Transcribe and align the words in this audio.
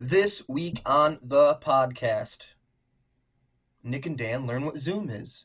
This 0.00 0.44
week 0.46 0.80
on 0.86 1.18
the 1.20 1.56
podcast, 1.56 2.42
Nick 3.82 4.06
and 4.06 4.16
Dan 4.16 4.46
learn 4.46 4.64
what 4.64 4.78
Zoom 4.78 5.10
is. 5.10 5.44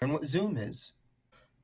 Learn 0.00 0.12
what 0.12 0.26
Zoom 0.26 0.56
is. 0.56 0.90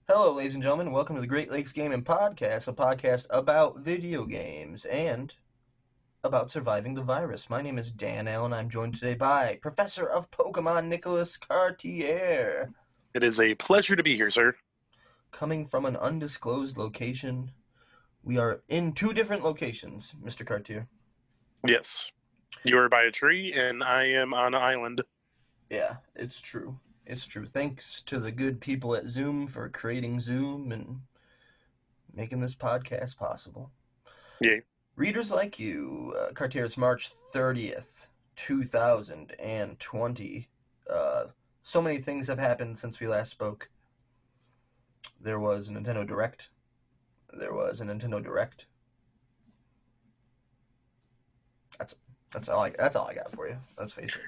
Hello, 0.06 0.34
ladies 0.34 0.54
and 0.54 0.62
gentlemen. 0.62 0.92
Welcome 0.92 1.16
to 1.16 1.20
the 1.20 1.26
Great 1.26 1.50
Lakes 1.50 1.72
Gaming 1.72 2.04
Podcast, 2.04 2.68
a 2.68 2.72
podcast 2.72 3.26
about 3.30 3.80
video 3.80 4.24
games 4.24 4.84
and 4.84 5.34
about 6.24 6.50
surviving 6.50 6.94
the 6.94 7.02
virus. 7.02 7.48
My 7.48 7.62
name 7.62 7.78
is 7.78 7.92
Dan 7.92 8.26
Allen. 8.28 8.52
I'm 8.52 8.68
joined 8.68 8.94
today 8.94 9.14
by 9.14 9.59
Professor 9.62 10.06
of 10.09 10.30
Pokemon 10.30 10.86
Nicholas 10.88 11.36
Cartier, 11.36 12.72
It 13.14 13.22
is 13.22 13.40
a 13.40 13.54
pleasure 13.54 13.96
to 13.96 14.02
be 14.02 14.16
here, 14.16 14.30
sir. 14.30 14.54
coming 15.30 15.66
from 15.66 15.84
an 15.84 15.96
undisclosed 15.96 16.76
location. 16.76 17.50
We 18.23 18.38
are 18.38 18.62
in 18.68 18.92
two 18.92 19.12
different 19.12 19.45
locations, 19.45 20.14
Mr. 20.23 20.45
Cartier. 20.46 20.88
Yes. 21.66 22.10
You 22.64 22.78
are 22.78 22.88
by 22.88 23.04
a 23.04 23.10
tree, 23.10 23.52
and 23.52 23.82
I 23.84 24.04
am 24.04 24.34
on 24.34 24.54
an 24.54 24.60
island. 24.60 25.02
Yeah, 25.70 25.96
it's 26.16 26.40
true. 26.40 26.78
It's 27.06 27.26
true. 27.26 27.46
Thanks 27.46 28.02
to 28.02 28.18
the 28.18 28.32
good 28.32 28.60
people 28.60 28.95
at 28.95 29.06
Zoom 29.06 29.46
for 29.46 29.68
creating 29.68 30.20
Zoom 30.20 30.73
and 30.73 31.00
making 32.12 32.40
this 32.40 32.54
podcast 32.54 33.16
possible. 33.16 33.70
Yay. 34.40 34.62
Readers 34.98 35.30
like 35.30 35.59
you, 35.61 36.12
uh, 36.19 36.33
Cartier, 36.33 36.65
it's 36.65 36.77
March 36.77 37.12
30th, 37.33 38.09
2020. 38.34 40.48
Uh, 40.91 41.24
so 41.63 41.80
many 41.80 41.99
things 41.99 42.27
have 42.27 42.40
happened 42.40 42.77
since 42.77 42.99
we 42.99 43.07
last 43.07 43.30
spoke. 43.30 43.71
There 45.21 45.38
was 45.38 45.68
a 45.68 45.71
Nintendo 45.71 46.05
Direct. 46.05 46.49
There 47.32 47.55
was 47.55 47.80
a 47.80 47.85
Nintendo 47.85 48.21
Direct. 48.21 48.66
That's 51.79 51.95
that's 52.33 52.49
all 52.49 52.65
I 52.65 52.71
that's 52.71 52.96
all 52.96 53.07
I 53.07 53.15
got 53.15 53.30
for 53.30 53.46
you. 53.46 53.57
Let's 53.79 53.93
face 53.93 54.16
it. 54.16 54.23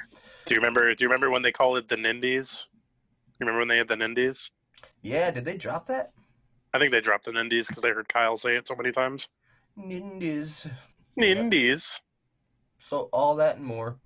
Do 0.44 0.54
you 0.54 0.60
remember? 0.60 0.94
Do 0.94 1.02
you 1.02 1.08
remember 1.08 1.32
when 1.32 1.42
they 1.42 1.50
called 1.50 1.78
it 1.78 1.88
the 1.88 1.96
Nindies? 1.96 2.66
You 3.40 3.40
remember 3.40 3.58
when 3.58 3.66
they 3.66 3.78
had 3.78 3.88
the 3.88 3.96
Nindies? 3.96 4.50
Yeah, 5.02 5.32
did 5.32 5.44
they 5.44 5.56
drop 5.56 5.86
that? 5.86 6.12
I 6.72 6.78
think 6.78 6.92
they 6.92 7.00
dropped 7.00 7.24
the 7.24 7.32
Nindies 7.32 7.66
because 7.66 7.82
they 7.82 7.90
heard 7.90 8.08
Kyle 8.08 8.36
say 8.36 8.54
it 8.54 8.68
so 8.68 8.76
many 8.76 8.92
times. 8.92 9.28
Nindies. 9.80 10.70
Nindies. 11.18 12.00
So 12.78 13.08
all 13.12 13.36
that 13.36 13.56
and 13.56 13.64
more 13.64 13.98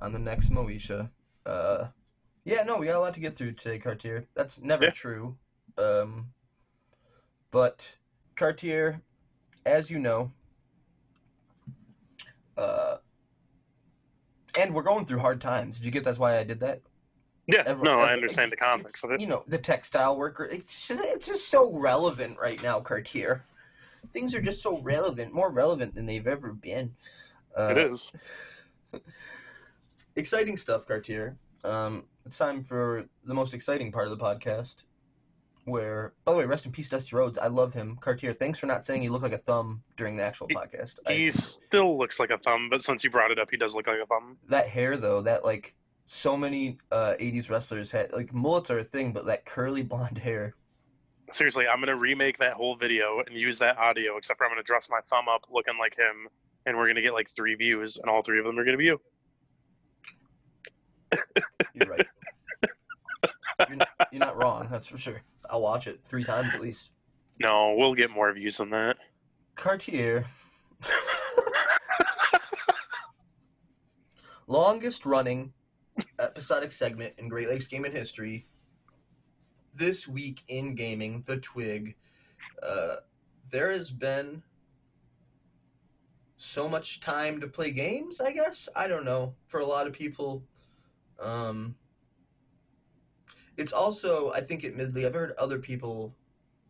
on 0.00 0.12
the 0.12 0.18
next 0.18 0.50
Moesha. 0.50 1.10
Uh, 1.44 1.86
yeah, 2.44 2.62
no, 2.62 2.78
we 2.78 2.86
got 2.86 2.96
a 2.96 3.00
lot 3.00 3.14
to 3.14 3.20
get 3.20 3.36
through 3.36 3.52
today, 3.52 3.78
Cartier. 3.78 4.26
That's 4.34 4.60
never 4.60 4.84
Yeah. 4.84 4.90
true. 4.90 5.36
Um, 5.76 6.32
but 7.50 7.96
Cartier, 8.36 9.02
as 9.66 9.90
you 9.90 9.98
know, 9.98 10.32
uh, 12.56 12.98
and 14.58 14.74
we're 14.74 14.82
going 14.82 15.06
through 15.06 15.20
hard 15.20 15.40
times. 15.40 15.78
Did 15.78 15.86
you 15.86 15.92
get 15.92 16.04
that's 16.04 16.18
why 16.18 16.38
I 16.38 16.44
did 16.44 16.60
that? 16.60 16.82
Yeah. 17.46 17.62
No, 17.82 18.00
I 18.00 18.12
understand 18.12 18.52
the 18.52 18.56
context 18.56 19.04
of 19.04 19.12
it. 19.12 19.20
You 19.20 19.26
know, 19.26 19.44
the 19.46 19.58
textile 19.58 20.16
worker. 20.16 20.44
It's 20.44 20.86
just, 20.88 21.02
it's 21.02 21.26
just 21.26 21.48
so 21.48 21.74
relevant 21.78 22.38
right 22.38 22.62
now, 22.62 22.80
Cartier. 22.80 23.44
Things 24.12 24.34
are 24.34 24.40
just 24.42 24.62
so 24.62 24.80
relevant, 24.80 25.32
more 25.34 25.50
relevant 25.50 25.94
than 25.94 26.06
they've 26.06 26.26
ever 26.26 26.52
been. 26.52 26.94
Uh, 27.56 27.68
It 27.72 27.78
is. 27.78 28.12
exciting 30.16 30.56
stuff, 30.56 30.86
Cartier. 30.86 31.36
Um, 31.64 32.04
it's 32.26 32.38
time 32.38 32.64
for 32.64 33.06
the 33.24 33.34
most 33.34 33.54
exciting 33.54 33.92
part 33.92 34.08
of 34.08 34.16
the 34.18 34.24
podcast. 34.24 34.84
Where, 35.64 36.14
by 36.24 36.32
the 36.32 36.38
way, 36.38 36.44
rest 36.46 36.64
in 36.64 36.72
peace, 36.72 36.88
Dusty 36.88 37.14
Rhodes. 37.14 37.36
I 37.36 37.48
love 37.48 37.74
him, 37.74 37.98
Cartier. 38.00 38.32
Thanks 38.32 38.58
for 38.58 38.64
not 38.66 38.84
saying 38.84 39.02
he 39.02 39.10
looked 39.10 39.24
like 39.24 39.34
a 39.34 39.38
thumb 39.38 39.82
during 39.98 40.16
the 40.16 40.22
actual 40.22 40.46
He- 40.48 40.54
podcast. 40.54 40.96
I- 41.06 41.12
He 41.12 41.30
still 41.30 41.98
looks 41.98 42.18
like 42.18 42.30
a 42.30 42.38
thumb, 42.38 42.68
but 42.70 42.82
since 42.82 43.04
you 43.04 43.10
brought 43.10 43.30
it 43.30 43.38
up, 43.38 43.50
he 43.50 43.58
does 43.58 43.74
look 43.74 43.86
like 43.86 44.00
a 44.00 44.06
thumb. 44.06 44.38
that 44.48 44.68
hair 44.68 44.96
though, 44.96 45.20
that 45.22 45.44
like 45.44 45.74
so 46.06 46.38
many 46.38 46.78
uh, 46.90 47.14
'80s 47.20 47.50
wrestlers 47.50 47.90
had 47.90 48.12
like 48.14 48.32
mullets 48.32 48.70
are 48.70 48.78
a 48.78 48.84
thing, 48.84 49.12
but 49.12 49.26
that 49.26 49.44
curly 49.44 49.82
blonde 49.82 50.16
hair. 50.16 50.54
Seriously, 51.32 51.66
I'm 51.68 51.80
gonna 51.80 51.96
remake 51.96 52.38
that 52.38 52.54
whole 52.54 52.76
video 52.76 53.20
and 53.26 53.36
use 53.36 53.58
that 53.58 53.76
audio, 53.76 54.16
except 54.16 54.38
for 54.38 54.44
I'm 54.44 54.50
gonna 54.50 54.62
dress 54.62 54.88
my 54.90 55.00
thumb 55.08 55.28
up 55.28 55.46
looking 55.50 55.78
like 55.78 55.96
him, 55.96 56.28
and 56.66 56.76
we're 56.76 56.86
gonna 56.86 57.02
get 57.02 57.12
like 57.12 57.28
three 57.30 57.54
views, 57.54 57.98
and 57.98 58.08
all 58.08 58.22
three 58.22 58.38
of 58.38 58.44
them 58.44 58.58
are 58.58 58.64
gonna 58.64 58.78
be 58.78 58.86
you. 58.86 59.00
You're 61.74 61.88
right. 61.88 62.06
you're, 63.68 63.76
not, 63.76 63.88
you're 64.12 64.20
not 64.20 64.42
wrong. 64.42 64.68
That's 64.70 64.86
for 64.86 64.98
sure. 64.98 65.22
I'll 65.50 65.62
watch 65.62 65.86
it 65.86 66.00
three 66.04 66.24
times 66.24 66.54
at 66.54 66.60
least. 66.60 66.90
No, 67.40 67.74
we'll 67.76 67.94
get 67.94 68.10
more 68.10 68.32
views 68.32 68.56
than 68.56 68.70
that. 68.70 68.98
Cartier. 69.54 70.24
Longest 74.46 75.04
running 75.04 75.52
episodic 76.18 76.72
segment 76.72 77.14
in 77.18 77.28
Great 77.28 77.48
Lakes 77.48 77.68
gaming 77.68 77.92
history. 77.92 78.46
This 79.78 80.06
week 80.06 80.42
in 80.48 80.74
gaming, 80.74 81.22
the 81.26 81.38
Twig. 81.38 81.94
Uh, 82.62 82.96
there 83.50 83.70
has 83.70 83.90
been 83.90 84.42
so 86.36 86.68
much 86.68 87.00
time 87.00 87.40
to 87.40 87.46
play 87.46 87.70
games, 87.70 88.20
I 88.20 88.32
guess. 88.32 88.68
I 88.76 88.88
don't 88.88 89.04
know. 89.04 89.34
For 89.46 89.60
a 89.60 89.66
lot 89.66 89.86
of 89.86 89.92
people. 89.92 90.42
Um, 91.20 91.76
it's 93.56 93.72
also, 93.72 94.32
I 94.32 94.40
think, 94.40 94.64
admittedly, 94.64 95.06
I've 95.06 95.14
heard 95.14 95.32
other 95.38 95.58
people 95.58 96.14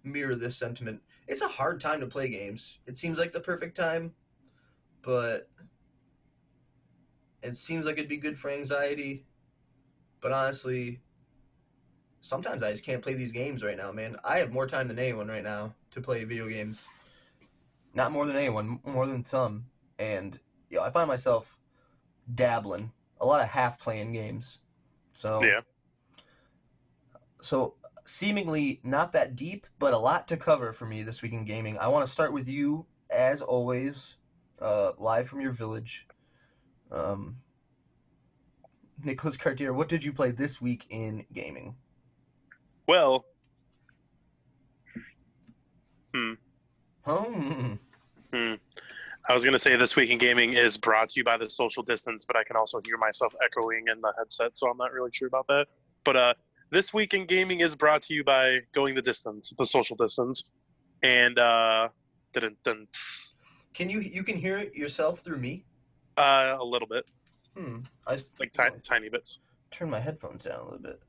mirror 0.05 0.37
this 0.37 0.57
sentiment 0.57 1.03
it's 1.29 1.43
a 1.43 1.49
hard 1.49 1.81
time 1.81 2.01
to 2.01 2.07
play 2.07 2.31
games. 2.31 2.81
It 2.87 2.99
seems 2.99 3.19
like 3.19 3.33
the 3.33 3.41
perfect 3.41 3.77
time, 3.77 4.13
but 5.03 5.49
it 7.43 7.57
seems 7.57 7.85
like 7.85 7.99
it'd 7.99 8.09
be 8.09 8.17
good 8.17 8.39
for 8.39 8.51
anxiety. 8.51 9.27
But 10.21 10.33
honestly, 10.33 11.01
sometimes 12.21 12.63
I 12.63 12.73
just 12.73 12.85
can't 12.85 13.03
play 13.03 13.15
these 13.15 13.33
games 13.33 13.63
right 13.63 13.77
now, 13.77 13.93
man. 13.93 14.17
I 14.25 14.39
have 14.39 14.53
more 14.53 14.67
time 14.67 14.89
than 14.89 14.99
anyone 14.99 15.29
right 15.29 15.43
now 15.43 15.75
to 15.93 16.01
play 16.01 16.25
video 16.25 16.49
games. 16.49 16.89
Not 17.95 18.13
more 18.13 18.27
than 18.27 18.37
anyone, 18.37 18.81
more 18.85 19.07
than 19.07 19.25
some. 19.25 19.67
And 19.99 20.39
you 20.71 20.77
know, 20.77 20.85
I 20.85 20.91
find 20.91 21.09
myself 21.09 21.57
dabbling, 22.33 22.93
a 23.21 23.27
lot 23.27 23.43
of 23.43 23.49
half 23.49 23.81
playing 23.81 24.13
games. 24.13 24.61
So 25.15 25.43
Yeah. 25.43 25.61
so 27.41 27.75
seemingly 28.05 28.81
not 28.83 29.13
that 29.13 29.37
deep, 29.37 29.67
but 29.79 29.93
a 29.93 29.99
lot 29.99 30.29
to 30.29 30.37
cover 30.37 30.73
for 30.73 30.87
me 30.87 31.03
this 31.03 31.23
week 31.23 31.33
in 31.33 31.45
gaming. 31.45 31.79
I 31.79 31.89
want 31.89 32.07
to 32.07 32.13
start 32.13 32.33
with 32.33 32.49
you, 32.49 32.87
as 33.11 33.41
always, 33.41 34.17
uh, 34.61 34.93
live 34.99 35.29
from 35.29 35.41
your 35.41 35.53
village. 35.53 36.07
Um, 36.91 37.39
Nicholas 39.03 39.37
Cartier, 39.37 39.73
what 39.73 39.89
did 39.89 40.05
you 40.05 40.13
play 40.13 40.31
this 40.31 40.61
week 40.61 40.87
in 40.91 41.27
gaming? 41.33 41.77
Well, 42.89 43.27
Hmm. 46.15 46.33
hmm, 47.05 48.55
I 49.29 49.35
was 49.35 49.45
gonna 49.45 49.59
say 49.59 49.77
this 49.77 49.95
week 49.95 50.09
in 50.09 50.17
gaming 50.17 50.55
is 50.55 50.79
brought 50.79 51.11
to 51.11 51.21
you 51.21 51.25
by 51.25 51.37
the 51.37 51.51
social 51.51 51.83
distance, 51.83 52.25
but 52.25 52.35
I 52.35 52.45
can 52.45 52.57
also 52.57 52.81
hear 52.87 52.97
myself 52.97 53.35
echoing 53.45 53.85
in 53.89 54.01
the 54.01 54.13
headset, 54.17 54.57
so 54.57 54.69
I'm 54.71 54.79
not 54.79 54.93
really 54.93 55.11
sure 55.13 55.29
about 55.29 55.47
that. 55.49 55.69
But 56.05 56.17
uh, 56.17 56.35
this 56.73 56.95
week 56.95 57.13
in 57.13 57.27
gaming 57.27 57.61
is 57.61 57.77
brought 57.77 58.01
to 58.03 58.15
you 58.15 58.25
by 58.25 58.61
going 58.75 58.95
the 58.95 59.03
distance, 59.03 59.53
the 59.59 59.67
social 59.67 59.95
distance, 59.97 60.45
and 61.03 61.39
uh, 61.39 61.89
dun, 62.33 62.57
dun, 62.65 62.89
tss, 62.93 63.33
Can 63.75 63.91
you 63.91 64.01
you 64.01 64.23
can 64.23 64.39
hear 64.39 64.57
it 64.57 64.75
yourself 64.75 65.21
through 65.21 65.39
me? 65.39 65.67
uh, 66.17 66.57
a 66.59 66.65
little 66.65 66.89
bit, 66.89 67.05
Hmm. 67.55 67.81
I 68.07 68.19
like 68.41 68.53
tiny, 68.53 68.77
tiny 68.83 69.09
bits. 69.11 69.41
turn 69.71 69.91
my 69.91 70.01
headphones 70.01 70.45
down 70.45 70.61
a 70.61 70.65
little 70.65 70.79
bit. 70.79 71.03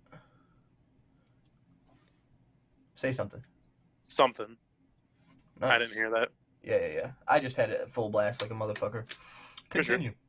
Say 3.00 3.14
something. 3.14 3.42
Something. 4.08 4.58
I 5.62 5.78
didn't 5.78 5.94
hear 5.94 6.10
that. 6.10 6.32
Yeah, 6.62 6.80
yeah, 6.82 6.94
yeah. 6.94 7.12
I 7.30 7.40
just 7.40 7.56
had 7.56 7.70
it 7.70 7.90
full 7.90 8.10
blast 8.10 8.42
like 8.42 8.52
a 8.52 8.54
motherfucker. 8.54 9.10
For 9.70 9.84
sure. 9.84 9.96
Continue. 9.96 10.14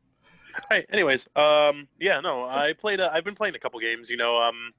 Hey, 0.69 0.84
anyways, 0.93 1.28
um, 1.37 1.87
yeah, 2.00 2.19
no, 2.19 2.44
I 2.44 2.72
played. 2.72 2.99
A, 2.99 3.12
I've 3.12 3.22
been 3.25 3.37
playing 3.37 3.55
a 3.55 3.58
couple 3.61 3.78
games. 3.78 4.11
You 4.11 4.17
know, 4.17 4.37
um, 4.37 4.72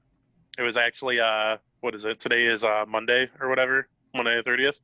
it 0.58 0.62
was 0.62 0.76
actually 0.76 1.18
uh, 1.18 1.56
what 1.80 1.94
is 1.94 2.04
it? 2.04 2.20
Today 2.20 2.44
is 2.44 2.62
uh 2.62 2.84
Monday 2.86 3.30
or 3.40 3.48
whatever, 3.48 3.88
Monday 4.14 4.36
the 4.36 4.42
thirtieth. 4.42 4.78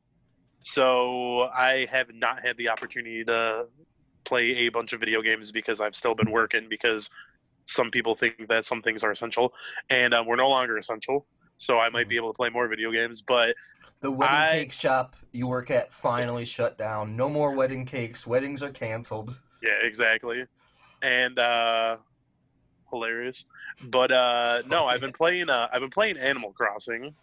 So 0.62 1.43
I 1.55 1.87
have 1.90 2.08
not 2.14 2.40
had 2.40 2.56
the 2.56 2.70
opportunity 2.70 3.22
to 3.25 3.66
play 4.25 4.44
a 4.50 4.70
bunch 4.70 4.94
of 4.94 5.00
video 5.00 5.20
games 5.20 5.52
because 5.52 5.78
I've 5.78 5.94
still 5.94 6.14
been 6.14 6.31
working 6.31 6.69
because 6.70 7.10
some 7.66 7.90
people 7.90 8.14
think 8.14 8.49
that 8.49 8.64
some 8.64 8.81
things 8.81 9.05
are 9.05 9.10
essential, 9.10 9.52
and 9.90 10.14
um, 10.14 10.26
we're 10.26 10.37
no 10.37 10.49
longer 10.49 10.78
essential. 10.78 11.26
So 11.58 11.78
I 11.78 11.88
might 11.90 12.08
be 12.08 12.16
able 12.16 12.32
to 12.32 12.37
play 12.37 12.49
more 12.50 12.66
video 12.69 12.90
games, 12.93 13.20
but 13.22 13.55
The 14.00 14.10
wedding 14.10 14.34
I- 14.37 14.50
cake 14.52 14.72
shop 14.72 15.16
you 15.32 15.46
work 15.46 15.70
at 15.70 15.93
finally 15.93 16.44
shut 16.44 16.78
down. 16.78 17.16
No 17.16 17.28
more 17.28 17.52
wedding 17.52 17.84
cakes. 17.84 18.26
Weddings 18.26 18.62
are 18.62 18.70
canceled. 18.70 19.37
yeah, 19.62 19.72
exactly. 19.82 20.44
and 21.02 21.38
uh, 21.38 21.96
hilarious. 22.90 23.44
But 23.84 24.10
uh, 24.10 24.62
no, 24.66 24.87
I've 24.87 25.00
been 25.00 25.12
playing. 25.12 25.49
Uh, 25.50 25.69
I've 25.72 25.81
been 25.81 25.90
playing 25.90 26.16
Animal 26.16 26.52
Crossing. 26.52 27.14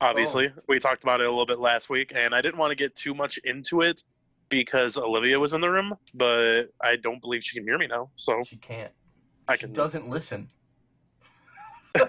Obviously, 0.00 0.52
we 0.68 0.78
talked 0.78 1.02
about 1.02 1.20
it 1.20 1.26
a 1.26 1.30
little 1.30 1.44
bit 1.46 1.58
last 1.58 1.90
week, 1.90 2.12
and 2.14 2.34
I 2.34 2.40
didn't 2.40 2.56
want 2.58 2.70
to 2.70 2.76
get 2.76 2.94
too 2.94 3.12
much 3.14 3.38
into 3.38 3.80
it 3.82 4.02
because 4.48 4.96
Olivia 4.96 5.38
was 5.38 5.52
in 5.52 5.60
the 5.60 5.68
room, 5.68 5.94
but 6.14 6.64
I 6.80 6.96
don't 6.96 7.20
believe 7.20 7.42
she 7.44 7.56
can 7.56 7.64
hear 7.66 7.76
me 7.78 7.86
now. 7.86 8.10
So 8.16 8.42
She 8.46 8.56
can't. 8.56 8.92
I 9.48 9.56
she 9.56 9.60
can. 9.62 9.72
doesn't 9.72 10.08
listen. 10.08 10.48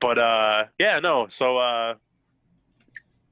But 0.00 0.18
uh, 0.18 0.66
yeah, 0.78 0.98
no. 1.00 1.26
So 1.28 1.58
uh, 1.58 1.94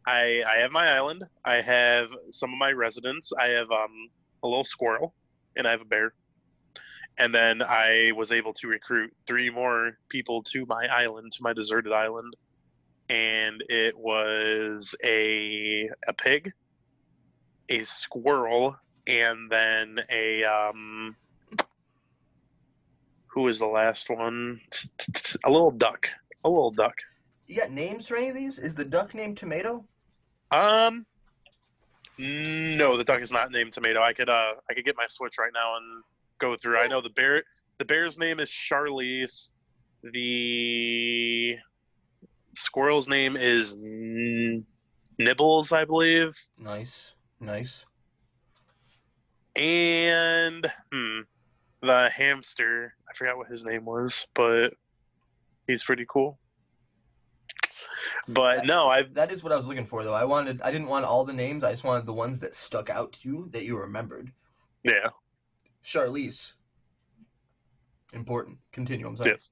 I 0.06 0.42
I 0.46 0.58
have 0.58 0.72
my 0.72 0.88
island. 0.90 1.24
I 1.44 1.60
have 1.60 2.08
some 2.30 2.52
of 2.52 2.58
my 2.58 2.72
residents. 2.72 3.32
I 3.38 3.48
have 3.48 3.70
um 3.70 4.10
a 4.42 4.48
little 4.48 4.64
squirrel, 4.64 5.14
and 5.56 5.66
I 5.66 5.70
have 5.70 5.80
a 5.80 5.84
bear. 5.86 6.14
And 7.18 7.34
then 7.34 7.60
I 7.62 8.12
was 8.16 8.32
able 8.32 8.52
to 8.54 8.68
recruit 8.68 9.12
three 9.26 9.50
more 9.50 9.98
people 10.08 10.42
to 10.44 10.64
my 10.66 10.86
island, 10.86 11.32
to 11.32 11.42
my 11.42 11.52
deserted 11.52 11.92
island, 11.92 12.34
and 13.08 13.62
it 13.68 13.96
was 13.98 14.94
a 15.04 15.90
a 16.08 16.12
pig, 16.14 16.52
a 17.68 17.82
squirrel, 17.82 18.76
and 19.06 19.50
then 19.50 20.00
a 20.10 20.44
um. 20.44 21.16
Who 23.32 23.42
was 23.42 23.60
the 23.60 23.66
last 23.66 24.10
one? 24.10 24.60
A 25.44 25.50
little 25.50 25.70
duck. 25.70 26.08
A 26.44 26.48
little 26.48 26.70
duck. 26.70 26.94
You 27.46 27.56
got 27.56 27.70
names 27.70 28.06
for 28.06 28.16
any 28.16 28.28
of 28.28 28.36
these? 28.36 28.58
Is 28.58 28.74
the 28.74 28.84
duck 28.84 29.14
named 29.14 29.36
Tomato? 29.36 29.84
Um, 30.50 31.04
no, 32.18 32.96
the 32.96 33.04
duck 33.04 33.20
is 33.22 33.32
not 33.32 33.50
named 33.50 33.72
Tomato. 33.72 34.02
I 34.02 34.12
could 34.12 34.28
uh, 34.28 34.52
I 34.68 34.74
could 34.74 34.84
get 34.84 34.96
my 34.96 35.06
switch 35.08 35.38
right 35.38 35.52
now 35.54 35.76
and 35.76 36.02
go 36.38 36.54
through. 36.56 36.78
I 36.78 36.86
know 36.86 37.00
the 37.00 37.10
bear. 37.10 37.42
The 37.78 37.84
bear's 37.84 38.18
name 38.18 38.40
is 38.40 38.50
Charlize. 38.50 39.50
The 40.02 41.56
squirrel's 42.54 43.08
name 43.08 43.36
is 43.36 43.76
Nibbles, 45.18 45.72
I 45.72 45.84
believe. 45.84 46.36
Nice, 46.58 47.14
nice. 47.40 47.84
And 49.56 50.70
hmm, 50.92 51.20
the 51.82 52.10
hamster. 52.14 52.94
I 53.08 53.16
forgot 53.16 53.36
what 53.36 53.48
his 53.48 53.64
name 53.64 53.84
was, 53.84 54.26
but 54.34 54.74
he's 55.70 55.84
pretty 55.84 56.04
cool. 56.08 56.38
But 58.28 58.66
no, 58.66 58.88
I 58.88 59.02
That 59.14 59.32
is 59.32 59.42
what 59.42 59.52
I 59.52 59.56
was 59.56 59.66
looking 59.66 59.86
for, 59.86 60.04
though. 60.04 60.14
I 60.14 60.24
wanted, 60.24 60.60
I 60.62 60.70
didn't 60.70 60.88
want 60.88 61.04
all 61.04 61.24
the 61.24 61.32
names. 61.32 61.64
I 61.64 61.70
just 61.72 61.84
wanted 61.84 62.06
the 62.06 62.12
ones 62.12 62.38
that 62.40 62.54
stuck 62.54 62.90
out 62.90 63.12
to 63.14 63.28
you 63.28 63.48
that 63.52 63.64
you 63.64 63.76
remembered. 63.76 64.32
yeah 64.84 65.08
Charlize. 65.84 66.52
Important. 68.12 68.58
Continue. 68.72 69.06
I'm 69.06 69.16
sorry. 69.16 69.30
yes. 69.30 69.50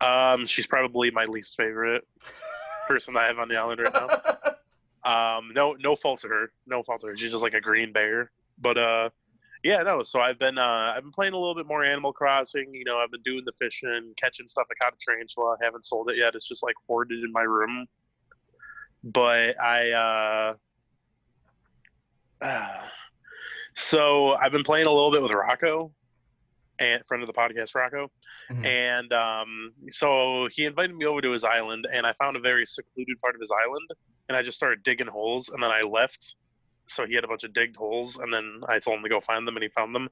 Um, 0.00 0.46
she's 0.46 0.66
probably 0.66 1.10
my 1.10 1.24
least 1.24 1.56
favorite 1.56 2.06
person 2.88 3.16
I 3.16 3.26
have 3.26 3.38
on 3.38 3.48
the 3.48 3.56
island 3.56 3.80
right 3.80 3.92
now. 3.92 4.08
Um, 5.04 5.52
no, 5.54 5.74
no 5.74 5.96
fault 5.96 6.20
to 6.20 6.28
her. 6.28 6.50
No 6.66 6.82
fault 6.82 7.02
to 7.02 7.08
her. 7.08 7.16
She's 7.18 7.30
just 7.30 7.42
like 7.42 7.52
a 7.52 7.60
green 7.60 7.92
bear. 7.92 8.30
But 8.58 8.78
uh, 8.78 9.10
yeah, 9.64 9.82
no. 9.82 10.02
So 10.02 10.20
I've 10.20 10.38
been 10.38 10.58
uh, 10.58 10.92
I've 10.94 11.02
been 11.02 11.10
playing 11.10 11.32
a 11.32 11.38
little 11.38 11.54
bit 11.54 11.66
more 11.66 11.82
Animal 11.82 12.12
Crossing. 12.12 12.72
You 12.72 12.84
know, 12.84 12.98
I've 12.98 13.10
been 13.10 13.22
doing 13.22 13.42
the 13.46 13.52
fishing, 13.58 14.12
catching 14.16 14.46
stuff. 14.46 14.66
I 14.70 14.74
caught 14.84 14.92
a 14.92 14.96
tarantula. 15.00 15.56
I 15.60 15.64
haven't 15.64 15.84
sold 15.84 16.10
it 16.10 16.18
yet. 16.18 16.34
It's 16.34 16.46
just 16.46 16.62
like 16.62 16.74
hoarded 16.86 17.24
in 17.24 17.32
my 17.32 17.42
room. 17.42 17.86
But 19.02 19.58
I 19.60 20.54
uh, 22.42 22.74
so 23.74 24.34
I've 24.34 24.52
been 24.52 24.64
playing 24.64 24.86
a 24.86 24.90
little 24.90 25.10
bit 25.10 25.22
with 25.22 25.32
Rocco, 25.32 25.90
and 26.78 27.02
friend 27.08 27.22
of 27.22 27.26
the 27.26 27.32
podcast, 27.32 27.74
Rocco. 27.74 28.10
Mhm. 28.50 28.66
And 28.66 29.12
um, 29.14 29.72
so 29.88 30.46
he 30.52 30.66
invited 30.66 30.94
me 30.94 31.06
over 31.06 31.22
to 31.22 31.30
his 31.30 31.42
island, 31.42 31.86
and 31.90 32.06
I 32.06 32.12
found 32.22 32.36
a 32.36 32.40
very 32.40 32.66
secluded 32.66 33.18
part 33.22 33.34
of 33.34 33.40
his 33.40 33.50
island. 33.50 33.88
And 34.28 34.36
I 34.36 34.42
just 34.42 34.58
started 34.58 34.82
digging 34.82 35.06
holes, 35.06 35.48
and 35.48 35.62
then 35.62 35.70
I 35.70 35.80
left. 35.82 36.34
So 36.86 37.06
he 37.06 37.14
had 37.14 37.24
a 37.24 37.28
bunch 37.28 37.44
of 37.44 37.52
digged 37.52 37.76
holes, 37.76 38.16
and 38.16 38.32
then 38.32 38.60
I 38.68 38.78
told 38.78 38.98
him 38.98 39.02
to 39.04 39.08
go 39.08 39.20
find 39.20 39.46
them, 39.46 39.56
and 39.56 39.62
he 39.62 39.68
found 39.70 39.94
them, 39.94 40.08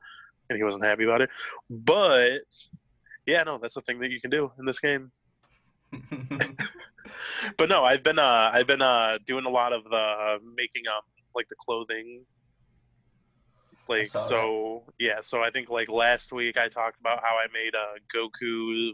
and 0.48 0.56
he 0.56 0.64
wasn't 0.64 0.84
happy 0.84 1.04
about 1.04 1.20
it. 1.20 1.30
But 1.68 2.42
yeah, 3.26 3.42
no, 3.42 3.58
that's 3.58 3.74
the 3.74 3.82
thing 3.82 4.00
that 4.00 4.10
you 4.10 4.20
can 4.20 4.30
do 4.30 4.50
in 4.58 4.64
this 4.64 4.80
game. 4.80 5.12
But 7.56 7.68
no, 7.68 7.84
I've 7.84 8.02
been 8.02 8.18
uh, 8.18 8.50
I've 8.52 8.66
been 8.66 8.82
uh, 8.82 9.18
doing 9.26 9.44
a 9.44 9.50
lot 9.50 9.72
of 9.72 9.84
the 9.84 10.38
making 10.56 10.84
up 10.88 11.04
like 11.34 11.48
the 11.48 11.56
clothing. 11.56 12.24
Like 13.88 14.08
so, 14.08 14.84
yeah. 14.98 15.20
So 15.20 15.42
I 15.42 15.50
think 15.50 15.68
like 15.68 15.88
last 15.88 16.32
week 16.32 16.56
I 16.56 16.68
talked 16.68 17.00
about 17.00 17.20
how 17.22 17.36
I 17.36 17.46
made 17.52 17.74
a 17.74 17.98
Goku, 18.14 18.92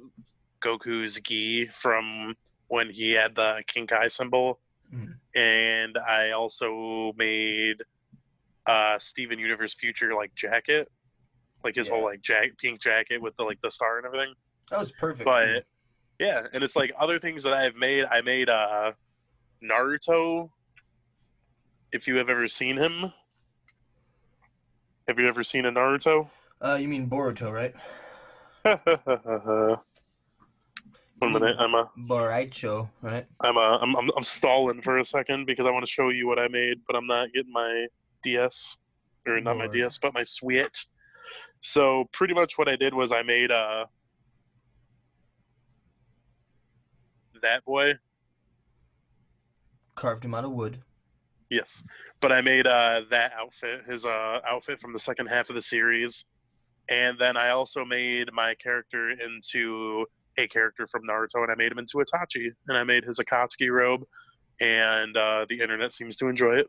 Goku's 0.64 1.20
gi 1.20 1.68
from 1.72 2.34
when 2.68 2.90
he 2.90 3.12
had 3.12 3.34
the 3.34 3.62
King 3.66 3.86
Kai 3.86 4.08
symbol, 4.08 4.60
Mhm. 4.92 5.14
and 5.34 5.98
I 5.98 6.30
also 6.32 7.12
made 7.16 7.82
uh 8.66 8.98
Steven 8.98 9.38
Universe 9.38 9.74
Future 9.74 10.14
like 10.14 10.34
jacket, 10.34 10.88
like 11.64 11.74
his 11.76 11.88
whole 11.88 12.02
like 12.04 12.22
jack 12.22 12.56
pink 12.58 12.80
jacket 12.80 13.20
with 13.20 13.36
the 13.36 13.44
like 13.44 13.60
the 13.62 13.70
star 13.70 13.98
and 13.98 14.06
everything 14.06 14.34
that 14.70 14.78
was 14.78 14.92
perfect. 14.92 15.24
but 15.24 15.64
yeah 16.18 16.46
and 16.52 16.62
it's 16.62 16.76
like 16.76 16.92
other 16.98 17.18
things 17.18 17.42
that 17.42 17.52
i've 17.54 17.74
made 17.76 18.04
i 18.10 18.20
made 18.20 18.48
uh 18.48 18.92
naruto 19.62 20.50
if 21.92 22.06
you 22.06 22.16
have 22.16 22.28
ever 22.28 22.46
seen 22.48 22.76
him 22.76 23.12
have 25.06 25.18
you 25.18 25.26
ever 25.26 25.42
seen 25.42 25.64
a 25.64 25.72
naruto 25.72 26.28
uh, 26.60 26.74
you 26.80 26.88
mean 26.88 27.08
Boruto, 27.08 27.52
right? 27.52 27.72
one 31.18 31.32
minute 31.32 31.56
i'm 31.58 31.74
a 31.74 31.90
Boraicho, 31.98 32.88
right? 33.02 33.26
i'm 33.40 33.56
a 33.56 33.78
I'm, 33.82 33.96
I'm, 33.96 34.10
I'm 34.16 34.24
stalling 34.24 34.82
for 34.82 34.98
a 34.98 35.04
second 35.04 35.46
because 35.46 35.66
i 35.66 35.70
want 35.70 35.84
to 35.84 35.90
show 35.90 36.10
you 36.10 36.26
what 36.26 36.38
i 36.38 36.48
made 36.48 36.78
but 36.86 36.96
i'm 36.96 37.06
not 37.06 37.32
getting 37.32 37.52
my 37.52 37.86
ds 38.22 38.76
or 39.26 39.40
not 39.40 39.56
my 39.56 39.64
Lord. 39.64 39.76
ds 39.76 39.98
but 39.98 40.14
my 40.14 40.22
switch 40.22 40.86
so 41.60 42.04
pretty 42.12 42.34
much 42.34 42.56
what 42.56 42.68
i 42.68 42.76
did 42.76 42.94
was 42.94 43.12
i 43.12 43.22
made 43.22 43.50
uh 43.50 43.84
that 47.42 47.64
boy 47.64 47.94
Carved 49.98 50.24
him 50.24 50.32
out 50.32 50.44
of 50.44 50.52
wood. 50.52 50.78
Yes, 51.50 51.82
but 52.20 52.30
I 52.30 52.40
made 52.40 52.68
uh, 52.68 53.02
that 53.10 53.32
outfit, 53.36 53.84
his 53.84 54.06
uh, 54.06 54.38
outfit 54.48 54.78
from 54.78 54.92
the 54.92 54.98
second 55.00 55.26
half 55.26 55.48
of 55.48 55.56
the 55.56 55.62
series, 55.62 56.24
and 56.88 57.18
then 57.18 57.36
I 57.36 57.50
also 57.50 57.84
made 57.84 58.32
my 58.32 58.54
character 58.54 59.10
into 59.10 60.06
a 60.38 60.46
character 60.48 60.86
from 60.86 61.02
Naruto, 61.02 61.42
and 61.42 61.50
I 61.50 61.54
made 61.54 61.72
him 61.72 61.78
into 61.78 61.98
Itachi, 61.98 62.48
and 62.68 62.78
I 62.78 62.84
made 62.84 63.04
his 63.04 63.18
Akatsuki 63.18 63.70
robe, 63.70 64.04
and 64.60 65.16
uh, 65.16 65.46
the 65.48 65.60
internet 65.60 65.92
seems 65.92 66.16
to 66.18 66.28
enjoy 66.28 66.56
it. 66.56 66.68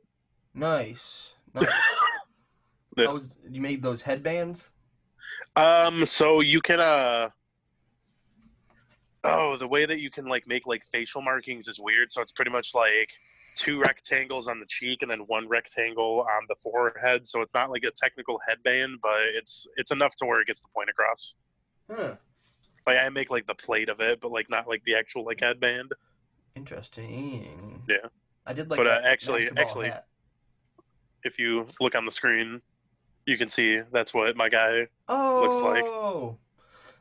Nice. 0.54 1.34
nice. 1.56 1.70
Yeah. 2.98 3.12
Was, 3.12 3.30
you 3.50 3.62
made 3.62 3.82
those 3.82 4.02
headbands? 4.02 4.72
Um, 5.56 6.06
so 6.06 6.42
you 6.42 6.62
can 6.62 6.80
uh, 6.80 7.30
oh, 9.24 9.58
the 9.58 9.68
way 9.68 9.86
that 9.86 10.00
you 10.00 10.10
can 10.10 10.26
like 10.26 10.48
make 10.48 10.66
like 10.66 10.84
facial 10.92 11.22
markings 11.22 11.68
is 11.68 11.80
weird. 11.80 12.12
So 12.12 12.22
it's 12.22 12.32
pretty 12.32 12.52
much 12.52 12.74
like 12.74 13.10
two 13.56 13.80
rectangles 13.80 14.48
on 14.48 14.60
the 14.60 14.66
cheek 14.68 15.02
and 15.02 15.12
then 15.12 15.20
one 15.22 15.48
rectangle 15.48 16.26
on 16.30 16.44
the 16.48 16.56
forehead. 16.62 17.28
So 17.28 17.42
it's 17.42 17.54
not 17.54 17.70
like 17.70 17.84
a 17.84 17.92
technical 17.92 18.40
headband, 18.48 19.00
but 19.02 19.22
it's 19.34 19.68
it's 19.78 19.92
enough 19.92 20.16
to 20.18 20.26
where 20.26 20.42
it 20.42 20.48
gets 20.48 20.62
the 20.62 20.70
point 20.74 20.90
across. 20.90 21.36
Huh. 21.90 22.16
Like 22.90 23.06
I 23.06 23.10
make 23.10 23.30
like 23.30 23.46
the 23.46 23.54
plate 23.56 23.88
of 23.90 24.00
it, 24.00 24.20
but 24.20 24.32
like 24.32 24.50
not 24.50 24.68
like 24.68 24.84
the 24.84 24.96
actual 24.96 25.24
like 25.24 25.42
headband. 25.42 25.92
Interesting. 26.56 27.84
Yeah. 27.88 27.98
I 28.46 28.54
did 28.54 28.70
like 28.70 28.78
But, 28.78 28.88
uh, 28.88 29.02
actually- 29.04 29.50
actually- 29.58 29.90
hat. 29.90 30.08
If 31.24 31.38
you 31.38 31.68
look 31.82 31.96
on 31.96 32.06
the 32.06 32.12
screen, 32.12 32.62
you 33.26 33.38
can 33.38 33.50
see 33.50 33.82
that's 33.92 34.14
what 34.14 34.36
my 34.38 34.48
guy. 34.50 34.88
Oh, 35.10 35.42
looks 35.44 35.62
like. 35.62 35.84
Oh, 35.84 36.38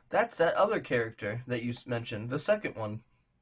That's 0.09 0.37
that 0.37 0.55
other 0.55 0.79
character 0.79 1.41
that 1.47 1.63
you 1.63 1.73
mentioned, 1.85 2.29
the 2.29 2.39
second 2.39 2.75
one. 2.75 3.01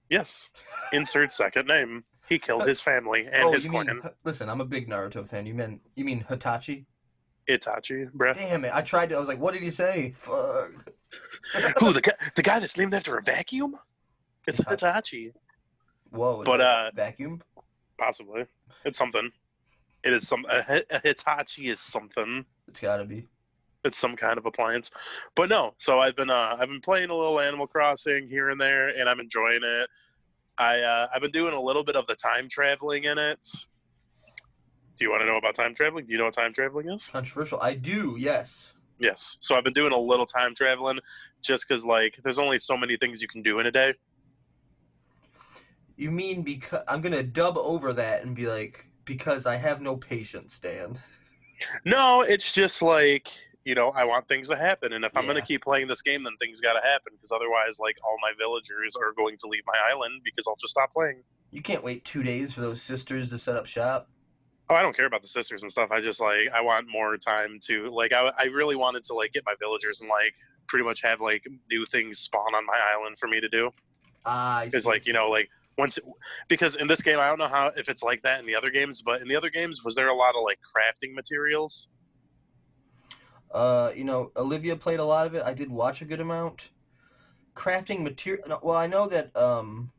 Yes, 0.10 0.50
insert 0.94 1.34
second 1.34 1.68
name. 1.68 2.04
He 2.30 2.38
killed 2.39 2.68
his 2.68 2.80
family 2.80 3.25
and 3.25 3.44
oh, 3.46 3.51
his 3.54 3.66
clan. 3.66 3.88
mean? 3.88 4.01
Listen, 4.24 4.50
I'm 4.50 4.62
a 4.62 4.66
big 4.66 4.88
Naruto 4.88 5.27
fan. 5.27 5.46
You 5.46 5.54
mean 5.56 5.82
you 5.96 6.06
mean 6.06 6.25
Hitachi? 6.30 6.86
Itachi, 7.50 8.12
bro. 8.13 8.34
Damn 8.34 8.66
it! 8.66 8.72
I 8.74 8.82
tried 8.82 9.10
to. 9.10 9.16
I 9.16 9.20
was 9.20 9.27
like, 9.27 9.39
what 9.39 9.54
did 9.54 9.63
he 9.63 9.70
say? 9.70 10.13
Fuck. 10.18 10.92
Who 11.80 11.94
the 11.94 12.01
guy? 12.01 12.13
The 12.36 12.44
guy 12.44 12.60
that's 12.60 12.77
named 12.77 12.94
after 12.94 13.18
a 13.18 13.22
vacuum? 13.22 13.77
It's. 14.48 14.60
Hitachi. 14.68 15.34
Whoa. 16.12 16.44
But, 16.44 16.62
uh, 16.62 16.92
vacuum. 16.96 17.42
Possibly. 17.98 18.46
It's 18.86 18.98
something. 18.98 19.32
It 20.04 20.13
is 20.13 20.27
some. 20.27 20.46
A, 20.50 20.84
a 20.89 21.00
Hitachi 21.00 21.70
is 21.70 21.80
something. 21.80 22.46
It's 22.68 22.80
gotta 22.80 23.06
be. 23.06 23.27
It's 23.84 23.98
some 23.98 24.16
kind 24.16 24.38
of 24.38 24.46
appliance. 24.46 24.92
But 25.36 25.50
no. 25.50 25.74
So 25.77 26.00
I've 26.00 26.16
been. 26.16 26.30
Uh, 26.30 26.56
I've 26.60 26.70
been 26.70 26.82
playing 26.82 27.10
a 27.10 27.16
little 27.16 27.39
Animal 27.39 27.68
Crossing 27.68 28.27
here 28.27 28.50
and 28.50 28.60
there, 28.60 28.89
and 28.89 29.08
I'm 29.08 29.20
enjoying 29.20 29.62
it. 29.63 29.89
I. 30.58 30.80
Uh, 30.80 31.08
I've 31.13 31.22
been 31.22 31.32
doing 31.32 31.54
a 31.54 31.62
little 31.62 31.84
bit 31.84 31.96
of 31.96 32.06
the 32.08 32.16
time 32.16 32.50
traveling 32.50 33.06
in 33.06 33.18
it. 33.18 33.48
Do 34.98 35.06
you 35.06 35.12
want 35.12 35.22
to 35.22 35.27
know 35.27 35.38
about 35.38 35.54
time 35.54 35.75
traveling? 35.75 36.06
Do 36.06 36.12
you 36.12 36.18
know 36.18 36.25
what 36.25 36.34
time 36.34 36.54
traveling 36.54 36.89
is? 36.89 37.08
Controversial. 37.08 37.62
I 37.62 37.75
do. 37.75 38.16
Yes. 38.18 38.74
Yes. 38.98 39.38
So 39.39 39.56
I've 39.56 39.63
been 39.63 39.74
doing 39.74 39.94
a 39.94 39.98
little 39.98 40.25
time 40.25 40.56
traveling 40.56 41.00
just 41.44 41.68
because, 41.68 41.86
like, 41.86 42.20
there's 42.24 42.39
only 42.39 42.58
so 42.58 42.75
many 42.75 42.98
things 42.98 43.22
you 43.22 43.27
can 43.27 43.44
do 43.44 43.60
in 43.60 43.68
a 43.68 43.72
day. 43.72 43.94
You 45.98 46.10
mean 46.10 46.42
because 46.42 46.84
I'm 46.88 47.01
gonna 47.01 47.24
dub 47.24 47.58
over 47.58 47.94
that 47.94 48.24
and 48.24 48.36
be 48.36 48.48
like, 48.48 48.86
because 49.06 49.46
I 49.46 49.56
have 49.56 49.82
no 49.82 49.96
patience, 49.96 50.60
Dan. 50.60 51.00
No, 51.86 52.22
it's 52.22 52.51
just 52.51 52.82
like, 52.82 53.30
you 53.66 53.75
know, 53.75 53.89
I 53.89 54.04
want 54.04 54.27
things 54.27 54.50
to 54.50 54.56
happen. 54.56 54.94
And 54.94 55.06
if 55.06 55.16
I'm 55.16 55.27
gonna 55.27 55.42
keep 55.44 55.63
playing 55.63 55.88
this 55.88 56.01
game, 56.01 56.24
then 56.24 56.34
things 56.38 56.60
got 56.60 56.74
to 56.74 56.82
happen 56.82 57.13
because 57.13 57.32
otherwise, 57.32 57.77
like, 57.80 57.98
all 58.04 58.18
my 58.20 58.32
villagers 58.38 58.96
are 58.96 59.13
going 59.13 59.38
to 59.38 59.48
leave 59.48 59.63
my 59.68 59.80
island 59.92 60.22
because 60.24 60.48
I'll 60.48 60.56
just 60.56 60.72
stop 60.72 60.92
playing. 60.92 61.22
You 61.51 61.62
can't 61.62 61.84
wait 61.84 62.04
two 62.04 62.24
days 62.24 62.54
for 62.54 62.62
those 62.62 62.82
sisters 62.82 63.30
to 63.30 63.38
set 63.38 63.56
up 63.56 63.68
shop. 63.68 64.10
Oh, 64.69 64.75
I 64.75 64.81
don't 64.81 64.95
care 64.95 65.05
about 65.05 65.21
the 65.21 65.27
sisters 65.27 65.63
and 65.63 65.71
stuff. 65.71 65.91
I 65.91 66.01
just 66.01 66.19
like 66.19 66.50
I 66.53 66.62
want 66.62 66.88
more 66.89 67.17
time 67.17 67.57
to 67.67 67.89
like 67.89 68.13
I, 68.13 68.31
I 68.38 68.45
really 68.45 68.75
wanted 68.75 69.03
to 69.03 69.13
like 69.13 69.33
get 69.33 69.43
my 69.45 69.55
villagers 69.59 70.01
and 70.01 70.09
like 70.09 70.33
pretty 70.67 70.83
much 70.83 71.01
have 71.01 71.21
like 71.21 71.45
new 71.69 71.86
things 71.86 72.19
spawn 72.19 72.53
on 72.53 72.65
my 72.65 72.79
island 72.93 73.17
for 73.17 73.27
me 73.27 73.39
to 73.39 73.47
do. 73.50 73.71
Ah, 74.25 74.59
I 74.59 74.65
Because 74.65 74.86
like 74.86 75.05
you 75.05 75.13
know 75.13 75.29
like 75.29 75.50
once 75.77 75.97
because 76.50 76.75
in 76.75 76.88
this 76.88 77.01
game 77.01 77.19
I 77.19 77.29
don't 77.29 77.39
know 77.39 77.47
how 77.47 77.71
if 77.77 77.88
it's 77.88 78.03
like 78.03 78.21
that 78.24 78.39
in 78.39 78.45
the 78.45 78.55
other 78.55 78.69
games, 78.69 79.01
but 79.01 79.21
in 79.21 79.27
the 79.27 79.36
other 79.36 79.50
games 79.50 79.83
was 79.86 79.95
there 79.95 80.09
a 80.09 80.15
lot 80.15 80.36
of 80.36 80.43
like 80.43 80.59
crafting 80.75 81.13
materials? 81.13 81.88
Uh, 83.51 83.91
you 83.95 84.03
know, 84.03 84.31
Olivia 84.36 84.75
played 84.75 85.00
a 85.00 85.05
lot 85.05 85.25
of 85.25 85.36
it. 85.36 85.43
I 85.43 85.53
did 85.53 85.71
watch 85.71 86.01
a 86.01 86.05
good 86.05 86.19
amount. 86.19 86.69
Crafting 87.55 88.03
material. 88.03 88.59
Well, 88.62 88.75
I 88.75 88.88
know 88.88 89.07
that. 89.07 89.36
Um, 89.36 89.91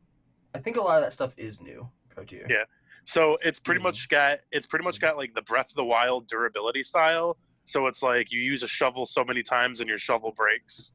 I 0.53 0.59
think 0.59 0.77
a 0.77 0.81
lot 0.81 0.97
of 0.97 1.03
that 1.03 1.13
stuff 1.13 1.33
is 1.37 1.61
new. 1.61 1.89
Cartier. 2.13 2.45
Yeah. 2.49 2.63
So 3.09 3.39
it's 3.41 3.59
pretty 3.59 3.79
Mhm. 3.79 3.85
much 3.85 4.07
got 4.09 4.41
it's 4.51 4.67
pretty 4.67 4.85
much 4.85 4.99
got 5.01 5.17
like 5.17 5.33
the 5.33 5.41
Breath 5.41 5.71
of 5.71 5.75
the 5.75 5.83
Wild 5.83 6.27
durability 6.27 6.83
style. 6.83 7.37
So 7.63 7.87
it's 7.87 8.03
like 8.03 8.31
you 8.31 8.39
use 8.39 8.61
a 8.61 8.67
shovel 8.67 9.03
so 9.07 9.23
many 9.23 9.41
times 9.41 9.79
and 9.79 9.89
your 9.89 9.97
shovel 9.97 10.31
breaks. 10.31 10.93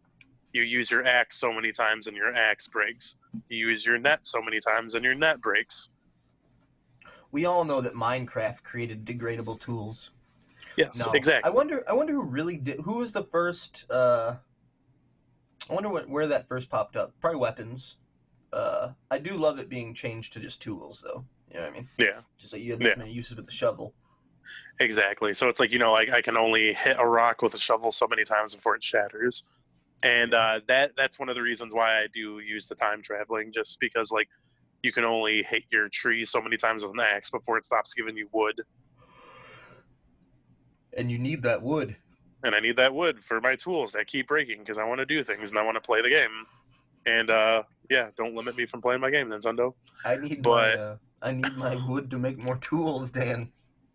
You 0.52 0.62
use 0.62 0.92
your 0.92 1.04
axe 1.04 1.40
so 1.40 1.52
many 1.52 1.73
times 1.73 2.06
and 2.06 2.16
your 2.16 2.33
axe 2.33 2.68
breaks. 2.68 3.16
You 3.49 3.66
use 3.68 3.85
your 3.85 3.99
net 3.99 4.26
so 4.28 4.40
many 4.40 4.61
times 4.61 4.94
and 4.94 5.04
your 5.04 5.16
net 5.16 5.40
breaks. 5.40 5.88
We 7.33 7.47
all 7.47 7.64
know 7.64 7.80
that 7.80 7.94
Minecraft 7.94 8.62
created 8.62 9.04
degradable 9.04 9.59
tools. 9.59 10.12
Yes, 10.76 11.04
No, 11.04 11.11
exactly. 11.14 11.50
I 11.50 11.52
wonder. 11.52 11.83
I 11.88 11.94
wonder 11.94 12.12
who 12.12 12.23
really 12.23 12.59
did. 12.59 12.78
Who 12.83 12.99
was 12.99 13.11
the 13.11 13.25
first? 13.25 13.90
Uh, 13.90 14.37
I 15.68 15.75
wonder 15.75 15.88
what, 15.88 16.09
where 16.09 16.28
that 16.28 16.47
first 16.47 16.71
popped 16.71 16.94
up. 16.94 17.12
Probably 17.21 17.40
weapons. 17.40 17.97
Uh, 18.52 18.92
I 19.11 19.18
do 19.18 19.37
love 19.37 19.59
it 19.59 19.68
being 19.68 19.94
changed 19.94 20.33
to 20.35 20.38
just 20.38 20.62
tools, 20.62 21.00
though. 21.04 21.25
You 21.54 21.61
know 21.61 21.66
what 21.66 21.73
I 21.75 21.78
mean? 21.78 21.88
Yeah, 21.99 22.20
Just 22.37 22.52
like 22.52 22.62
you 22.62 22.73
have 22.73 22.80
this 22.80 22.88
Yeah. 22.88 22.94
many 22.99 23.12
uses 23.12 23.37
with 23.37 23.46
the 23.46 23.52
shovel. 23.52 23.94
exactly. 24.80 25.32
So 25.34 25.49
it's 25.49 25.61
like 25.61 25.70
you 25.70 25.78
know, 25.78 25.92
like 25.92 26.11
I 26.11 26.20
can 26.20 26.37
only 26.37 26.73
hit 26.75 26.96
a 26.99 27.06
rock 27.06 27.42
with 27.42 27.54
a 27.54 27.58
shovel 27.61 27.92
so 27.92 28.08
many 28.08 28.25
times 28.25 28.54
before 28.56 28.75
it 28.75 28.82
shatters, 28.82 29.44
and 30.02 30.34
uh, 30.34 30.61
that 30.66 30.96
that's 30.96 31.20
one 31.20 31.28
of 31.28 31.37
the 31.37 31.42
reasons 31.42 31.73
why 31.73 31.99
I 32.02 32.08
do 32.12 32.40
use 32.40 32.66
the 32.66 32.75
time 32.75 33.02
traveling, 33.02 33.52
just 33.52 33.78
because 33.78 34.11
like 34.11 34.28
you 34.82 34.90
can 34.92 35.04
only 35.04 35.44
hit 35.49 35.62
your 35.70 35.88
tree 35.88 36.25
so 36.25 36.42
many 36.42 36.56
times 36.56 36.82
with 36.82 36.90
an 36.92 37.00
axe 37.00 37.30
before 37.30 37.56
it 37.56 37.64
stops 37.64 37.94
giving 37.94 38.16
you 38.16 38.28
wood. 38.32 38.61
And 40.96 41.11
you 41.11 41.18
need 41.18 41.42
that 41.44 41.62
wood. 41.62 41.96
and 42.42 42.54
I 42.54 42.61
need 42.61 42.76
that 42.76 42.92
wood 42.94 43.25
for 43.25 43.40
my 43.40 43.54
tools 43.56 43.92
that 43.92 44.06
keep 44.06 44.28
breaking 44.28 44.58
because 44.58 44.76
I 44.76 44.84
want 44.84 44.99
to 44.99 45.06
do 45.06 45.25
things 45.25 45.49
and 45.50 45.58
I 45.58 45.62
want 45.62 45.76
to 45.76 45.80
play 45.80 46.02
the 46.02 46.11
game. 46.11 46.44
And 47.06 47.30
uh, 47.30 47.62
yeah, 47.90 48.11
don't 48.18 48.34
limit 48.34 48.56
me 48.56 48.66
from 48.66 48.82
playing 48.82 49.00
my 49.00 49.11
game, 49.11 49.28
Nintendo. 49.28 49.73
I 50.04 50.16
need 50.16 50.42
But- 50.42 50.76
my. 50.76 50.82
Uh, 50.82 50.96
I 51.24 51.32
need 51.32 51.56
my 51.56 51.74
wood 51.88 52.10
to 52.10 52.18
make 52.18 52.38
more 52.38 52.58
tools, 52.58 53.10
Dan. 53.10 53.50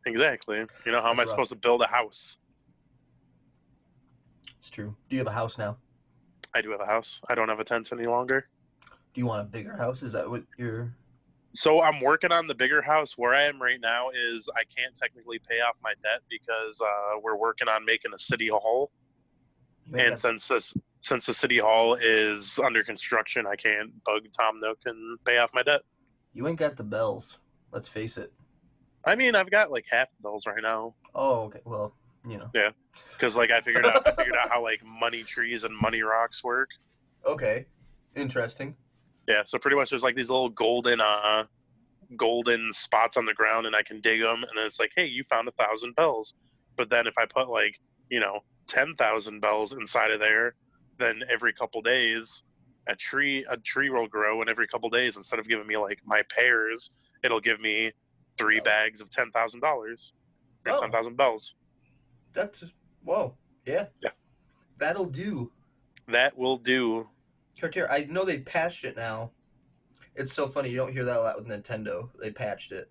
Exactly. 0.05 0.65
You 0.85 0.91
know, 0.91 1.01
how 1.01 1.11
am 1.11 1.19
I 1.19 1.23
That's 1.23 1.27
rough. 1.27 1.29
supposed 1.29 1.49
to 1.51 1.55
build 1.57 1.81
a 1.83 1.87
house? 1.87 2.37
It's 4.59 4.69
true. 4.69 4.95
Do 5.07 5.15
you 5.15 5.19
have 5.19 5.27
a 5.27 5.31
house 5.31 5.57
now? 5.57 5.77
I 6.55 6.61
do 6.61 6.71
have 6.71 6.81
a 6.81 6.85
house. 6.85 7.21
I 7.29 7.35
don't 7.35 7.47
have 7.47 7.59
a 7.59 7.63
tent 7.63 7.89
any 7.91 8.07
longer. 8.07 8.47
Do 9.13 9.21
you 9.21 9.27
want 9.27 9.41
a 9.41 9.45
bigger 9.45 9.77
house? 9.77 10.01
Is 10.01 10.11
that 10.13 10.27
what 10.29 10.43
you're? 10.57 10.95
So 11.53 11.81
I'm 11.81 12.01
working 12.01 12.31
on 12.31 12.47
the 12.47 12.55
bigger 12.55 12.81
house. 12.81 13.17
Where 13.17 13.33
I 13.33 13.43
am 13.43 13.61
right 13.61 13.79
now 13.79 14.09
is 14.09 14.49
I 14.55 14.63
can't 14.75 14.95
technically 14.95 15.39
pay 15.39 15.61
off 15.61 15.77
my 15.83 15.93
debt 16.01 16.21
because 16.29 16.81
uh, 16.81 17.19
we're 17.21 17.37
working 17.37 17.67
on 17.67 17.85
making 17.85 18.11
a 18.13 18.17
city 18.17 18.47
hall. 18.47 18.91
ain't 19.93 20.01
And 20.01 20.17
since 20.17 20.47
this 20.47 20.73
since 21.01 21.25
the 21.27 21.33
city 21.33 21.59
hall 21.59 21.95
is 21.95 22.59
under 22.59 22.83
construction, 22.83 23.45
I 23.45 23.55
can't 23.55 23.91
bug 24.03 24.23
Tom 24.35 24.59
Nook 24.59 24.79
and 24.85 25.23
pay 25.25 25.37
off 25.37 25.51
my 25.53 25.63
debt. 25.63 25.81
You 26.39 26.47
ain't 26.47 26.57
got 26.57 26.77
the 26.77 26.85
bells. 26.85 27.39
Let's 27.73 27.89
face 27.89 28.17
it. 28.17 28.31
I 29.03 29.15
mean, 29.15 29.35
I've 29.35 29.51
got 29.51 29.71
like 29.71 29.85
half 29.89 30.09
the 30.09 30.21
bills 30.21 30.47
right 30.47 30.63
now. 30.63 30.95
Oh, 31.13 31.41
okay. 31.41 31.59
Well, 31.65 31.93
you 32.25 32.37
know. 32.37 32.49
Yeah, 32.55 32.69
because 33.11 33.35
like 33.35 33.51
I 33.51 33.59
figured 33.59 33.85
out 33.85 34.07
I 34.07 34.11
figured 34.15 34.37
out 34.41 34.49
how 34.49 34.63
like 34.63 34.81
money 34.85 35.23
trees 35.23 35.65
and 35.65 35.75
money 35.75 36.01
rocks 36.01 36.41
work. 36.41 36.69
Okay. 37.25 37.65
Interesting. 38.15 38.73
Yeah, 39.27 39.43
so 39.43 39.57
pretty 39.57 39.75
much 39.75 39.89
there's 39.89 40.01
like 40.01 40.15
these 40.15 40.29
little 40.29 40.47
golden 40.47 41.01
uh 41.01 41.43
golden 42.15 42.71
spots 42.71 43.17
on 43.17 43.25
the 43.25 43.33
ground, 43.33 43.67
and 43.67 43.75
I 43.75 43.83
can 43.83 43.99
dig 43.99 44.21
them, 44.21 44.43
and 44.43 44.57
then 44.57 44.65
it's 44.65 44.79
like, 44.79 44.91
hey, 44.95 45.07
you 45.07 45.25
found 45.29 45.49
a 45.49 45.51
thousand 45.51 45.97
bells. 45.97 46.35
But 46.77 46.89
then 46.89 47.05
if 47.05 47.15
I 47.17 47.25
put 47.25 47.49
like 47.49 47.81
you 48.09 48.21
know 48.21 48.39
ten 48.65 48.95
thousand 48.95 49.41
bells 49.41 49.73
inside 49.73 50.11
of 50.11 50.21
there, 50.21 50.55
then 50.99 51.21
every 51.29 51.51
couple 51.51 51.81
days 51.81 52.43
a 52.87 52.95
tree 52.95 53.45
a 53.49 53.57
tree 53.57 53.89
will 53.89 54.07
grow, 54.07 54.41
and 54.41 54.49
every 54.49 54.67
couple 54.67 54.89
days 54.89 55.17
instead 55.17 55.39
of 55.39 55.47
giving 55.47 55.67
me 55.67 55.77
like 55.77 55.99
my 56.05 56.21
pears, 56.23 56.91
it'll 57.23 57.39
give 57.39 57.59
me 57.59 57.91
three 58.37 58.59
Oh. 58.59 58.63
bags 58.63 59.01
of 59.01 59.09
ten 59.09 59.31
thousand 59.31 59.59
dollars 59.59 60.13
or 60.65 60.73
Oh. 60.73 60.81
ten 60.81 60.91
thousand 60.91 61.15
bells. 61.17 61.55
That's 62.33 62.63
whoa. 63.03 63.37
Yeah. 63.65 63.87
Yeah. 64.01 64.11
That'll 64.77 65.05
do. 65.05 65.51
That 66.07 66.37
will 66.37 66.57
do. 66.57 67.09
Cartier, 67.59 67.87
I 67.91 68.05
know 68.05 68.23
they 68.25 68.39
patched 68.39 68.85
it 68.85 68.95
now. 68.95 69.31
It's 70.15 70.33
so 70.33 70.47
funny. 70.47 70.69
You 70.69 70.77
don't 70.77 70.91
hear 70.93 71.05
that 71.05 71.17
a 71.17 71.21
lot 71.21 71.37
with 71.37 71.47
Nintendo. 71.47 72.09
They 72.19 72.31
patched 72.31 72.71
it. 72.71 72.89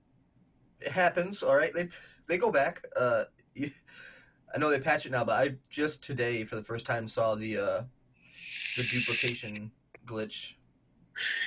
It 0.81 0.93
happens. 0.93 1.43
All 1.43 1.57
right. 1.57 1.73
They 1.73 1.89
they 2.27 2.39
go 2.39 2.51
back. 2.53 2.85
Uh, 2.95 3.25
you, 3.55 3.71
I 4.55 4.59
know 4.59 4.71
they 4.71 4.81
patch 4.81 5.07
it 5.07 5.13
now, 5.13 5.25
but 5.25 5.41
I 5.41 5.55
just 5.71 6.05
today 6.05 6.45
for 6.45 6.57
the 6.57 6.63
first 6.63 6.87
time 6.87 7.09
saw 7.09 7.35
the 7.35 7.57
uh, 7.59 7.83
the 8.77 8.83
duplication 8.85 9.71
glitch. 10.09 10.55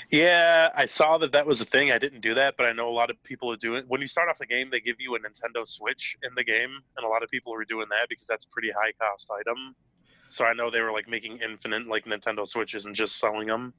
Yeah, 0.09 0.69
I 0.75 0.85
saw 0.85 1.17
that 1.19 1.31
that 1.31 1.45
was 1.45 1.61
a 1.61 1.65
thing. 1.65 1.91
I 1.91 1.97
didn't 1.97 2.21
do 2.21 2.33
that, 2.33 2.55
but 2.57 2.65
I 2.65 2.73
know 2.73 2.89
a 2.89 2.91
lot 2.91 3.09
of 3.09 3.21
people 3.23 3.51
are 3.51 3.57
doing. 3.57 3.85
When 3.87 4.01
you 4.01 4.07
start 4.07 4.29
off 4.29 4.37
the 4.37 4.45
game, 4.45 4.69
they 4.69 4.81
give 4.81 4.97
you 4.99 5.15
a 5.15 5.19
Nintendo 5.19 5.65
Switch 5.65 6.17
in 6.23 6.35
the 6.35 6.43
game, 6.43 6.79
and 6.97 7.05
a 7.05 7.07
lot 7.07 7.23
of 7.23 7.29
people 7.29 7.53
were 7.53 7.65
doing 7.65 7.87
that 7.89 8.09
because 8.09 8.27
that's 8.27 8.45
a 8.45 8.49
pretty 8.49 8.71
high 8.71 8.91
cost 8.99 9.31
item. 9.31 9.75
So 10.29 10.45
I 10.45 10.53
know 10.53 10.69
they 10.69 10.81
were 10.81 10.91
like 10.91 11.09
making 11.09 11.37
infinite 11.37 11.87
like 11.87 12.05
Nintendo 12.05 12.47
Switches 12.47 12.85
and 12.85 12.95
just 12.95 13.17
selling 13.17 13.47
them. 13.47 13.73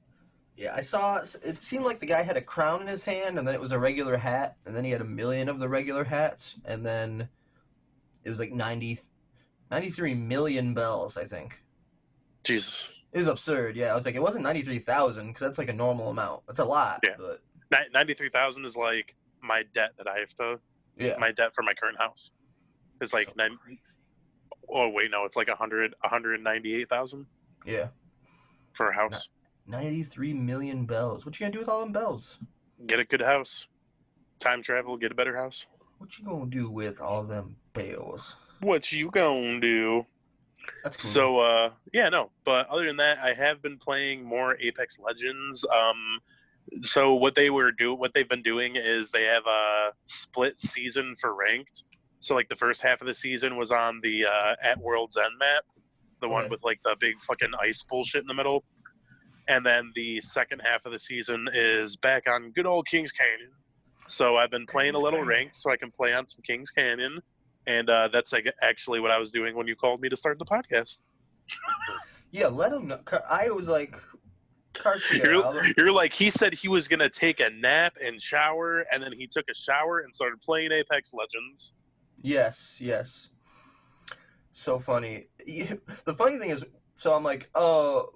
Yeah, 0.55 0.73
I 0.75 0.81
saw. 0.81 1.19
It 1.43 1.63
seemed 1.63 1.85
like 1.85 1.99
the 1.99 2.05
guy 2.05 2.21
had 2.21 2.37
a 2.37 2.41
crown 2.41 2.81
in 2.81 2.87
his 2.87 3.03
hand, 3.03 3.39
and 3.39 3.47
then 3.47 3.55
it 3.55 3.61
was 3.61 3.71
a 3.71 3.79
regular 3.79 4.17
hat, 4.17 4.57
and 4.65 4.75
then 4.75 4.83
he 4.83 4.91
had 4.91 5.01
a 5.01 5.05
million 5.05 5.49
of 5.49 5.59
the 5.59 5.69
regular 5.69 6.03
hats, 6.03 6.55
and 6.65 6.85
then 6.85 7.27
it 8.23 8.29
was 8.29 8.39
like 8.39 8.51
90, 8.51 8.99
93 9.71 10.13
million 10.13 10.73
bells. 10.73 11.17
I 11.17 11.25
think 11.25 11.59
Jesus, 12.43 12.87
it 13.13 13.17
was 13.19 13.27
absurd. 13.27 13.75
Yeah, 13.75 13.91
I 13.91 13.95
was 13.95 14.05
like, 14.05 14.15
it 14.15 14.21
wasn't 14.21 14.43
ninety 14.43 14.61
three 14.61 14.79
thousand 14.79 15.27
because 15.27 15.41
that's 15.41 15.57
like 15.57 15.69
a 15.69 15.73
normal 15.73 16.09
amount. 16.09 16.43
That's 16.47 16.59
a 16.59 16.65
lot. 16.65 16.99
Yeah. 17.03 17.15
But 17.17 17.91
ninety 17.93 18.13
three 18.13 18.29
thousand 18.29 18.65
is 18.65 18.75
like 18.75 19.15
my 19.41 19.63
debt 19.73 19.91
that 19.97 20.07
I 20.07 20.19
have 20.19 20.33
to. 20.35 20.59
yeah, 20.97 21.17
My 21.19 21.31
debt 21.31 21.53
for 21.55 21.63
my 21.63 21.73
current 21.73 21.99
house 21.99 22.31
is 23.01 23.13
like 23.13 23.27
So 23.27 23.33
nine. 23.37 23.57
Oh 24.69 24.89
wait, 24.89 25.11
no, 25.11 25.25
it's 25.25 25.35
like 25.35 25.49
a 25.49 25.55
hundred, 25.55 25.93
a 26.03 26.07
hundred 26.07 26.41
ninety 26.41 26.75
eight 26.75 26.89
thousand 26.89 27.25
Yeah, 27.65 27.87
for 28.73 28.87
a 28.87 28.93
house. 28.95 29.27
ninety 29.67 30.03
three 30.03 30.33
million 30.33 30.85
bells. 30.85 31.25
What 31.25 31.39
you 31.39 31.43
gonna 31.45 31.53
do 31.53 31.59
with 31.59 31.69
all 31.69 31.81
them 31.81 31.91
bells? 31.91 32.39
Get 32.87 32.99
a 32.99 33.05
good 33.05 33.21
house. 33.21 33.67
Time 34.39 34.61
travel, 34.63 34.97
get 34.97 35.11
a 35.11 35.15
better 35.15 35.35
house. 35.35 35.65
What 35.99 36.17
you 36.17 36.25
gonna 36.25 36.47
do 36.49 36.69
with 36.69 36.99
all 37.01 37.23
them 37.23 37.55
bells? 37.73 38.35
What 38.61 38.91
you 38.91 39.09
gonna 39.11 39.59
do? 39.59 40.05
That's 40.83 40.97
cool. 41.01 41.11
So 41.11 41.39
uh 41.39 41.69
yeah, 41.93 42.09
no. 42.09 42.31
But 42.45 42.67
other 42.69 42.85
than 42.85 42.97
that, 42.97 43.19
I 43.19 43.33
have 43.33 43.61
been 43.61 43.77
playing 43.77 44.23
more 44.23 44.57
Apex 44.59 44.99
Legends. 44.99 45.65
Um 45.65 46.19
so 46.81 47.13
what 47.13 47.35
they 47.35 47.49
were 47.49 47.71
do 47.71 47.93
what 47.93 48.13
they've 48.13 48.29
been 48.29 48.41
doing 48.43 48.75
is 48.75 49.11
they 49.11 49.23
have 49.23 49.45
a 49.45 49.89
split 50.05 50.59
season 50.59 51.15
for 51.19 51.35
ranked. 51.35 51.83
So 52.19 52.35
like 52.35 52.47
the 52.49 52.55
first 52.55 52.81
half 52.81 53.01
of 53.01 53.07
the 53.07 53.15
season 53.15 53.57
was 53.57 53.71
on 53.71 53.99
the 54.01 54.25
uh 54.25 54.55
at 54.61 54.77
World's 54.79 55.17
End 55.17 55.33
map, 55.39 55.63
the 56.21 56.29
one 56.29 56.43
Okay. 56.45 56.49
with 56.51 56.63
like 56.63 56.79
the 56.83 56.95
big 56.99 57.21
fucking 57.21 57.51
ice 57.61 57.83
bullshit 57.83 58.21
in 58.21 58.27
the 58.27 58.33
middle. 58.33 58.63
And 59.49 59.65
then 59.65 59.91
the 59.93 60.21
second 60.21 60.61
half 60.63 60.85
of 60.85 60.93
the 60.93 60.99
season 60.99 61.49
is 61.53 61.97
back 61.97 62.29
on 62.29 62.51
good 62.51 62.65
old 62.65 62.87
Kings 62.87 63.11
Canyon. 63.11 63.51
So 64.07 64.37
I've 64.37 64.49
been 64.51 64.65
playing 64.65 64.95
a 64.95 64.99
little 64.99 65.19
Canyon. 65.19 65.27
ranked 65.27 65.55
so 65.55 65.69
I 65.69 65.75
can 65.75 65.91
play 65.91 66.13
on 66.13 66.25
some 66.25 66.41
Kings 66.47 66.69
Canyon. 66.71 67.19
And 67.67 67.89
uh, 67.89 68.09
that's 68.11 68.33
like 68.33 68.51
actually 68.61 68.99
what 68.99 69.11
I 69.11 69.19
was 69.19 69.31
doing 69.31 69.55
when 69.55 69.67
you 69.67 69.75
called 69.75 70.01
me 70.01 70.09
to 70.09 70.15
start 70.15 70.39
the 70.39 70.45
podcast. 70.45 70.99
yeah, 72.31 72.47
let 72.47 72.73
him 72.73 72.87
know. 72.87 72.99
I 73.29 73.49
was 73.49 73.67
like, 73.67 73.95
You're, 75.11 75.73
you're 75.77 75.91
like 75.91 76.13
he 76.13 76.29
said 76.29 76.53
he 76.53 76.67
was 76.67 76.87
gonna 76.87 77.09
take 77.09 77.39
a 77.39 77.49
nap 77.51 77.95
and 78.03 78.21
shower, 78.21 78.85
and 78.91 79.01
then 79.03 79.13
he 79.13 79.27
took 79.27 79.45
a 79.49 79.55
shower 79.55 79.99
and 79.99 80.13
started 80.13 80.41
playing 80.41 80.71
Apex 80.71 81.13
Legends. 81.13 81.73
Yes, 82.21 82.77
yes. 82.79 83.29
So 84.51 84.79
funny. 84.79 85.27
The 85.45 86.13
funny 86.15 86.37
thing 86.37 86.49
is, 86.49 86.65
so 86.95 87.13
I'm 87.13 87.23
like, 87.23 87.49
oh, 87.55 88.09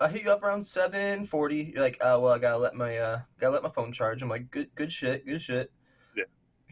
I 0.00 0.08
hit 0.08 0.24
you 0.24 0.30
up 0.30 0.42
around 0.42 0.66
seven 0.66 1.26
forty. 1.26 1.72
You're 1.74 1.82
like, 1.82 1.98
oh 2.00 2.20
well, 2.20 2.32
I 2.32 2.38
gotta 2.38 2.58
let 2.58 2.74
my 2.74 2.96
uh, 2.96 3.20
gotta 3.40 3.52
let 3.54 3.62
my 3.62 3.70
phone 3.70 3.92
charge. 3.92 4.22
I'm 4.22 4.28
like, 4.28 4.50
good, 4.50 4.74
good 4.74 4.92
shit, 4.92 5.26
good 5.26 5.42
shit. 5.42 5.72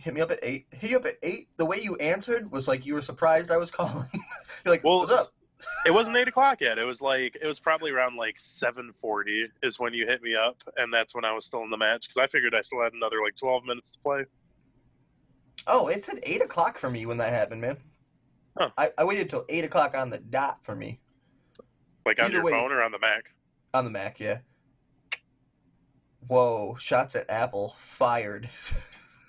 Hit 0.02 0.14
me 0.14 0.20
up 0.20 0.30
at 0.32 0.40
eight. 0.42 0.66
Hit 0.72 0.90
you 0.90 0.96
up 0.96 1.06
at 1.06 1.16
eight. 1.22 1.48
The 1.56 1.64
way 1.64 1.78
you 1.80 1.94
answered 1.96 2.50
was 2.50 2.66
like 2.68 2.84
you 2.84 2.94
were 2.94 3.02
surprised 3.02 3.50
I 3.50 3.56
was 3.56 3.70
calling. 3.78 4.08
You're 4.64 4.74
like, 4.74 4.82
Well, 4.84 4.98
what's 4.98 5.12
up? 5.12 5.28
It 5.86 5.92
wasn't 5.92 6.16
eight 6.16 6.26
o'clock 6.26 6.60
yet. 6.60 6.76
It 6.78 6.84
was 6.84 7.00
like 7.00 7.36
it 7.40 7.46
was 7.46 7.60
probably 7.60 7.92
around 7.92 8.16
like 8.16 8.36
seven 8.38 8.92
forty 8.92 9.46
is 9.62 9.78
when 9.78 9.94
you 9.94 10.06
hit 10.08 10.20
me 10.20 10.34
up, 10.34 10.56
and 10.76 10.92
that's 10.92 11.14
when 11.14 11.24
I 11.24 11.32
was 11.32 11.46
still 11.46 11.62
in 11.62 11.70
the 11.70 11.76
match 11.76 12.08
because 12.08 12.16
I 12.16 12.26
figured 12.26 12.52
I 12.52 12.62
still 12.62 12.82
had 12.82 12.94
another 12.94 13.22
like 13.22 13.36
twelve 13.36 13.64
minutes 13.64 13.92
to 13.92 13.98
play. 14.00 14.24
Oh, 15.68 15.86
it 15.86 16.02
said 16.02 16.18
eight 16.24 16.42
o'clock 16.42 16.78
for 16.78 16.90
me 16.90 17.06
when 17.06 17.18
that 17.18 17.32
happened, 17.32 17.60
man. 17.60 17.76
Huh. 18.58 18.70
I, 18.76 18.90
I 18.98 19.04
waited 19.04 19.30
till 19.30 19.44
eight 19.48 19.64
o'clock 19.64 19.94
on 19.96 20.10
the 20.10 20.18
dot 20.18 20.58
for 20.64 20.74
me 20.74 21.00
Like 22.04 22.18
on 22.18 22.24
Either 22.24 22.34
your 22.34 22.44
way- 22.44 22.50
phone 22.52 22.72
or 22.72 22.82
on 22.82 22.90
the 22.90 22.98
Mac. 22.98 23.30
on 23.72 23.84
the 23.84 23.90
Mac. 23.90 24.18
Yeah. 24.18 24.38
Whoa! 26.26 26.76
Shots 26.80 27.14
at 27.14 27.30
Apple 27.30 27.76
fired. 27.78 28.48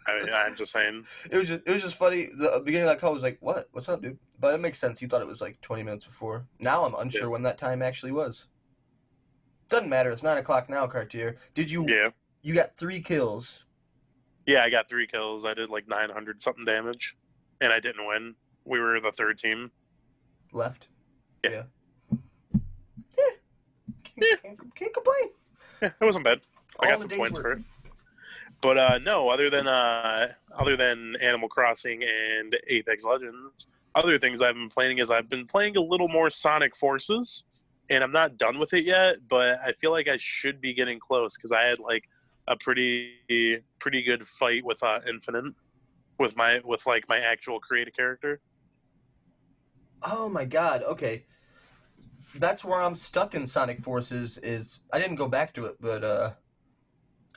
I, 0.08 0.30
I'm 0.46 0.56
just 0.56 0.72
saying. 0.72 1.06
It 1.32 1.38
was 1.38 1.48
just 1.48 1.62
it 1.66 1.72
was 1.72 1.82
just 1.82 1.96
funny. 1.96 2.30
The 2.36 2.62
beginning 2.64 2.88
of 2.88 2.94
that 2.94 3.00
call 3.02 3.14
was 3.14 3.24
like, 3.24 3.38
"What? 3.42 3.68
What's 3.72 3.88
up, 3.90 4.02
dude?" 4.02 4.18
But 4.40 4.56
it 4.56 4.60
makes 4.62 4.80
sense. 4.80 5.02
You 5.02 5.08
thought 5.08 5.22
it 5.22 5.28
was 5.28 5.42
like 5.42 5.60
twenty 5.62 5.84
minutes 5.84 6.06
before. 6.06 6.46
Now 6.60 6.84
I'm 6.86 6.96
unsure 6.96 7.22
Yeah. 7.24 7.28
when 7.28 7.44
that 7.44 7.58
time 7.58 7.82
actually 7.82 8.12
was. 8.12 8.48
Doesn't 9.70 9.90
matter. 9.90 10.12
It's 10.12 10.24
nine 10.24 10.38
o'clock 10.38 10.70
now, 10.70 10.86
Cartier. 10.88 11.38
Did 11.56 11.72
you? 11.72 11.86
Yeah, 11.88 12.10
You 12.42 12.54
got 12.54 12.76
three 12.78 13.02
kills. 13.02 13.66
yeah. 14.46 14.64
I 14.64 14.70
got 14.70 14.90
three 14.90 15.08
kills. 15.08 15.46
I 15.46 15.54
did 15.54 15.70
like 15.70 15.88
nine 15.88 16.10
hundred 16.10 16.42
something 16.42 16.66
damage, 16.66 17.16
and 17.62 17.72
I 17.74 17.80
didn't 17.80 18.06
win. 18.06 18.36
We 18.66 18.80
were 18.80 19.00
the 19.00 19.12
third 19.12 19.38
team. 19.38 19.72
left. 20.52 20.88
Yeah. 21.44 21.64
Yeah. 22.12 23.24
Can't, 24.04 24.42
can't, 24.44 24.76
can't 24.76 24.94
complain. 24.94 25.30
Yeah, 25.82 25.92
it 26.00 26.06
wasn't 26.06 26.26
bad. 26.26 26.42
I 26.80 26.86
All 26.86 26.92
got 26.92 27.02
some 27.02 27.10
points 27.10 27.38
work. 27.38 27.44
for 27.44 27.52
it. 27.54 27.64
But 28.64 28.78
uh, 28.78 28.98
no, 29.00 29.28
other 29.28 29.50
than 29.50 29.68
uh, 29.68 30.32
other 30.58 30.78
than 30.78 31.18
Animal 31.18 31.50
Crossing 31.50 32.02
and 32.02 32.56
Apex 32.68 33.04
Legends, 33.04 33.68
other 33.94 34.18
things 34.18 34.42
I've 34.42 34.56
been 34.56 34.70
playing 34.70 35.00
is 35.00 35.12
I've 35.12 35.28
been 35.28 35.46
playing 35.46 35.76
a 35.76 35.82
little 35.82 36.08
more 36.08 36.30
Sonic 36.30 36.78
Forces, 36.78 37.44
and 37.90 38.02
I'm 38.02 38.14
not 38.14 38.38
done 38.38 38.58
with 38.58 38.74
it 38.74 38.86
yet. 38.86 39.18
But 39.30 39.60
I 39.60 39.74
feel 39.74 39.92
like 39.92 40.08
I 40.08 40.18
should 40.18 40.62
be 40.62 40.74
getting 40.74 40.98
close 40.98 41.36
because 41.36 41.52
I 41.52 41.64
had 41.64 41.80
like 41.80 42.06
a 42.48 42.56
pretty 42.56 43.62
pretty 43.80 44.02
good 44.02 44.26
fight 44.26 44.64
with 44.64 44.82
uh, 44.82 45.02
Infinite, 45.10 45.54
with 46.18 46.38
my 46.38 46.62
with 46.64 46.86
like 46.86 47.04
my 47.10 47.20
actual 47.20 47.60
creative 47.60 47.94
character. 47.94 48.40
Oh 50.02 50.30
my 50.30 50.46
god. 50.46 50.84
Okay. 50.84 51.26
That's 52.36 52.64
where 52.64 52.82
I'm 52.82 52.96
stuck 52.96 53.36
in 53.36 53.46
Sonic 53.46 53.84
Forces. 53.84 54.38
Is 54.38 54.80
I 54.94 55.00
didn't 55.00 55.18
go 55.18 55.28
back 55.28 55.54
to 55.56 55.66
it, 55.66 55.76
but 55.82 56.04
uh, 56.06 56.32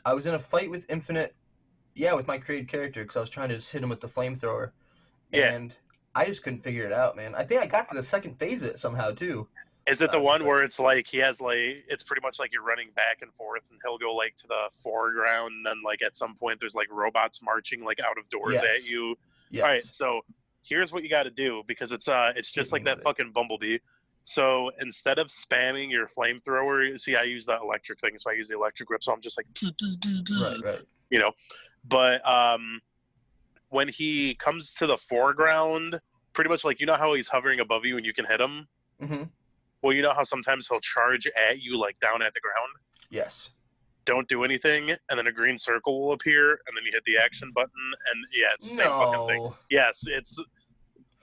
I 0.07 0.15
was 0.15 0.25
in 0.27 0.35
a 0.35 0.39
fight 0.39 0.71
with 0.71 0.87
Infinite. 0.89 1.35
Yeah, 1.95 2.15
with 2.15 2.27
my 2.29 2.39
created 2.39 2.69
character 2.69 3.03
because 3.03 3.17
I 3.17 3.21
was 3.21 3.31
trying 3.31 3.49
to 3.49 3.57
just 3.57 3.73
hit 3.73 3.83
him 3.83 3.89
with 3.89 4.01
the 4.01 4.07
flamethrower. 4.09 4.71
Yeah. 5.33 5.53
And 5.53 5.75
I 6.15 6.27
just 6.27 6.43
couldn't 6.43 6.63
figure 6.63 6.85
it 6.85 6.93
out, 6.93 7.17
man. 7.17 7.35
I 7.35 7.43
think 7.43 7.61
I 7.63 7.67
got 7.67 7.89
to 7.91 7.97
the 7.97 8.03
second 8.05 8.39
phase 8.39 8.63
of 8.63 8.71
it 8.71 8.79
somehow 8.79 9.11
too. 9.11 9.49
Is 9.89 10.01
it 10.03 10.13
the 10.13 10.19
Uh, 10.19 10.23
one 10.23 10.45
where 10.45 10.63
it's 10.63 10.79
like 10.79 11.07
he 11.07 11.17
has 11.19 11.41
like 11.41 11.85
it's 11.89 12.03
pretty 12.03 12.21
much 12.23 12.39
like 12.39 12.53
you're 12.53 12.63
running 12.63 12.91
back 12.95 13.23
and 13.23 13.33
forth 13.35 13.63
and 13.71 13.81
he'll 13.83 13.99
go 13.99 14.15
like 14.15 14.37
to 14.37 14.47
the 14.47 14.69
foreground 14.83 15.53
and 15.53 15.67
then 15.67 15.77
like 15.85 16.03
at 16.03 16.17
some 16.17 16.35
point 16.35 16.61
there's 16.61 16.75
like 16.75 16.89
robots 16.91 17.41
marching 17.43 17.83
like 17.85 17.99
out 18.01 18.19
of 18.19 18.29
doors 18.29 18.55
Yes. 18.55 18.65
at 18.65 18.89
you. 18.89 19.17
Yes. 19.51 19.63
All 19.63 19.69
right, 19.71 19.85
so 19.87 20.21
here's 20.63 20.93
what 20.93 21.03
you 21.03 21.09
got 21.09 21.23
to 21.23 21.31
do 21.31 21.63
because 21.67 21.93
it's 21.93 22.09
uh 22.09 22.33
it's 22.37 22.51
just 22.53 22.73
like 22.73 22.85
that 22.85 23.03
fucking 23.03 23.33
bumblebee. 23.33 23.79
So 24.29 24.73
instead 24.81 25.21
of 25.21 25.29
spamming 25.29 25.89
your 25.89 26.09
flamethrower, 26.09 26.99
see 26.99 27.15
I 27.15 27.23
use 27.23 27.47
that 27.47 27.61
electric 27.63 28.01
thing, 28.01 28.19
so 28.19 28.29
I 28.29 28.35
use 28.35 28.49
the 28.49 28.57
electric 28.57 28.89
grip. 28.89 29.05
So 29.05 29.13
I'm 29.13 29.21
just 29.21 29.39
like 29.39 29.47
bzz, 29.55 29.71
bzz, 29.77 30.23
bzz, 30.23 30.65
Right, 30.65 30.73
right. 30.73 30.83
you 31.11 31.21
know. 31.21 31.31
But 31.85 32.29
um 32.29 32.81
when 33.69 33.87
he 33.87 34.35
comes 34.35 34.75
to 34.75 34.87
the 34.89 34.97
foreground, 34.99 36.01
pretty 36.33 36.51
much 36.51 36.65
like 36.65 36.81
you 36.81 36.87
know 36.87 36.97
how 36.97 37.15
he's 37.15 37.29
hovering 37.29 37.61
above 37.61 37.85
you 37.85 37.97
and 37.99 38.05
you 38.05 38.13
can 38.13 38.25
hit 38.25 38.41
him. 38.41 38.67
Mm-hmm. 39.01 39.23
Well, 39.83 39.93
you 39.95 40.03
know 40.03 40.13
how 40.13 40.25
sometimes 40.25 40.67
he'll 40.67 40.81
charge 40.81 41.29
at 41.29 41.61
you 41.63 41.79
like 41.79 41.97
down 42.01 42.21
at 42.21 42.35
the 42.35 42.41
ground. 42.41 42.73
Yes. 43.11 43.51
Don't 44.07 44.29
do 44.29 44.43
anything, 44.43 44.91
and 44.91 45.17
then 45.17 45.29
a 45.29 45.33
green 45.33 45.57
circle 45.57 46.01
will 46.05 46.13
appear, 46.15 46.51
and 46.51 46.77
then 46.77 46.85
you 46.85 46.91
hit 46.93 47.05
the 47.07 47.17
action 47.17 47.53
button, 47.55 47.71
and 48.11 48.25
yeah, 48.33 48.47
it's 48.55 48.69
the 48.69 48.75
same 48.75 48.89
fucking 48.89 49.29
thing. 49.29 49.53
Yes, 49.71 50.03
it's 50.07 50.37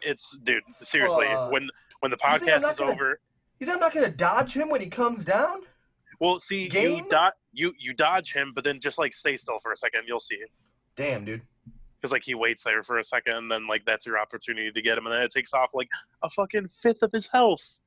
it's 0.02 0.38
dude. 0.44 0.64
Seriously, 0.82 1.28
Fuck. 1.28 1.52
when 1.52 1.70
when 2.04 2.12
the 2.12 2.18
You 2.22 2.30
podcast 2.30 2.70
is 2.70 2.78
gonna- 2.78 2.92
over, 2.92 3.22
You 3.60 3.66
think 3.66 3.76
I'm 3.78 3.80
not 3.80 3.94
gonna 3.94 4.10
dodge 4.12 4.54
him 4.54 4.70
when 4.70 4.82
he 4.82 4.90
comes 4.90 5.24
down? 5.24 5.62
well, 6.20 6.38
see 6.40 6.64
you 6.64 6.70
Game? 6.70 7.08
dodge 7.08 7.34
you 7.54 7.74
you 7.80 7.94
dodge 7.94 8.34
him, 8.34 8.52
but 8.54 8.64
then 8.66 8.80
just 8.82 8.98
like 8.98 9.14
stay 9.14 9.38
still 9.38 9.60
for 9.62 9.72
a 9.72 9.78
second, 9.78 10.04
you'll 10.06 10.20
see 10.20 10.38
Damn, 10.98 11.24
dude. 11.24 11.42
because 11.96 12.12
like 12.12 12.24
he 12.26 12.36
waits 12.36 12.62
there 12.64 12.84
for 12.84 12.98
a 12.98 13.04
second, 13.06 13.36
and 13.38 13.50
then 13.52 13.68
like 13.68 13.86
that's 13.86 14.06
your 14.06 14.20
opportunity 14.20 14.70
to 14.70 14.82
get 14.82 14.98
him, 14.98 15.06
and 15.06 15.14
then 15.16 15.22
it 15.22 15.32
takes 15.32 15.54
off 15.54 15.70
like 15.74 15.88
a 16.24 16.30
fucking 16.30 16.68
fifth 16.68 17.02
of 17.04 17.12
his 17.14 17.28
health. 17.28 17.80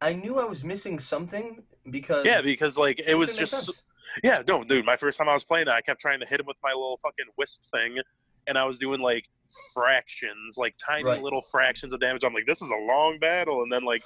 I 0.00 0.14
knew 0.14 0.40
I 0.40 0.44
was 0.44 0.64
missing 0.64 0.98
something 0.98 1.62
because 1.90 2.24
Yeah, 2.24 2.40
because 2.40 2.76
like 2.76 2.98
it 3.06 3.14
was 3.14 3.34
just. 3.36 3.82
Yeah, 4.24 4.42
no, 4.46 4.62
dude. 4.64 4.84
My 4.84 4.96
first 4.96 5.16
time 5.16 5.28
I 5.28 5.32
was 5.34 5.44
playing, 5.44 5.68
I 5.68 5.80
kept 5.80 5.98
trying 6.00 6.20
to 6.20 6.26
hit 6.26 6.38
him 6.40 6.44
with 6.46 6.58
my 6.62 6.72
little 6.72 6.98
fucking 7.02 7.26
wisp 7.38 7.62
thing, 7.72 7.98
and 8.46 8.56
I 8.58 8.64
was 8.64 8.78
doing 8.78 9.00
like 9.00 9.28
fractions, 9.74 10.56
like 10.56 10.74
tiny 10.76 11.04
Right. 11.04 11.22
little 11.22 11.42
fractions 11.42 11.92
of 11.92 12.00
damage. 12.00 12.24
I'm 12.24 12.34
like, 12.34 12.46
this 12.46 12.62
is 12.62 12.70
a 12.70 12.86
long 12.86 13.18
battle, 13.18 13.62
and 13.62 13.72
then 13.72 13.84
like 13.84 14.02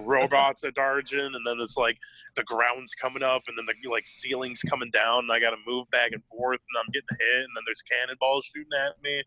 robots 0.00 0.64
at 0.64 0.74
charging, 0.74 1.20
and 1.34 1.46
then 1.46 1.56
it's 1.60 1.76
like 1.76 1.98
the 2.34 2.44
ground's 2.44 2.94
coming 2.94 3.22
up, 3.22 3.42
and 3.48 3.56
then 3.58 3.66
the 3.66 3.88
like 3.90 4.06
ceiling's 4.06 4.62
coming 4.62 4.90
down, 4.90 5.20
and 5.20 5.32
I 5.32 5.40
got 5.40 5.50
to 5.50 5.56
move 5.66 5.90
back 5.90 6.12
and 6.12 6.22
forth, 6.24 6.60
and 6.60 6.82
I'm 6.82 6.90
getting 6.92 7.08
hit, 7.18 7.44
and 7.44 7.56
then 7.56 7.62
there's 7.66 7.82
cannonballs 7.82 8.46
shooting 8.54 8.72
at 8.78 9.00
me. 9.02 9.22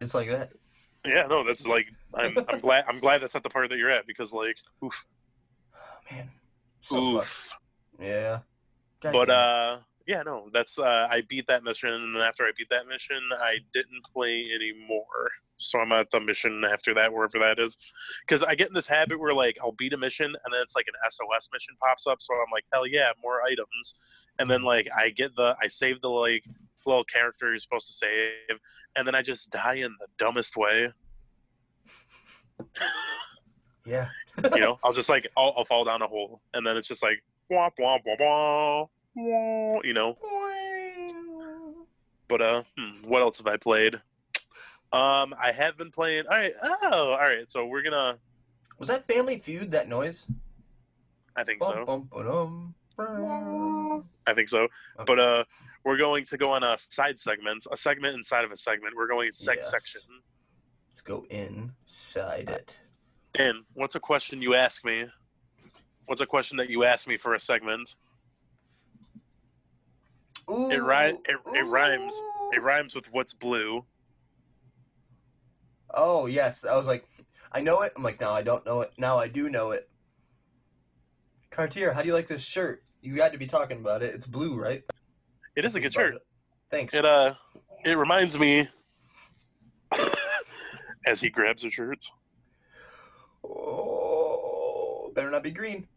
It's 0.00 0.14
like 0.14 0.28
that. 0.30 0.52
Yeah, 1.04 1.26
no, 1.26 1.44
that's 1.44 1.66
like 1.66 1.86
I'm 2.14 2.36
I'm 2.48 2.58
glad 2.60 2.84
I'm 2.88 2.98
glad 2.98 3.22
that's 3.22 3.34
not 3.34 3.42
the 3.42 3.48
part 3.50 3.70
that 3.70 3.78
you're 3.78 3.90
at 3.90 4.06
because 4.06 4.32
like 4.32 4.56
oof 4.84 5.04
Oh, 5.74 6.14
man. 6.14 6.30
So 6.82 6.94
fucked. 6.96 7.26
oof. 7.26 7.58
Yeah. 8.00 8.38
God 9.00 9.12
but 9.12 9.30
uh 9.30 9.78
yeah 10.06 10.22
no 10.22 10.48
that's 10.52 10.78
uh 10.78 11.06
i 11.10 11.22
beat 11.28 11.46
that 11.46 11.62
mission 11.62 11.92
and 11.92 12.14
then 12.14 12.22
after 12.22 12.44
i 12.44 12.50
beat 12.56 12.68
that 12.70 12.86
mission 12.86 13.20
i 13.40 13.56
didn't 13.72 14.02
play 14.12 14.48
anymore. 14.54 15.30
So 15.58 15.78
i'm 15.78 15.92
at 15.92 16.10
the 16.10 16.20
mission 16.20 16.64
after 16.64 16.94
that 16.94 17.12
wherever 17.12 17.38
that 17.38 17.58
is. 17.58 17.76
Because 18.26 18.42
i 18.42 18.54
get 18.54 18.68
in 18.68 18.74
this 18.74 18.86
habit 18.86 19.20
where 19.20 19.34
like 19.34 19.58
i'll 19.62 19.72
beat 19.72 19.92
a 19.92 19.98
mission 19.98 20.26
and 20.26 20.52
then 20.52 20.60
it's 20.62 20.74
like 20.74 20.86
an 20.88 20.94
sos 21.10 21.48
mission 21.52 21.74
pops 21.82 22.06
up 22.06 22.18
so 22.20 22.34
i'm 22.34 22.50
like 22.52 22.64
hell 22.72 22.86
yeah 22.86 23.12
more 23.22 23.42
items. 23.42 23.94
And 24.38 24.50
then 24.50 24.62
like 24.62 24.88
i 24.96 25.10
get 25.10 25.34
the 25.36 25.56
i 25.62 25.66
save 25.66 26.00
the 26.00 26.08
like 26.08 26.44
little 26.86 27.04
character 27.04 27.50
you're 27.50 27.58
supposed 27.58 27.86
to 27.88 27.92
save 27.92 28.58
and 28.96 29.06
then 29.06 29.14
i 29.14 29.20
just 29.22 29.50
die 29.50 29.74
in 29.74 29.94
the 30.00 30.06
dumbest 30.18 30.56
way. 30.56 30.92
Yeah. 33.86 34.08
you 34.54 34.60
know 34.60 34.78
i'll 34.84 34.92
just 34.92 35.08
like 35.08 35.26
I'll, 35.36 35.54
I'll 35.56 35.64
fall 35.64 35.84
down 35.84 36.02
a 36.02 36.06
hole 36.06 36.40
and 36.54 36.66
then 36.66 36.76
it's 36.76 36.88
just 36.88 37.02
like 37.02 37.22
womp 37.50 37.72
womp 37.80 38.00
womp 38.06 38.20
womp, 38.20 38.20
womp, 38.20 38.88
you 39.16 39.92
know 39.92 40.16
But 42.28 42.42
uh, 42.42 42.62
hmm, 42.78 43.08
what 43.08 43.22
else 43.22 43.38
have 43.38 43.46
I 43.46 43.56
played? 43.56 43.94
Um, 44.92 45.34
I 45.40 45.52
have 45.52 45.76
been 45.76 45.90
playing. 45.90 46.26
All 46.26 46.36
right. 46.36 46.52
Oh, 46.62 47.10
all 47.10 47.18
right. 47.18 47.48
So 47.48 47.66
we're 47.66 47.82
gonna. 47.82 48.18
Was 48.78 48.88
that 48.88 49.06
Family 49.06 49.38
Feud 49.38 49.70
that 49.72 49.88
noise? 49.88 50.26
I 51.36 51.44
think 51.44 51.62
so. 51.62 51.84
bum, 51.84 52.74
brum. 52.96 54.04
I 54.26 54.34
think 54.34 54.48
so. 54.48 54.62
Okay. 54.62 54.70
But 55.06 55.18
uh, 55.18 55.44
we're 55.84 55.96
going 55.96 56.24
to 56.24 56.36
go 56.36 56.52
on 56.52 56.62
a 56.62 56.76
side 56.78 57.18
segment, 57.18 57.66
a 57.70 57.76
segment 57.76 58.16
inside 58.16 58.44
of 58.44 58.52
a 58.52 58.56
segment. 58.56 58.94
We're 58.96 59.08
going 59.08 59.30
seg 59.30 59.56
Yes. 59.56 59.70
section. 59.70 60.02
Let's 60.90 61.02
go 61.02 61.24
inside 61.30 62.50
it. 62.50 62.78
And 63.38 63.64
what's 63.74 63.94
a 63.94 64.00
question 64.00 64.42
you 64.42 64.54
ask 64.54 64.84
me? 64.84 65.06
What's 66.06 66.20
a 66.20 66.26
question 66.26 66.56
that 66.56 66.68
you 66.68 66.84
ask 66.84 67.06
me 67.06 67.16
for 67.16 67.34
a 67.34 67.40
segment? 67.40 67.94
Ooh, 70.50 70.70
It 70.70 70.78
ri- 70.82 71.18
it- 71.24 71.40
it 71.54 71.66
rhymes. 71.66 72.14
It 72.52 72.62
rhymes 72.62 72.94
with 72.94 73.10
what's 73.12 73.32
blue. 73.32 73.84
Oh 75.92 76.26
yes, 76.26 76.64
I 76.64 76.76
was 76.76 76.86
like, 76.86 77.06
I 77.52 77.60
know 77.60 77.82
it. 77.82 77.92
I'm 77.96 78.02
like, 78.02 78.20
no, 78.20 78.30
I 78.32 78.42
don't 78.42 78.64
know 78.66 78.80
it. 78.80 78.92
Now 78.98 79.18
I 79.18 79.28
do 79.28 79.48
know 79.48 79.70
it. 79.72 79.88
Cartier, 81.50 81.92
how 81.92 82.02
do 82.02 82.08
you 82.08 82.14
like 82.14 82.28
this 82.28 82.42
shirt? 82.42 82.82
You 83.00 83.16
got 83.16 83.32
to 83.32 83.38
be 83.38 83.46
talking 83.46 83.78
about 83.78 84.02
it. 84.02 84.14
It's 84.14 84.26
blue, 84.26 84.54
right? 84.56 84.82
It 85.56 85.64
is 85.64 85.74
a 85.74 85.80
good 85.80 85.92
shirt. 85.94 86.14
Thanks. 86.70 86.94
It 86.94 87.04
uh, 87.04 87.34
it 87.84 87.96
reminds 87.96 88.38
me. 88.38 88.68
as 91.06 91.20
he 91.20 91.28
grabs 91.30 91.62
the 91.62 91.70
shirts. 91.70 92.10
Oh, 93.44 95.10
better 95.14 95.30
not 95.30 95.42
be 95.42 95.50
green. 95.50 95.88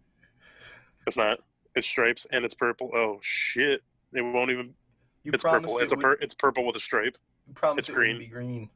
It's 1.06 1.18
not. 1.18 1.40
It's 1.76 1.88
stripes 1.88 2.26
and 2.32 2.46
it's 2.46 2.54
purple. 2.54 2.90
Oh 2.96 3.20
shit! 3.22 3.82
It 4.14 4.22
won't 4.22 4.52
even. 4.52 4.74
You 5.24 5.32
It's 5.34 5.44
purple. 5.44 5.78
it 5.80 5.84
It's 5.84 5.92
a 5.94 5.96
would- 5.96 6.22
It's 6.22 6.34
purple 6.34 6.66
with 6.66 6.76
a 6.76 6.80
stripe. 6.80 7.18
It's 7.78 7.90
it 7.90 7.96
green. 7.96 8.30
green. 8.30 8.70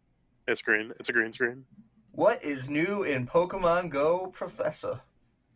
It's 0.47 0.61
green. 0.61 0.93
It's 0.99 1.09
a 1.09 1.13
green 1.13 1.31
screen. 1.33 1.65
What 2.11 2.43
is 2.43 2.69
new 2.69 3.03
in 3.03 3.27
Pokemon 3.27 3.89
Go, 3.89 4.27
Professor? 4.27 5.01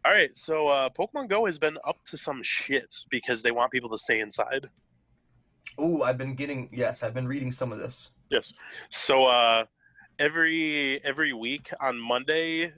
All 0.03 0.11
right, 0.11 0.35
so 0.35 0.67
uh, 0.67 0.89
Pokemon 0.89 1.29
Go 1.29 1.45
has 1.45 1.57
been 1.59 1.77
up 1.85 2.03
to 2.05 2.17
some 2.17 2.41
shit 2.43 2.95
because 3.09 3.41
they 3.43 3.51
want 3.51 3.71
people 3.71 3.89
to 3.89 3.97
stay 3.97 4.19
inside. 4.19 4.69
Oh, 5.77 6.01
I've 6.03 6.17
been 6.17 6.35
getting 6.35 6.69
yes, 6.73 7.03
I've 7.03 7.13
been 7.13 7.27
reading 7.27 7.51
some 7.51 7.71
of 7.71 7.77
this. 7.79 8.11
Yes. 8.29 8.51
So 8.89 9.25
uh, 9.25 9.65
every 10.19 11.03
every 11.03 11.33
week 11.33 11.71
on 11.79 11.99
Monday, 11.99 12.71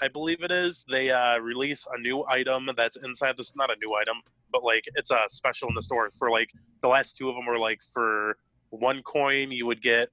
I 0.00 0.08
believe 0.08 0.42
it 0.42 0.50
is, 0.50 0.84
they 0.90 1.10
uh, 1.10 1.38
release 1.38 1.86
a 1.94 1.98
new 2.00 2.24
item 2.28 2.68
that's 2.76 2.96
inside 2.96 3.36
this. 3.36 3.54
Not 3.56 3.70
a 3.70 3.76
new 3.82 3.94
item, 3.94 4.22
but 4.54 4.62
like 4.64 4.84
it's 4.94 5.10
a 5.10 5.18
special 5.28 5.68
in 5.68 5.74
the 5.74 5.82
store. 5.82 6.08
For 6.16 6.30
like 6.30 6.50
the 6.80 6.88
last 6.88 7.16
two 7.16 7.28
of 7.28 7.34
them 7.34 7.44
were 7.44 7.58
like 7.58 7.80
for 7.92 8.38
one 8.70 9.02
coin 9.02 9.50
you 9.50 9.66
would 9.66 9.82
get 9.82 10.10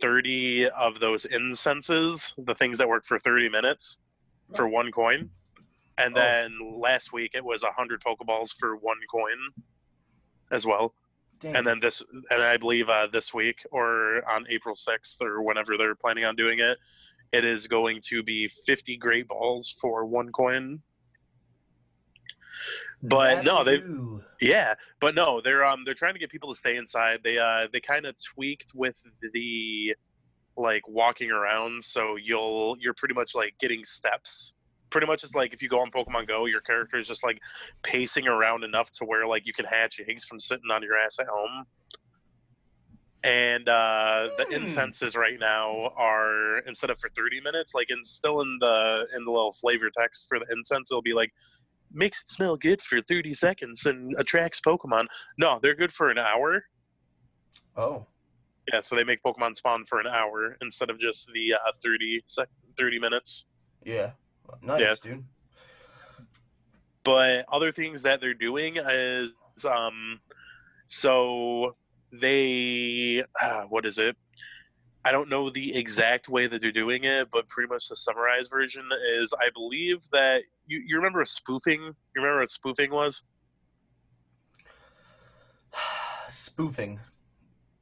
thirty 0.00 0.68
of 0.70 1.00
those 1.00 1.24
incenses, 1.24 2.34
the 2.38 2.54
things 2.54 2.76
that 2.78 2.88
work 2.88 3.04
for 3.06 3.18
thirty 3.18 3.48
minutes, 3.48 3.98
for 4.54 4.68
one 4.68 4.92
coin. 4.92 5.30
And 5.98 6.14
Oh. 6.16 6.20
then 6.20 6.56
last 6.78 7.12
week 7.12 7.32
it 7.34 7.44
was 7.44 7.62
a 7.62 7.72
hundred 7.72 8.02
Pokeballs 8.02 8.52
for 8.58 8.76
one 8.76 8.98
coin, 9.10 9.38
as 10.50 10.66
well 10.66 10.94
Damn. 11.40 11.56
and 11.56 11.66
then 11.66 11.80
this 11.80 12.02
and 12.30 12.42
i 12.42 12.56
believe 12.58 12.88
uh, 12.90 13.06
this 13.06 13.32
week 13.32 13.58
or 13.70 14.22
on 14.28 14.44
april 14.50 14.74
6th 14.74 15.22
or 15.22 15.42
whenever 15.42 15.78
they're 15.78 15.94
planning 15.94 16.24
on 16.24 16.36
doing 16.36 16.58
it 16.58 16.76
it 17.32 17.44
is 17.44 17.66
going 17.66 17.98
to 18.08 18.22
be 18.22 18.46
50 18.66 18.96
great 18.98 19.26
balls 19.28 19.74
for 19.80 20.04
one 20.04 20.30
coin 20.32 20.82
but 23.02 23.44
no, 23.44 23.64
they- 23.64 23.82
yeah 24.42 24.74
but 25.02 25.14
no 25.14 25.38
they're 25.42 25.62
um 25.62 25.82
they're 25.84 25.92
trying 25.92 26.14
to 26.14 26.18
get 26.18 26.30
people 26.30 26.48
to 26.52 26.58
stay 26.58 26.76
inside. 26.76 27.20
They 27.22 27.38
uh 27.38 27.68
they 27.72 27.80
kind 27.80 28.06
of 28.06 28.14
tweaked 28.34 28.72
with 28.74 29.02
the 29.34 29.94
like 30.56 30.86
walking 30.88 31.30
around 31.30 31.82
so 31.82 32.16
you'll 32.16 32.76
you're 32.80 32.94
pretty 32.94 33.14
much 33.14 33.34
like 33.34 33.54
getting 33.60 33.84
steps. 33.84 34.52
Pretty 34.90 35.06
much 35.06 35.22
it's 35.24 35.34
like 35.34 35.52
if 35.54 35.62
you 35.62 35.68
go 35.68 35.80
on 35.80 35.90
pokemon 35.90 36.26
go 36.26 36.46
your 36.46 36.60
character 36.62 36.98
is 36.98 37.06
just 37.06 37.22
like 37.22 37.38
pacing 37.82 38.26
around 38.26 38.64
enough 38.64 38.90
to 38.92 39.04
where 39.04 39.26
like 39.26 39.46
you 39.46 39.52
can 39.52 39.64
hatch 39.66 40.00
eggs 40.08 40.24
from 40.24 40.40
sitting 40.40 40.70
on 40.72 40.82
your 40.82 40.96
ass 40.96 41.18
at 41.20 41.26
home. 41.26 41.64
And 43.22 43.68
uh 43.68 44.30
the 44.38 44.44
Hmm. 44.46 44.54
incenses 44.54 45.14
right 45.14 45.38
now 45.38 45.92
are 45.96 46.58
instead 46.66 46.88
of 46.88 46.98
for 46.98 47.10
30 47.10 47.42
minutes 47.42 47.74
like 47.74 47.90
in 47.90 48.02
still 48.02 48.40
in 48.40 48.56
the 48.60 49.06
in 49.14 49.24
the 49.26 49.30
little 49.30 49.52
flavor 49.52 49.90
text 49.96 50.24
for 50.28 50.38
the 50.38 50.46
incense 50.50 50.90
it'll 50.90 51.02
be 51.02 51.12
like 51.12 51.30
makes 51.92 52.22
it 52.22 52.28
smell 52.30 52.56
good 52.56 52.80
for 52.82 53.00
30 53.00 53.34
seconds 53.34 53.84
and 53.86 54.14
attracts 54.18 54.60
pokemon 54.60 55.06
no 55.38 55.58
they're 55.62 55.74
good 55.74 55.92
for 55.92 56.10
an 56.10 56.18
hour 56.18 56.64
Oh. 57.76 58.06
yeah 58.72 58.80
so 58.80 58.94
they 58.96 59.04
make 59.04 59.22
pokemon 59.22 59.56
spawn 59.56 59.84
for 59.84 60.00
an 60.00 60.06
hour 60.06 60.56
instead 60.60 60.90
of 60.90 60.98
just 60.98 61.28
the 61.32 61.54
uh 61.54 61.72
30 61.82 62.22
sec- 62.26 62.48
30 62.78 62.98
minutes 62.98 63.44
Yeah. 63.84 64.12
Nice, 64.62 64.80
Yeah. 64.80 64.94
dude. 65.02 65.24
but 67.04 67.44
other 67.52 67.72
things 67.72 68.02
that 68.02 68.20
they're 68.20 68.34
doing 68.34 68.76
is 68.76 69.30
um 69.64 70.20
so 70.86 71.76
they 72.12 73.22
uh, 73.40 73.62
what 73.64 73.86
is 73.86 73.98
it 73.98 74.16
i 75.04 75.10
don't 75.12 75.28
know 75.28 75.48
the 75.50 75.74
exact 75.74 76.28
way 76.28 76.46
that 76.46 76.60
they're 76.60 76.72
doing 76.72 77.04
it 77.04 77.28
but 77.32 77.48
pretty 77.48 77.68
much 77.68 77.88
the 77.88 77.96
summarized 77.96 78.50
version 78.50 78.84
is 79.14 79.32
i 79.40 79.48
believe 79.54 79.98
that 80.12 80.42
you, 80.66 80.82
you 80.86 80.96
remember 80.96 81.24
spoofing 81.24 81.80
you 81.82 81.94
remember 82.16 82.40
what 82.40 82.50
spoofing 82.50 82.90
was 82.90 83.22
Spoofing 86.30 87.00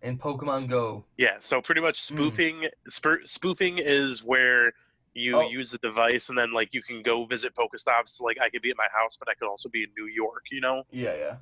in 0.03 0.17
Pokemon 0.17 0.69
Go. 0.69 1.05
yeah 1.17 1.37
so 1.41 1.61
pretty 1.61 1.81
much 1.81 2.09
Hmm. 2.09 2.15
spoofing 2.15 2.69
sp- 2.89 3.25
spoofing 3.25 3.79
is 3.79 4.23
where 4.23 4.73
you 5.15 5.37
Oh. 5.37 5.49
use 5.49 5.71
the 5.73 5.79
device 5.79 6.29
and 6.29 6.39
then 6.39 6.53
like 6.53 6.73
you 6.73 6.81
can 6.83 7.03
go 7.03 7.25
visit 7.27 7.53
pokestops 7.55 8.21
like 8.21 8.39
i 8.41 8.49
could 8.49 8.63
be 8.63 8.71
at 8.71 8.77
my 8.77 8.87
house 8.97 9.17
but 9.19 9.29
i 9.29 9.35
could 9.35 9.49
also 9.49 9.69
be 9.69 9.83
in 9.83 9.89
new 9.99 10.07
york 10.07 10.45
you 10.53 10.61
know 10.61 10.85
Yeah, 10.93 11.15
yeah. 11.17 11.37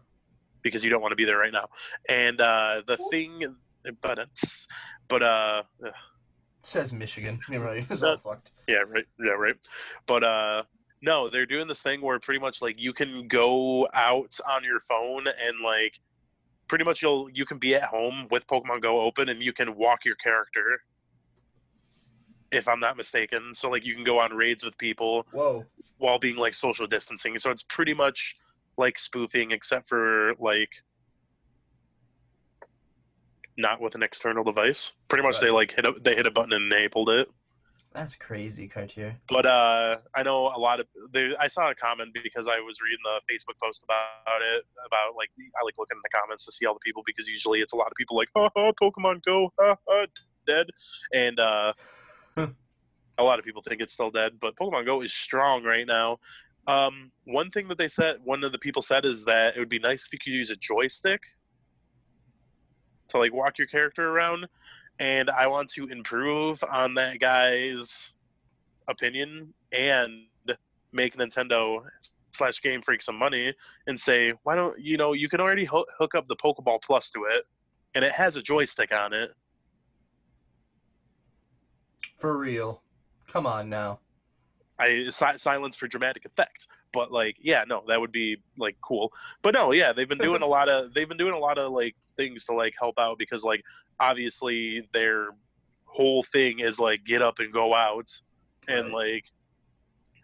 because 0.63 0.83
you 0.83 0.91
don't 0.91 1.03
want 1.03 1.13
to 1.13 1.17
be 1.17 1.25
there 1.27 1.37
right 1.39 1.53
now. 1.53 1.69
And 2.09 2.41
uh, 2.41 2.83
the 2.87 2.97
thing, 3.11 3.55
but 4.01 4.19
it's, 4.19 4.67
but 5.09 5.23
uh, 5.23 5.63
ugh, 5.85 5.93
says 6.63 6.93
Michigan. 6.93 7.41
You're 7.49 7.65
right. 7.65 7.87
It's 7.91 8.03
all 8.03 8.19
fucked. 8.19 8.51
yeah, 8.69 8.83
right, 8.89 9.07
yeah, 9.21 9.33
right. 9.33 9.55
But 10.07 10.25
uh, 10.25 10.63
no, 11.03 11.29
they're 11.29 11.47
doing 11.47 11.69
this 11.69 11.83
thing 11.83 12.01
where 12.01 12.19
pretty 12.19 12.41
much 12.41 12.61
like 12.61 12.77
you 12.79 12.93
can 12.93 13.29
go 13.29 13.89
out 13.95 14.39
on 14.49 14.65
your 14.65 14.81
phone 14.81 15.27
and 15.27 15.61
like 15.65 16.01
pretty 16.69 16.85
much 16.85 17.03
you'll 17.03 17.29
you 17.31 17.47
can 17.47 17.59
be 17.59 17.75
at 17.75 17.85
home 17.85 18.27
with 18.31 18.47
Pokemon 18.47 18.83
Go 18.83 19.01
open 19.01 19.29
and 19.29 19.43
you 19.43 19.53
can 19.53 19.77
walk 19.77 20.05
your 20.05 20.17
character. 20.17 20.81
If 22.53 22.69
I'm 22.69 22.81
not 22.81 22.97
mistaken, 22.97 23.53
so 23.53 23.69
like 23.71 23.85
you 23.85 23.95
can 23.95 24.05
go 24.05 24.19
on 24.19 24.33
raids 24.33 24.65
with 24.65 24.79
people 24.79 25.27
Whoa. 25.33 25.65
while 25.99 26.19
being 26.19 26.37
like 26.37 26.55
social 26.55 26.87
distancing. 26.87 27.37
So 27.39 27.51
it's 27.51 27.63
pretty 27.63 27.93
much 27.93 28.37
like 28.79 28.99
spoofing, 28.99 29.51
except 29.51 29.89
for 29.89 30.33
like 30.39 30.71
not 33.57 33.81
with 33.81 33.95
an 33.95 34.03
external 34.03 34.45
device. 34.45 34.93
Pretty 35.09 35.23
much 35.23 35.35
Right. 35.35 35.43
they 35.43 35.51
like 35.51 35.73
hit 35.73 35.87
a 35.87 35.93
they 36.01 36.15
hit 36.15 36.27
a 36.27 36.31
button 36.31 36.53
and 36.53 36.73
enabled 36.73 37.09
it. 37.11 37.29
That's 37.93 38.15
crazy, 38.15 38.69
Cartier. 38.69 39.17
But 39.27 39.47
uh, 39.47 39.99
I 40.15 40.23
know 40.23 40.49
a 40.55 40.59
lot 40.59 40.81
of 40.81 40.87
there. 41.13 41.31
I 41.41 41.49
saw 41.49 41.71
a 41.71 41.75
comment 41.75 42.11
because 42.23 42.47
I 42.47 42.61
was 42.61 42.81
reading 42.83 42.99
the 43.05 43.21
Facebook 43.33 43.59
post 43.63 43.85
about 43.85 44.43
it 44.43 44.65
about 44.85 45.17
like 45.17 45.31
I 45.39 45.65
like 45.65 45.75
looking 45.79 45.97
in 45.97 46.03
the 46.05 46.11
comments 46.11 46.45
to 46.45 46.53
see 46.53 46.67
all 46.67 46.75
the 46.75 46.81
people 46.85 47.03
because 47.07 47.27
usually 47.27 47.61
it's 47.61 47.73
a 47.73 47.77
lot 47.77 47.87
of 47.87 47.95
people 47.97 48.17
like 48.17 48.29
oh, 48.35 48.51
oh 48.55 48.73
Pokemon 48.81 49.23
Go 49.25 49.51
ha, 49.59 49.77
ha, 49.89 50.07
dead 50.47 50.67
and 51.15 51.41
uh, 51.41 51.73
a 52.37 53.25
lot 53.25 53.39
of 53.39 53.45
people 53.45 53.63
think 53.63 53.81
it's 53.81 53.93
still 53.93 54.11
dead, 54.11 54.33
but 54.41 54.57
Pokemon 54.57 54.85
Go 54.85 55.01
is 55.01 55.13
strong 55.13 55.65
right 55.65 55.87
now. 55.87 56.19
Um, 56.67 57.13
one 57.25 57.51
thing 57.51 57.69
that 57.69 57.79
they 57.79 57.89
said, 57.89 58.19
one 58.25 58.43
of 58.45 58.53
the 58.53 58.59
people 58.59 58.83
said, 58.83 59.05
is 59.05 59.25
that 59.25 59.57
it 59.57 59.59
would 59.61 59.69
be 59.69 59.79
nice 59.79 60.05
if 60.05 60.13
you 60.13 60.19
could 60.19 60.33
use 60.33 60.51
a 60.51 60.57
joystick 60.57 61.23
to 63.09 63.19
like 63.19 63.33
walk 63.33 63.59
your 63.59 63.67
character 63.67 64.09
around. 64.11 64.47
And 64.99 65.29
I 65.31 65.47
want 65.47 65.69
to 65.71 65.87
improve 65.89 66.63
on 66.71 66.95
that 66.95 67.19
guy's 67.21 68.15
opinion 68.89 69.53
and 69.73 70.23
make 70.93 71.17
Nintendo 71.17 71.83
slash 72.33 72.63
Game 72.63 72.83
Freak 72.83 73.03
some 73.03 73.17
money 73.17 73.55
and 73.87 73.99
say, 73.99 74.33
why 74.43 74.55
don't 74.55 74.79
you 74.79 74.97
know 74.97 75.13
you 75.13 75.29
can 75.29 75.41
already 75.41 75.65
ho- 75.65 75.87
hook 75.99 76.15
up 76.15 76.29
the 76.29 76.37
Pokeball 76.37 76.83
Plus 76.83 77.11
to 77.11 77.25
it, 77.25 77.45
and 77.95 78.05
it 78.05 78.13
has 78.13 78.37
a 78.37 78.43
joystick 78.43 78.93
on 78.93 79.13
it. 79.13 79.31
For 82.19 82.37
real. 82.37 82.83
Come 83.29 83.47
on 83.47 83.69
now. 83.69 84.01
I 84.79 85.05
si- 85.05 85.39
silence 85.39 85.77
for 85.77 85.89
dramatic 85.89 86.25
effect. 86.25 86.67
But 86.93 87.13
like, 87.13 87.37
yeah, 87.41 87.65
no, 87.67 87.83
that 87.89 88.01
would 88.01 88.13
be 88.13 88.37
like 88.59 88.77
cool. 88.83 89.13
But 89.43 89.55
no, 89.55 89.73
yeah, 89.73 89.93
they've 89.93 90.09
been 90.09 90.19
doing 90.19 90.43
a 90.43 90.47
lot 90.57 90.69
of 90.69 90.95
they've 90.95 91.09
been 91.09 91.19
doing 91.19 91.35
a 91.35 91.39
lot 91.39 91.59
of 91.59 91.73
like 91.73 91.97
things 92.17 92.45
to 92.47 92.55
like 92.55 92.75
help 92.79 92.99
out 92.99 93.19
because 93.19 93.45
like 93.45 93.63
obviously 94.01 94.89
their 94.93 95.29
whole 95.85 96.23
thing 96.25 96.61
is 96.61 96.79
like 96.79 97.05
get 97.05 97.23
up 97.23 97.39
and 97.39 97.53
go 97.53 97.75
out, 97.75 98.11
and 98.69 98.93
like 98.93 99.25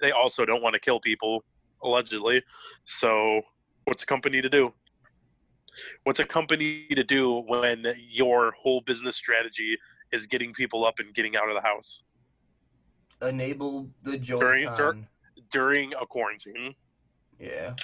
they 0.01 0.11
also 0.11 0.45
don't 0.45 0.63
want 0.63 0.75
to 0.75 0.81
kill 0.81 1.01
people 1.01 1.45
allegedly. 1.83 2.43
So 2.85 3.41
what's 3.85 4.03
a 4.03 4.07
company 4.07 4.43
to 4.43 4.49
do? 4.49 4.73
What's 6.05 6.21
a 6.21 6.25
company 6.25 6.87
to 6.91 7.03
do 7.03 7.43
when 7.47 7.85
your 8.11 8.53
whole 8.53 8.83
business 8.83 9.17
strategy 9.17 9.79
is 10.13 10.27
getting 10.27 10.53
people 10.53 10.85
up 10.85 10.99
and 10.99 11.15
getting 11.15 11.37
out 11.37 11.49
of 11.49 11.55
the 11.55 11.63
house 11.63 12.03
Enable 13.23 13.89
the 14.03 14.19
During- 14.19 14.65
Joy-Con. 14.65 14.77
dur- 14.77 15.43
during 15.51 15.95
a 15.95 16.05
quarantine? 16.07 16.75
Yeah. 17.39 17.75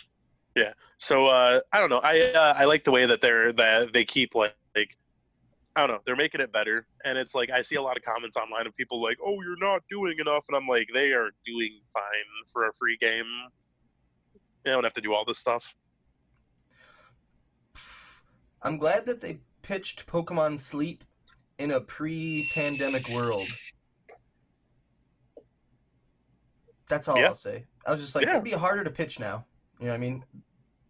So 0.99 1.27
uh, 1.27 1.61
I 1.73 1.79
don't 1.81 1.91
know. 1.91 2.01
I 2.03 2.21
uh, 2.33 2.55
I 2.57 2.65
like 2.65 2.85
the 2.85 2.91
way 2.91 3.07
that 3.07 3.21
they're 3.21 3.53
that 3.53 3.93
they 3.93 4.05
keep 4.05 4.35
like, 4.35 4.55
like 4.75 4.97
I 5.77 5.87
don't 5.87 5.95
know. 5.95 6.01
They're 6.05 6.17
making 6.17 6.41
it 6.41 6.53
better, 6.53 6.87
and 7.05 7.17
it's 7.17 7.35
like 7.35 7.51
I 7.51 7.63
see 7.63 7.77
a 7.77 7.83
lot 7.83 7.97
of 7.97 8.03
comments 8.03 8.37
online 8.37 8.67
of 8.67 8.75
people 8.77 9.01
like, 9.03 9.19
"Oh, 9.25 9.41
you're 9.43 9.59
not 9.59 9.83
doing 9.89 10.17
enough," 10.19 10.45
and 10.49 10.57
I'm 10.57 10.67
like, 10.67 10.89
they 10.93 11.13
are 11.13 11.31
doing 11.47 11.81
fine 11.93 12.03
for 12.53 12.67
a 12.67 12.73
free 12.73 12.97
game. 13.01 13.27
They 14.65 14.71
don't 14.73 14.85
have 14.85 14.93
to 14.95 15.01
do 15.01 15.15
all 15.15 15.25
this 15.25 15.39
stuff. 15.39 15.75
I'm 18.63 18.77
glad 18.77 19.07
that 19.07 19.21
they 19.21 19.39
pitched 19.63 20.07
Pokemon 20.07 20.59
Sleep 20.59 21.05
in 21.59 21.71
a 21.73 21.81
pre-pandemic 21.81 23.09
world. 23.09 23.49
That's 26.89 27.07
all 27.07 27.19
Yeah. 27.19 27.29
I'll 27.29 27.35
say. 27.35 27.67
I 27.87 27.93
was 27.93 28.01
just 28.01 28.15
like, 28.15 28.25
Yeah. 28.25 28.33
it'd 28.33 28.45
be 28.45 28.51
harder 28.53 28.83
to 28.83 28.91
pitch 28.91 29.21
now. 29.21 29.47
You 29.79 29.87
know 29.87 29.93
what 29.93 29.97
I 29.97 30.01
mean? 30.01 30.25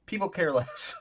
People 0.08 0.28
care 0.28 0.52
less 0.60 0.94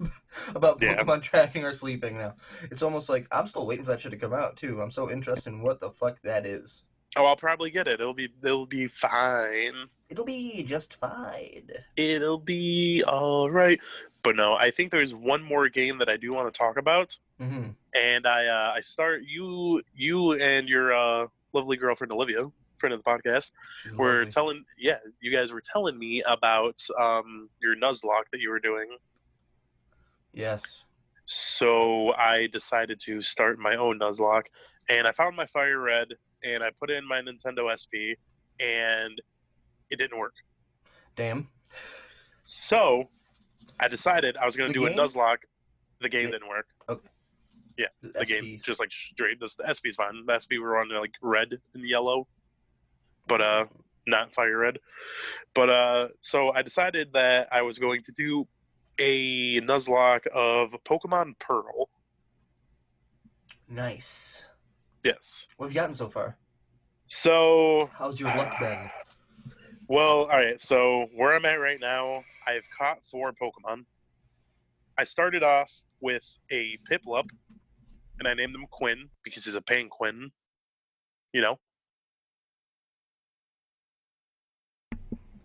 about 0.54 0.82
Yeah. 0.82 1.02
Pokemon 1.02 1.24
tracking 1.24 1.64
or 1.64 1.74
sleeping 1.74 2.18
now. 2.18 2.36
It's 2.70 2.84
almost 2.84 3.10
like 3.10 3.26
I'm 3.32 3.48
still 3.48 3.66
waiting 3.66 3.86
for 3.86 3.92
that 3.92 4.02
shit 4.02 4.12
to 4.12 4.18
come 4.18 4.34
out 4.34 4.58
too. 4.58 4.82
I'm 4.82 4.92
so 4.92 5.10
interested 5.10 5.50
in 5.54 5.62
what 5.64 5.80
the 5.80 5.90
fuck 5.92 6.22
that 6.22 6.46
is. 6.46 6.84
Oh, 7.16 7.26
I'll 7.26 7.36
probably 7.38 7.72
get 7.72 7.88
it. 7.88 8.00
It'll 8.00 8.14
be 8.14 8.30
it'll 8.44 8.66
be 8.68 8.88
fine. 8.88 9.74
It'll 10.10 10.26
be 10.26 10.64
just 10.64 10.94
fine. 10.96 11.70
It'll 11.96 12.38
be 12.38 13.04
all 13.08 13.50
right. 13.50 13.80
But 14.24 14.36
no, 14.36 14.54
I 14.56 14.72
think 14.72 14.92
there's 14.92 15.16
one 15.16 15.42
more 15.42 15.70
game 15.70 15.98
that 16.00 16.10
I 16.10 16.18
do 16.18 16.34
want 16.34 16.54
to 16.54 16.58
talk 16.58 16.78
about, 16.78 17.18
Mm-hmm. 17.42 17.70
and 17.94 18.28
I 18.28 18.48
uh, 18.48 18.74
I 18.76 18.82
start 18.82 19.22
you 19.26 19.82
you 19.96 20.34
and 20.34 20.68
your 20.68 20.92
uh, 20.94 21.28
lovely 21.54 21.78
girlfriend 21.78 22.12
Olivia, 22.12 22.50
friend 22.80 22.94
of 22.94 23.04
the 23.04 23.10
podcast, 23.10 23.52
were 23.96 24.26
telling 24.26 24.64
yeah 24.78 24.98
you 25.22 25.32
guys 25.32 25.52
were 25.52 25.62
telling 25.62 25.98
me 25.98 26.22
about 26.24 26.78
um, 27.00 27.50
your 27.62 27.76
Nuzlocke 27.76 28.30
that 28.32 28.40
you 28.42 28.50
were 28.50 28.60
doing. 28.60 28.88
yes. 30.34 30.84
So 31.30 32.14
I 32.14 32.48
decided 32.48 33.02
to 33.02 33.22
start 33.22 33.60
my 33.60 33.76
own 33.76 34.00
Nuzlocke, 34.00 34.46
and 34.90 35.06
I 35.06 35.12
found 35.12 35.36
my 35.36 35.46
Fire 35.46 35.80
Red, 35.80 36.08
and 36.44 36.64
I 36.64 36.72
put 36.80 36.90
in 36.90 37.06
my 37.06 37.20
Nintendo 37.22 37.68
SP, 37.76 38.16
and 38.62 39.20
it 39.90 39.98
didn't 39.98 40.18
work. 40.18 40.34
Damn. 41.18 41.50
So 42.46 43.10
I 43.80 43.90
decided 43.90 44.38
I 44.38 44.46
was 44.46 44.56
going 44.56 44.72
to 44.72 44.80
do 44.80 44.88
game? 44.88 44.98
a 44.98 45.02
Nuzlocke. 45.02 45.44
The 46.00 46.08
game 46.08 46.26
Yeah. 46.28 46.32
didn't 46.32 46.48
work. 46.48 46.68
Okay. 46.88 47.08
The, 47.78 47.90
The 48.20 48.26
game 48.26 48.60
just 48.64 48.80
like 48.80 48.92
straight. 48.94 49.40
This 49.42 49.56
the 49.56 49.74
SP's 49.74 49.96
fine. 49.96 50.26
The 50.26 50.40
SP 50.40 50.52
we 50.52 50.60
were 50.60 50.78
on 50.78 50.90
like 50.90 51.12
red 51.22 51.60
and 51.74 51.84
yellow, 51.88 52.26
but 53.28 53.42
uh, 53.42 53.66
not 54.08 54.34
fire 54.34 54.58
red. 54.58 54.80
But 55.54 55.70
uh, 55.70 56.08
so 56.22 56.52
I 56.54 56.62
decided 56.62 57.14
that 57.14 57.48
I 57.52 57.62
was 57.62 57.78
going 57.78 58.02
to 58.04 58.12
do 58.18 58.48
a 59.00 59.62
Nuzlocke 59.62 60.28
of 60.28 60.72
Pokemon 60.86 61.38
Pearl. 61.40 61.90
Nice. 63.70 64.46
Yes. 65.04 65.48
What 65.58 65.68
have 65.68 65.74
you 65.74 65.80
gotten 65.82 65.96
so 65.96 66.10
far? 66.10 66.38
So 67.08 67.90
How's 67.94 68.20
your 68.20 68.30
luck 68.30 68.60
been? 68.60 68.90
Well, 69.88 70.24
all 70.24 70.28
right. 70.28 70.60
So 70.60 71.08
where 71.16 71.34
I'm 71.34 71.46
at 71.46 71.56
right 71.56 71.80
now, 71.80 72.22
I've 72.46 72.64
caught 72.78 73.06
four 73.10 73.32
Pokemon. 73.32 73.86
I 74.98 75.04
started 75.04 75.44
off 75.44 75.72
with 76.02 76.26
a 76.52 76.78
Piplup, 76.90 77.30
and 78.20 78.28
I 78.28 78.34
named 78.34 78.56
him 78.56 78.66
Quinn 78.70 79.10
because 79.24 79.46
he's 79.46 79.56
a 79.56 79.62
penguin. 79.62 80.32
You 81.34 81.42
know. 81.42 81.60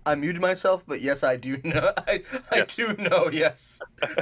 I 0.05 0.15
muted 0.15 0.41
myself, 0.43 0.85
but 0.87 1.01
yes, 1.01 1.23
I 1.23 1.37
do 1.37 1.59
know. 1.65 1.93
I, 2.07 2.23
I 2.51 2.57
Yes. 2.59 2.77
do 2.77 2.95
know. 2.99 3.29
Yes. 3.33 3.79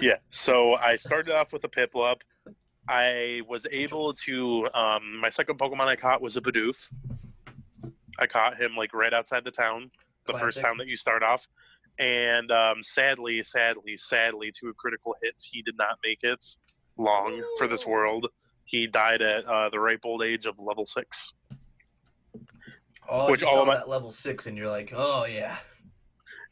Yeah. 0.00 0.16
So 0.28 0.74
I 0.74 0.96
started 0.96 1.34
off 1.34 1.52
with 1.54 1.64
a 1.64 1.68
Piplup. 1.68 2.20
I 2.88 3.40
was 3.48 3.66
able 3.70 4.12
to. 4.26 4.66
Um, 4.74 5.18
my 5.20 5.30
second 5.30 5.58
Pokemon 5.58 5.86
I 5.86 5.96
caught 5.96 6.20
was 6.20 6.36
a 6.36 6.40
Bidoof. 6.42 6.90
I 8.18 8.26
caught 8.26 8.56
him 8.60 8.76
like 8.76 8.92
right 8.92 9.14
outside 9.14 9.44
the 9.44 9.50
town, 9.50 9.90
the 10.26 10.34
first 10.34 10.58
Classic. 10.58 10.62
town 10.64 10.76
that 10.78 10.86
you 10.88 10.96
start 10.98 11.22
off. 11.22 11.46
And 11.98 12.50
um, 12.52 12.82
sadly, 12.82 13.42
sadly, 13.42 13.96
sadly, 13.96 14.52
two 14.52 14.74
critical 14.78 15.14
hits, 15.22 15.44
he 15.44 15.62
did 15.62 15.76
not 15.78 15.96
make 16.04 16.18
it 16.22 16.44
long 16.98 17.42
for 17.56 17.66
this 17.66 17.86
world. 17.86 18.28
He 18.66 18.86
died 18.86 19.22
at 19.22 19.46
uh, 19.46 19.70
the 19.70 19.80
ripe 19.80 20.00
old 20.04 20.22
age 20.22 20.44
of 20.44 20.58
level 20.58 20.84
six. 20.84 21.32
Oh, 23.08 23.30
Which 23.30 23.42
all 23.42 23.60
of 23.62 23.66
my- 23.68 23.76
that 23.76 23.88
level 23.88 24.10
six, 24.12 24.46
and 24.46 24.56
you're 24.56 24.68
like, 24.70 24.92
oh 24.94 25.24
yeah. 25.26 25.56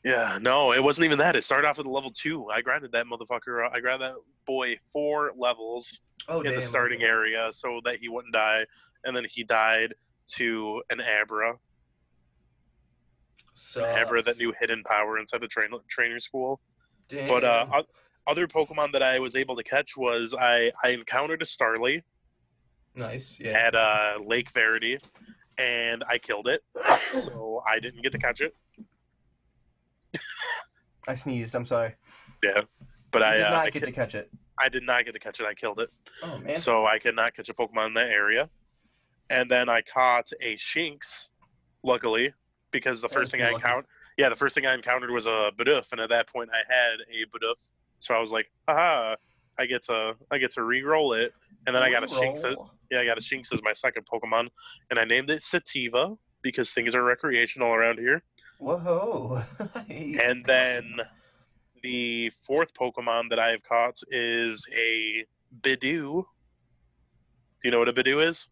Yeah, 0.05 0.39
no, 0.41 0.73
it 0.73 0.83
wasn't 0.85 1.07
even 1.07 1.19
that. 1.19 1.35
It 1.35 1.45
started 1.45 1.67
off 1.67 1.79
at 1.79 1.87
level 1.87 2.11
two. 2.11 2.49
I 2.51 2.61
grinded 2.61 2.93
that 2.93 3.07
motherfucker. 3.07 3.69
I 3.73 3.81
grinded 3.81 4.03
that 4.03 4.15
boy 4.47 4.79
four 4.93 5.33
levels 5.37 6.01
Oh 6.29 6.41
in 6.41 6.47
damn. 6.53 6.57
the 6.57 6.61
starting 6.63 7.03
area 7.03 7.49
so 7.55 7.81
that 7.85 7.97
he 8.01 8.09
wouldn't 8.11 8.35
die, 8.35 8.67
and 9.05 9.17
then 9.17 9.25
he 9.29 9.45
died 9.45 9.95
to 10.35 10.83
an 10.91 11.01
Abra, 11.01 11.55
So 13.55 13.85
an 13.85 14.03
Abra 14.03 14.23
that 14.23 14.37
knew 14.39 14.53
hidden 14.61 14.83
power 14.85 15.19
inside 15.19 15.41
the 15.41 15.49
train, 15.49 15.71
trainer 15.89 16.21
school. 16.21 16.61
Damn. 17.09 17.29
But 17.29 17.45
uh, 17.45 17.83
other 18.27 18.47
Pokemon 18.47 18.93
that 18.93 19.03
I 19.03 19.19
was 19.19 19.37
able 19.37 19.57
to 19.57 19.63
catch 19.65 19.97
was 19.97 20.35
I, 20.39 20.71
I 20.83 20.91
encountered 20.91 21.41
a 21.43 21.45
Starly 21.47 22.03
nice. 22.95 23.37
Yeah. 23.41 23.53
at 23.53 23.75
uh, 23.75 24.19
Lake 24.25 24.51
Verity, 24.51 24.99
and 25.59 26.03
I 26.09 26.19
killed 26.19 26.49
it. 26.49 26.63
So 27.13 27.63
I 27.67 27.79
didn't 27.79 28.03
get 28.03 28.13
to 28.13 28.19
catch 28.19 28.41
it. 28.41 28.55
I 31.07 31.15
sneezed. 31.15 31.55
I'm 31.55 31.67
sorry. 31.67 31.95
Yeah, 32.43 32.63
but 33.11 33.21
You 33.21 33.25
I 33.27 33.37
did 33.37 33.43
uh, 33.47 33.51
not 33.51 33.59
I, 33.61 33.65
get 33.71 33.73
ki- 33.83 33.87
to 33.87 33.93
catch 33.93 34.15
it. 34.15 34.31
I 34.59 34.69
did 34.69 34.83
not 34.85 35.05
get 35.05 35.13
to 35.15 35.21
catch 35.21 35.41
it. 35.41 35.47
I 35.47 35.55
killed 35.55 35.81
it. 35.81 35.91
Oh 36.23 36.39
man. 36.39 36.57
So 36.57 36.87
I 36.87 36.99
could 36.99 37.17
not 37.17 37.35
catch 37.35 37.49
a 37.49 37.55
Pokemon 37.55 37.89
in 37.89 37.95
that 37.95 38.09
area. 38.09 38.49
And 39.31 39.51
then 39.51 39.69
I 39.69 39.81
caught 39.83 40.31
a 40.41 40.57
Shinx, 40.57 41.29
luckily, 41.83 42.33
because 42.71 43.01
the 43.01 43.09
That 43.09 43.15
first 43.15 43.33
thing 43.33 43.43
I 43.43 43.51
encountered, 43.53 43.87
yeah, 44.19 44.29
the 44.29 44.37
first 44.37 44.55
thing 44.55 44.67
I 44.67 44.75
encountered 44.75 45.11
was 45.11 45.27
a 45.27 45.51
Bidoof, 45.57 45.91
and 45.93 46.01
at 46.01 46.11
that 46.11 46.29
point 46.29 46.51
I 46.53 46.59
had 46.73 46.95
a 47.11 47.25
Bidoof. 47.27 47.57
So 47.99 48.15
I 48.15 48.21
was 48.21 48.33
like, 48.33 48.51
aha, 48.69 49.17
I 49.59 49.67
get 49.67 49.83
to 49.85 50.17
I 50.31 50.39
get 50.39 50.51
to 50.53 50.63
re-roll 50.65 51.13
it, 51.15 51.33
and 51.67 51.75
then 51.75 51.83
I 51.83 51.91
got 51.91 52.03
a 52.05 52.07
Shinx. 52.07 52.43
Yeah, 52.91 53.01
I 53.01 53.05
got 53.05 53.19
a 53.19 53.21
Shinx 53.21 53.53
as 53.53 53.63
my 53.63 53.73
second 53.73 54.07
Pokemon, 54.13 54.49
and 54.91 54.99
I 54.99 55.05
named 55.05 55.31
it 55.31 55.43
Sativa 55.43 56.15
because 56.43 56.73
things 56.73 56.95
are 56.95 57.03
recreational 57.03 57.73
around 57.73 57.99
here. 57.99 58.23
Whoa. 58.59 59.43
And 59.89 60.45
then 60.45 60.97
the 61.83 62.31
fourth 62.47 62.73
Pokemon 62.75 63.31
that 63.31 63.39
I 63.39 63.51
have 63.51 63.63
caught 63.63 63.99
is 64.11 64.65
a 64.77 65.25
Budew. 65.61 65.81
Do 66.23 66.25
you 67.65 67.71
know 67.71 67.79
what 67.79 67.89
a 67.89 67.93
Budew 67.93 68.27
is? 68.27 68.49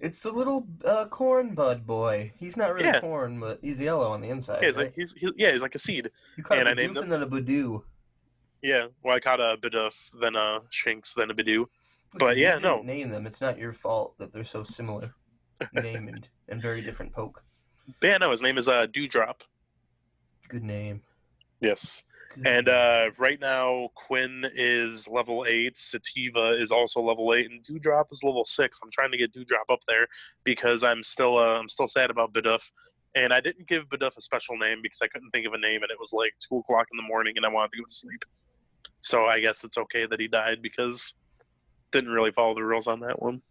it's 0.00 0.20
the 0.20 0.32
little 0.32 0.66
uh, 0.84 1.04
corn 1.06 1.54
bud 1.54 1.86
boy. 1.86 2.32
He's 2.36 2.56
not 2.56 2.74
really 2.74 2.86
Yeah. 2.86 3.00
corn, 3.00 3.38
but 3.38 3.58
he's 3.62 3.78
yellow 3.78 4.10
on 4.10 4.20
the 4.20 4.28
inside. 4.28 4.58
Yeah, 4.60 4.68
he's 4.68 4.76
right? 4.76 4.86
like 4.86 4.94
he's, 4.96 5.12
he's 5.16 5.32
yeah, 5.36 5.52
he's 5.52 5.60
like 5.60 5.74
a 5.74 5.78
seed. 5.78 6.10
you 6.36 6.42
caught 6.42 6.58
and 6.58 6.68
a 6.68 6.72
I 6.72 6.74
named 6.74 6.96
Bidoof 6.96 7.02
and 7.02 7.12
then 7.12 7.22
a 7.22 7.26
Budew. 7.26 7.82
Yeah, 8.62 8.86
well, 9.02 9.16
I 9.16 9.20
caught 9.20 9.40
a 9.40 9.56
Bidoof, 9.60 10.10
then 10.20 10.36
a 10.36 10.60
Shinx, 10.72 11.14
then 11.14 11.30
a 11.30 11.34
Budew. 11.34 11.66
But 12.18 12.36
you 12.36 12.44
yeah, 12.44 12.58
no. 12.58 12.80
Name 12.82 13.08
them. 13.08 13.26
It's 13.26 13.40
not 13.40 13.58
your 13.58 13.72
fault 13.72 14.16
that 14.18 14.32
they're 14.32 14.44
so 14.44 14.62
similar. 14.62 15.14
name 15.72 16.08
and, 16.08 16.28
and 16.48 16.60
very 16.60 16.82
different 16.82 17.12
poke. 17.12 17.42
Yeah, 18.02 18.18
no, 18.18 18.30
his 18.30 18.42
name 18.42 18.58
is 18.58 18.68
uh, 18.68 18.86
Dewdrop. 18.86 19.42
Good 20.48 20.62
name. 20.62 21.02
Yes. 21.60 22.02
Good 22.34 22.46
And 22.46 22.68
uh, 22.68 23.10
right 23.18 23.40
now, 23.40 23.90
Quinn 23.94 24.46
is 24.54 25.08
level 25.08 25.44
eight. 25.48 25.76
Sativa 25.76 26.52
is 26.52 26.70
also 26.70 27.00
level 27.00 27.34
eight, 27.34 27.50
and 27.50 27.64
Dewdrop 27.64 28.08
is 28.12 28.22
level 28.22 28.44
six. 28.44 28.78
I'm 28.82 28.90
trying 28.90 29.10
to 29.12 29.18
get 29.18 29.32
Dewdrop 29.32 29.68
up 29.70 29.80
there 29.88 30.06
because 30.44 30.82
I'm 30.82 31.02
still 31.02 31.38
uh, 31.38 31.58
I'm 31.58 31.68
still 31.68 31.88
sad 31.88 32.10
about 32.10 32.32
Bidoof, 32.32 32.70
and 33.14 33.32
I 33.32 33.40
didn't 33.40 33.66
give 33.66 33.88
Bidoof 33.88 34.16
a 34.16 34.20
special 34.20 34.56
name 34.56 34.80
because 34.82 35.00
I 35.02 35.08
couldn't 35.08 35.30
think 35.30 35.46
of 35.46 35.52
a 35.52 35.58
name, 35.58 35.82
and 35.82 35.90
it 35.90 35.98
was 35.98 36.12
like 36.12 36.32
two 36.38 36.58
o'clock 36.58 36.86
in 36.90 36.96
the 36.96 37.08
morning, 37.08 37.34
and 37.36 37.44
I 37.44 37.50
wanted 37.50 37.72
to 37.72 37.78
go 37.78 37.84
to 37.84 37.94
sleep. 37.94 38.24
So 39.02 39.26
I 39.26 39.40
guess 39.40 39.64
it's 39.64 39.76
okay 39.76 40.06
that 40.06 40.20
he 40.20 40.28
died 40.28 40.62
because 40.62 41.14
didn't 41.90 42.10
really 42.10 42.30
follow 42.30 42.54
the 42.54 42.64
rules 42.64 42.86
on 42.86 43.00
that 43.00 43.20
one. 43.20 43.42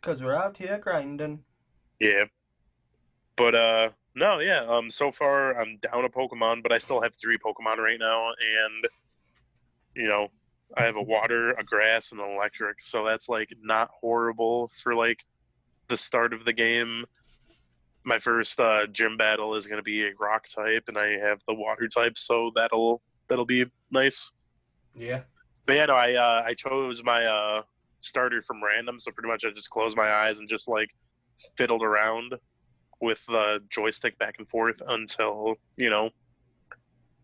Cause 0.00 0.22
we're 0.22 0.34
out 0.34 0.56
here 0.56 0.78
grinding. 0.78 1.44
Yeah. 1.98 2.24
But 3.36 3.54
uh 3.54 3.88
no, 4.14 4.38
yeah. 4.38 4.64
Um 4.64 4.88
so 4.88 5.10
far 5.10 5.60
I'm 5.60 5.78
down 5.78 6.04
a 6.04 6.08
Pokemon, 6.08 6.62
but 6.62 6.72
I 6.72 6.78
still 6.78 7.02
have 7.02 7.14
three 7.16 7.36
Pokemon 7.38 7.78
right 7.78 7.98
now 7.98 8.28
and 8.28 8.88
you 9.96 10.06
know, 10.06 10.28
I 10.76 10.84
have 10.84 10.94
a 10.94 11.02
water, 11.02 11.50
a 11.54 11.64
grass, 11.64 12.12
and 12.12 12.20
an 12.20 12.30
electric. 12.30 12.80
So 12.80 13.04
that's 13.04 13.28
like 13.28 13.52
not 13.60 13.90
horrible 14.00 14.70
for 14.80 14.94
like 14.94 15.24
the 15.88 15.96
start 15.96 16.32
of 16.32 16.44
the 16.44 16.52
game. 16.52 17.04
My 18.04 18.20
first 18.20 18.60
uh 18.60 18.86
gym 18.86 19.16
battle 19.16 19.56
is 19.56 19.66
gonna 19.66 19.82
be 19.82 20.04
a 20.04 20.12
rock 20.20 20.46
type 20.46 20.84
and 20.86 20.96
I 20.96 21.18
have 21.18 21.40
the 21.48 21.54
water 21.54 21.88
type, 21.88 22.16
so 22.16 22.52
that'll 22.54 23.02
that'll 23.26 23.44
be 23.44 23.66
nice. 23.90 24.30
Yeah. 24.94 25.22
But 25.66 25.76
yeah, 25.76 25.86
no, 25.86 25.96
I 25.96 26.14
uh, 26.14 26.42
I 26.46 26.54
chose 26.54 27.02
my 27.04 27.24
uh, 27.24 27.62
starter 28.00 28.42
from 28.42 28.62
random, 28.62 28.98
so 28.98 29.10
pretty 29.12 29.28
much 29.28 29.44
I 29.44 29.50
just 29.50 29.70
closed 29.70 29.96
my 29.96 30.10
eyes 30.10 30.38
and 30.38 30.48
just 30.48 30.68
like 30.68 30.90
fiddled 31.56 31.82
around 31.82 32.34
with 33.00 33.24
the 33.26 33.62
joystick 33.70 34.18
back 34.18 34.34
and 34.38 34.48
forth 34.48 34.82
until 34.88 35.54
you 35.76 35.90
know 35.90 36.10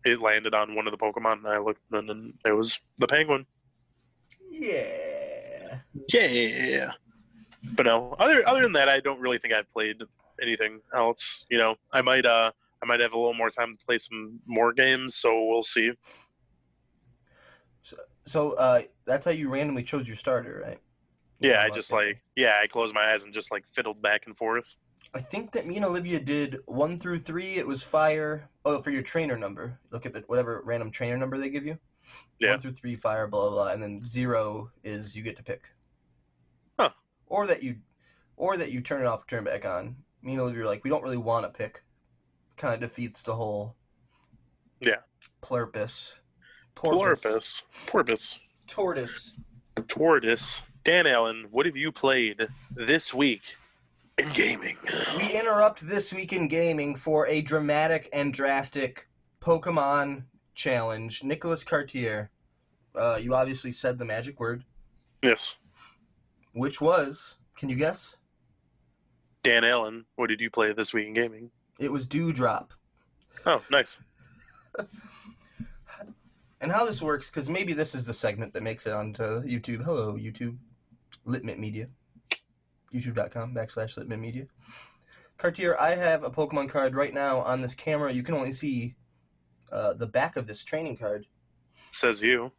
it 0.05 0.21
landed 0.21 0.53
on 0.53 0.75
one 0.75 0.87
of 0.87 0.91
the 0.91 0.97
Pokemon, 0.97 1.39
and 1.39 1.47
I 1.47 1.57
looked, 1.57 1.81
and 1.91 2.09
then 2.09 2.33
it 2.45 2.53
was 2.53 2.79
the 2.97 3.07
Penguin. 3.07 3.45
Yeah. 4.49 5.79
Yeah. 6.09 6.91
But 7.73 7.85
no, 7.85 8.15
other 8.19 8.47
other 8.47 8.61
than 8.61 8.73
that, 8.73 8.89
I 8.89 8.99
don't 8.99 9.19
really 9.19 9.37
think 9.37 9.53
I've 9.53 9.71
played 9.73 10.01
anything 10.41 10.79
else. 10.95 11.45
You 11.49 11.57
know, 11.57 11.75
I 11.91 12.01
might 12.01 12.25
uh 12.25 12.51
I 12.81 12.85
might 12.85 12.99
have 12.99 13.13
a 13.13 13.17
little 13.17 13.33
more 13.33 13.49
time 13.49 13.73
to 13.73 13.85
play 13.85 13.97
some 13.97 14.39
more 14.45 14.71
games, 14.71 15.15
so 15.15 15.45
we'll 15.45 15.63
see. 15.63 15.91
So 18.27 18.51
uh, 18.53 18.81
that's 19.05 19.25
how 19.25 19.31
you 19.31 19.49
randomly 19.49 19.83
chose 19.83 20.07
your 20.07 20.17
starter, 20.17 20.61
right? 20.65 20.79
You 21.39 21.51
Yeah, 21.51 21.61
I 21.61 21.69
just 21.69 21.91
like 21.91 22.21
yeah, 22.35 22.59
I 22.61 22.67
closed 22.67 22.93
my 22.93 23.13
eyes 23.13 23.23
and 23.23 23.33
just 23.33 23.51
like 23.51 23.63
fiddled 23.73 24.01
back 24.01 24.25
and 24.25 24.35
forth. 24.35 24.75
I 25.13 25.19
think 25.19 25.53
that 25.53 25.65
me 25.65 25.77
and 25.77 25.85
Olivia 25.85 26.19
did 26.19 26.59
one 26.65 26.99
through 26.99 27.19
three. 27.19 27.55
It 27.55 27.65
was 27.65 27.81
fire. 27.81 28.49
Oh, 28.65 28.81
for 28.81 28.91
your 28.91 29.01
trainer 29.01 29.37
number. 29.37 29.79
Look 29.91 30.05
at 30.05 30.13
the 30.13 30.23
whatever 30.27 30.61
random 30.65 30.91
trainer 30.91 31.17
number 31.17 31.37
they 31.37 31.49
give 31.49 31.65
you. 31.65 31.77
Yeah. 32.39 32.51
One 32.51 32.59
through 32.59 32.73
three, 32.73 32.95
fire, 32.95 33.27
blah 33.27 33.49
blah, 33.49 33.51
blah, 33.51 33.67
and 33.71 33.81
then 33.81 34.05
zero 34.05 34.71
is 34.83 35.15
you 35.15 35.23
get 35.23 35.37
to 35.37 35.43
pick. 35.43 35.69
Huh. 36.77 36.89
Or 37.27 37.47
that 37.47 37.63
you, 37.63 37.77
or 38.35 38.57
that 38.57 38.71
you 38.71 38.81
turn 38.81 39.01
it 39.01 39.07
off, 39.07 39.25
turn 39.27 39.47
it 39.47 39.51
back 39.51 39.65
on. 39.65 39.95
You 40.23 40.35
know, 40.35 40.47
if 40.47 40.55
you're 40.55 40.65
like, 40.65 40.83
we 40.83 40.89
don't 40.89 41.03
really 41.03 41.17
want 41.17 41.45
to 41.45 41.57
pick, 41.57 41.83
kind 42.57 42.73
of 42.73 42.79
defeats 42.79 43.21
the 43.21 43.35
whole. 43.35 43.75
Yeah. 44.79 44.97
Purpose. 45.41 46.15
Porpoise. 46.77 47.63
Porpoise. 47.87 48.39
Tortoise. 48.67 49.33
Tortoise. 49.87 50.61
Dan 50.83 51.07
Allen, 51.07 51.47
what 51.51 51.65
have 51.65 51.75
you 51.75 51.91
played 51.91 52.47
this 52.71 53.13
week 53.13 53.41
in 54.17 54.29
gaming? 54.33 54.77
We 55.17 55.31
interrupt 55.37 55.85
this 55.87 56.13
week 56.13 56.31
in 56.33 56.47
gaming 56.47 56.95
for 56.95 57.27
a 57.27 57.41
dramatic 57.41 58.09
and 58.13 58.31
drastic 58.33 59.07
Pokemon 59.41 60.23
challenge. 60.55 61.23
Nicholas 61.23 61.63
Cartier, 61.63 62.29
uh, 62.95 63.15
you 63.15 63.33
obviously 63.33 63.71
said 63.71 63.97
the 63.97 64.05
magic 64.05 64.39
word, 64.39 64.63
Yes. 65.23 65.57
which 66.53 66.79
was, 66.79 67.35
can 67.55 67.69
you 67.69 67.75
guess? 67.75 68.15
Dan 69.43 69.63
Allen, 69.63 70.05
what 70.15 70.27
did 70.27 70.39
you 70.41 70.49
play 70.51 70.73
this 70.73 70.93
week 70.93 71.07
in 71.07 71.13
gaming? 71.13 71.49
It 71.79 71.91
was 71.91 72.05
Dewdrop. 72.05 72.71
Oh, 73.45 73.61
nice. 73.71 73.97
And 76.59 76.71
how 76.71 76.85
this 76.85 77.01
works, 77.01 77.29
because 77.29 77.49
maybe 77.49 77.73
this 77.73 77.93
is 77.93 78.05
the 78.05 78.13
segment 78.13 78.53
that 78.53 78.63
makes 78.63 78.87
it 78.87 78.93
onto 78.93 79.43
YouTube. 79.43 79.83
Hello, 79.83 80.13
YouTube. 80.13 80.57
Litmit 81.25 81.59
Media. 81.59 81.87
YouTube.com 82.93 83.53
backslash 83.53 83.97
Litmit 83.97 84.19
Media. 84.19 84.47
Cartier, 85.37 85.77
I 85.79 85.95
have 85.95 86.23
a 86.23 86.31
Pokemon 86.31 86.69
card 86.69 86.95
right 86.95 87.13
now 87.13 87.41
on 87.41 87.61
this 87.61 87.75
camera. 87.75 88.11
You 88.11 88.23
can 88.23 88.33
only 88.33 88.53
see 88.53 88.95
uh, 89.71 89.93
the 89.93 90.07
back 90.07 90.35
of 90.35 90.47
this 90.47 90.63
training 90.63 90.97
card. 90.97 91.27
Says 91.91 92.21
you. 92.21 92.51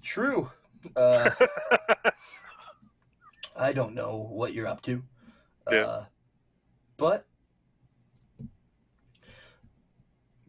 True. 0.00 0.50
Uh, 0.96 1.30
I 3.56 3.72
don't 3.72 3.94
know 3.94 4.26
what 4.30 4.54
you're 4.54 4.66
up 4.66 4.80
to. 4.82 5.02
Yeah. 5.70 5.80
Uh, 5.80 6.04
but, 6.96 7.26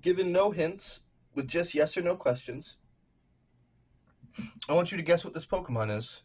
given 0.02 0.32
no 0.32 0.52
hints, 0.52 1.02
with 1.36 1.48
just 1.48 1.74
yes 1.74 1.98
or 1.98 2.02
no 2.02 2.16
questions, 2.16 2.78
I 4.70 4.74
want 4.74 4.92
you 4.92 4.98
to 4.98 5.04
guess 5.04 5.24
what 5.24 5.34
this 5.34 5.46
Pokemon 5.46 5.96
is. 5.98 6.22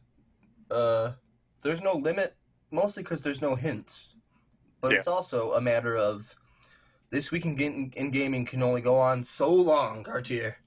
Uh, 0.70 1.12
there's 1.62 1.82
no 1.82 1.94
limit, 1.94 2.36
mostly 2.70 3.02
because 3.02 3.22
there's 3.22 3.40
no 3.42 3.54
hints. 3.54 4.14
But 4.80 4.92
Yeah. 4.92 4.98
it's 4.98 5.06
also 5.06 5.52
a 5.54 5.60
matter 5.60 5.96
of 5.96 6.36
this 7.10 7.30
week 7.30 7.44
in, 7.44 7.54
ga- 7.56 7.90
in 7.96 8.10
gaming 8.10 8.44
can 8.44 8.62
only 8.62 8.80
go 8.80 8.94
on 8.96 9.24
so 9.24 9.52
long, 9.52 10.04
Cartier. 10.04 10.58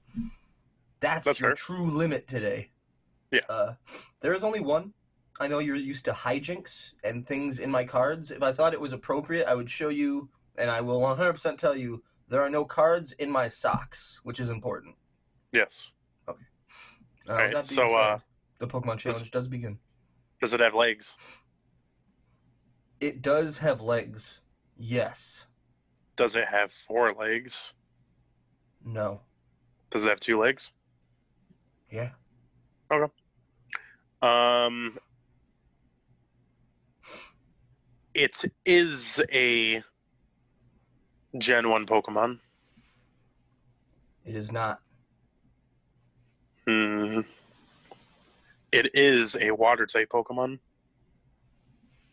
That's, 1.00 1.24
That's 1.24 1.40
your 1.40 1.50
fair. 1.50 1.54
true 1.56 1.90
limit 1.90 2.28
today. 2.28 2.70
Yeah. 3.30 3.40
Uh, 3.48 3.74
there 4.20 4.34
is 4.34 4.44
only 4.44 4.60
one. 4.60 4.92
I 5.40 5.48
know 5.48 5.58
you're 5.58 5.74
used 5.76 6.04
to 6.04 6.12
hijinks 6.12 6.92
and 7.02 7.26
things 7.26 7.58
in 7.58 7.70
my 7.70 7.84
cards. 7.84 8.30
If 8.30 8.42
I 8.42 8.52
thought 8.52 8.74
it 8.74 8.80
was 8.80 8.92
appropriate, 8.92 9.48
I 9.48 9.54
would 9.54 9.70
show 9.70 9.88
you, 9.88 10.28
and 10.56 10.70
I 10.70 10.80
will 10.80 11.00
100% 11.00 11.58
tell 11.58 11.74
you 11.74 12.04
there 12.32 12.40
are 12.40 12.48
no 12.48 12.64
cards 12.64 13.12
in 13.12 13.30
my 13.30 13.46
socks, 13.46 14.18
which 14.22 14.40
is 14.40 14.48
important. 14.48 14.96
Yes. 15.52 15.90
Uh, 16.26 16.32
Alright, 17.28 17.66
so, 17.66 17.84
being 17.84 17.98
uh, 17.98 18.18
the 18.58 18.66
Pokemon 18.66 18.96
challenge 18.96 19.30
does 19.30 19.48
begin. 19.48 19.78
Does 20.40 20.54
it 20.54 20.60
have 20.60 20.72
legs? 20.72 21.18
It 23.02 23.20
does 23.20 23.58
have 23.58 23.82
legs. 23.82 24.40
Yes. 24.78 25.44
Does 26.16 26.34
it 26.34 26.46
have 26.46 26.72
four 26.72 27.10
legs? 27.10 27.74
No. 28.82 29.20
Does 29.90 30.06
it 30.06 30.08
have 30.08 30.20
two 30.20 30.40
legs? 30.40 30.72
Yeah. 31.90 32.12
Okay. 32.90 33.12
Um, 34.22 34.98
it 38.14 38.42
is 38.64 39.20
a 39.30 39.82
Gen 41.38 41.70
1 41.70 41.86
Pokemon. 41.86 42.38
It 44.24 44.36
is 44.36 44.52
not. 44.52 44.80
Hmm. 46.66 47.20
It 48.70 48.94
is 48.94 49.36
a 49.40 49.50
water 49.50 49.86
type 49.86 50.10
Pokemon. 50.10 50.58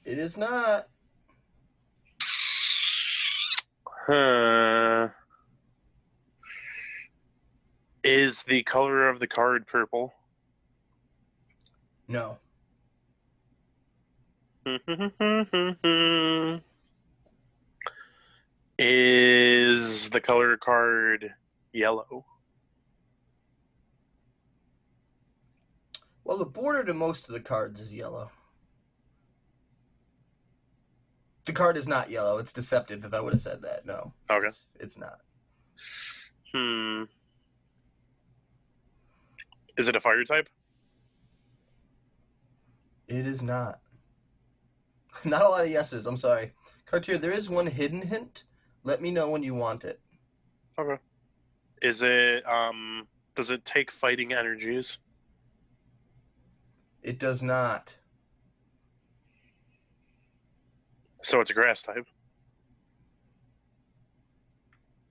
It 0.06 0.18
is 0.18 0.38
not. 0.38 0.88
Huh. 4.08 5.10
Is 8.04 8.44
the 8.44 8.64
color 8.64 9.10
of 9.10 9.20
the 9.20 9.28
card 9.28 9.68
purple? 9.68 10.14
No. 12.08 12.40
is 18.80 20.10
the 20.10 20.22
color 20.22 20.56
card 20.56 21.34
yellow? 21.74 22.26
Well, 26.24 26.38
the 26.38 26.46
border 26.46 26.86
to 26.86 26.94
most 26.94 27.28
of 27.28 27.34
the 27.34 27.42
cards 27.42 27.82
is 27.82 27.94
yellow. 27.94 28.32
The 31.46 31.52
card 31.52 31.76
is 31.76 31.88
not 31.88 32.10
yellow. 32.10 32.38
It's 32.38 32.54
deceptive 32.54 33.04
if 33.04 33.14
I 33.14 33.20
would 33.20 33.34
have 33.34 33.42
said 33.42 33.64
that. 33.64 33.86
No. 33.86 34.14
Okay. 34.30 34.48
It's, 34.48 34.62
it's 34.80 34.98
not. 34.98 35.20
Hmm. 36.54 37.04
Is 39.78 39.88
it 39.88 39.96
a 39.96 40.02
fire 40.02 40.24
type? 40.24 40.48
It 43.08 43.28
is 43.28 43.42
not. 43.42 43.80
Not 45.26 45.42
a 45.42 45.50
lot 45.50 45.64
of 45.66 45.70
yeses. 45.70 46.06
I'm 46.06 46.16
sorry. 46.16 46.54
Cartier, 46.86 47.18
there 47.18 47.32
is 47.32 47.50
one 47.50 47.68
hidden 47.68 48.04
hint. 48.04 48.44
Let 48.84 49.02
me 49.02 49.12
know 49.12 49.30
when 49.30 49.44
you 49.44 49.54
want 49.54 49.84
it. 49.84 50.00
Okay. 50.78 51.02
Is 51.82 52.02
it 52.02 52.52
um 52.52 53.08
does 53.36 53.50
it 53.50 53.66
take 53.66 53.92
fighting 53.92 54.34
energies? 54.34 54.98
It 57.02 57.20
does 57.20 57.42
not. 57.42 57.96
So 61.22 61.42
it's 61.42 61.50
a 61.50 61.54
grass 61.54 61.84
type. 61.84 62.06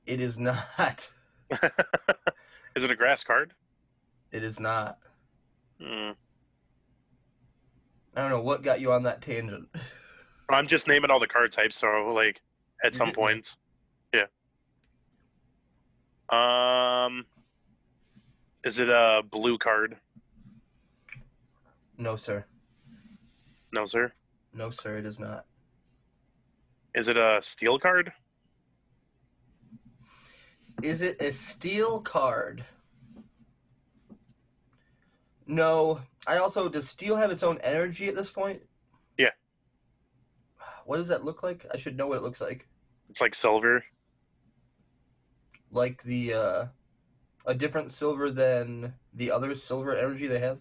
It 0.07 0.21
is 0.21 0.39
not. 0.39 1.11
Is 2.75 2.83
it 2.83 2.91
a 2.91 2.97
grass 2.97 3.23
card? 3.23 3.53
It 4.33 4.43
is 4.43 4.59
not. 4.59 4.99
Hmm. 5.79 6.13
I 8.17 8.23
don't 8.23 8.31
know 8.31 8.41
what 8.41 8.63
got 8.63 8.81
you 8.81 8.91
on 8.93 9.03
that 9.03 9.21
tangent. 9.21 9.69
I'm 10.49 10.67
just 10.67 10.89
naming 10.89 11.11
all 11.11 11.21
the 11.21 11.27
card 11.27 11.53
types, 11.53 11.77
so 11.77 12.07
like 12.15 12.41
at 12.83 12.95
some 12.95 13.13
points. 13.21 13.57
Yeah. 14.15 14.27
Um 16.31 17.27
is 18.65 18.79
it 18.79 18.89
a 18.89 19.23
blue 19.29 19.59
card? 19.59 19.97
No, 21.97 22.17
sir. 22.17 22.45
No, 23.73 23.87
sir. 23.87 24.13
No, 24.53 24.71
sir, 24.71 24.99
it 24.99 25.07
is 25.07 25.19
not. 25.19 25.45
Is 26.95 27.09
it 27.09 27.17
a 27.17 27.41
steel 27.43 27.79
card? 27.79 28.13
Is 30.83 31.03
it 31.03 31.21
a 31.21 31.33
steel 31.33 32.01
card? 32.01 32.65
No. 35.47 36.01
I 36.27 36.39
also 36.39 36.69
does 36.69 36.89
steel 36.89 37.17
have 37.17 37.31
its 37.31 37.43
own 37.43 37.59
energy 37.63 38.09
at 38.09 38.15
this 38.15 38.31
point? 38.31 38.63
What 40.89 40.97
does 40.97 41.09
that 41.09 41.23
look 41.23 41.43
like? 41.43 41.67
I 41.71 41.77
should 41.77 41.99
know 41.99 42.07
what 42.07 42.17
it 42.17 42.23
looks 42.23 42.41
like. 42.41 42.67
It's 43.11 43.21
like 43.21 43.35
silver. 43.35 43.85
Like 45.71 46.03
the 46.03 46.33
uh 46.33 46.65
a 47.45 47.53
different 47.53 47.91
silver 47.91 48.31
than 48.31 48.95
the 49.13 49.31
other 49.31 49.55
silver 49.55 49.95
energy 49.95 50.29
they 50.29 50.39
have? 50.39 50.61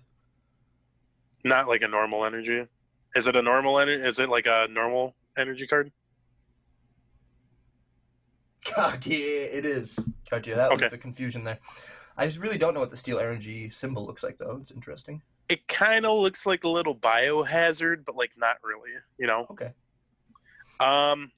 Not 1.46 1.70
like 1.70 1.82
a 1.82 1.88
normal 1.88 2.26
energy. 2.26 2.68
Is 3.16 3.28
it 3.28 3.38
a 3.38 3.42
normal 3.42 3.80
energy? 3.80 4.04
Is 4.06 4.20
it 4.20 4.28
like 4.28 4.48
a 4.48 4.68
normal 4.70 5.16
energy 5.38 5.66
card? 5.66 5.94
God, 8.76 9.06
yeah, 9.06 9.16
it 9.16 9.66
is. 9.66 9.98
God, 10.30 10.46
yeah, 10.46 10.56
that 10.56 10.78
was 10.78 10.92
a 10.92 10.98
confusion 10.98 11.46
there. 11.46 11.60
I 12.18 12.28
just 12.28 12.40
really 12.40 12.58
don't 12.58 12.74
know 12.74 12.82
what 12.82 12.92
the 12.92 12.98
steel 12.98 13.20
energy 13.20 13.70
symbol 13.70 14.06
looks 14.06 14.24
like, 14.24 14.38
though. 14.40 14.58
It's 14.62 14.72
interesting. 14.72 15.22
It 15.48 15.66
kind 15.70 16.06
of 16.06 16.20
looks 16.20 16.46
like 16.46 16.66
a 16.66 16.70
little 16.70 16.96
biohazard, 16.96 18.04
but 18.04 18.18
like 18.18 18.32
not 18.36 18.58
really. 18.62 18.92
You 19.18 19.28
know. 19.28 19.48
Okay. 19.52 19.72
Um, 20.80 21.32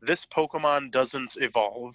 this 0.00 0.26
Pokemon 0.26 0.90
doesn't 0.90 1.36
evolve. 1.38 1.94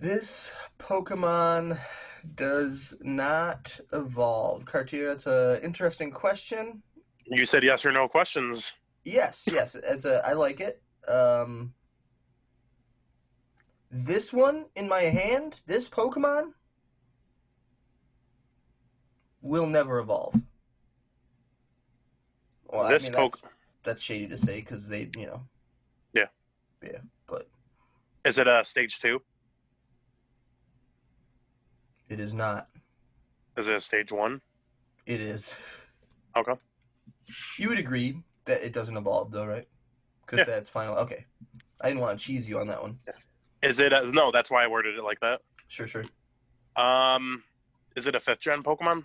This 0.00 0.52
Pokemon 0.78 1.78
does 2.34 2.96
not 3.00 3.80
evolve. 3.92 4.64
Cartier, 4.64 5.08
that's 5.08 5.26
an 5.26 5.60
interesting 5.62 6.10
question. 6.10 6.82
You 7.26 7.44
said 7.44 7.64
yes 7.64 7.84
or 7.84 7.92
no 7.92 8.08
questions. 8.08 8.74
Yes, 9.04 9.48
yes, 9.50 9.74
it's 9.74 10.04
a. 10.04 10.24
I 10.26 10.32
like 10.34 10.60
it. 10.60 10.82
Um, 11.06 11.74
this 13.90 14.32
one 14.32 14.66
in 14.76 14.88
my 14.88 15.00
hand, 15.00 15.60
this 15.66 15.88
Pokemon, 15.88 16.52
will 19.48 19.66
never 19.66 19.98
evolve. 19.98 20.34
Well, 22.66 22.88
This 22.88 23.04
I 23.04 23.08
mean, 23.08 23.14
Poke- 23.14 23.40
that's, 23.40 23.54
that's 23.82 24.02
shady 24.02 24.28
to 24.28 24.36
say 24.36 24.60
because 24.60 24.86
they, 24.86 25.10
you 25.16 25.26
know. 25.26 25.42
Yeah. 26.12 26.26
Yeah, 26.82 26.98
but 27.26 27.48
Is 28.24 28.38
it 28.38 28.46
a 28.46 28.64
stage 28.64 29.00
two? 29.00 29.20
it 32.08 32.20
is 32.20 32.32
not. 32.32 32.68
Is 33.56 33.66
it 33.68 33.76
a 33.76 33.80
stage 33.80 34.12
one? 34.12 34.40
It 35.06 35.20
is. 35.20 35.56
Okay. 36.36 36.54
You 37.58 37.68
would 37.70 37.78
agree 37.78 38.22
that 38.44 38.62
it 38.62 38.72
doesn't 38.72 38.96
evolve, 38.96 39.30
though, 39.30 39.44
right? 39.46 39.66
Because 40.24 40.38
Yeah. 40.46 40.54
that's 40.54 40.70
final. 40.70 40.94
Okay. 40.96 41.24
I 41.80 41.88
didn't 41.88 42.00
want 42.00 42.18
to 42.18 42.24
cheese 42.24 42.48
you 42.48 42.58
on 42.58 42.66
that 42.68 42.80
one. 42.80 42.98
Is 43.62 43.80
it? 43.80 43.92
A, 43.92 44.10
no, 44.12 44.30
that's 44.30 44.50
why 44.50 44.62
I 44.64 44.68
worded 44.68 44.96
it 44.96 45.02
like 45.04 45.20
that. 45.20 45.40
Sure, 45.68 45.86
sure. 45.86 46.04
Um, 46.76 47.42
is 47.96 48.06
it 48.06 48.14
a 48.14 48.20
fifth 48.20 48.40
gen 48.40 48.62
Pokemon? 48.62 49.04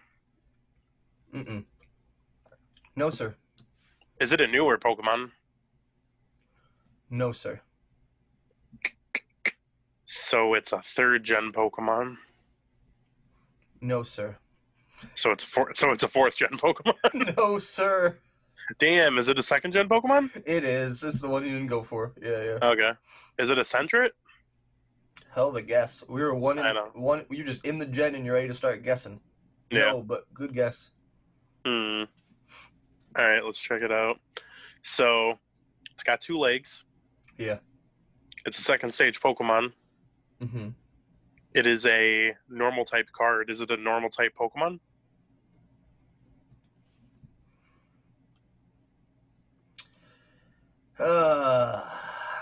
Mm-mm. 1.34 1.66
No, 2.96 3.10
sir. 3.10 3.36
Is 4.20 4.32
it 4.32 4.42
a 4.42 4.48
newer 4.48 4.78
Pokemon? 4.78 5.32
No, 7.10 7.32
sir. 7.32 7.62
So 10.06 10.54
it's 10.54 10.72
a 10.72 10.82
third 10.82 11.24
gen 11.24 11.52
Pokemon. 11.52 12.18
No, 13.82 14.04
sir. 14.04 14.38
So 15.16 15.32
it's 15.32 15.44
a 15.44 15.48
four, 15.48 15.74
so 15.74 15.92
it's 15.92 16.04
a 16.04 16.08
fourth 16.08 16.36
gen 16.36 16.52
Pokemon. 16.52 17.36
no, 17.38 17.58
sir. 17.58 18.20
Damn, 18.80 19.18
is 19.18 19.28
it 19.28 19.40
a 19.40 19.44
second 19.44 19.74
gen 19.74 19.90
Pokemon? 19.90 20.44
It 20.46 20.64
is. 20.64 21.02
This 21.02 21.16
is 21.16 21.22
the 21.22 21.30
one 21.30 21.44
you 21.44 21.52
didn't 21.52 21.68
go 21.68 21.84
for. 21.84 22.14
Yeah, 22.22 22.44
yeah. 22.44 22.60
Okay. 22.62 22.92
Is 23.40 23.50
it 23.50 23.58
a 23.58 23.64
Sentret? 23.64 24.12
Hell 25.32 25.50
of 25.50 25.56
a 25.56 25.62
guess. 25.62 26.04
We 26.08 26.22
were 26.22 26.34
one. 26.34 26.60
In, 26.60 26.66
I 26.66 26.72
know. 26.74 26.92
One. 26.94 27.26
You're 27.30 27.46
just 27.46 27.66
in 27.66 27.80
the 27.80 27.86
gen 27.86 28.16
and 28.16 28.24
you're 28.24 28.36
ready 28.36 28.48
to 28.48 28.54
start 28.54 28.84
guessing. 28.84 29.20
Yeah. 29.72 29.92
No, 29.92 30.02
but 30.02 30.32
good 30.34 30.54
guess. 30.54 30.92
Hmm. 31.66 32.04
All 33.16 33.30
right, 33.30 33.44
let's 33.44 33.60
check 33.60 33.82
it 33.82 33.92
out. 33.92 34.20
So 34.82 35.38
it's 35.92 36.04
got 36.04 36.20
two 36.20 36.38
legs. 36.38 36.84
Yeah. 37.38 37.60
It's 38.46 38.58
a 38.58 38.62
second 38.62 38.92
stage 38.92 39.22
Pokemon. 39.22 39.72
Mm-hmm. 40.42 40.70
It 41.54 41.68
is 41.68 41.86
a 41.86 42.36
normal 42.50 42.84
type 42.84 43.08
card. 43.16 43.50
Is 43.50 43.62
it 43.62 43.72
a 43.72 43.78
normal 43.78 44.10
type 44.10 44.34
Pokemon? 44.38 44.80
Uh, 51.00 51.88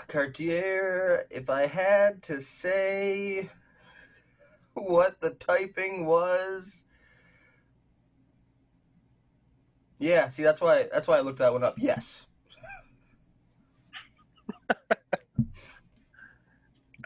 Cartier. 0.08 1.26
If 1.30 1.50
I 1.50 1.66
had 1.66 2.22
to 2.24 2.40
say 2.40 3.50
what 4.74 5.20
the 5.20 5.30
typing 5.30 6.06
was. 6.06 6.84
Yeah, 10.02 10.30
see 10.30 10.42
that's 10.42 10.60
why 10.60 10.88
that's 10.92 11.06
why 11.06 11.18
I 11.18 11.20
looked 11.20 11.38
that 11.38 11.52
one 11.52 11.62
up. 11.62 11.76
Yes. 11.78 12.26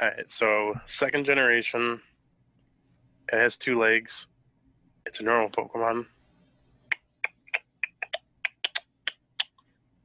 All 0.01 0.09
right, 0.09 0.31
so 0.31 0.73
second 0.87 1.27
generation. 1.27 2.01
It 3.31 3.37
has 3.37 3.59
two 3.59 3.79
legs. 3.79 4.29
It's 5.05 5.21
a 5.21 5.25
normal 5.25 5.51
Pokemon. 5.51 6.07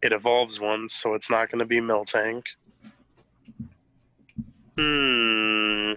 It 0.02 0.12
evolves 0.12 0.60
once, 0.60 0.94
so 0.94 1.14
it's 1.14 1.30
not 1.30 1.50
going 1.50 1.60
to 1.60 1.66
be 1.66 1.80
Miltank. 1.80 2.44
Hmm. 4.78 5.94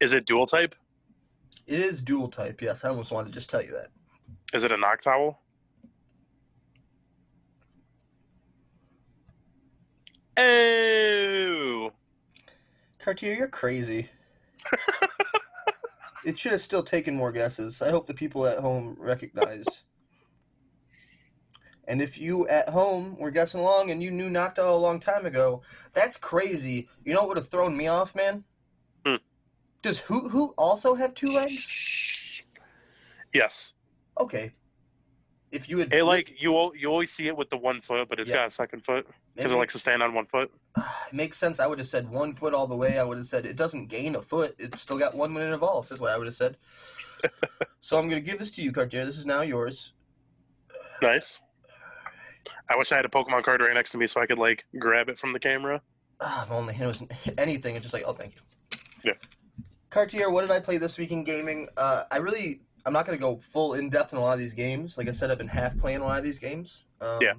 Is 0.00 0.12
it 0.12 0.26
dual 0.26 0.46
type? 0.46 0.74
It 1.68 1.78
is 1.78 2.02
dual 2.02 2.28
type, 2.28 2.62
yes. 2.62 2.84
I 2.84 2.88
almost 2.88 3.12
wanted 3.12 3.28
to 3.28 3.34
just 3.34 3.48
tell 3.48 3.62
you 3.62 3.72
that. 3.72 3.90
Is 4.52 4.64
it 4.64 4.72
a 4.72 4.76
Noctowl? 4.76 5.36
Oh! 10.38 11.92
Cartier, 13.00 13.34
you're 13.34 13.48
crazy. 13.48 14.08
it 16.24 16.38
should 16.38 16.52
have 16.52 16.60
still 16.60 16.84
taken 16.84 17.16
more 17.16 17.32
guesses. 17.32 17.82
I 17.82 17.90
hope 17.90 18.06
the 18.06 18.14
people 18.14 18.46
at 18.46 18.58
home 18.58 18.96
recognize. 19.00 19.66
and 21.88 22.00
if 22.00 22.18
you 22.20 22.46
at 22.46 22.68
home 22.68 23.16
were 23.18 23.32
guessing 23.32 23.58
along 23.58 23.90
and 23.90 24.00
you 24.00 24.12
knew 24.12 24.28
Noctowl 24.28 24.74
a 24.74 24.76
long 24.76 25.00
time 25.00 25.26
ago, 25.26 25.62
that's 25.92 26.16
crazy. 26.16 26.88
You 27.04 27.14
know 27.14 27.20
what 27.20 27.30
would 27.30 27.38
have 27.38 27.48
thrown 27.48 27.76
me 27.76 27.88
off, 27.88 28.14
man? 28.14 28.44
Hmm. 29.04 29.16
Does 29.82 29.98
Hoot 30.00 30.30
Hoot 30.30 30.52
also 30.56 30.94
have 30.94 31.14
two 31.14 31.32
legs? 31.32 31.66
Yes. 33.34 33.72
Okay. 34.20 34.52
If 35.50 35.68
you 35.68 35.78
had 35.78 35.92
It 35.94 36.04
like 36.04 36.40
you 36.40 36.72
you 36.76 36.88
always 36.90 37.10
see 37.10 37.26
it 37.26 37.36
with 37.36 37.48
the 37.50 37.56
one 37.56 37.80
foot, 37.80 38.08
but 38.08 38.20
it's 38.20 38.28
Yeah. 38.28 38.36
got 38.36 38.48
a 38.48 38.50
second 38.50 38.84
foot 38.84 39.06
because 39.34 39.52
it 39.52 39.54
it 39.54 39.58
likes 39.58 39.72
to 39.72 39.78
stand 39.78 40.02
on 40.02 40.12
one 40.12 40.26
foot. 40.26 40.52
it 40.76 40.84
makes 41.12 41.38
sense. 41.38 41.58
I 41.58 41.66
would 41.66 41.78
have 41.78 41.88
said 41.88 42.08
one 42.10 42.34
foot 42.34 42.52
all 42.54 42.66
the 42.66 42.76
way. 42.76 42.98
I 42.98 43.04
would 43.04 43.16
have 43.18 43.26
said 43.26 43.46
it 43.46 43.56
doesn't 43.56 43.86
gain 43.86 44.14
a 44.14 44.22
foot. 44.22 44.54
It's 44.58 44.82
still 44.82 44.98
got 44.98 45.14
one 45.14 45.32
when 45.32 45.46
it 45.46 45.54
evolves. 45.54 45.88
That's 45.88 46.00
what 46.00 46.10
I 46.12 46.18
would 46.18 46.26
have 46.26 46.34
said. 46.36 46.58
so 47.80 47.98
I'm 47.98 48.08
gonna 48.08 48.20
give 48.20 48.38
this 48.38 48.50
to 48.52 48.62
you, 48.62 48.72
Cartier. 48.72 49.06
This 49.06 49.16
is 49.18 49.26
now 49.26 49.40
yours. 49.40 49.92
Nice. 51.00 51.40
I 52.68 52.76
wish 52.76 52.92
I 52.92 52.96
had 52.96 53.04
a 53.04 53.08
Pokemon 53.08 53.42
card 53.44 53.60
right 53.60 53.74
next 53.74 53.92
to 53.92 53.98
me 53.98 54.06
so 54.06 54.20
I 54.20 54.26
could 54.26 54.38
like 54.38 54.64
grab 54.78 55.08
it 55.08 55.18
from 55.18 55.32
the 55.32 55.40
camera. 55.40 55.80
Ah, 56.20 56.42
if 56.42 56.50
only 56.50 56.74
it 56.74 56.80
was 56.84 57.04
anything. 57.38 57.76
It's 57.76 57.84
just 57.84 57.94
like, 57.94 58.02
oh, 58.04 58.12
thank 58.12 58.34
you. 58.34 58.40
Yeah. 59.04 59.12
Cartier, 59.88 60.30
what 60.30 60.40
did 60.40 60.50
I 60.50 60.58
play 60.58 60.76
this 60.76 60.98
week 60.98 61.12
in 61.12 61.22
gaming? 61.22 61.68
Uh, 61.76 62.04
I 62.10 62.16
really, 62.16 62.62
I'm 62.88 62.94
not 62.94 63.04
gonna 63.04 63.18
go 63.18 63.36
full 63.36 63.74
in 63.74 63.90
depth 63.90 64.14
in 64.14 64.18
a 64.18 64.22
lot 64.22 64.32
of 64.32 64.38
these 64.38 64.54
games. 64.54 64.96
Like 64.96 65.10
I 65.10 65.12
said, 65.12 65.30
I've 65.30 65.36
been 65.36 65.46
half 65.46 65.76
playing 65.76 65.98
a 66.00 66.04
lot 66.04 66.16
of 66.16 66.24
these 66.24 66.38
games. 66.38 66.84
Um, 67.02 67.18
Yeah. 67.20 67.34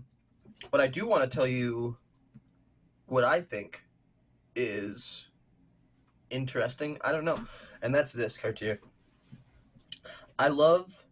But 0.69 0.79
I 0.79 0.85
do 0.85 1.07
want 1.07 1.23
to 1.23 1.35
tell 1.35 1.47
you 1.47 1.97
what 3.07 3.23
I 3.23 3.41
think 3.41 3.81
is 4.55 5.27
interesting. 6.29 6.99
I 7.03 7.11
don't 7.11 7.25
know, 7.25 7.39
and 7.81 7.95
that's 7.95 8.13
this, 8.13 8.37
Cartier. 8.37 8.79
I 10.37 10.49
love. 10.49 11.03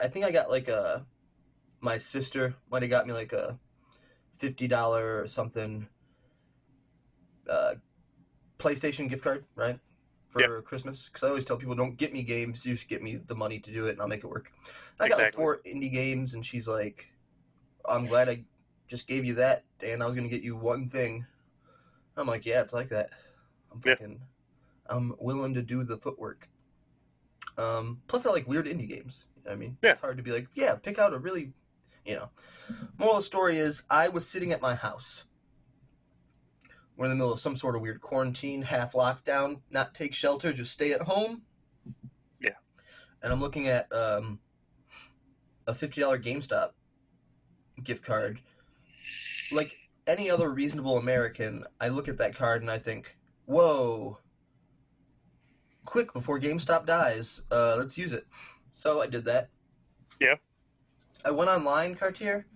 I 0.00 0.06
think 0.06 0.24
I 0.24 0.30
got 0.30 0.48
like 0.48 0.68
a. 0.68 1.04
My 1.80 1.98
sister 1.98 2.54
might 2.70 2.82
have 2.82 2.90
got 2.90 3.08
me 3.08 3.12
like 3.12 3.32
a 3.32 3.58
fifty 4.36 4.68
dollar 4.68 5.20
or 5.20 5.26
something 5.26 5.88
uh, 7.50 7.74
PlayStation 8.60 9.08
gift 9.08 9.24
card, 9.24 9.46
right? 9.56 9.80
For 10.28 10.60
Christmas, 10.62 11.06
because 11.08 11.22
I 11.22 11.28
always 11.28 11.46
tell 11.46 11.56
people, 11.56 11.74
don't 11.74 11.96
get 11.96 12.12
me 12.12 12.22
games, 12.22 12.62
just 12.62 12.86
get 12.88 13.02
me 13.02 13.16
the 13.16 13.34
money 13.34 13.60
to 13.60 13.72
do 13.72 13.86
it, 13.86 13.92
and 13.92 14.00
I'll 14.00 14.08
make 14.08 14.24
it 14.24 14.26
work. 14.26 14.52
I 15.00 15.08
got 15.08 15.18
like 15.18 15.34
four 15.34 15.60
indie 15.66 15.90
games, 15.90 16.34
and 16.34 16.44
she's 16.44 16.68
like, 16.68 17.10
"I'm 17.88 18.06
glad 18.06 18.28
I 18.28 18.44
just 18.86 19.06
gave 19.06 19.24
you 19.24 19.34
that, 19.36 19.64
and 19.80 20.02
I 20.02 20.06
was 20.06 20.14
gonna 20.14 20.28
get 20.28 20.42
you 20.42 20.54
one 20.54 20.90
thing." 20.90 21.24
I'm 22.16 22.26
like, 22.26 22.44
"Yeah, 22.44 22.60
it's 22.60 22.74
like 22.74 22.90
that. 22.90 23.10
I'm 23.72 23.80
Yeah. 23.84 23.94
fucking, 23.94 24.20
I'm 24.86 25.14
willing 25.18 25.54
to 25.54 25.62
do 25.62 25.82
the 25.82 25.96
footwork." 25.96 26.48
Um, 27.56 28.02
plus, 28.06 28.26
I 28.26 28.30
like 28.30 28.46
weird 28.46 28.66
indie 28.66 28.88
games. 28.88 29.24
I 29.48 29.54
mean, 29.54 29.78
Yeah. 29.82 29.92
it's 29.92 30.00
hard 30.00 30.18
to 30.18 30.22
be 30.22 30.32
like, 30.32 30.48
"Yeah, 30.52 30.74
pick 30.74 30.98
out 30.98 31.14
a 31.14 31.18
really," 31.18 31.54
you 32.04 32.16
know. 32.16 32.30
Moral 32.98 33.22
story 33.22 33.56
is, 33.56 33.82
I 33.88 34.08
was 34.08 34.28
sitting 34.28 34.52
at 34.52 34.60
my 34.60 34.74
house. 34.74 35.24
We're 36.98 37.04
in 37.04 37.10
the 37.10 37.14
middle 37.14 37.32
of 37.32 37.38
some 37.38 37.54
sort 37.54 37.76
of 37.76 37.80
weird 37.80 38.00
quarantine, 38.00 38.60
half 38.60 38.92
lockdown, 38.92 39.60
not 39.70 39.94
take 39.94 40.14
shelter, 40.16 40.52
just 40.52 40.72
stay 40.72 40.92
at 40.92 41.00
home. 41.00 41.42
Yeah. 42.40 42.56
And 43.22 43.32
I'm 43.32 43.40
looking 43.40 43.68
at 43.68 43.90
um, 43.92 44.40
a 45.68 45.74
fifty 45.74 46.00
dollar 46.00 46.18
GameStop 46.18 46.70
gift 47.84 48.02
card. 48.02 48.40
Like 49.52 49.76
any 50.08 50.28
other 50.28 50.50
reasonable 50.50 50.98
American, 50.98 51.64
I 51.80 51.86
look 51.86 52.08
at 52.08 52.18
that 52.18 52.34
card 52.34 52.62
and 52.62 52.70
I 52.70 52.80
think, 52.80 53.16
"Whoa! 53.46 54.18
Quick 55.84 56.12
before 56.12 56.40
GameStop 56.40 56.84
dies, 56.84 57.42
uh, 57.52 57.76
let's 57.78 57.96
use 57.96 58.10
it." 58.10 58.26
So 58.72 59.00
I 59.00 59.06
did 59.06 59.24
that. 59.26 59.50
Yeah. 60.18 60.34
I 61.24 61.30
went 61.30 61.48
online, 61.48 61.94
Cartier, 61.94 62.46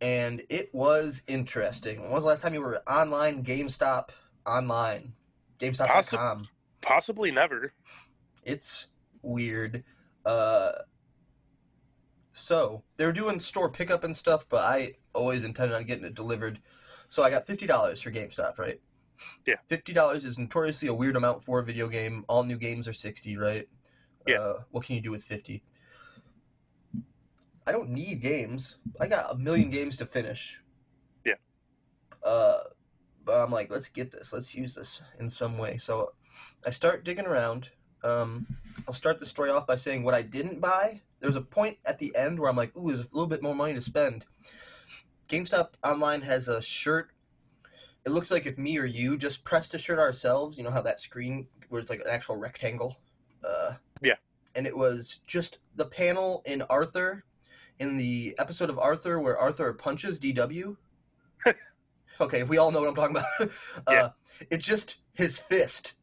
and 0.00 0.42
it 0.48 0.74
was 0.74 1.22
interesting. 1.26 2.02
When 2.02 2.12
was 2.12 2.24
the 2.24 2.28
last 2.28 2.42
time 2.42 2.54
you 2.54 2.60
were 2.60 2.82
online 2.88 3.42
GameStop 3.42 4.10
online? 4.46 5.12
GameStop.com. 5.58 6.48
Possibly 6.80 7.30
never. 7.30 7.72
It's 8.42 8.86
weird. 9.22 9.84
Uh, 10.24 10.72
so 12.32 12.82
they 12.96 13.06
were 13.06 13.12
doing 13.12 13.40
store 13.40 13.70
pickup 13.70 14.04
and 14.04 14.16
stuff, 14.16 14.46
but 14.48 14.62
I 14.62 14.94
always 15.14 15.44
intended 15.44 15.74
on 15.74 15.84
getting 15.84 16.04
it 16.04 16.14
delivered. 16.14 16.60
So 17.08 17.22
I 17.22 17.30
got 17.30 17.46
fifty 17.46 17.66
dollars 17.66 18.00
for 18.02 18.10
GameStop, 18.10 18.58
right? 18.58 18.80
Yeah. 19.46 19.54
Fifty 19.68 19.92
dollars 19.92 20.24
is 20.24 20.38
notoriously 20.38 20.88
a 20.88 20.94
weird 20.94 21.16
amount 21.16 21.42
for 21.42 21.60
a 21.60 21.64
video 21.64 21.88
game. 21.88 22.24
All 22.28 22.44
new 22.44 22.58
games 22.58 22.86
are 22.86 22.92
sixty, 22.92 23.36
right? 23.36 23.68
Yeah. 24.26 24.38
Uh, 24.38 24.62
what 24.70 24.84
can 24.84 24.96
you 24.96 25.00
do 25.00 25.10
with 25.10 25.24
fifty? 25.24 25.62
I 27.66 27.72
don't 27.72 27.90
need 27.90 28.20
games. 28.22 28.76
I 29.00 29.08
got 29.08 29.32
a 29.34 29.36
million 29.36 29.70
games 29.70 29.96
to 29.98 30.06
finish. 30.06 30.60
Yeah. 31.24 31.34
Uh, 32.24 32.58
but 33.24 33.42
I'm 33.42 33.50
like, 33.50 33.70
let's 33.70 33.88
get 33.88 34.12
this. 34.12 34.32
Let's 34.32 34.54
use 34.54 34.74
this 34.74 35.02
in 35.18 35.28
some 35.28 35.58
way. 35.58 35.78
So 35.78 36.12
I 36.64 36.70
start 36.70 37.04
digging 37.04 37.26
around. 37.26 37.70
Um, 38.04 38.46
I'll 38.86 38.94
start 38.94 39.18
the 39.18 39.26
story 39.26 39.50
off 39.50 39.66
by 39.66 39.76
saying 39.76 40.04
what 40.04 40.14
I 40.14 40.22
didn't 40.22 40.60
buy. 40.60 41.02
There 41.20 41.28
was 41.28 41.36
a 41.36 41.40
point 41.40 41.78
at 41.84 41.98
the 41.98 42.14
end 42.14 42.38
where 42.38 42.48
I'm 42.48 42.56
like, 42.56 42.76
ooh, 42.76 42.88
there's 42.88 43.00
a 43.00 43.14
little 43.14 43.26
bit 43.26 43.42
more 43.42 43.54
money 43.54 43.74
to 43.74 43.80
spend. 43.80 44.26
GameStop 45.28 45.70
Online 45.82 46.20
has 46.20 46.46
a 46.46 46.62
shirt. 46.62 47.10
It 48.04 48.10
looks 48.10 48.30
like 48.30 48.46
if 48.46 48.56
me 48.58 48.78
or 48.78 48.84
you 48.84 49.16
just 49.16 49.42
pressed 49.42 49.74
a 49.74 49.78
shirt 49.78 49.98
ourselves, 49.98 50.56
you 50.56 50.62
know 50.62 50.70
how 50.70 50.82
that 50.82 51.00
screen 51.00 51.48
where 51.68 51.80
it's 51.80 51.90
like 51.90 51.98
an 52.00 52.06
actual 52.08 52.36
rectangle. 52.36 52.96
Uh, 53.44 53.72
Yeah. 54.02 54.14
And 54.54 54.66
it 54.66 54.76
was 54.76 55.20
just 55.26 55.58
the 55.74 55.84
panel 55.86 56.42
in 56.46 56.62
Arthur, 56.62 57.24
in 57.78 57.96
the 57.96 58.34
episode 58.38 58.70
of 58.70 58.78
Arthur 58.78 59.20
where 59.20 59.38
Arthur 59.38 59.72
punches 59.72 60.18
DW. 60.18 60.76
okay, 62.20 62.42
we 62.42 62.58
all 62.58 62.70
know 62.70 62.80
what 62.80 62.88
I'm 62.88 62.94
talking 62.94 63.16
about. 63.16 63.50
uh, 63.86 63.92
Yeah. 63.92 64.08
It's 64.50 64.66
just 64.66 64.96
his 65.14 65.38
fist 65.38 65.94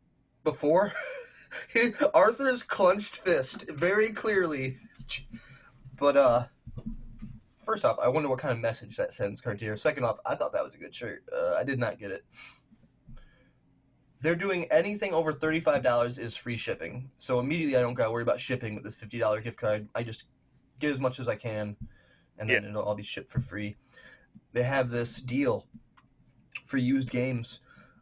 before. 0.44 0.94
His- 1.70 1.96
Arthur's 2.16 2.64
clenched 2.64 3.18
fist 3.18 3.66
very 3.70 4.12
clearly. 4.12 4.78
But 6.00 6.18
uh 6.18 6.46
first 7.64 7.86
off, 7.86 7.98
I 8.02 8.08
wonder 8.08 8.28
what 8.28 8.40
kind 8.40 8.52
of 8.52 8.58
message 8.60 8.98
that 8.98 9.14
sends 9.14 9.40
Cartier. 9.40 9.78
Second 9.78 10.04
off, 10.04 10.18
I 10.26 10.36
thought 10.36 10.52
that 10.54 10.64
was 10.64 10.74
a 10.74 10.80
good 10.80 10.94
shirt. 10.96 11.24
Uh, 11.32 11.54
I 11.58 11.64
did 11.64 11.80
not 11.80 12.00
get 12.00 12.10
it. 12.12 12.26
They're 14.22 14.36
doing 14.36 14.66
anything 14.72 15.14
over 15.14 15.32
$35 15.34 16.18
is 16.18 16.36
free 16.36 16.58
shipping. 16.58 17.10
So 17.18 17.40
immediately 17.40 17.78
I 17.78 17.82
don't 17.82 17.94
got 17.94 18.06
to 18.06 18.12
worry 18.12 18.24
about 18.24 18.40
shipping 18.40 18.74
with 18.76 18.84
this 18.84 18.96
$50 18.96 19.44
gift 19.44 19.58
card. 19.58 19.88
I 19.96 20.04
just 20.04 20.24
get 20.84 20.94
as 20.94 21.00
much 21.00 21.20
as 21.20 21.28
I 21.28 21.36
can 21.36 21.76
and 22.38 22.50
then 22.50 22.66
it'll 22.66 22.84
all 22.84 22.96
be 22.96 23.04
shipped 23.04 23.32
for 23.32 23.40
free. 23.40 23.76
They 24.54 24.64
have 24.64 24.90
this 24.90 25.22
deal 25.22 25.68
for 26.66 26.78
used 26.78 27.10
games 27.10 27.60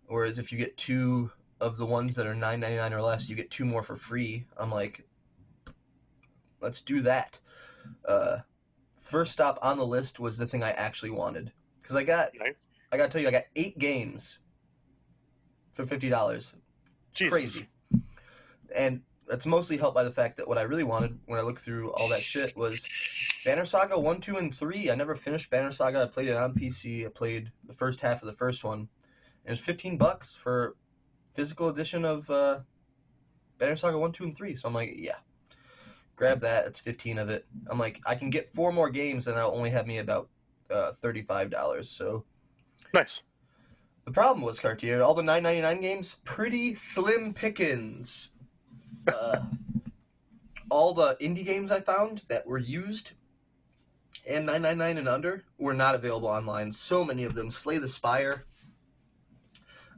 whereas 0.07 0.37
if 0.37 0.51
you 0.51 0.57
get 0.57 0.77
two 0.77 1.31
of 1.61 1.77
the 1.77 1.85
ones 1.85 2.15
that 2.15 2.25
are 2.25 2.35
nine 2.35 2.59
ninety 2.59 2.77
nine 2.77 2.93
or 2.93 3.01
less, 3.01 3.29
you 3.29 3.35
get 3.35 3.51
two 3.51 3.65
more 3.65 3.83
for 3.83 3.95
free. 3.95 4.45
I'm 4.57 4.71
like, 4.71 5.05
let's 6.59 6.81
do 6.81 7.01
that. 7.01 7.39
Uh, 8.07 8.37
first 8.99 9.31
stop 9.31 9.59
on 9.61 9.77
the 9.77 9.85
list 9.85 10.19
was 10.19 10.37
the 10.37 10.47
thing 10.47 10.63
I 10.63 10.71
actually 10.71 11.11
wanted 11.11 11.51
because 11.81 11.95
I 11.95 12.03
got 12.03 12.31
Nice. 12.37 12.55
I 12.91 12.97
got 12.97 13.05
to 13.05 13.11
tell 13.11 13.21
you 13.21 13.27
I 13.27 13.31
got 13.31 13.45
eight 13.55 13.77
games 13.77 14.39
for 15.73 15.85
fifty 15.85 16.09
dollars. 16.09 16.55
Crazy, 17.15 17.67
and 18.73 19.01
that's 19.31 19.45
mostly 19.45 19.77
helped 19.77 19.95
by 19.95 20.03
the 20.03 20.11
fact 20.11 20.35
that 20.35 20.47
what 20.47 20.57
I 20.57 20.63
really 20.63 20.83
wanted 20.83 21.17
when 21.25 21.39
I 21.39 21.41
looked 21.41 21.61
through 21.61 21.93
all 21.93 22.09
that 22.09 22.21
shit 22.21 22.53
was 22.57 22.85
Banner 23.45 23.65
Saga 23.65 23.97
one, 23.97 24.19
two, 24.19 24.35
and 24.35 24.53
three. 24.53 24.91
I 24.91 24.95
never 24.95 25.15
finished 25.15 25.49
Banner 25.49 25.71
Saga. 25.71 26.03
I 26.03 26.07
played 26.07 26.27
it 26.27 26.35
on 26.35 26.53
PC. 26.53 27.05
I 27.05 27.09
played 27.09 27.49
the 27.65 27.73
first 27.73 28.01
half 28.01 28.21
of 28.21 28.27
the 28.27 28.33
first 28.33 28.65
one. 28.65 28.89
It 29.45 29.49
was 29.51 29.61
fifteen 29.61 29.97
bucks 29.97 30.35
for 30.35 30.75
physical 31.33 31.69
edition 31.69 32.03
of 32.03 32.29
uh, 32.29 32.59
Banner 33.57 33.77
Saga 33.77 33.97
one, 33.97 34.11
two, 34.11 34.25
and 34.25 34.35
three. 34.35 34.57
So 34.57 34.67
I'm 34.67 34.73
like, 34.73 34.91
yeah, 34.95 35.15
grab 36.17 36.41
that. 36.41 36.65
It's 36.67 36.81
fifteen 36.81 37.17
of 37.17 37.29
it. 37.29 37.45
I'm 37.69 37.79
like, 37.79 38.01
I 38.05 38.15
can 38.15 38.29
get 38.29 38.53
four 38.53 38.73
more 38.73 38.89
games, 38.89 39.27
and 39.27 39.37
that'll 39.37 39.55
only 39.55 39.69
have 39.69 39.87
me 39.87 39.99
about 39.99 40.27
uh, 40.69 40.91
thirty-five 40.91 41.49
dollars. 41.49 41.89
So 41.89 42.25
Nice. 42.93 43.21
the 44.03 44.11
problem 44.11 44.43
was 44.45 44.59
Cartier. 44.59 45.01
All 45.01 45.13
the 45.13 45.23
nine 45.23 45.43
ninety 45.43 45.61
nine 45.61 45.79
games, 45.79 46.17
pretty 46.25 46.75
slim 46.75 47.33
pickings. 47.33 48.30
Uh, 49.07 49.41
all 50.69 50.93
the 50.93 51.15
indie 51.15 51.45
games 51.45 51.71
I 51.71 51.81
found 51.81 52.23
that 52.29 52.45
were 52.47 52.57
used 52.57 53.11
and 54.27 54.45
nine 54.45 54.61
nine 54.61 54.77
nine 54.77 54.97
and 54.97 55.07
under 55.07 55.43
were 55.57 55.73
not 55.73 55.95
available 55.95 56.27
online. 56.29 56.71
So 56.73 57.03
many 57.03 57.23
of 57.23 57.33
them. 57.33 57.51
Slay 57.51 57.77
the 57.77 57.89
Spire. 57.89 58.45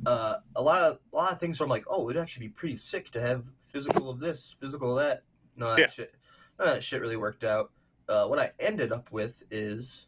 Uh, 0.05 0.35
a 0.55 0.61
lot 0.61 0.81
of 0.81 0.99
a 1.11 1.15
lot 1.15 1.31
of 1.31 1.39
things 1.39 1.59
where 1.59 1.65
I'm 1.65 1.69
like, 1.69 1.85
oh, 1.87 2.09
it'd 2.09 2.21
actually 2.21 2.47
be 2.47 2.53
pretty 2.53 2.75
sick 2.75 3.11
to 3.11 3.21
have 3.21 3.43
physical 3.71 4.09
of 4.09 4.19
this, 4.19 4.55
physical 4.59 4.97
of 4.97 5.05
that. 5.05 5.23
No, 5.55 5.67
that 5.69 5.79
Yeah. 5.79 5.87
shit. 5.87 6.15
None 6.59 6.67
of 6.69 6.75
that 6.75 6.83
shit 6.83 7.01
really 7.01 7.17
worked 7.17 7.43
out. 7.43 7.71
Uh, 8.07 8.27
what 8.27 8.39
I 8.39 8.51
ended 8.59 8.91
up 8.91 9.11
with 9.11 9.43
is 9.49 10.07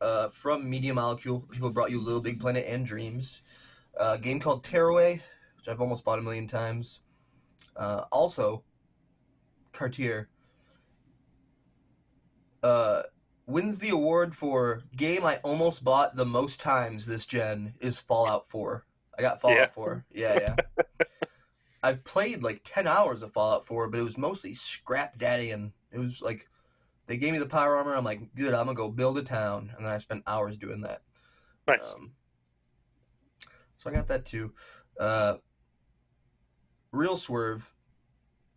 uh, 0.00 0.28
from 0.28 0.68
Media 0.68 0.94
Molecule. 0.94 1.40
People 1.50 1.70
brought 1.70 1.90
you 1.90 2.00
Little 2.00 2.22
Big 2.22 2.40
Planet 2.40 2.64
and 2.66 2.86
Dreams. 2.86 3.42
Uh, 3.98 4.12
a 4.14 4.18
game 4.18 4.40
called 4.40 4.64
Tearaway, 4.64 5.20
which 5.56 5.68
I've 5.68 5.80
almost 5.80 6.04
bought 6.04 6.18
a 6.18 6.22
million 6.22 6.48
times. 6.48 7.00
Uh, 7.76 8.04
also, 8.10 8.62
Cartier 9.72 10.28
uh, 12.62 13.02
wins 13.46 13.78
the 13.78 13.90
award 13.90 14.34
for 14.34 14.82
game 14.96 15.24
I 15.24 15.36
almost 15.38 15.82
bought 15.82 16.16
the 16.16 16.26
most 16.26 16.60
times 16.60 17.06
this 17.06 17.26
gen 17.26 17.74
is 17.80 18.00
Fallout 18.00 18.46
4. 18.48 18.84
I 19.18 19.22
got 19.22 19.40
Fallout 19.40 19.58
Yeah. 19.58 19.66
4. 19.66 20.04
Yeah, 20.12 20.36
yeah. 20.36 20.84
I've 21.82 22.04
played 22.04 22.42
like 22.42 22.60
10 22.64 22.86
hours 22.86 23.22
of 23.22 23.32
Fallout 23.32 23.66
4, 23.66 23.88
but 23.88 23.98
it 23.98 24.04
was 24.04 24.18
mostly 24.18 24.54
scrap 24.54 25.18
daddy 25.18 25.50
and 25.50 25.72
it 25.92 25.98
was 25.98 26.20
like 26.20 26.46
they 27.06 27.16
gave 27.16 27.32
me 27.32 27.40
the 27.40 27.46
power 27.46 27.76
armor. 27.76 27.96
I'm 27.96 28.04
like, 28.04 28.34
good, 28.36 28.54
I'm 28.54 28.66
gonna 28.66 28.74
go 28.76 28.88
build 28.88 29.18
a 29.18 29.22
town, 29.24 29.72
and 29.76 29.84
then 29.84 29.92
I 29.92 29.98
spent 29.98 30.22
hours 30.28 30.56
doing 30.56 30.82
that. 30.82 31.02
Nice. 31.66 31.92
Um, 31.92 32.12
so 33.78 33.90
I 33.90 33.92
got 33.92 34.06
that 34.06 34.24
too. 34.24 34.52
Uh, 34.98 35.38
Real 36.92 37.16
Swerve, 37.16 37.72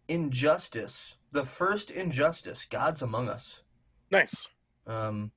Injustice, 0.07 1.15
the 1.31 1.45
first 1.45 1.91
Injustice, 1.91 2.65
Gods 2.65 3.01
Among 3.01 3.29
Us. 3.29 3.63
nice. 4.11 4.47
Um, 4.85 5.31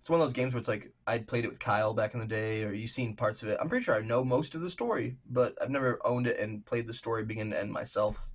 it's 0.00 0.08
one 0.08 0.20
of 0.20 0.26
those 0.26 0.32
games 0.32 0.54
where 0.54 0.60
it's 0.60 0.68
like 0.68 0.92
I'd 1.06 1.28
played 1.28 1.44
it 1.44 1.50
with 1.50 1.60
Kyle 1.60 1.92
back 1.92 2.14
in 2.14 2.20
the 2.20 2.26
day, 2.26 2.64
or 2.64 2.72
you've 2.72 2.90
seen 2.90 3.14
parts 3.14 3.42
of 3.42 3.50
it. 3.50 3.58
I'm 3.60 3.68
pretty 3.68 3.84
sure 3.84 3.94
I 3.94 4.00
know 4.00 4.24
most 4.24 4.54
of 4.54 4.62
the 4.62 4.70
story, 4.70 5.16
but 5.28 5.54
I've 5.60 5.70
never 5.70 5.98
owned 6.06 6.26
it 6.26 6.38
and 6.38 6.64
played 6.64 6.86
the 6.86 6.94
story 6.94 7.24
begin 7.24 7.50
to 7.50 7.60
end 7.60 7.70
myself. 7.70 8.26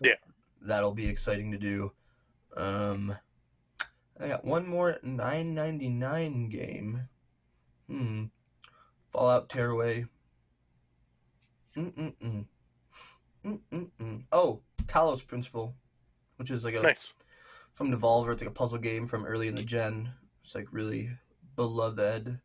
Yeah. 0.00 0.14
that'll 0.60 0.94
be 0.94 1.06
exciting 1.06 1.52
to 1.52 1.58
do. 1.58 1.92
Um, 2.56 3.16
I 4.20 4.28
got 4.28 4.44
one 4.44 4.66
more 4.66 4.98
9.99 5.04 6.50
game. 6.50 7.08
Hmm, 7.88 8.24
Fallout 9.10 9.48
Tearaway. 9.48 10.06
Mm 11.76 11.94
mm 11.94 12.14
mm. 12.22 12.46
Mm 13.44 13.60
mm 13.72 13.90
mm. 14.00 14.22
Oh, 14.32 14.60
Talos 14.86 15.26
Principle, 15.26 15.74
which 16.36 16.50
is 16.50 16.64
like 16.64 16.74
a 16.74 16.80
Nice. 16.80 17.14
from 17.74 17.90
Devolver. 17.90 18.32
It's 18.32 18.42
like 18.42 18.50
a 18.50 18.54
puzzle 18.54 18.78
game 18.78 19.06
from 19.06 19.24
early 19.24 19.48
in 19.48 19.54
the 19.54 19.62
gen. 19.62 20.12
It's 20.44 20.54
like 20.54 20.68
really 20.70 21.10
beloved. 21.56 22.38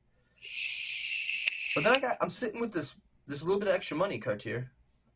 But 1.75 1.83
then 1.83 1.93
I 1.93 1.99
got 1.99 2.17
I'm 2.21 2.29
sitting 2.29 2.59
with 2.59 2.73
this 2.73 2.95
this 3.27 3.43
little 3.43 3.59
bit 3.59 3.69
of 3.69 3.75
extra 3.75 3.97
money, 3.97 4.19
Cartier. 4.19 4.71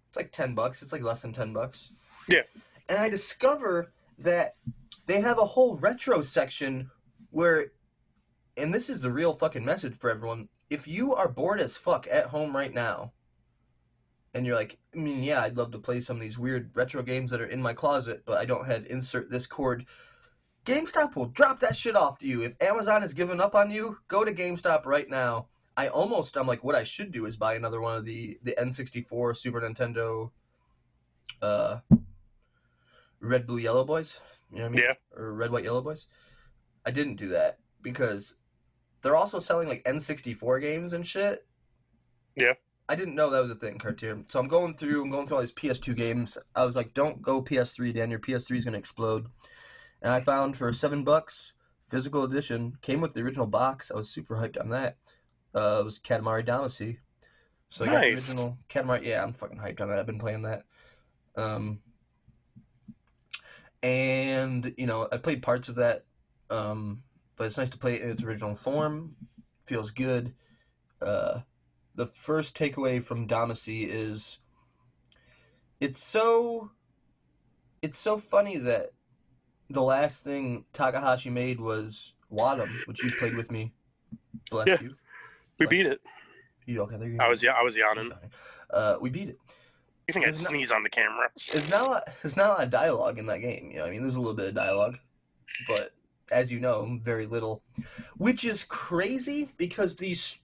It's 0.10 0.18
like 0.18 0.32
ten 0.32 0.54
bucks. 0.54 0.82
It's 0.82 0.92
like 0.92 1.04
less 1.04 1.22
than 1.22 1.34
ten 1.34 1.54
bucks. 1.54 1.92
Yeah. 2.28 2.44
And 2.90 3.00
I 3.00 3.10
discover 3.10 3.92
that 4.20 4.56
they 5.06 5.22
have 5.22 5.40
a 5.40 5.46
whole 5.46 5.78
retro 5.78 6.22
section 6.22 6.92
where 7.32 7.72
and 8.58 8.74
this 8.74 8.90
is 8.90 9.02
the 9.02 9.12
real 9.12 9.34
fucking 9.34 9.66
message 9.66 9.98
for 9.98 10.12
everyone. 10.12 10.50
If 10.70 10.88
you 10.88 11.16
are 11.16 11.28
bored 11.28 11.60
as 11.60 11.78
fuck 11.78 12.08
at 12.12 12.28
home 12.28 12.56
right 12.56 12.74
now, 12.74 13.14
and 14.34 14.46
you're 14.46 14.56
like, 14.56 14.78
I 14.96 14.98
mean, 14.98 15.24
yeah, 15.24 15.42
I'd 15.42 15.58
love 15.58 15.72
to 15.72 15.80
play 15.80 16.02
some 16.02 16.18
of 16.18 16.22
these 16.22 16.38
weird 16.38 16.72
retro 16.74 17.04
games 17.04 17.32
that 17.32 17.42
are 17.42 17.46
in 17.46 17.62
my 17.62 17.74
closet, 17.74 18.24
but 18.26 18.38
I 18.38 18.46
don't 18.46 18.66
have 18.66 18.86
insert 18.88 19.30
this 19.30 19.48
cord. 19.48 19.86
GameStop 20.66 21.16
will 21.16 21.26
drop 21.26 21.60
that 21.60 21.76
shit 21.76 21.96
off 21.96 22.20
to 22.20 22.28
you. 22.28 22.44
If 22.44 22.62
Amazon 22.62 23.02
has 23.02 23.14
given 23.14 23.42
up 23.42 23.56
on 23.56 23.72
you, 23.72 23.98
go 24.08 24.24
to 24.24 24.34
GameStop 24.34 24.86
right 24.86 25.10
now. 25.10 25.48
I 25.76 25.88
almost, 25.88 26.38
I'm 26.38 26.48
like, 26.48 26.64
what 26.64 26.76
I 26.76 26.84
should 26.84 27.12
do 27.12 27.26
is 27.26 27.38
buy 27.38 27.56
another 27.56 27.82
one 27.82 27.98
of 27.98 28.06
the 28.06 28.38
the 28.44 28.56
N64 28.60 29.38
Super 29.38 29.62
Nintendo, 29.62 30.32
uh, 31.42 31.80
Red 33.20 33.48
Blue 33.48 33.58
Yellow 33.58 33.86
Boys. 33.86 34.18
You 34.52 34.60
know 34.60 34.64
what 34.64 34.68
I 34.68 34.76
mean? 34.76 34.84
Yeah. 34.84 35.18
Or 35.18 35.34
Red 35.34 35.52
White 35.52 35.64
Yellow 35.64 35.82
Boys. 35.82 36.08
I 36.86 36.92
didn't 36.92 37.16
do 37.16 37.30
that 37.30 37.60
because 37.82 38.36
they're 39.02 39.16
also 39.16 39.40
selling 39.40 39.68
like 39.68 39.84
N64 39.84 40.62
games 40.62 40.94
and 40.94 41.08
shit. 41.08 41.48
Yeah. 42.36 42.54
I 42.92 42.96
didn't 42.96 43.16
know 43.16 43.30
that 43.30 43.42
was 43.42 43.52
a 43.52 43.56
thing, 43.56 43.78
Cartier. 43.78 44.22
So 44.28 44.38
I'm 44.38 44.50
going 44.50 44.74
through, 44.74 45.02
I'm 45.02 45.10
going 45.10 45.26
through 45.26 45.38
all 45.38 45.42
these 45.42 45.54
PS2 45.54 45.96
games. 45.96 46.38
I 46.54 46.66
was 46.66 46.76
like, 46.76 46.94
don't 46.94 47.22
go 47.22 47.42
PS3, 47.42 47.94
Dan. 47.94 48.12
Your 48.12 48.20
PS3 48.20 48.58
is 48.58 48.66
gonna 48.66 48.78
explode. 48.78 49.28
And 50.02 50.12
I 50.12 50.20
found 50.20 50.58
for 50.58 50.74
seven 50.74 51.06
bucks, 51.06 51.54
physical 51.88 52.26
edition, 52.26 52.74
came 52.82 53.00
with 53.00 53.14
the 53.14 53.22
original 53.22 53.48
box. 53.48 53.92
I 53.92 53.96
was 53.96 54.10
super 54.10 54.36
hyped 54.36 54.60
on 54.60 54.72
that. 54.72 54.98
Uh, 55.56 55.78
it 55.80 55.86
was 55.86 56.00
Katamari 56.00 56.46
Damacy. 56.46 56.98
So 57.70 57.86
I 57.86 57.88
got 57.88 58.02
the 58.02 58.10
original 58.10 58.58
Katamari. 58.68 59.06
Yeah, 59.06 59.24
I'm 59.24 59.32
fucking 59.32 59.60
hyped 59.60 59.80
on 59.80 59.88
that. 59.88 59.98
I've 59.98 60.06
been 60.06 60.20
playing 60.20 60.42
that. 60.42 60.66
Um, 61.38 61.80
and 63.82 64.74
you 64.78 64.86
know, 64.86 65.08
I've 65.10 65.24
played 65.24 65.42
parts 65.42 65.70
of 65.70 65.76
that. 65.76 66.04
Um, 66.50 67.04
but 67.38 67.48
it's 67.48 67.58
nice 67.58 67.70
to 67.70 67.78
play 67.78 67.96
it 67.96 68.02
in 68.02 68.12
its 68.12 68.22
original 68.22 68.54
form. 68.54 69.16
Feels 69.66 69.92
good. 69.92 70.34
Uh, 71.02 71.40
the 72.02 72.08
first 72.08 72.58
takeaway 72.58 73.04
from 73.04 73.28
Damacy 73.28 73.88
is 73.88 74.40
it's 75.80 76.04
so 76.04 76.72
it's 77.84 78.00
so 78.00 78.18
funny 78.18 78.58
that 78.58 78.94
the 79.70 79.84
last 79.84 80.24
thing 80.24 80.66
Takahashi 80.74 81.30
made 81.30 81.60
was 81.60 82.14
Wattam, 82.34 82.70
which 82.88 83.04
you 83.04 83.12
played 83.20 83.36
with 83.36 83.52
me. 83.52 83.74
Bless 84.50 84.68
Yeah. 84.68 84.82
you. 84.82 84.96
We 85.60 85.68
Bless 85.68 85.70
beat 85.70 85.86
it. 85.86 86.02
You 86.66 86.82
okay? 86.82 86.98
There 86.98 87.08
you 87.08 87.18
I 87.20 87.28
was 87.30 87.44
yeah, 87.44 87.52
I 87.54 87.62
was 87.62 87.76
yawning. 87.76 88.12
Uh, 88.74 88.96
we 89.00 89.12
beat 89.12 89.30
it. 89.30 89.38
You 90.08 90.14
think 90.14 90.26
I'd 90.26 90.30
It's 90.30 90.42
not- 90.42 90.50
sneeze 90.50 90.72
on 90.72 90.82
the 90.82 90.90
camera? 90.90 91.30
It's 91.54 91.70
not 91.70 92.08
there's 92.24 92.36
not 92.36 92.48
a 92.48 92.50
lot 92.54 92.64
of 92.64 92.72
dialogue 92.72 93.20
in 93.20 93.28
that 93.28 93.42
game. 93.42 93.70
You 93.72 93.78
know, 93.78 93.86
I 93.86 93.92
mean, 93.92 94.02
there's 94.02 94.16
a 94.16 94.20
little 94.20 94.34
bit 94.34 94.50
of 94.50 94.56
dialogue, 94.56 94.98
but 95.68 95.94
as 96.32 96.52
you 96.52 96.60
know, 96.60 96.98
very 97.04 97.28
little, 97.28 97.62
which 98.18 98.44
is 98.44 98.64
crazy 98.64 99.52
because 99.58 99.98
these. 99.98 100.40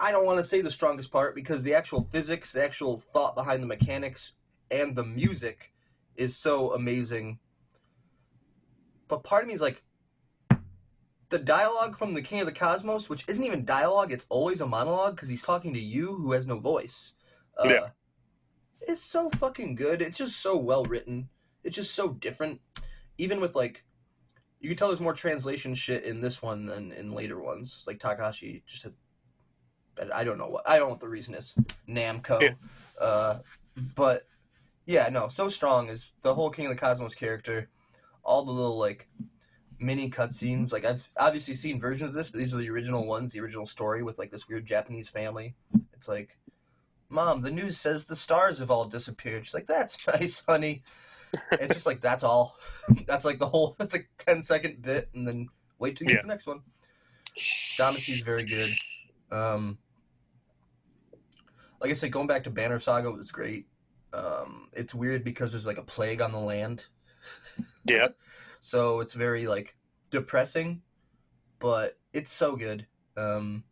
I 0.00 0.10
don't 0.10 0.26
want 0.26 0.38
to 0.38 0.44
say 0.44 0.60
the 0.60 0.70
strongest 0.70 1.10
part 1.10 1.34
because 1.34 1.62
the 1.62 1.74
actual 1.74 2.08
physics, 2.10 2.52
the 2.52 2.64
actual 2.64 2.98
thought 2.98 3.34
behind 3.34 3.62
the 3.62 3.66
mechanics, 3.66 4.32
and 4.70 4.96
the 4.96 5.04
music 5.04 5.72
is 6.16 6.36
so 6.36 6.74
amazing. 6.74 7.38
But 9.08 9.22
part 9.24 9.44
of 9.44 9.48
me 9.48 9.54
is 9.54 9.60
like, 9.60 9.82
the 11.28 11.38
dialogue 11.38 11.98
from 11.98 12.14
the 12.14 12.22
King 12.22 12.40
of 12.40 12.46
the 12.46 12.52
Cosmos, 12.52 13.08
which 13.08 13.24
isn't 13.28 13.42
even 13.42 13.64
dialogue, 13.64 14.12
it's 14.12 14.26
always 14.28 14.60
a 14.60 14.66
monologue 14.66 15.16
because 15.16 15.28
he's 15.28 15.42
talking 15.42 15.74
to 15.74 15.80
you 15.80 16.14
who 16.14 16.32
has 16.32 16.46
no 16.46 16.58
voice. 16.58 17.12
Uh, 17.58 17.68
Yeah. 17.68 17.88
It's 18.82 19.02
so 19.02 19.30
fucking 19.30 19.74
good. 19.74 20.02
It's 20.02 20.18
just 20.18 20.40
so 20.40 20.56
well 20.56 20.84
written. 20.84 21.28
It's 21.64 21.74
just 21.74 21.94
so 21.94 22.10
different. 22.10 22.60
Even 23.18 23.40
with 23.40 23.56
like, 23.56 23.84
you 24.60 24.68
can 24.68 24.76
tell 24.76 24.88
there's 24.88 25.00
more 25.00 25.14
translation 25.14 25.74
shit 25.74 26.04
in 26.04 26.20
this 26.20 26.40
one 26.40 26.66
than 26.66 26.92
in 26.92 27.12
later 27.12 27.40
ones. 27.40 27.82
Like 27.86 27.98
Takashi 27.98 28.62
just 28.66 28.84
had. 28.84 28.94
But 29.96 30.14
I 30.14 30.22
don't 30.24 30.38
know 30.38 30.48
what 30.48 30.68
I 30.68 30.76
don't 30.78 30.86
know 30.88 30.92
what 30.92 31.00
the 31.00 31.08
reason 31.08 31.34
is. 31.34 31.54
Namco, 31.88 32.40
Yeah. 32.40 32.54
uh, 33.00 33.38
but 33.94 34.22
yeah, 34.84 35.08
no, 35.10 35.28
so 35.28 35.48
strong 35.48 35.88
is 35.88 36.12
the 36.22 36.34
whole 36.34 36.50
King 36.50 36.66
of 36.66 36.70
the 36.72 36.78
Cosmos 36.80 37.14
character. 37.14 37.68
All 38.22 38.44
the 38.44 38.52
little 38.52 38.78
like 38.78 39.08
mini 39.78 40.10
cutscenes. 40.10 40.72
Like 40.72 40.84
I've 40.84 41.10
obviously 41.16 41.54
seen 41.54 41.80
versions 41.80 42.10
of 42.10 42.14
this, 42.14 42.30
but 42.30 42.38
these 42.38 42.54
are 42.54 42.58
the 42.58 42.70
original 42.70 43.06
ones, 43.06 43.32
the 43.32 43.40
original 43.40 43.66
story 43.66 44.02
with 44.02 44.18
like 44.18 44.30
this 44.30 44.48
weird 44.48 44.66
Japanese 44.66 45.08
family. 45.08 45.54
It's 45.92 46.08
like, 46.08 46.38
Mom, 47.08 47.42
the 47.42 47.50
news 47.50 47.76
says 47.78 48.04
the 48.04 48.16
stars 48.16 48.58
have 48.58 48.70
all 48.70 48.84
disappeared. 48.86 49.44
She's 49.46 49.54
like, 49.54 49.66
That's 49.66 49.96
nice, 50.06 50.42
honey. 50.46 50.82
it's 51.52 51.74
just 51.74 51.86
like 51.86 52.00
that's 52.00 52.24
all. 52.24 52.56
That's 53.06 53.24
like 53.24 53.38
the 53.38 53.48
whole. 53.48 53.74
That's 53.78 53.92
like 53.92 54.08
10 54.18 54.42
second 54.42 54.82
bit, 54.82 55.08
and 55.14 55.26
then 55.26 55.48
wait 55.78 55.96
till 55.96 56.06
you 56.06 56.12
Yeah. 56.12 56.18
get 56.18 56.22
the 56.22 56.28
next 56.28 56.46
one. 56.46 56.60
Damacy's 57.76 58.22
very 58.22 58.44
good. 58.44 58.70
Um, 59.30 59.78
like 61.80 61.90
I 61.90 61.94
said, 61.94 62.12
going 62.12 62.26
back 62.26 62.44
to 62.44 62.50
Banner 62.50 62.80
Saga 62.80 63.10
was 63.10 63.30
great. 63.30 63.66
Um, 64.12 64.68
it's 64.72 64.94
weird 64.94 65.24
because 65.24 65.52
there's 65.52 65.66
like 65.66 65.78
a 65.78 65.82
plague 65.82 66.20
on 66.20 66.32
the 66.32 66.38
land. 66.38 66.84
Yeah. 67.84 68.08
So 68.60 68.98
it's 68.98 69.14
very 69.14 69.46
like 69.46 69.76
depressing, 70.10 70.82
but 71.60 71.92
it's 72.12 72.32
so 72.32 72.56
good. 72.56 72.84
Um, 73.16 73.62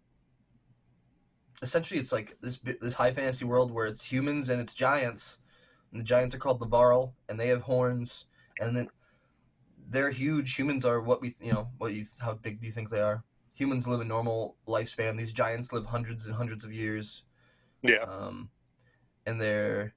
essentially, 1.62 1.98
it's 1.98 2.12
like 2.12 2.36
this 2.40 2.60
this 2.80 2.94
high 2.94 3.12
fantasy 3.12 3.44
world 3.44 3.72
where 3.72 3.86
it's 3.86 4.04
humans 4.04 4.48
and 4.50 4.60
it's 4.60 4.72
giants, 4.72 5.38
and 5.90 6.00
the 6.00 6.04
giants 6.04 6.32
are 6.34 6.38
called 6.38 6.60
the 6.60 6.66
Varl, 6.66 7.14
and 7.28 7.40
they 7.40 7.48
have 7.48 7.62
horns, 7.62 8.26
and 8.60 8.76
then 8.76 8.88
they're 9.88 10.10
huge. 10.10 10.54
Humans 10.54 10.84
are 10.84 11.00
what 11.00 11.20
we 11.20 11.34
you 11.40 11.52
know 11.52 11.68
what 11.78 11.92
you 11.92 12.06
how 12.20 12.34
big 12.34 12.60
do 12.60 12.66
you 12.66 12.72
think 12.72 12.90
they 12.90 13.00
are? 13.00 13.24
Humans 13.54 13.88
live 13.88 14.00
a 14.00 14.04
normal 14.04 14.56
lifespan. 14.68 15.16
These 15.16 15.32
giants 15.32 15.72
live 15.72 15.86
hundreds 15.86 16.26
and 16.26 16.34
hundreds 16.34 16.64
of 16.64 16.72
years. 16.72 17.24
Yeah. 17.84 18.02
Um, 18.02 18.48
and 19.26 19.40
there, 19.40 19.94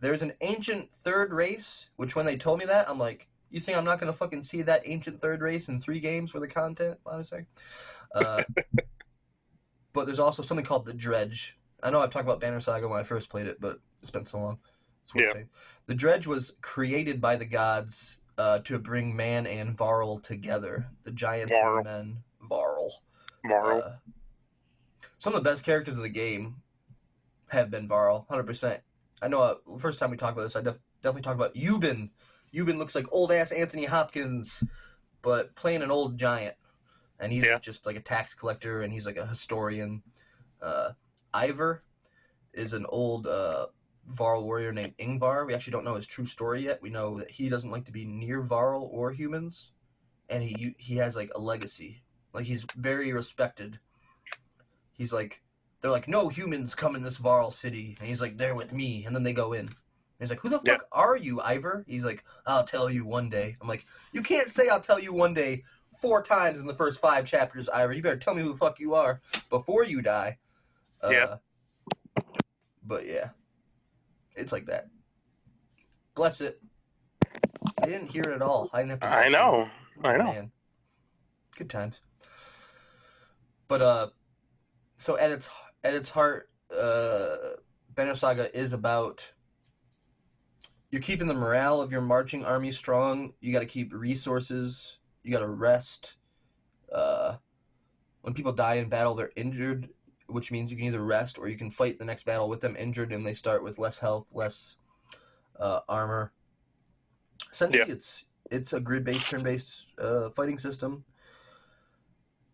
there's 0.00 0.22
an 0.22 0.32
ancient 0.40 0.90
third 1.02 1.32
race. 1.32 1.86
Which 1.96 2.16
when 2.16 2.26
they 2.26 2.36
told 2.36 2.58
me 2.58 2.64
that, 2.64 2.88
I'm 2.88 2.98
like, 2.98 3.28
you 3.50 3.60
think 3.60 3.78
I'm 3.78 3.84
not 3.84 4.00
gonna 4.00 4.12
fucking 4.12 4.42
see 4.42 4.62
that 4.62 4.82
ancient 4.84 5.20
third 5.20 5.40
race 5.40 5.68
in 5.68 5.80
three 5.80 6.00
games 6.00 6.34
worth 6.34 6.42
the 6.42 6.48
content? 6.48 6.98
I 7.06 7.16
was. 7.16 7.32
Uh, 8.14 8.42
but 9.92 10.06
there's 10.06 10.18
also 10.18 10.42
something 10.42 10.66
called 10.66 10.84
the 10.86 10.94
Dredge. 10.94 11.56
I 11.82 11.90
know 11.90 12.00
I've 12.00 12.10
talked 12.10 12.24
about 12.24 12.40
Banner 12.40 12.60
Saga 12.60 12.88
when 12.88 12.98
I 12.98 13.02
first 13.04 13.28
played 13.28 13.46
it, 13.46 13.60
but 13.60 13.78
it's 14.02 14.10
been 14.10 14.26
so 14.26 14.38
long. 14.38 14.58
It's 15.04 15.12
Yeah. 15.14 15.32
saying. 15.34 15.48
The 15.86 15.94
Dredge 15.94 16.26
was 16.26 16.54
created 16.62 17.20
by 17.20 17.36
the 17.36 17.44
gods 17.44 18.18
uh, 18.38 18.58
to 18.60 18.78
bring 18.78 19.14
man 19.14 19.46
and 19.46 19.76
Varl 19.76 20.18
together. 20.18 20.86
The 21.04 21.12
giants 21.12 21.52
Varl. 21.52 21.76
and 21.78 21.84
men. 21.84 22.16
Varl. 22.48 23.02
Morrow. 23.44 23.78
Uh, 23.78 23.96
some 25.18 25.34
of 25.34 25.42
the 25.42 25.48
best 25.50 25.64
characters 25.64 25.96
of 25.96 26.02
the 26.02 26.08
game 26.08 26.56
have 27.48 27.70
been 27.70 27.88
Varl, 27.88 28.26
hundred 28.28 28.46
percent. 28.46 28.80
I 29.22 29.28
know. 29.28 29.40
Uh, 29.40 29.54
first 29.78 29.98
time 29.98 30.10
we 30.10 30.16
talked 30.16 30.32
about 30.32 30.42
this, 30.42 30.56
I 30.56 30.60
def- 30.60 30.78
definitely 31.02 31.22
talked 31.22 31.36
about 31.36 31.54
Ubin. 31.54 32.10
Ubin 32.54 32.78
looks 32.78 32.94
like 32.94 33.06
old 33.10 33.32
ass 33.32 33.52
Anthony 33.52 33.84
Hopkins, 33.84 34.62
but 35.22 35.54
playing 35.54 35.82
an 35.82 35.90
old 35.90 36.18
giant, 36.18 36.56
and 37.18 37.32
he's 37.32 37.44
Yeah. 37.44 37.58
just 37.58 37.86
like 37.86 37.96
a 37.96 38.00
tax 38.00 38.34
collector, 38.34 38.82
and 38.82 38.92
he's 38.92 39.06
like 39.06 39.16
a 39.16 39.26
historian. 39.26 40.02
Uh, 40.60 40.92
Iver 41.34 41.82
is 42.52 42.72
an 42.72 42.86
old 42.88 43.26
uh, 43.26 43.66
Varl 44.06 44.44
warrior 44.44 44.72
named 44.72 44.96
Ingvar. 44.98 45.46
We 45.46 45.54
actually 45.54 45.72
don't 45.72 45.84
know 45.84 45.94
his 45.96 46.06
true 46.06 46.26
story 46.26 46.62
yet. 46.64 46.80
We 46.80 46.90
know 46.90 47.18
that 47.18 47.30
he 47.30 47.48
doesn't 47.48 47.70
like 47.70 47.84
to 47.86 47.92
be 47.92 48.04
near 48.04 48.42
Varl 48.42 48.88
or 48.92 49.12
humans, 49.12 49.72
and 50.28 50.42
he 50.42 50.74
he 50.78 50.96
has 50.96 51.16
like 51.16 51.30
a 51.34 51.40
legacy. 51.40 52.02
Like 52.32 52.46
he's 52.46 52.64
very 52.76 53.12
respected. 53.12 53.78
He's 54.92 55.12
like, 55.12 55.42
they're 55.86 55.92
like, 55.92 56.08
no 56.08 56.28
humans 56.28 56.74
come 56.74 56.96
in 56.96 57.02
this 57.02 57.16
Varl 57.16 57.52
city, 57.52 57.96
and 58.00 58.08
he's 58.08 58.20
like, 58.20 58.36
they're 58.36 58.56
with 58.56 58.72
me, 58.72 59.04
and 59.06 59.14
then 59.14 59.22
they 59.22 59.32
go 59.32 59.52
in. 59.52 59.60
And 59.60 59.70
he's 60.18 60.30
like, 60.30 60.40
who 60.40 60.48
the 60.48 60.56
fuck 60.58 60.66
Yeah. 60.66 60.76
are 60.90 61.16
you, 61.16 61.40
Iver? 61.40 61.84
He's 61.86 62.02
like, 62.04 62.24
I'll 62.44 62.64
tell 62.64 62.90
you 62.90 63.06
one 63.06 63.30
day. 63.30 63.56
I'm 63.60 63.68
like, 63.68 63.86
you 64.12 64.20
can't 64.22 64.50
say 64.50 64.68
I'll 64.68 64.80
tell 64.80 64.98
you 64.98 65.12
one 65.12 65.32
day 65.32 65.62
four 66.02 66.24
times 66.24 66.58
in 66.58 66.66
the 66.66 66.74
first 66.74 67.00
five 67.00 67.24
chapters, 67.24 67.68
Iver. 67.68 67.92
You 67.92 68.02
better 68.02 68.16
tell 68.16 68.34
me 68.34 68.42
who 68.42 68.50
the 68.52 68.58
fuck 68.58 68.80
you 68.80 68.94
are 68.94 69.20
before 69.48 69.84
you 69.84 70.02
die. 70.02 70.38
Uh, 71.00 71.10
Yeah. 71.10 71.36
But 72.82 73.06
yeah, 73.06 73.28
it's 74.34 74.50
like 74.52 74.66
that. 74.66 74.88
Bless 76.16 76.40
it. 76.40 76.60
I 77.82 77.86
didn't 77.86 78.08
hear 78.10 78.22
it 78.22 78.32
at 78.34 78.42
all. 78.42 78.70
I 78.72 78.78
didn't 78.82 78.90
have 78.90 79.00
to. 79.00 79.08
I 79.08 79.26
it. 79.26 79.30
know. 79.30 79.68
I 80.02 80.16
know. 80.16 80.24
Man. 80.24 80.50
Good 81.56 81.70
times. 81.70 82.00
But 83.68 83.82
uh 83.82 84.08
so 84.96 85.18
at 85.18 85.30
its 85.30 85.48
at 85.86 85.94
its 85.94 86.10
heart, 86.10 86.50
uh 86.76 87.36
Banner 87.94 88.14
Saga 88.14 88.54
is 88.58 88.72
about 88.72 89.24
you're 90.90 91.00
keeping 91.02 91.26
the 91.26 91.34
morale 91.34 91.80
of 91.80 91.90
your 91.90 92.00
marching 92.00 92.44
army 92.44 92.70
strong. 92.72 93.32
You 93.40 93.52
got 93.52 93.60
to 93.60 93.66
keep 93.66 93.92
resources. 93.92 94.98
You 95.22 95.32
got 95.32 95.40
to 95.40 95.48
rest. 95.48 96.14
Uh, 96.92 97.36
when 98.20 98.34
people 98.34 98.52
die 98.52 98.74
in 98.74 98.88
battle, 98.88 99.14
they're 99.14 99.32
injured, 99.34 99.88
which 100.28 100.52
means 100.52 100.70
you 100.70 100.76
can 100.76 100.86
either 100.86 101.02
rest 101.02 101.38
or 101.38 101.48
you 101.48 101.56
can 101.56 101.70
fight 101.70 101.98
the 101.98 102.04
next 102.04 102.24
battle 102.24 102.48
with 102.48 102.60
them 102.60 102.76
injured, 102.78 103.12
and 103.12 103.26
they 103.26 103.34
start 103.34 103.64
with 103.64 103.78
less 103.78 103.98
health, 103.98 104.26
less 104.32 104.76
uh, 105.58 105.80
armor. 105.88 106.32
Essentially, 107.52 107.80
Yeah. 107.86 107.92
it's 107.92 108.24
it's 108.50 108.72
a 108.72 108.80
grid-based, 108.80 109.28
turn-based 109.28 109.86
uh, 109.98 110.30
fighting 110.30 110.58
system. 110.58 111.04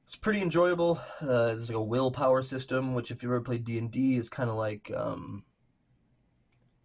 It's 0.07 0.17
pretty 0.17 0.43
enjoyable. 0.43 1.01
Uh, 1.21 1.55
there's 1.55 1.71
like 1.71 1.77
a 1.77 1.83
willpower 1.83 2.43
system, 2.43 2.95
which 2.95 3.11
if 3.11 3.23
you 3.23 3.29
ever 3.31 3.41
played 3.41 3.65
D 3.65 3.79
and 3.79 3.91
D, 3.91 4.17
is 4.17 4.29
kind 4.29 4.51
of 4.51 4.57
like 4.57 4.91
um, 4.95 5.45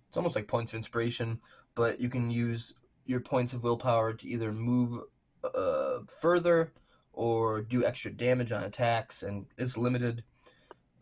it's 0.07 0.17
almost 0.17 0.35
like 0.35 0.47
points 0.47 0.71
of 0.71 0.77
inspiration, 0.77 1.39
but 1.75 1.99
you 1.99 2.09
can 2.09 2.31
use 2.31 2.73
your 3.05 3.19
points 3.19 3.53
of 3.53 3.63
willpower 3.63 4.13
to 4.13 4.27
either 4.27 4.51
move 4.51 5.01
uh, 5.43 5.99
further 6.07 6.71
or 7.13 7.61
do 7.61 7.83
extra 7.83 8.11
damage 8.11 8.51
on 8.51 8.63
attacks, 8.63 9.23
and 9.23 9.45
it's 9.57 9.77
limited. 9.77 10.23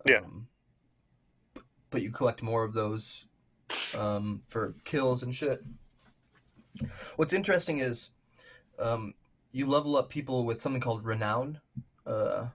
Yeah. 0.05 0.19
Um, 0.19 0.47
but 1.89 2.01
you 2.01 2.11
collect 2.11 2.41
more 2.41 2.63
of 2.63 2.73
those 2.73 3.25
um, 3.97 4.41
for 4.47 4.75
kills 4.83 5.23
and 5.23 5.35
shit. 5.35 5.59
What's 7.15 7.33
interesting 7.33 7.79
is 7.79 8.09
um, 8.79 9.13
you 9.51 9.65
level 9.65 9.95
up 9.95 10.09
people 10.09 10.43
with 10.43 10.61
something 10.61 10.81
called 10.81 11.05
renown, 11.05 11.61
uh, 12.05 12.47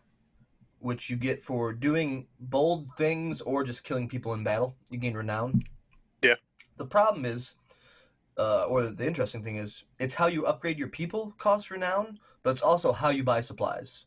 which 0.79 1.11
you 1.11 1.17
get 1.17 1.45
for 1.45 1.73
doing 1.73 2.27
bold 2.39 2.89
things 2.97 3.41
or 3.41 3.65
just 3.65 3.85
killing 3.85 4.09
people 4.09 4.33
in 4.35 4.45
battle. 4.45 4.77
You 4.91 4.99
gain 4.99 5.15
renown. 5.15 5.63
Yeah. 6.23 6.37
The 6.77 6.87
problem 6.87 7.25
is, 7.25 7.55
uh, 8.39 8.65
or 8.65 8.85
the 8.87 9.07
interesting 9.07 9.43
thing 9.43 9.57
is, 9.57 9.85
it's 9.99 10.15
how 10.15 10.27
you 10.27 10.47
upgrade 10.47 10.79
your 10.79 10.89
people 10.89 11.35
costs 11.39 11.71
renown, 11.71 12.19
but 12.43 12.51
it's 12.51 12.63
also 12.63 12.93
how 12.93 13.11
you 13.11 13.23
buy 13.23 13.41
supplies 13.41 14.05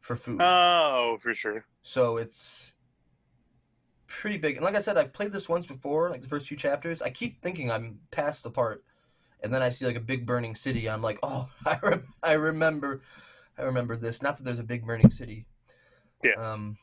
for 0.00 0.16
food. 0.16 0.40
Oh, 0.40 1.18
for 1.20 1.34
sure. 1.34 1.64
So 1.82 2.16
it's 2.16 2.72
pretty 4.08 4.38
big. 4.38 4.56
And 4.56 4.64
like 4.64 4.74
I 4.74 4.80
said, 4.80 4.96
I've 4.96 5.12
played 5.12 5.32
this 5.32 5.48
once 5.48 5.66
before, 5.66 6.10
like 6.10 6.22
the 6.22 6.28
first 6.28 6.48
few 6.48 6.56
chapters. 6.56 7.00
I 7.00 7.10
keep 7.10 7.40
thinking 7.40 7.70
I'm 7.70 8.00
past 8.10 8.42
the 8.42 8.50
part, 8.50 8.84
and 9.42 9.52
then 9.52 9.62
I 9.62 9.70
see 9.70 9.86
like 9.86 9.96
a 9.96 10.00
big 10.00 10.26
burning 10.26 10.54
city. 10.54 10.88
I'm 10.88 11.02
like, 11.02 11.18
oh, 11.22 11.48
I 11.64 11.78
rem- 11.82 12.14
I 12.22 12.32
remember, 12.32 13.02
I 13.58 13.62
remember 13.62 13.96
this. 13.96 14.22
Not 14.22 14.36
that 14.36 14.44
there's 14.44 14.58
a 14.58 14.64
big 14.64 14.86
burning 14.86 15.10
city. 15.10 15.46
Yeah. 16.22 16.34
Um. 16.34 16.78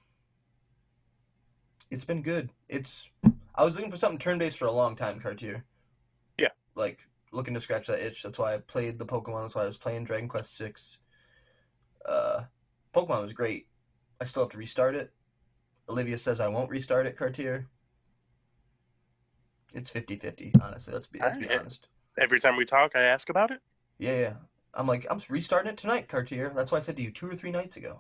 It's 1.90 2.06
been 2.06 2.22
good. 2.22 2.50
It's. 2.68 3.10
I 3.54 3.64
was 3.64 3.76
looking 3.76 3.92
for 3.92 3.98
something 3.98 4.20
turn-based 4.20 4.58
for 4.58 4.66
a 4.66 4.72
long 4.72 4.96
time, 4.96 5.20
Cartier. 5.20 5.64
Yeah. 6.38 6.50
Like 6.76 7.00
looking 7.32 7.54
to 7.54 7.62
scratch 7.62 7.88
that 7.88 8.06
itch. 8.06 8.24
That's 8.24 8.38
why 8.38 8.56
I 8.56 8.58
played 8.58 9.00
the 9.00 9.06
Pokemon. 9.06 9.44
That's 9.44 9.56
why 9.56 9.64
I 9.64 9.68
was 9.68 9.78
playing 9.78 10.04
Dragon 10.04 10.28
Quest 10.28 10.58
Six. 10.58 10.98
Uh, 12.06 12.44
Pokemon 12.94 13.24
was 13.24 13.34
great. 13.34 13.68
I 14.20 14.26
still 14.26 14.44
have 14.44 14.52
to 14.52 14.58
restart 14.58 14.96
it. 14.96 15.12
Olivia 15.90 16.18
says 16.18 16.40
I 16.40 16.48
won't 16.48 16.70
restart 16.70 17.06
it, 17.06 17.18
Cartier. 17.18 17.68
It's 19.74 19.92
50-50, 19.92 20.62
honestly. 20.62 20.94
Let's 20.94 21.08
be, 21.08 21.20
let's 21.20 21.38
be 21.38 21.48
right. 21.48 21.60
honest. 21.60 21.88
Every 22.18 22.40
time 22.40 22.56
we 22.56 22.66
talk, 22.66 22.94
I 22.96 23.02
ask 23.02 23.30
about 23.30 23.52
it. 23.52 23.60
Yeah, 24.00 24.20
yeah. 24.20 24.34
I'm 24.76 24.88
like, 24.88 25.06
I'm 25.10 25.22
restarting 25.30 25.72
it 25.72 25.78
tonight, 25.78 26.08
Cartier. 26.10 26.52
That's 26.56 26.72
why 26.72 26.80
I 26.80 26.82
said 26.82 26.98
to 26.98 27.02
you 27.02 27.12
two 27.12 27.28
or 27.30 27.36
three 27.36 27.52
nights 27.52 27.78
ago. 27.78 28.00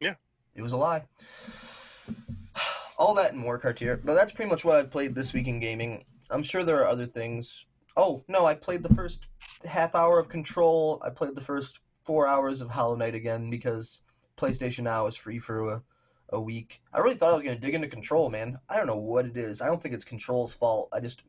Yeah. 0.00 0.14
It 0.54 0.62
was 0.62 0.72
a 0.72 0.76
lie. 0.76 1.04
All 2.98 3.14
that 3.14 3.32
and 3.32 3.40
more, 3.40 3.58
Cartier. 3.58 4.00
But 4.02 4.14
that's 4.14 4.32
pretty 4.32 4.50
much 4.50 4.64
what 4.64 4.76
I've 4.76 4.90
played 4.90 5.14
this 5.14 5.32
week 5.32 5.46
in 5.48 5.60
gaming. 5.60 6.04
I'm 6.30 6.42
sure 6.42 6.64
there 6.64 6.80
are 6.82 6.88
other 6.88 7.06
things. 7.06 7.66
Oh, 7.96 8.24
no, 8.28 8.44
I 8.46 8.54
played 8.54 8.82
the 8.82 8.94
first 8.94 9.26
half 9.64 9.94
hour 9.94 10.18
of 10.18 10.28
Control. 10.28 11.00
I 11.04 11.10
played 11.10 11.34
the 11.34 11.40
first 11.40 11.80
four 12.04 12.26
hours 12.26 12.60
of 12.60 12.70
Hollow 12.70 12.96
Knight 12.96 13.14
again 13.14 13.50
because 13.50 14.00
PlayStation 14.36 14.84
Now 14.84 15.06
is 15.06 15.16
free 15.16 15.38
for 15.38 15.72
a, 15.74 15.82
a 16.30 16.40
week. 16.40 16.82
I 16.92 16.98
really 16.98 17.14
thought 17.16 17.30
I 17.32 17.34
was 17.34 17.42
going 17.44 17.56
to 17.56 17.60
dig 17.64 17.74
into 17.74 17.88
Control, 17.88 18.30
man. 18.30 18.58
I 18.68 18.76
don't 18.76 18.86
know 18.86 18.96
what 18.98 19.26
it 19.26 19.36
is. 19.36 19.60
I 19.60 19.66
don't 19.66 19.82
think 19.82 19.94
it's 19.94 20.04
Control's 20.04 20.54
fault. 20.54 20.88
I 20.92 21.00
just, 21.00 21.22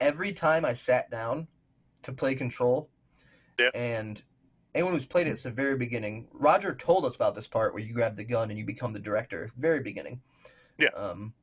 every 0.00 0.32
time 0.32 0.64
I 0.64 0.74
sat 0.74 1.10
down 1.10 1.48
to 2.02 2.12
play 2.12 2.34
Control, 2.34 2.88
Yeah. 3.58 3.70
and 3.74 4.22
anyone 4.78 4.94
who's 4.94 5.06
played 5.06 5.26
it 5.26 5.30
since 5.30 5.42
the 5.42 5.50
very 5.50 5.76
beginning, 5.76 6.28
Roger 6.32 6.72
told 6.72 7.04
us 7.04 7.16
about 7.16 7.34
this 7.34 7.48
part 7.48 7.74
where 7.74 7.82
you 7.82 7.92
grab 7.92 8.16
the 8.16 8.24
gun 8.24 8.48
and 8.48 8.58
you 8.58 8.64
become 8.64 8.92
the 8.92 9.00
director. 9.00 9.50
Very 9.58 9.80
beginning. 9.80 10.20
Yeah. 10.78 10.90
Um, 10.94 11.34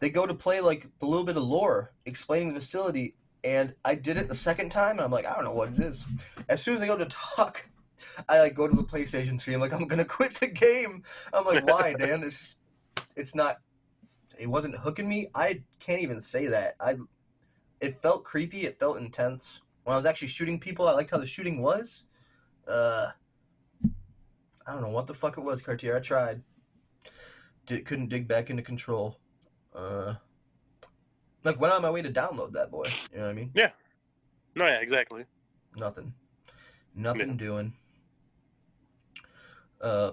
they 0.00 0.10
go 0.10 0.26
to 0.26 0.34
play 0.34 0.60
like 0.60 0.88
a 1.02 1.06
little 1.06 1.24
bit 1.24 1.36
of 1.36 1.44
lore 1.44 1.92
explaining 2.04 2.52
the 2.52 2.60
facility, 2.60 3.14
and 3.44 3.76
I 3.84 3.94
did 3.94 4.16
it 4.16 4.26
the 4.26 4.34
second 4.34 4.70
time, 4.70 4.92
and 4.92 5.02
I'm 5.02 5.12
like, 5.12 5.24
I 5.24 5.34
don't 5.34 5.44
know 5.44 5.52
what 5.52 5.68
it 5.68 5.78
is. 5.78 6.04
As 6.48 6.60
soon 6.60 6.74
as 6.74 6.82
I 6.82 6.88
go 6.88 6.98
to 6.98 7.06
talk, 7.06 7.64
I 8.28 8.40
like 8.40 8.56
go 8.56 8.66
to 8.66 8.74
the 8.74 8.82
PlayStation 8.82 9.38
screen, 9.38 9.60
like 9.60 9.72
I'm 9.72 9.86
gonna 9.86 10.04
quit 10.16 10.34
the 10.34 10.48
game. 10.48 11.04
I'm 11.32 11.44
like, 11.44 11.64
why, 11.64 11.94
Dan? 11.98 12.24
It's 12.24 12.56
it's 13.14 13.36
not. 13.36 13.58
It 14.36 14.48
wasn't 14.48 14.76
hooking 14.78 15.08
me. 15.08 15.28
I 15.32 15.62
can't 15.78 16.02
even 16.02 16.20
say 16.20 16.48
that. 16.48 16.74
I. 16.80 16.96
It 17.80 18.02
felt 18.02 18.24
creepy. 18.24 18.62
It 18.62 18.80
felt 18.80 18.96
intense. 18.96 19.62
When 19.84 19.94
I 19.94 19.96
was 19.96 20.06
actually 20.06 20.28
shooting 20.28 20.58
people, 20.58 20.88
I 20.88 20.92
liked 20.92 21.12
how 21.12 21.18
the 21.18 21.26
shooting 21.26 21.62
was. 21.62 22.02
Uh, 22.66 23.08
I 24.66 24.72
don't 24.72 24.82
know 24.82 24.90
what 24.90 25.06
the 25.06 25.14
fuck 25.14 25.38
it 25.38 25.42
was, 25.42 25.62
Cartier. 25.62 25.96
I 25.96 26.00
tried. 26.00 26.42
Did, 27.66 27.84
couldn't 27.84 28.08
dig 28.08 28.26
back 28.26 28.50
into 28.50 28.62
control. 28.62 29.18
Uh, 29.74 30.14
like 31.44 31.60
went 31.60 31.72
on 31.72 31.82
my 31.82 31.90
way 31.90 32.02
to 32.02 32.10
download 32.10 32.52
that 32.52 32.70
boy. 32.70 32.86
You 33.12 33.18
know 33.18 33.24
what 33.24 33.30
I 33.30 33.34
mean? 33.34 33.50
Yeah. 33.54 33.70
No, 34.54 34.66
yeah, 34.66 34.80
exactly. 34.80 35.24
Nothing. 35.76 36.12
Nothing 36.94 37.36
doing. 37.36 37.74
Uh, 39.80 40.12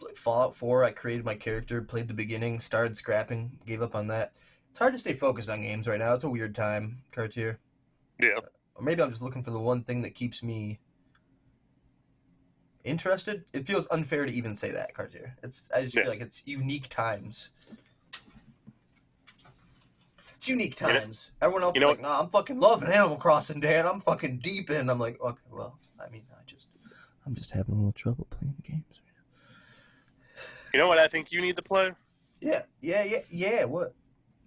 like 0.00 0.16
Fallout 0.16 0.54
4, 0.54 0.84
I 0.84 0.92
created 0.92 1.24
my 1.24 1.34
character, 1.34 1.82
played 1.82 2.08
the 2.08 2.14
beginning, 2.14 2.60
started 2.60 2.96
scrapping, 2.96 3.58
gave 3.66 3.82
up 3.82 3.94
on 3.94 4.06
that. 4.08 4.32
It's 4.70 4.78
hard 4.78 4.92
to 4.94 4.98
stay 4.98 5.12
focused 5.12 5.50
on 5.50 5.62
games 5.62 5.86
right 5.86 5.98
now. 5.98 6.14
It's 6.14 6.24
a 6.24 6.30
weird 6.30 6.54
time, 6.54 7.02
Cartier. 7.12 7.58
Yeah. 8.18 8.38
Or 8.74 8.82
maybe 8.82 9.02
I'm 9.02 9.10
just 9.10 9.22
looking 9.22 9.42
for 9.42 9.50
the 9.50 9.58
one 9.58 9.82
thing 9.84 10.02
that 10.02 10.14
keeps 10.14 10.42
me 10.42 10.78
interested. 12.84 13.44
It 13.52 13.66
feels 13.66 13.86
unfair 13.90 14.26
to 14.26 14.32
even 14.32 14.56
say 14.56 14.70
that, 14.70 14.94
Cartier. 14.94 15.36
It's 15.42 15.62
I 15.74 15.82
just 15.82 15.94
Yeah. 15.94 16.02
feel 16.02 16.10
like 16.10 16.20
it's 16.20 16.42
unique 16.44 16.88
times. 16.88 17.50
It's 20.36 20.48
unique 20.48 20.80
You 20.80 20.86
know- 20.88 20.98
times. 21.00 21.30
Everyone 21.40 21.62
else 21.62 21.74
you 21.76 21.80
is 21.80 21.82
know 21.82 21.90
like, 21.90 22.00
nah, 22.00 22.20
I'm 22.20 22.28
fucking 22.30 22.58
loving 22.58 22.88
Animal 22.90 23.16
Crossing, 23.16 23.60
Dan. 23.60 23.86
I'm 23.86 24.00
fucking 24.00 24.38
deep 24.38 24.70
in. 24.70 24.90
I'm 24.90 24.98
like, 24.98 25.20
okay, 25.20 25.40
well, 25.50 25.78
I 26.04 26.08
mean, 26.08 26.24
I 26.32 26.42
just, 26.46 26.66
I'm 27.26 27.34
just 27.34 27.50
having 27.52 27.74
a 27.74 27.76
little 27.78 27.92
trouble 27.92 28.26
playing 28.30 28.56
games. 28.64 28.84
You 30.72 30.78
know 30.80 30.88
what 30.88 30.98
I 30.98 31.06
think 31.06 31.30
you 31.30 31.40
need 31.40 31.54
to 31.56 31.62
play? 31.62 31.92
Yeah, 32.40 32.62
yeah, 32.80 33.04
yeah, 33.04 33.20
yeah. 33.30 33.64
What? 33.64 33.94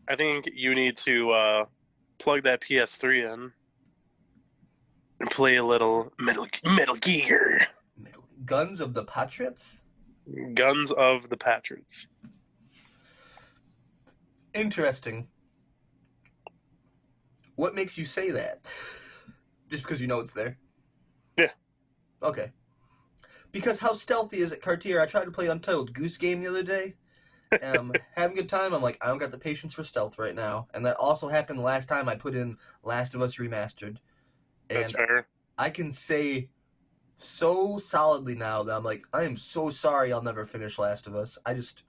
I 0.08 0.16
think 0.16 0.50
you 0.54 0.76
need 0.76 0.98
to 0.98 1.32
uh, 1.32 1.66
plug 2.20 2.44
that 2.44 2.62
PS3 2.62 3.34
in 3.34 3.52
and 5.22 5.30
play 5.32 5.56
a 5.56 5.64
little 5.64 6.12
Metal 6.20 6.48
Metal 6.76 6.96
Gear, 6.96 7.68
Guns 8.46 8.82
of 8.82 8.94
the 8.94 9.04
Patriots? 9.04 9.78
Guns 10.54 10.92
of 10.92 11.30
the 11.30 11.38
Patriots. 11.38 12.08
Interesting. 14.54 15.28
What 17.56 17.76
makes 17.76 17.98
you 17.98 18.06
say 18.06 18.32
that? 18.32 18.66
Just 19.70 19.84
because 19.84 20.02
you 20.02 20.08
know 20.08 20.20
it's 20.20 20.34
there? 20.34 20.58
Yeah. 21.38 21.52
Okay. 22.22 22.52
Because 23.52 23.80
how 23.80 23.94
stealthy 23.94 24.40
is 24.40 24.52
it, 24.52 24.62
Cartier? 24.62 25.00
I 25.00 25.06
tried 25.06 25.26
to 25.26 25.32
play 25.32 25.48
Untitled 25.48 25.94
Goose 25.94 26.18
Game 26.18 26.42
the 26.42 26.50
other 26.50 26.64
day. 26.64 26.96
Um, 27.62 27.94
having 28.16 28.38
a 28.38 28.42
good 28.42 28.50
time. 28.50 28.74
I'm 28.74 28.82
like, 28.82 28.98
I 29.02 29.08
don't 29.08 29.18
got 29.18 29.32
the 29.32 29.38
patience 29.38 29.74
for 29.74 29.84
stealth 29.84 30.20
right 30.20 30.36
now, 30.36 30.68
and 30.74 30.86
that 30.86 30.98
also 30.98 31.28
happened 31.30 31.60
the 31.60 31.64
last 31.64 31.88
time 31.88 32.10
I 32.10 32.16
put 32.16 32.36
in 32.36 32.58
Last 32.84 33.16
of 33.16 33.22
Us 33.22 33.36
Remastered. 33.38 33.98
That's 34.70 34.92
And 34.92 35.08
fair. 35.08 35.28
I 35.58 35.70
can 35.70 35.92
say 35.92 36.50
so 37.16 37.78
solidly 37.78 38.36
now 38.36 38.64
that 38.64 38.76
I'm 38.76 38.84
like, 38.84 39.06
I 39.14 39.24
am 39.24 39.38
so 39.38 39.70
sorry 39.70 40.12
I'll 40.12 40.22
never 40.22 40.46
finish 40.46 40.78
Last 40.78 41.08
of 41.08 41.16
Us. 41.16 41.38
I 41.46 41.54
just 41.54 41.84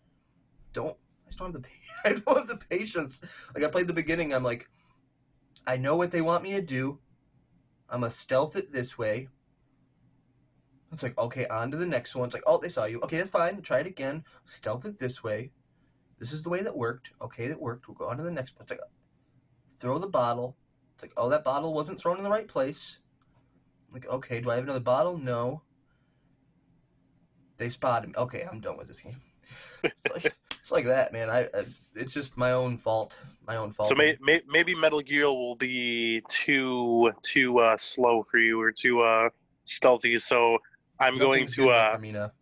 don't. 0.72 0.96
I 1.24 1.28
just 1.28 1.38
don't 1.38 1.52
have 1.52 1.62
the. 1.62 1.68
I 2.04 2.12
don't 2.12 2.38
have 2.38 2.46
the 2.46 2.64
patience. 2.68 3.20
Like 3.54 3.64
I 3.64 3.68
played 3.68 3.88
the 3.88 3.92
beginning. 3.92 4.32
I'm 4.32 4.44
like, 4.44 4.68
I 5.66 5.76
know 5.76 5.96
what 5.96 6.12
they 6.12 6.22
want 6.22 6.44
me 6.44 6.52
to 6.52 6.62
do. 6.62 6.98
I'm 7.88 8.00
gonna 8.00 8.10
stealth 8.10 8.56
it 8.56 8.72
this 8.72 8.96
way. 8.96 9.28
It's 10.92 11.02
like 11.02 11.18
okay, 11.18 11.46
on 11.48 11.70
to 11.72 11.76
the 11.76 11.86
next 11.86 12.14
one. 12.14 12.26
It's 12.26 12.34
like, 12.34 12.44
oh, 12.46 12.58
they 12.58 12.68
saw 12.68 12.84
you. 12.84 13.00
Okay, 13.00 13.18
that's 13.18 13.30
fine. 13.30 13.60
Try 13.62 13.80
it 13.80 13.86
again. 13.86 14.24
Stealth 14.44 14.84
it 14.84 14.98
this 14.98 15.22
way. 15.24 15.50
This 16.18 16.32
is 16.32 16.42
the 16.42 16.48
way 16.48 16.62
that 16.62 16.76
worked. 16.76 17.10
Okay, 17.20 17.48
that 17.48 17.60
worked. 17.60 17.88
We'll 17.88 17.96
go 17.96 18.06
on 18.06 18.16
to 18.16 18.22
the 18.22 18.30
next 18.30 18.56
one. 18.56 18.62
It's 18.62 18.70
like, 18.70 18.80
throw 19.78 19.98
the 19.98 20.08
bottle. 20.08 20.56
It's 20.94 21.04
like, 21.04 21.12
oh, 21.16 21.28
that 21.28 21.44
bottle 21.44 21.74
wasn't 21.74 22.00
thrown 22.00 22.16
in 22.16 22.24
the 22.24 22.30
right 22.30 22.48
place. 22.48 22.98
Like, 23.92 24.06
okay, 24.06 24.40
do 24.40 24.50
I 24.50 24.56
have 24.56 24.64
another 24.64 24.80
bottle? 24.80 25.18
No. 25.18 25.62
They 27.56 27.68
spotted 27.68 28.08
me. 28.08 28.14
Okay, 28.16 28.46
I'm 28.50 28.60
done 28.60 28.76
with 28.76 28.88
this 28.88 29.00
game. 29.00 29.20
It's 29.82 29.94
like, 30.12 30.36
it's 30.60 30.70
like 30.70 30.84
that, 30.86 31.12
man. 31.12 31.30
I, 31.30 31.44
I 31.44 31.64
it's 31.94 32.12
just 32.12 32.36
my 32.36 32.52
own 32.52 32.76
fault. 32.76 33.16
My 33.46 33.56
own 33.56 33.72
fault. 33.72 33.88
So 33.88 33.94
may, 33.94 34.16
may, 34.20 34.42
maybe 34.48 34.74
Metal 34.74 35.00
Gear 35.00 35.26
will 35.26 35.56
be 35.56 36.22
too 36.28 37.12
too 37.22 37.58
uh, 37.58 37.76
slow 37.76 38.22
for 38.22 38.38
you 38.38 38.60
or 38.60 38.72
too 38.72 39.00
uh, 39.00 39.30
stealthy. 39.64 40.18
So 40.18 40.58
I'm 41.00 41.18
going 41.18 41.46
to 41.46 41.62
enough 41.64 41.74
uh, 41.74 41.96
for 41.96 42.02
me 42.02 42.12
now. 42.12 42.32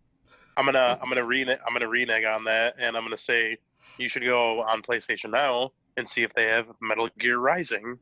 I'm 0.57 0.65
gonna 0.65 0.99
I'm 1.01 1.09
gonna 1.09 1.25
renege 1.25 1.59
I'm 1.67 1.73
gonna 1.73 1.89
renege 1.89 2.25
on 2.25 2.45
that, 2.45 2.75
and 2.79 2.97
I'm 2.97 3.03
gonna 3.05 3.19
say 3.19 3.59
you 3.99 4.09
should 4.09 4.25
go 4.25 4.63
on 4.63 4.83
PlayStation 4.83 5.31
now 5.31 5.73
and 5.97 6.09
see 6.09 6.23
if 6.23 6.33
they 6.35 6.47
have 6.47 6.67
Metal 6.81 7.09
Gear 7.19 7.39
Rising. 7.39 7.99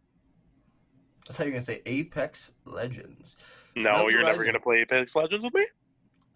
I 1.28 1.32
thought 1.32 1.46
you 1.46 1.52
were 1.52 1.52
gonna 1.52 1.62
say 1.62 1.82
Apex 1.86 2.50
Legends. 2.64 3.36
No, 3.76 4.08
you're 4.08 4.22
never 4.22 4.44
gonna 4.44 4.60
play 4.60 4.80
Apex 4.80 5.14
Legends 5.16 5.44
with 5.44 5.54
me. 5.54 5.66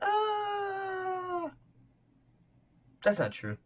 Uh, 0.00 1.48
that's 3.02 3.18
not 3.18 3.32
true. 3.32 3.56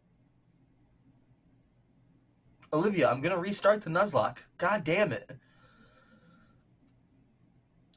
Olivia, 2.73 3.09
I'm 3.09 3.21
gonna 3.21 3.37
restart 3.37 3.81
the 3.81 3.89
Nuzlocke. 3.89 4.37
God 4.57 4.83
damn 4.83 5.11
it. 5.11 5.29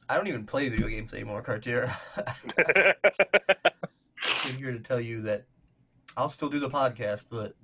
I 0.07 0.15
don't 0.15 0.27
even 0.27 0.45
play 0.45 0.69
video 0.69 0.87
games 0.87 1.13
anymore, 1.13 1.41
Cartier. 1.41 1.91
I'm 2.15 2.95
here 4.57 4.71
to 4.71 4.79
tell 4.79 5.01
you 5.01 5.23
that 5.23 5.45
I'll 6.15 6.29
still 6.29 6.49
do 6.49 6.59
the 6.59 6.69
podcast, 6.69 7.25
but 7.29 7.55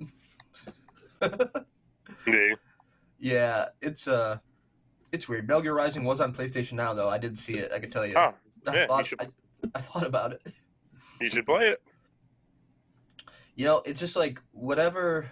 Yeah. 2.27 2.55
yeah, 3.19 3.65
it's 3.81 4.07
uh, 4.07 4.37
it's 5.11 5.27
weird. 5.27 5.47
Metal 5.47 5.61
Gear 5.61 5.73
Rising 5.73 6.03
was 6.03 6.19
on 6.21 6.33
PlayStation 6.33 6.73
Now, 6.73 6.93
though. 6.93 7.09
I 7.09 7.17
did 7.17 7.37
see 7.37 7.53
it. 7.53 7.71
I 7.71 7.79
can 7.79 7.89
tell 7.89 8.05
you. 8.05 8.13
Oh, 8.15 8.33
I 8.67 8.73
yeah, 8.75 8.97
you 8.97 9.05
should- 9.05 9.21
I, 9.21 9.27
I 9.75 9.81
thought 9.81 10.05
about 10.05 10.33
it. 10.33 10.41
you 11.19 11.29
should 11.29 11.45
play 11.45 11.69
it. 11.69 11.79
You 13.55 13.65
know, 13.65 13.81
it's 13.85 13.99
just 13.99 14.15
like 14.15 14.39
whatever 14.53 15.29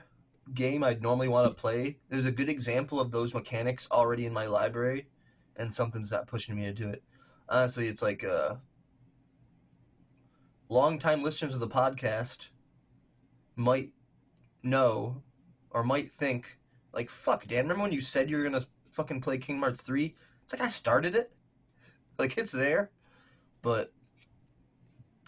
game 0.54 0.84
I'd 0.84 1.02
normally 1.02 1.28
want 1.28 1.48
to 1.48 1.54
play. 1.54 1.98
There's 2.10 2.26
a 2.26 2.32
good 2.32 2.50
example 2.50 3.00
of 3.00 3.12
those 3.12 3.34
mechanics 3.34 3.88
already 3.92 4.26
in 4.26 4.34
my 4.34 4.46
library, 4.46 5.08
and 5.56 5.74
something's 5.74 6.12
not 6.12 6.28
pushing 6.28 6.56
me 6.56 6.64
to 6.66 6.74
do 6.74 6.90
it. 6.90 7.04
Honestly, 7.48 7.88
it's 7.88 8.02
like 8.02 8.24
uh, 8.24 8.56
longtime 10.70 11.24
listeners 11.24 11.54
of 11.54 11.60
the 11.60 11.68
podcast 11.68 12.50
might 13.56 13.92
know 14.64 15.22
or 15.72 15.84
might 15.84 16.12
think 16.12 16.58
like, 16.94 17.10
"Fuck, 17.10 17.48
Dan! 17.48 17.64
Remember 17.64 17.84
when 17.84 17.92
you 17.94 18.02
said 18.02 18.30
you 18.30 18.38
were 18.38 18.44
gonna 18.44 18.66
fucking 18.92 19.22
play 19.22 19.38
Kingdom 19.38 19.62
Hearts 19.64 19.82
three? 19.82 20.16
It's 20.44 20.54
like 20.54 20.62
I 20.62 20.70
started 20.70 21.16
it, 21.16 21.32
like 22.18 22.38
it's 22.38 22.52
there, 22.52 22.92
but 23.62 23.94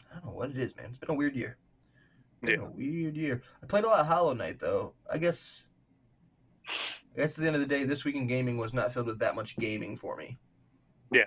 I 0.10 0.16
don't 0.16 0.26
know 0.26 0.32
what 0.32 0.50
it 0.50 0.58
is, 0.58 0.76
man. 0.76 0.88
It's 0.90 0.98
been 0.98 1.12
a 1.12 1.18
weird 1.18 1.36
year. 1.36 1.58
Been 2.42 2.60
Yeah. 2.62 2.68
a 2.68 2.70
weird 2.72 3.16
year. 3.16 3.42
I 3.62 3.66
played 3.68 3.84
a 3.84 3.88
lot 3.88 4.00
of 4.00 4.08
Hollow 4.08 4.34
Knight 4.34 4.60
though. 4.60 4.94
I 5.12 5.18
guess. 5.18 5.64
I 6.68 7.18
guess 7.22 7.32
at 7.32 7.42
the 7.42 7.48
end 7.48 7.56
of 7.56 7.62
the 7.62 7.68
day, 7.68 7.84
this 7.84 8.06
week 8.06 8.16
in 8.16 8.26
gaming 8.28 8.58
was 8.58 8.74
not 8.74 8.94
filled 8.94 9.08
with 9.08 9.20
that 9.20 9.36
much 9.36 9.58
gaming 9.58 9.98
for 9.98 10.16
me. 10.16 10.38
Yeah. 11.12 11.26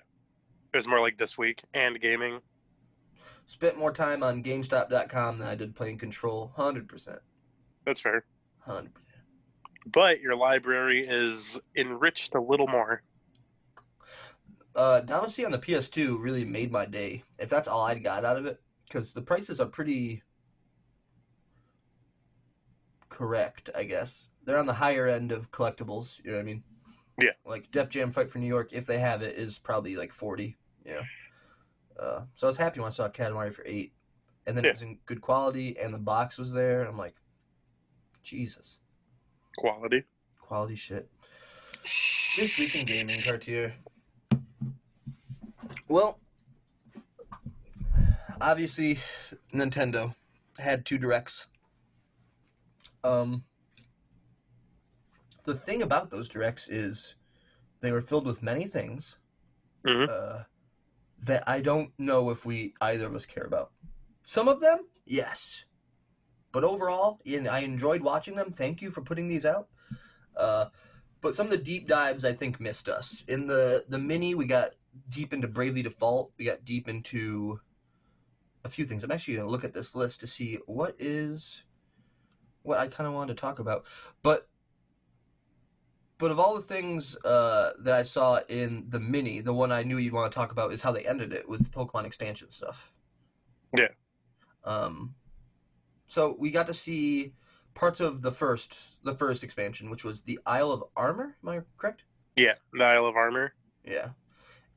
It 0.72 0.76
was 0.78 0.86
more 0.86 1.00
like 1.00 1.18
this 1.18 1.36
week 1.36 1.62
and 1.74 2.00
gaming. 2.00 2.40
Spent 3.46 3.76
more 3.78 3.92
time 3.92 4.22
on 4.22 4.42
GameStop.com 4.42 5.38
than 5.38 5.46
I 5.46 5.54
did 5.54 5.74
playing 5.76 5.98
Control. 5.98 6.52
Hundred 6.56 6.88
percent. 6.88 7.18
That's 7.84 8.00
fair. 8.00 8.24
Hundred 8.60 8.94
percent. 8.94 9.03
But 9.86 10.20
your 10.20 10.34
library 10.36 11.06
is 11.06 11.58
enriched 11.76 12.34
a 12.34 12.40
little 12.40 12.66
more. 12.66 13.02
Uh, 14.74 15.02
Damacy 15.04 15.44
on 15.44 15.52
the 15.52 15.58
PS2 15.58 16.20
really 16.20 16.44
made 16.44 16.72
my 16.72 16.84
day. 16.84 17.22
If 17.38 17.48
that's 17.48 17.68
all 17.68 17.82
I 17.82 17.94
got 17.96 18.24
out 18.24 18.36
of 18.36 18.46
it, 18.46 18.60
because 18.88 19.12
the 19.12 19.22
prices 19.22 19.60
are 19.60 19.66
pretty 19.66 20.22
correct, 23.08 23.70
I 23.74 23.84
guess. 23.84 24.30
They're 24.44 24.58
on 24.58 24.66
the 24.66 24.72
higher 24.72 25.06
end 25.06 25.32
of 25.32 25.50
collectibles. 25.52 26.22
You 26.24 26.32
know 26.32 26.38
what 26.38 26.42
I 26.42 26.46
mean? 26.46 26.64
Yeah. 27.20 27.30
Like 27.46 27.70
Def 27.70 27.88
Jam 27.88 28.10
Fight 28.10 28.30
for 28.30 28.38
New 28.38 28.48
York, 28.48 28.72
if 28.72 28.86
they 28.86 28.98
have 28.98 29.22
it, 29.22 29.36
is 29.38 29.58
probably 29.58 29.94
like 29.96 30.12
forty. 30.12 30.56
Yeah. 30.84 31.02
Uh, 31.98 32.22
so 32.34 32.46
I 32.46 32.50
was 32.50 32.56
happy 32.56 32.80
when 32.80 32.88
I 32.88 32.92
saw 32.92 33.08
Katamari 33.08 33.54
for 33.54 33.64
eight, 33.64 33.92
and 34.46 34.56
then 34.56 34.64
Yeah. 34.64 34.70
it 34.70 34.74
was 34.74 34.82
in 34.82 34.98
good 35.06 35.20
quality, 35.20 35.78
and 35.78 35.94
the 35.94 35.98
box 35.98 36.36
was 36.38 36.52
there, 36.52 36.80
and 36.80 36.88
I'm 36.88 36.98
like, 36.98 37.14
Jesus, 38.22 38.80
Quality. 39.58 40.04
quality 40.40 40.76
shit. 40.76 41.08
This 42.36 42.58
week 42.58 42.74
in 42.74 42.84
gaming, 42.86 43.20
Cartier. 43.22 43.74
Well, 45.88 46.18
obviously, 48.40 48.98
Nintendo 49.52 50.14
had 50.58 50.84
two 50.84 50.98
directs. 50.98 51.46
Um, 53.02 53.44
the 55.44 55.54
thing 55.54 55.82
about 55.82 56.10
those 56.10 56.28
directs 56.28 56.68
is 56.68 57.14
they 57.80 57.92
were 57.92 58.02
filled 58.02 58.26
with 58.26 58.42
many 58.42 58.66
things 58.66 59.16
Mhm. 59.84 60.08
uh, 60.08 60.44
that 61.20 61.46
I 61.48 61.60
don't 61.60 61.92
know 61.98 62.30
if 62.30 62.44
we 62.44 62.74
either 62.80 63.06
of 63.06 63.14
us 63.14 63.26
care 63.26 63.44
about. 63.44 63.72
Some 64.22 64.48
of 64.48 64.60
them, 64.60 64.88
yes, 65.04 65.64
but 66.54 66.62
overall, 66.62 67.20
and 67.26 67.48
I 67.48 67.58
enjoyed 67.58 68.00
watching 68.00 68.36
them. 68.36 68.52
Thank 68.52 68.80
you 68.80 68.92
for 68.92 69.00
putting 69.02 69.26
these 69.26 69.44
out. 69.44 69.66
Uh, 70.36 70.66
but 71.20 71.34
some 71.34 71.48
of 71.48 71.50
the 71.50 71.58
deep 71.58 71.88
dives 71.88 72.24
I 72.24 72.32
think 72.32 72.60
missed 72.60 72.88
us. 72.88 73.24
In 73.26 73.48
the 73.48 73.84
the 73.88 73.98
mini, 73.98 74.36
we 74.36 74.46
got 74.46 74.70
deep 75.10 75.32
into 75.32 75.48
Bravely 75.48 75.82
Default. 75.82 76.30
We 76.38 76.44
got 76.44 76.64
deep 76.64 76.88
into 76.88 77.60
a 78.64 78.68
few 78.68 78.86
things. 78.86 79.02
I'm 79.02 79.10
actually 79.10 79.34
gonna 79.34 79.48
look 79.48 79.64
at 79.64 79.74
this 79.74 79.96
list 79.96 80.20
to 80.20 80.28
see 80.28 80.60
what 80.66 80.94
is 81.00 81.64
what 82.62 82.78
I 82.78 82.86
kind 82.86 83.08
of 83.08 83.14
wanted 83.14 83.36
to 83.36 83.40
talk 83.40 83.58
about. 83.58 83.84
But 84.22 84.46
but 86.18 86.30
of 86.30 86.38
all 86.38 86.54
the 86.54 86.62
things 86.62 87.16
uh, 87.24 87.72
that 87.80 87.94
I 87.94 88.04
saw 88.04 88.38
in 88.48 88.86
the 88.90 89.00
mini, 89.00 89.40
the 89.40 89.52
one 89.52 89.72
I 89.72 89.82
knew 89.82 89.98
you'd 89.98 90.12
want 90.12 90.30
to 90.30 90.34
talk 90.34 90.52
about 90.52 90.72
is 90.72 90.82
how 90.82 90.92
they 90.92 91.04
ended 91.04 91.32
it 91.32 91.48
with 91.48 91.64
the 91.64 91.70
Pokemon 91.70 92.06
expansion 92.06 92.52
stuff. 92.52 92.92
Yeah. 93.76 93.88
Um. 94.64 95.16
So 96.06 96.36
we 96.38 96.50
got 96.50 96.66
to 96.68 96.74
see 96.74 97.32
parts 97.74 98.00
of 98.00 98.22
the 98.22 98.32
first 98.32 98.76
the 99.02 99.14
first 99.14 99.42
expansion, 99.42 99.90
which 99.90 100.04
was 100.04 100.22
the 100.22 100.38
Isle 100.46 100.70
of 100.70 100.84
Armor. 100.96 101.36
Am 101.42 101.48
I 101.48 101.60
correct? 101.76 102.04
Yeah, 102.36 102.54
the 102.72 102.84
Isle 102.84 103.06
of 103.06 103.16
Armor. 103.16 103.54
Yeah. 103.84 104.10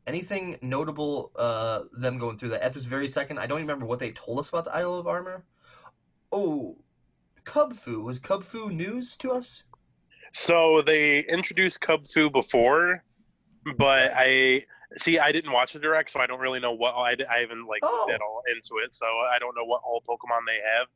Anything 0.06 0.58
notable 0.62 1.32
uh, 1.36 1.82
them 1.92 2.18
going 2.18 2.38
through 2.38 2.50
that 2.50 2.62
at 2.64 2.74
this 2.74 2.86
very 2.86 3.10
second? 3.10 3.40
I 3.40 3.46
don't 3.46 3.60
even 3.60 3.68
remember 3.68 3.86
what 3.86 4.00
they 4.00 4.12
told 4.12 4.40
us 4.40 4.50
about 4.50 4.66
the 4.66 4.74
Isle 4.76 4.96
of 4.96 5.08
Armor. 5.08 5.44
Oh, 6.32 6.78
Kubfu 7.44 8.04
was 8.04 8.20
Kubfu 8.20 8.72
news 8.72 9.18
to 9.18 9.32
us? 9.32 9.64
So 10.32 10.82
they 10.86 11.20
introduced 11.26 11.82
Kubfu 11.82 12.32
before, 12.32 13.04
but 13.78 14.12
I 14.16 14.66
see. 14.96 15.20
I 15.20 15.32
didn't 15.32 15.52
watch 15.52 15.74
the 15.74 15.80
direct, 15.80 16.10
so 16.10 16.20
I 16.20 16.28
don't 16.28 16.40
really 16.40 16.60
know 16.60 16.74
what 16.74 16.94
I, 16.96 17.16
I 17.30 17.40
haven't 17.40 17.66
like 17.68 17.80
Oh. 17.84 18.10
at 18.14 18.22
all 18.22 18.42
into 18.50 18.82
it. 18.84 18.94
So 18.94 19.06
I 19.06 19.40
don't 19.40 19.56
know 19.58 19.66
what 19.66 19.82
all 19.86 20.02
Pokemon 20.08 20.42
they 20.48 20.60
have. 20.78 20.88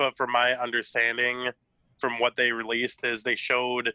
But 0.00 0.16
from 0.16 0.32
my 0.32 0.54
understanding, 0.54 1.50
from 1.98 2.18
what 2.18 2.34
they 2.34 2.52
released, 2.52 3.04
is 3.04 3.22
they 3.22 3.36
showed 3.36 3.92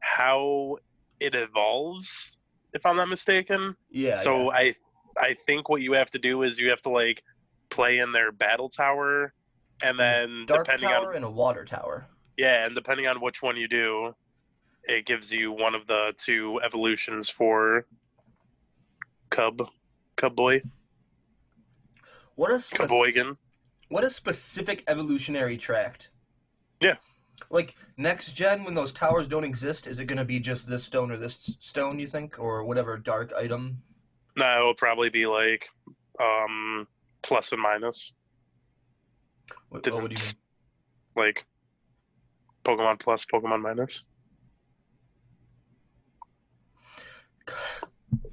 how 0.00 0.76
it 1.18 1.34
evolves. 1.34 2.36
If 2.74 2.84
I'm 2.84 2.96
not 2.96 3.08
mistaken. 3.08 3.74
Yeah. 3.88 4.20
so 4.20 4.52
I 4.52 4.74
I 5.18 5.34
think 5.46 5.70
what 5.70 5.80
you 5.80 5.94
have 5.94 6.10
to 6.10 6.18
do 6.18 6.42
is 6.42 6.58
you 6.58 6.68
have 6.68 6.82
to 6.82 6.90
like 6.90 7.22
play 7.70 8.00
in 8.00 8.12
their 8.12 8.32
battle 8.32 8.68
tower, 8.68 9.32
and 9.82 9.98
mm-hmm. 9.98 10.30
then. 10.30 10.46
Dark 10.46 10.66
depending 10.66 10.90
Tower 10.90 11.08
on 11.08 11.16
and 11.16 11.24
a 11.24 11.30
Water 11.30 11.64
Tower. 11.64 12.06
yeah, 12.36 12.66
and 12.66 12.74
depending 12.74 13.06
on 13.06 13.22
which 13.22 13.40
one 13.40 13.56
you 13.56 13.66
do, 13.66 14.14
it 14.84 15.06
gives 15.06 15.32
you 15.32 15.52
one 15.52 15.74
of 15.74 15.86
the 15.86 16.12
two 16.18 16.60
evolutions 16.62 17.30
for 17.30 17.86
Cub, 19.30 19.70
Cub 20.16 20.36
Boy, 20.36 20.60
What 22.34 22.50
a 22.50 22.56
Cubboygan. 22.56 23.38
What 23.88 24.04
a 24.04 24.10
specific 24.10 24.82
evolutionary 24.88 25.56
tract. 25.56 26.08
Yeah. 26.80 26.96
Like 27.50 27.74
next 27.96 28.32
gen, 28.32 28.64
when 28.64 28.74
those 28.74 28.92
towers 28.92 29.26
don't 29.28 29.44
exist, 29.44 29.86
is 29.86 29.98
it 29.98 30.06
going 30.06 30.18
to 30.18 30.24
be 30.24 30.40
just 30.40 30.68
this 30.68 30.84
stone 30.84 31.10
or 31.10 31.16
this 31.16 31.56
stone? 31.60 31.98
You 31.98 32.06
think, 32.06 32.38
or 32.38 32.64
whatever 32.64 32.96
dark 32.96 33.32
item? 33.34 33.82
No, 34.36 34.58
it'll 34.58 34.74
probably 34.74 35.10
be 35.10 35.26
like 35.26 35.66
um 36.20 36.86
plus 37.22 37.52
and 37.52 37.60
minus, 37.60 38.12
What, 39.68 39.84
what 39.84 39.84
do 39.84 39.90
you 39.92 40.08
mean? 40.08 40.16
like 41.16 41.44
Pokemon 42.64 42.98
plus, 43.00 43.26
Pokemon 43.26 43.62
minus. 43.62 44.02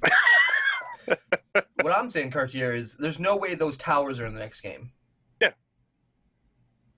what 1.06 1.96
I'm 1.96 2.10
saying, 2.10 2.30
Cartier, 2.30 2.74
is 2.74 2.96
there's 2.96 3.20
no 3.20 3.36
way 3.36 3.54
those 3.54 3.76
towers 3.76 4.20
are 4.20 4.26
in 4.26 4.34
the 4.34 4.40
next 4.40 4.60
game. 4.60 4.90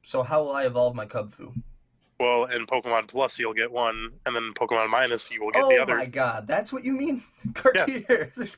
Yeah. 0.06 0.10
So 0.10 0.22
how 0.22 0.42
will 0.44 0.52
I 0.54 0.64
evolve 0.64 0.94
my 0.94 1.06
Kubfu? 1.06 1.52
Well, 2.18 2.44
in 2.46 2.64
Pokemon 2.66 3.08
Plus, 3.08 3.38
you'll 3.38 3.52
get 3.52 3.70
one, 3.70 4.10
and 4.24 4.34
then 4.34 4.52
Pokemon 4.54 4.88
Minus, 4.88 5.30
you 5.30 5.44
will 5.44 5.50
get 5.50 5.64
oh 5.64 5.68
the 5.68 5.76
other. 5.82 5.92
Oh 5.94 5.98
my 5.98 6.06
God, 6.06 6.46
that's 6.46 6.72
what 6.72 6.82
you 6.82 6.92
mean, 6.92 7.22
Cartier. 7.54 8.32
This, 8.34 8.56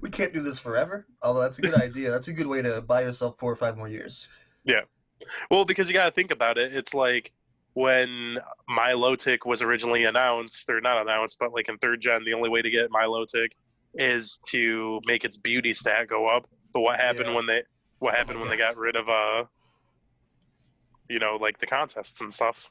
we 0.00 0.08
can't 0.08 0.32
do 0.32 0.40
this 0.42 0.58
forever. 0.58 1.06
Although 1.22 1.40
that's 1.42 1.58
a 1.58 1.62
good 1.62 1.74
idea. 1.74 2.10
That's 2.10 2.28
a 2.28 2.32
good 2.32 2.46
way 2.46 2.62
to 2.62 2.80
buy 2.80 3.02
yourself 3.02 3.38
four 3.38 3.52
or 3.52 3.56
five 3.56 3.76
more 3.76 3.88
years. 3.88 4.26
Yeah, 4.64 4.82
well, 5.50 5.66
because 5.66 5.88
you 5.88 5.94
got 5.94 6.06
to 6.06 6.12
think 6.12 6.30
about 6.30 6.56
it. 6.56 6.74
It's 6.74 6.94
like 6.94 7.32
when 7.74 8.38
Milotic 8.70 9.44
was 9.44 9.60
originally 9.60 10.04
announced, 10.04 10.70
or 10.70 10.80
not 10.80 11.00
announced, 11.02 11.36
but 11.38 11.52
like 11.52 11.68
in 11.68 11.76
third 11.78 12.00
gen, 12.00 12.24
the 12.24 12.32
only 12.32 12.48
way 12.48 12.62
to 12.62 12.70
get 12.70 12.90
Milotic 12.90 13.48
is 13.94 14.40
to 14.48 15.00
make 15.06 15.24
its 15.24 15.36
beauty 15.36 15.74
stat 15.74 16.08
go 16.08 16.26
up. 16.26 16.46
But 16.72 16.80
what 16.80 16.98
happened 16.98 17.28
Yeah. 17.28 17.34
when 17.34 17.46
they 17.46 17.62
what 17.98 18.14
Oh 18.14 18.16
happened 18.16 18.36
my 18.36 18.42
when 18.42 18.50
they 18.50 18.56
got 18.56 18.76
rid 18.78 18.96
of 18.96 19.08
uh 19.08 19.44
you 21.08 21.18
know, 21.18 21.36
like 21.36 21.58
the 21.58 21.66
contests 21.66 22.20
and 22.20 22.32
stuff? 22.32 22.70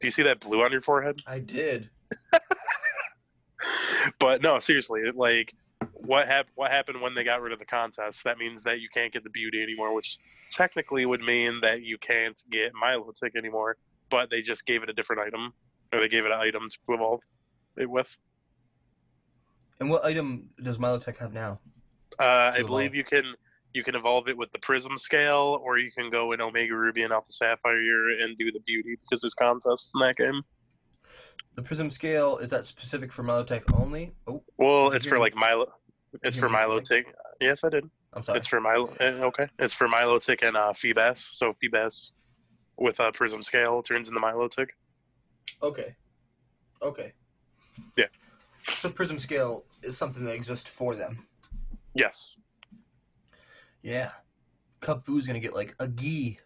Do 0.00 0.06
you 0.06 0.10
see 0.10 0.22
that 0.22 0.40
blue 0.40 0.62
on 0.62 0.72
your 0.72 0.82
forehead? 0.82 1.20
I 1.26 1.38
did. 1.38 1.90
but 4.18 4.42
no, 4.42 4.58
seriously, 4.58 5.02
like 5.14 5.54
what 5.94 6.26
hap- 6.26 6.48
what 6.54 6.70
happened 6.70 7.00
when 7.00 7.14
they 7.14 7.24
got 7.24 7.40
rid 7.40 7.52
of 7.52 7.58
the 7.58 7.64
contest? 7.64 8.24
That 8.24 8.38
means 8.38 8.62
that 8.64 8.80
you 8.80 8.88
can't 8.92 9.12
get 9.12 9.22
the 9.24 9.30
beauty 9.30 9.62
anymore, 9.62 9.94
which 9.94 10.18
technically 10.50 11.06
would 11.06 11.20
mean 11.20 11.60
that 11.62 11.82
you 11.82 11.98
can't 11.98 12.38
get 12.50 12.72
Milotic 12.74 13.36
anymore. 13.36 13.76
But 14.10 14.28
they 14.30 14.42
just 14.42 14.66
gave 14.66 14.82
it 14.82 14.90
a 14.90 14.92
different 14.92 15.22
item, 15.22 15.54
or 15.92 15.98
they 16.00 16.08
gave 16.08 16.24
it 16.26 16.32
an 16.32 16.38
item 16.38 16.64
to 16.68 16.94
evolve 16.94 17.20
it 17.76 17.88
with. 17.88 18.14
And 19.80 19.88
what 19.88 20.04
item 20.04 20.50
does 20.62 20.78
Milotic 20.78 21.16
have 21.18 21.32
now? 21.32 21.60
Uh, 22.18 22.50
I 22.54 22.58
To 22.58 22.64
believe 22.66 22.94
evolve. 22.94 22.96
you 22.96 23.04
can 23.04 23.34
you 23.74 23.82
can 23.82 23.94
evolve 23.94 24.28
it 24.28 24.36
with 24.36 24.52
the 24.52 24.58
Prism 24.58 24.98
scale, 24.98 25.60
or 25.64 25.78
you 25.78 25.90
can 25.96 26.10
go 26.10 26.32
in 26.32 26.40
Omega 26.40 26.74
Ruby 26.74 27.02
and 27.02 27.12
Alpha 27.12 27.32
Sapphire 27.32 28.10
and 28.20 28.36
do 28.36 28.50
the 28.52 28.60
beauty 28.60 28.96
because 29.02 29.20
there's 29.22 29.34
contests 29.34 29.92
in 29.94 30.00
that 30.00 30.16
game. 30.16 30.42
The 31.54 31.62
Prism 31.62 31.90
scale 31.90 32.38
is 32.38 32.50
that 32.50 32.66
specific 32.66 33.12
for 33.12 33.22
Milotic 33.22 33.62
only? 33.78 34.12
Oh, 34.26 34.42
Well, 34.58 34.90
it's 34.92 35.06
for 35.06 35.18
like 35.18 35.34
Milo. 35.34 35.66
It's 36.22 36.36
for 36.36 36.48
Milotic. 36.48 37.04
Yes, 37.40 37.64
I 37.64 37.68
did. 37.70 37.88
I'm 38.14 38.22
sorry. 38.22 38.38
It's 38.38 38.46
for 38.46 38.60
Milo. 38.60 38.92
eh, 39.00 39.12
Okay, 39.22 39.48
it's 39.58 39.74
for 39.74 39.88
Milotic 39.88 40.46
and 40.46 40.56
uh, 40.56 40.72
Feebas. 40.74 41.28
So 41.32 41.54
Feebas 41.62 42.10
with 42.78 43.00
a 43.00 43.12
Prism 43.12 43.42
scale 43.42 43.82
turns 43.82 44.08
into 44.08 44.20
Milotic. 44.20 44.68
Okay. 45.62 45.94
Okay. 46.82 47.12
Yeah. 47.96 48.06
So 48.64 48.90
Prism 48.90 49.18
scale 49.18 49.64
is 49.82 49.96
something 49.96 50.24
that 50.24 50.34
exists 50.34 50.68
for 50.68 50.94
them. 50.94 51.26
Yes. 51.94 52.36
Yeah. 53.82 54.10
Kubfu's 54.80 55.26
gonna 55.26 55.40
get 55.40 55.54
like 55.54 55.74
a 55.78 55.88
gee. 55.88 56.38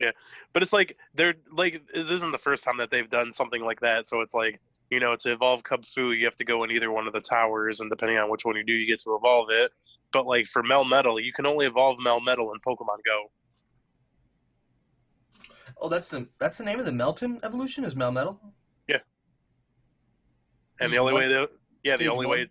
Yeah. 0.00 0.10
But 0.52 0.62
it's 0.62 0.72
like 0.72 0.96
they're 1.14 1.34
like 1.52 1.86
this 1.92 2.10
isn't 2.10 2.32
the 2.32 2.38
first 2.38 2.64
time 2.64 2.76
that 2.78 2.90
they've 2.90 3.08
done 3.10 3.32
something 3.32 3.62
like 3.62 3.80
that. 3.80 4.06
So 4.06 4.20
it's 4.20 4.34
like 4.34 4.60
you 4.90 5.00
know 5.00 5.14
to 5.16 5.32
evolve 5.32 5.62
Kubfu, 5.62 6.16
you 6.16 6.24
have 6.24 6.36
to 6.36 6.44
go 6.44 6.64
in 6.64 6.70
either 6.70 6.90
one 6.90 7.06
of 7.06 7.12
the 7.12 7.20
towers, 7.20 7.80
and 7.80 7.90
depending 7.90 8.18
on 8.18 8.28
which 8.30 8.44
one 8.44 8.56
you 8.56 8.64
do, 8.64 8.72
you 8.72 8.86
get 8.86 9.00
to 9.02 9.14
evolve 9.14 9.50
it. 9.50 9.72
But 10.12 10.26
like 10.26 10.46
for 10.46 10.62
Melmetal, 10.62 11.22
you 11.22 11.32
can 11.32 11.46
only 11.46 11.66
evolve 11.66 11.98
Melmetal 11.98 12.52
in 12.54 12.60
Pokemon 12.66 12.98
Go. 13.06 13.30
Oh, 15.80 15.88
that's 15.88 16.08
the 16.08 16.28
that's 16.38 16.58
the 16.58 16.64
name 16.64 16.78
of 16.78 16.84
the 16.86 16.92
Meltan 16.92 17.40
evolution 17.44 17.84
is 17.84 17.94
Melmetal. 17.94 18.38
Yeah. 18.88 18.98
And 20.80 20.90
Just 20.90 20.92
the 20.92 20.98
only 20.98 21.12
one- 21.14 21.22
way 21.22 21.28
that 21.28 21.50
yeah, 21.82 21.96
the 21.96 22.08
only 22.08 22.26
one? 22.26 22.38
way 22.38 22.48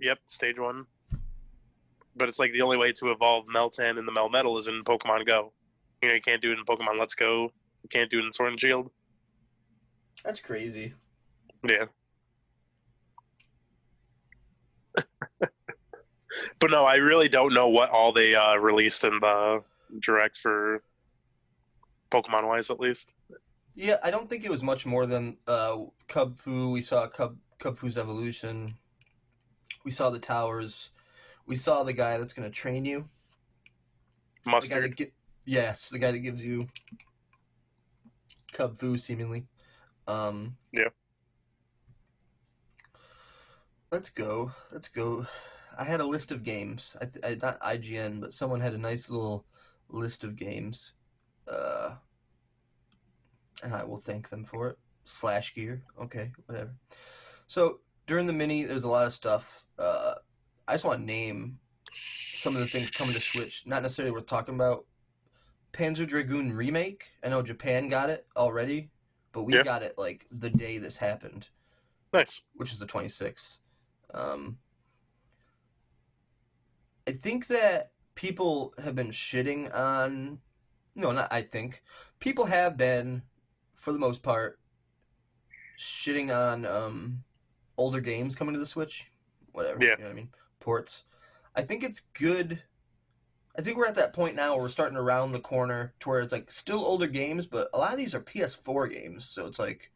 yep, 0.00 0.18
stage 0.26 0.58
one. 0.58 0.86
But 2.16 2.28
it's 2.28 2.38
like 2.38 2.52
the 2.52 2.62
only 2.62 2.78
way 2.78 2.92
to 2.92 3.10
evolve 3.10 3.46
Meltan 3.46 3.98
and 3.98 4.08
the 4.08 4.12
Melmetal 4.12 4.58
is 4.58 4.68
in 4.68 4.82
Pokemon 4.84 5.26
Go. 5.26 5.52
You 6.02 6.08
know, 6.08 6.14
you 6.14 6.20
can't 6.20 6.42
do 6.42 6.52
it 6.52 6.58
in 6.58 6.64
Pokemon 6.64 6.98
Let's 6.98 7.14
Go. 7.14 7.52
You 7.82 7.88
can't 7.90 8.10
do 8.10 8.18
it 8.18 8.24
in 8.24 8.32
Sword 8.32 8.52
and 8.52 8.60
Shield. 8.60 8.90
That's 10.24 10.40
crazy. 10.40 10.94
Yeah. 11.66 11.84
but 16.58 16.70
no, 16.70 16.84
I 16.84 16.96
really 16.96 17.28
don't 17.28 17.52
know 17.52 17.68
what 17.68 17.90
all 17.90 18.12
they 18.12 18.34
uh, 18.34 18.56
released 18.56 19.04
in 19.04 19.18
the 19.20 19.62
direct 20.00 20.38
for 20.38 20.82
Pokemon 22.10 22.46
wise, 22.48 22.70
at 22.70 22.80
least. 22.80 23.12
Yeah, 23.74 23.96
I 24.02 24.10
don't 24.10 24.28
think 24.28 24.44
it 24.44 24.50
was 24.50 24.62
much 24.62 24.86
more 24.86 25.06
than 25.06 25.36
uh, 25.46 25.76
Kubfu. 26.08 26.72
We 26.72 26.82
saw 26.82 27.06
Cub 27.08 27.36
Kubfu's 27.58 27.98
evolution. 27.98 28.74
We 29.84 29.90
saw 29.90 30.10
the 30.10 30.18
towers. 30.18 30.90
We 31.46 31.56
saw 31.56 31.82
the 31.82 31.92
guy 31.92 32.18
that's 32.18 32.32
going 32.34 32.48
to 32.48 32.54
train 32.54 32.84
you. 32.84 33.08
The 34.44 34.50
Mustard. 34.50 34.96
gi- 34.96 35.12
yes, 35.44 35.88
the 35.90 35.98
guy 35.98 36.10
that 36.12 36.18
gives 36.18 36.42
you 36.42 36.68
Kubfu, 38.52 38.98
seemingly. 38.98 39.46
Um, 40.06 40.56
Yeah. 40.72 40.88
Let's 43.92 44.10
go. 44.10 44.52
Let's 44.72 44.88
go. 44.88 45.26
I 45.78 45.84
had 45.84 46.00
a 46.00 46.06
list 46.06 46.32
of 46.32 46.42
games. 46.42 46.96
I, 47.00 47.04
th- 47.06 47.24
I 47.24 47.34
not 47.40 47.60
IGN, 47.60 48.20
but 48.20 48.32
someone 48.32 48.60
had 48.60 48.74
a 48.74 48.78
nice 48.78 49.08
little 49.10 49.46
list 49.88 50.24
of 50.24 50.36
games. 50.36 50.94
Uh, 51.46 51.94
and 53.62 53.74
I 53.74 53.84
will 53.84 53.98
thank 53.98 54.28
them 54.28 54.44
for 54.44 54.70
it. 54.70 54.78
Slash 55.04 55.54
gear. 55.54 55.82
Okay, 56.00 56.32
whatever. 56.46 56.74
So 57.46 57.80
during 58.06 58.26
the 58.26 58.32
mini, 58.32 58.64
there's 58.64 58.84
a 58.84 58.88
lot 58.88 59.06
of 59.06 59.12
stuff. 59.12 59.64
Uh, 59.78 60.14
I 60.68 60.74
just 60.74 60.84
want 60.84 61.00
to 61.00 61.04
name 61.06 61.58
some 62.34 62.54
of 62.54 62.60
the 62.60 62.66
things 62.66 62.90
coming 62.90 63.14
to 63.14 63.20
Switch. 63.20 63.62
Not 63.66 63.82
necessarily 63.82 64.12
worth 64.12 64.26
talking 64.26 64.54
about. 64.54 64.86
Panzer 65.72 66.06
Dragoon 66.06 66.52
remake. 66.52 67.04
I 67.22 67.28
know 67.28 67.42
Japan 67.42 67.88
got 67.88 68.08
it 68.10 68.26
already, 68.36 68.90
but 69.32 69.42
we 69.42 69.54
Yeah. 69.54 69.62
got 69.62 69.82
it 69.82 69.98
like 69.98 70.26
the 70.30 70.48
day 70.50 70.78
this 70.78 70.96
happened, 70.96 71.48
Nice. 72.12 72.40
which 72.54 72.72
is 72.72 72.78
the 72.78 72.86
26th. 72.86 73.58
Um, 74.14 74.58
I 77.06 77.12
think 77.12 77.46
that 77.48 77.92
people 78.14 78.74
have 78.82 78.94
been 78.94 79.10
shitting 79.10 79.72
on. 79.74 80.40
No, 80.94 81.12
not 81.12 81.30
I 81.30 81.42
think. 81.42 81.82
People 82.20 82.46
have 82.46 82.76
been, 82.78 83.22
for 83.74 83.92
the 83.92 83.98
most 83.98 84.22
part, 84.22 84.58
shitting 85.78 86.34
on 86.34 86.64
um, 86.64 87.22
older 87.76 88.00
games 88.00 88.34
coming 88.34 88.54
to 88.54 88.58
the 88.58 88.66
Switch. 88.66 89.06
Whatever. 89.52 89.84
Yeah. 89.84 89.90
You 89.92 89.96
know 89.98 90.04
what 90.04 90.10
I 90.10 90.14
mean? 90.14 90.30
Ports. 90.66 91.04
I 91.54 91.62
think 91.62 91.84
it's 91.84 92.00
good. 92.12 92.60
I 93.56 93.62
think 93.62 93.78
we're 93.78 93.86
at 93.86 93.94
that 93.94 94.12
point 94.12 94.34
now 94.34 94.54
where 94.54 94.64
we're 94.64 94.68
starting 94.68 94.96
to 94.96 95.02
round 95.02 95.32
the 95.32 95.38
corner 95.40 95.94
to 96.00 96.08
where 96.08 96.20
it's 96.20 96.32
like 96.32 96.50
still 96.50 96.84
older 96.84 97.06
games, 97.06 97.46
but 97.46 97.68
a 97.72 97.78
lot 97.78 97.92
of 97.92 97.98
these 97.98 98.14
are 98.16 98.20
PS4 98.20 98.90
games. 98.92 99.24
So 99.24 99.46
it's 99.46 99.60
like, 99.60 99.92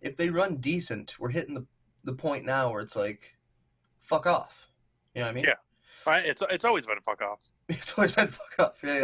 if 0.00 0.16
they 0.16 0.30
run 0.30 0.56
decent, 0.56 1.14
we're 1.20 1.28
hitting 1.28 1.54
the, 1.54 1.66
the 2.04 2.14
point 2.14 2.46
now 2.46 2.72
where 2.72 2.80
it's 2.80 2.96
like, 2.96 3.36
fuck 4.00 4.26
off. 4.26 4.66
You 5.14 5.20
know 5.20 5.26
what 5.26 5.32
I 5.32 5.34
mean? 5.34 5.44
Yeah. 5.44 5.54
I, 6.06 6.18
it's 6.20 6.42
it's 6.50 6.64
always 6.64 6.86
been 6.86 6.96
a 6.98 7.02
fuck 7.02 7.20
off. 7.22 7.40
It's 7.68 7.92
always 7.96 8.12
been 8.12 8.28
fuck 8.28 8.54
off. 8.58 8.72
Yeah, 8.82 8.98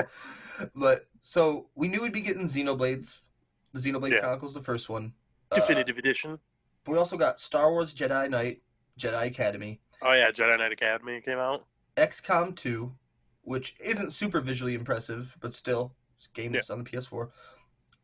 yeah. 0.59 0.67
but 0.75 1.07
so 1.23 1.69
we 1.77 1.87
knew 1.87 2.01
we'd 2.03 2.13
be 2.13 2.23
getting 2.23 2.49
Xenoblades, 2.49 3.21
the 3.75 3.81
Xenoblade 3.81 4.13
Yeah. 4.13 4.21
Chronicles, 4.21 4.55
the 4.55 4.63
first 4.63 4.89
one. 4.89 5.13
Uh, 5.53 5.57
Definitive 5.57 5.99
edition. 5.99 6.39
but 6.85 6.93
we 6.93 6.99
also 6.99 7.17
got 7.19 7.41
Star 7.41 7.71
Wars 7.71 7.95
Jedi 7.95 8.29
Knight, 8.31 8.63
Jedi 8.99 9.27
Academy, 9.27 9.81
Oh 10.03 10.13
yeah, 10.13 10.31
Jedi 10.31 10.59
Knight 10.59 10.73
Academy 10.73 11.21
came 11.21 11.39
out. 11.39 11.67
XCOM 11.97 12.55
2, 12.55 12.93
which 13.43 13.75
isn't 13.81 14.13
super 14.13 14.41
visually 14.41 14.75
impressive, 14.75 15.37
but 15.41 15.55
still, 15.55 15.95
it's 16.17 16.29
game 16.29 16.53
Yeah. 16.53 16.59
that's 16.59 16.71
on 16.71 16.79
the 16.79 16.85
PS4. 16.85 17.31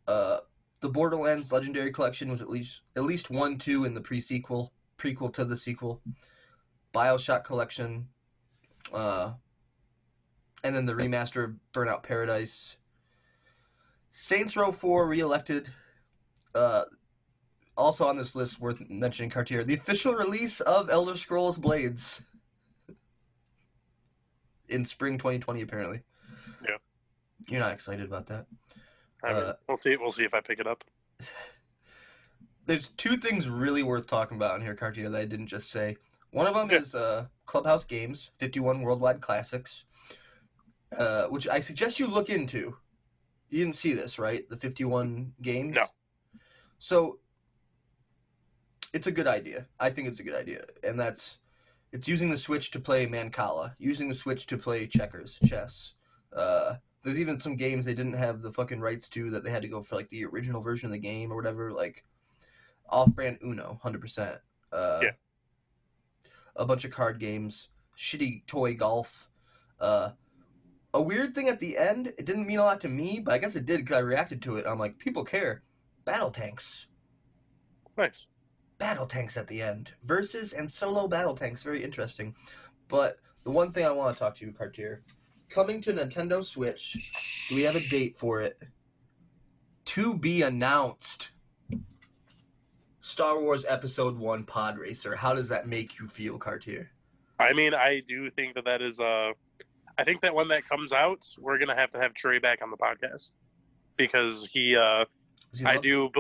Uh, 0.06 0.40
the 0.80 0.88
Borderlands 0.88 1.52
Legendary 1.52 1.92
Collection 1.92 2.30
was 2.30 2.42
at 2.42 2.50
least 2.50 2.82
at 2.96 3.04
least 3.04 3.30
one, 3.30 3.58
two 3.58 3.84
in 3.84 3.94
the 3.94 4.00
pre-sequel, 4.00 4.72
prequel 4.98 5.32
to 5.34 5.44
the 5.44 5.56
sequel. 5.56 6.02
Bioshock 6.92 7.44
Collection, 7.44 8.08
uh, 8.92 9.32
and 10.62 10.74
then 10.76 10.86
the 10.86 10.92
remaster 10.94 11.44
of 11.44 11.54
Burnout 11.72 12.02
Paradise. 12.02 12.76
Saints 14.10 14.56
Row 14.56 14.70
4 14.70 15.08
re-elected. 15.08 15.70
Uh, 16.54 16.84
also 17.76 18.06
on 18.06 18.16
this 18.16 18.34
list, 18.36 18.60
worth 18.60 18.82
mentioning, 18.88 19.30
Cartier, 19.30 19.64
the 19.64 19.74
official 19.74 20.14
release 20.14 20.60
of 20.60 20.90
Elder 20.90 21.16
Scrolls 21.16 21.58
Blades 21.58 22.22
in 24.68 24.84
spring 24.84 25.18
2020, 25.18 25.62
apparently. 25.62 26.00
Yeah. 26.62 26.76
You're 27.48 27.60
not 27.60 27.72
excited 27.72 28.06
about 28.06 28.26
that. 28.28 28.46
I 29.22 29.32
mean, 29.32 29.42
Uh, 29.42 29.54
we'll 29.68 29.76
see. 29.76 29.96
We'll 29.96 30.10
see 30.10 30.24
if 30.24 30.34
I 30.34 30.40
pick 30.40 30.58
it 30.60 30.66
up. 30.66 30.84
There's 32.66 32.88
two 32.90 33.16
things 33.18 33.48
really 33.48 33.82
worth 33.82 34.06
talking 34.06 34.36
about 34.36 34.56
in 34.58 34.62
here, 34.64 34.74
Cartier, 34.74 35.10
that 35.10 35.20
I 35.20 35.24
didn't 35.26 35.48
just 35.48 35.70
say. 35.70 35.96
One 36.30 36.46
of 36.46 36.54
them 36.54 36.70
Yeah. 36.70 36.78
is 36.78 36.94
uh, 36.94 37.26
Clubhouse 37.46 37.84
Games, 37.84 38.30
51 38.38 38.80
Worldwide 38.80 39.20
Classics, 39.20 39.84
uh, 40.96 41.26
which 41.26 41.46
I 41.46 41.60
suggest 41.60 41.98
you 42.00 42.06
look 42.06 42.30
into. 42.30 42.76
You 43.50 43.64
didn't 43.64 43.76
see 43.76 43.92
this, 43.92 44.18
right? 44.18 44.48
The 44.48 44.56
51 44.56 45.34
games? 45.42 45.74
No. 45.76 45.86
So, 46.78 47.18
it's 48.94 49.08
a 49.08 49.12
good 49.12 49.26
idea. 49.26 49.66
I 49.80 49.90
think 49.90 50.06
it's 50.08 50.20
a 50.20 50.22
good 50.22 50.36
idea. 50.36 50.64
And 50.84 50.98
that's, 50.98 51.38
it's 51.92 52.06
using 52.06 52.30
the 52.30 52.38
Switch 52.38 52.70
to 52.70 52.80
play 52.80 53.06
Mancala, 53.06 53.74
using 53.78 54.08
the 54.08 54.14
Switch 54.14 54.46
to 54.46 54.56
play 54.56 54.86
checkers, 54.86 55.36
chess. 55.44 55.94
Uh, 56.32 56.76
there's 57.02 57.18
even 57.18 57.40
some 57.40 57.56
games 57.56 57.84
they 57.84 57.94
didn't 57.94 58.14
have 58.14 58.40
the 58.40 58.52
fucking 58.52 58.80
rights 58.80 59.08
to 59.10 59.30
that 59.30 59.42
they 59.44 59.50
had 59.50 59.62
to 59.62 59.68
go 59.68 59.82
for 59.82 59.96
like 59.96 60.08
the 60.10 60.24
original 60.24 60.62
version 60.62 60.86
of 60.86 60.92
the 60.92 60.98
game 60.98 61.32
or 61.32 61.36
whatever, 61.36 61.72
like 61.72 62.04
off-brand 62.88 63.38
Uno, 63.44 63.78
hundred 63.82 64.00
percent. 64.00 64.38
Uh, 64.72 65.00
Yeah. 65.02 65.10
A 66.56 66.64
bunch 66.64 66.84
of 66.84 66.92
card 66.92 67.18
games, 67.18 67.68
shitty 67.98 68.46
toy 68.46 68.74
golf. 68.74 69.28
Uh, 69.80 70.10
a 70.94 71.02
weird 71.02 71.34
thing 71.34 71.48
at 71.48 71.58
the 71.58 71.76
end. 71.76 72.06
It 72.16 72.26
didn't 72.26 72.46
mean 72.46 72.60
a 72.60 72.64
lot 72.64 72.80
to 72.82 72.88
me, 72.88 73.18
but 73.18 73.34
I 73.34 73.38
guess 73.38 73.56
it 73.56 73.66
did 73.66 73.80
because 73.80 73.96
I 73.96 74.00
reacted 74.00 74.40
to 74.42 74.56
it. 74.56 74.66
I'm 74.66 74.78
like, 74.78 74.98
people 74.98 75.24
care. 75.24 75.62
Battle 76.04 76.30
tanks, 76.30 76.86
Nice. 77.96 78.28
Battle 78.78 79.06
tanks 79.06 79.36
at 79.36 79.46
the 79.48 79.62
end, 79.62 79.92
versus 80.04 80.52
and 80.52 80.70
solo 80.70 81.08
battle 81.08 81.34
tanks. 81.34 81.62
Very 81.62 81.82
interesting. 81.82 82.34
But 82.88 83.18
the 83.44 83.50
one 83.50 83.72
thing 83.72 83.84
I 83.84 83.90
want 83.90 84.16
to 84.16 84.20
talk 84.20 84.36
to 84.36 84.46
you, 84.46 84.52
Cartier, 84.52 85.02
coming 85.48 85.80
to 85.82 85.92
Nintendo 85.92 86.44
Switch. 86.44 86.96
Do 87.48 87.54
we 87.54 87.62
have 87.62 87.76
a 87.76 87.88
date 87.88 88.18
for 88.18 88.40
it? 88.40 88.60
To 89.86 90.14
be 90.14 90.42
announced. 90.42 91.30
Star 93.00 93.38
Wars 93.38 93.66
Episode 93.68 94.18
One 94.18 94.44
Pod 94.44 94.78
Racer. 94.78 95.14
How 95.14 95.34
does 95.34 95.50
that 95.50 95.66
make 95.66 95.98
you 95.98 96.08
feel, 96.08 96.38
Cartier? 96.38 96.90
I 97.38 97.52
mean, 97.52 97.74
I 97.74 98.00
do 98.08 98.30
think 98.30 98.54
that 98.54 98.64
that 98.64 98.80
is. 98.80 98.98
Uh, 98.98 99.32
I 99.98 100.04
think 100.04 100.22
that 100.22 100.34
when 100.34 100.48
that 100.48 100.66
comes 100.68 100.92
out, 100.92 101.24
we're 101.38 101.58
gonna 101.58 101.74
have 101.74 101.92
to 101.92 101.98
have 101.98 102.14
Trey 102.14 102.38
back 102.38 102.62
on 102.62 102.70
the 102.70 102.76
podcast 102.76 103.36
because 103.96 104.48
he. 104.50 104.76
Uh, 104.76 105.04
he 105.54 105.64
I 105.64 105.76
do. 105.76 106.10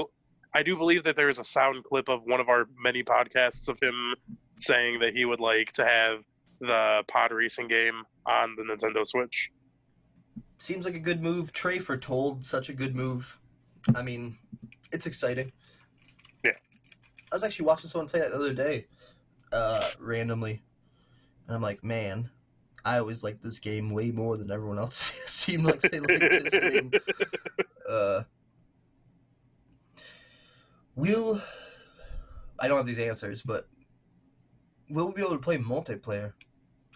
I 0.54 0.62
do 0.62 0.76
believe 0.76 1.02
that 1.04 1.16
there 1.16 1.28
is 1.28 1.40
a 1.40 1.44
sound 1.44 1.84
clip 1.84 2.08
of 2.08 2.22
one 2.24 2.40
of 2.40 2.48
our 2.48 2.66
many 2.78 3.02
podcasts 3.02 3.68
of 3.68 3.78
him 3.82 4.14
saying 4.56 5.00
that 5.00 5.12
he 5.12 5.24
would 5.24 5.40
like 5.40 5.72
to 5.72 5.84
have 5.84 6.20
the 6.60 7.02
pod 7.08 7.32
racing 7.32 7.66
game 7.66 8.02
on 8.26 8.54
the 8.56 8.62
Nintendo 8.62 9.04
Switch. 9.04 9.50
Seems 10.58 10.84
like 10.84 10.94
a 10.94 11.00
good 11.00 11.22
move. 11.22 11.52
Trey 11.52 11.80
foretold 11.80 12.46
such 12.46 12.68
a 12.68 12.72
good 12.72 12.94
move. 12.94 13.36
I 13.94 14.02
mean, 14.02 14.38
it's 14.92 15.06
exciting. 15.06 15.52
Yeah. 16.44 16.52
I 17.32 17.36
was 17.36 17.42
actually 17.42 17.66
watching 17.66 17.90
someone 17.90 18.08
play 18.08 18.20
that 18.20 18.30
the 18.30 18.36
other 18.36 18.54
day, 18.54 18.86
uh, 19.52 19.84
randomly, 19.98 20.62
and 21.46 21.56
I'm 21.56 21.62
like, 21.62 21.82
man, 21.82 22.30
I 22.84 22.98
always 22.98 23.22
liked 23.22 23.42
this 23.42 23.58
game 23.58 23.90
way 23.90 24.12
more 24.12 24.36
than 24.36 24.50
everyone 24.50 24.78
else 24.78 25.12
seemed 25.26 25.64
like 25.64 25.80
they 25.80 26.00
liked 26.00 26.50
this 26.50 26.60
game. 26.60 26.92
Uh, 27.86 28.22
will 30.96 31.40
I 32.58 32.68
don't 32.68 32.76
have 32.76 32.86
these 32.86 32.98
answers, 32.98 33.42
but 33.42 33.68
will 34.90 35.08
we 35.08 35.14
be 35.14 35.20
able 35.22 35.32
to 35.32 35.38
play 35.38 35.58
multiplayer? 35.58 36.32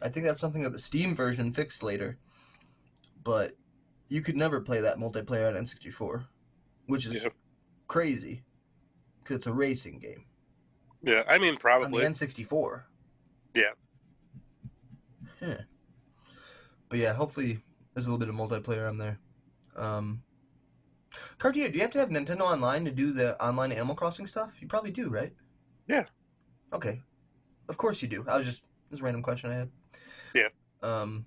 I 0.02 0.08
think 0.08 0.26
that's 0.26 0.40
something 0.40 0.62
that 0.62 0.72
the 0.72 0.78
Steam 0.78 1.14
version 1.14 1.52
fixed 1.52 1.82
later. 1.82 2.18
But 3.24 3.52
you 4.08 4.20
could 4.22 4.36
never 4.36 4.60
play 4.60 4.80
that 4.80 4.98
multiplayer 4.98 5.48
on 5.48 5.54
N64, 5.64 6.24
which 6.86 7.06
is 7.06 7.22
Yeah. 7.24 7.28
crazy 7.88 8.42
because 9.20 9.36
it's 9.36 9.46
a 9.46 9.52
racing 9.52 9.98
game 9.98 10.24
yeah, 11.02 11.22
I 11.28 11.38
mean 11.38 11.50
on 11.50 11.54
the 11.54 11.60
probably. 11.60 12.04
N64. 12.04 12.82
Yeah. 13.54 13.62
Yeah. 15.40 15.60
But 16.88 16.98
yeah, 16.98 17.12
hopefully 17.12 17.60
there's 17.94 18.06
a 18.06 18.12
little 18.12 18.18
bit 18.18 18.28
of 18.28 18.34
multiplayer 18.34 18.88
on 18.88 18.98
there. 18.98 19.18
Um, 19.76 20.22
Cartier, 21.38 21.68
do 21.68 21.74
you 21.76 21.82
have 21.82 21.90
to 21.92 21.98
have 21.98 22.10
Nintendo 22.10 22.42
Online 22.42 22.84
to 22.84 22.90
do 22.90 23.12
the 23.12 23.42
online 23.42 23.72
Animal 23.72 23.94
Crossing 23.94 24.26
stuff? 24.26 24.50
You 24.60 24.68
probably 24.68 24.90
do, 24.90 25.08
right? 25.08 25.32
Yeah. 25.86 26.04
Okay. 26.72 27.00
Of 27.68 27.76
course 27.76 28.02
you 28.02 28.08
do. 28.08 28.24
I 28.28 28.36
was 28.36 28.46
just 28.46 28.62
this 28.90 29.00
random 29.00 29.22
question 29.22 29.50
I 29.50 29.54
had. 29.54 29.70
Yeah. 30.34 30.48
Um. 30.82 31.26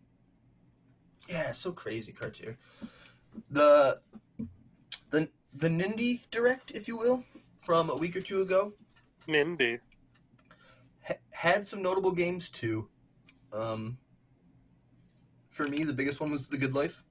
Yeah, 1.28 1.52
so 1.52 1.72
crazy, 1.72 2.12
Cartier. 2.12 2.58
The 3.50 4.00
the 5.10 5.30
the 5.54 5.70
Nindy 5.70 6.22
Direct, 6.32 6.72
if 6.72 6.88
you 6.88 6.98
will, 6.98 7.24
from 7.62 7.90
a 7.90 7.96
week 7.96 8.16
or 8.16 8.22
two 8.22 8.42
ago. 8.42 8.74
Nindy. 9.28 9.80
Ha- 11.08 11.16
had 11.32 11.68
some 11.68 11.82
notable 11.82 12.12
games 12.12 12.50
too. 12.50 12.88
Um, 13.54 13.98
for 15.50 15.68
me, 15.68 15.84
the 15.84 15.94
biggest 15.94 16.20
one 16.20 16.32
was 16.32 16.48
The 16.48 16.58
Good 16.58 16.74
Life. 16.74 17.04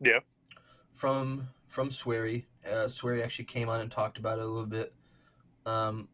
Yeah. 0.00 0.20
From 1.00 1.48
from 1.66 1.88
Swery. 1.88 2.44
Uh, 2.70 2.86
Swery 2.86 3.22
actually 3.22 3.46
came 3.46 3.70
on 3.70 3.80
and 3.80 3.90
talked 3.90 4.18
about 4.18 4.38
it 4.38 4.44
a 4.44 4.46
little 4.46 4.66
bit. 4.66 4.92
Um, 5.64 6.08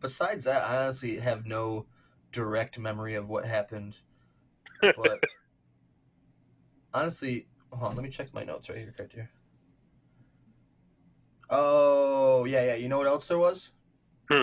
besides 0.00 0.44
that, 0.46 0.64
I 0.64 0.82
honestly 0.82 1.18
have 1.18 1.46
no 1.46 1.86
direct 2.32 2.76
memory 2.76 3.14
of 3.14 3.28
what 3.28 3.44
happened. 3.44 3.94
But 4.80 5.22
honestly, 6.92 7.46
hold 7.72 7.92
on, 7.92 7.96
let 7.96 8.02
me 8.02 8.10
check 8.10 8.34
my 8.34 8.42
notes 8.42 8.68
right 8.68 8.78
here, 8.78 8.92
right 8.98 9.12
here. 9.12 9.30
Oh 11.48 12.44
yeah, 12.44 12.64
yeah. 12.64 12.74
You 12.74 12.88
know 12.88 12.98
what 12.98 13.06
else 13.06 13.28
there 13.28 13.38
was? 13.38 13.70
Hmm. 14.28 14.42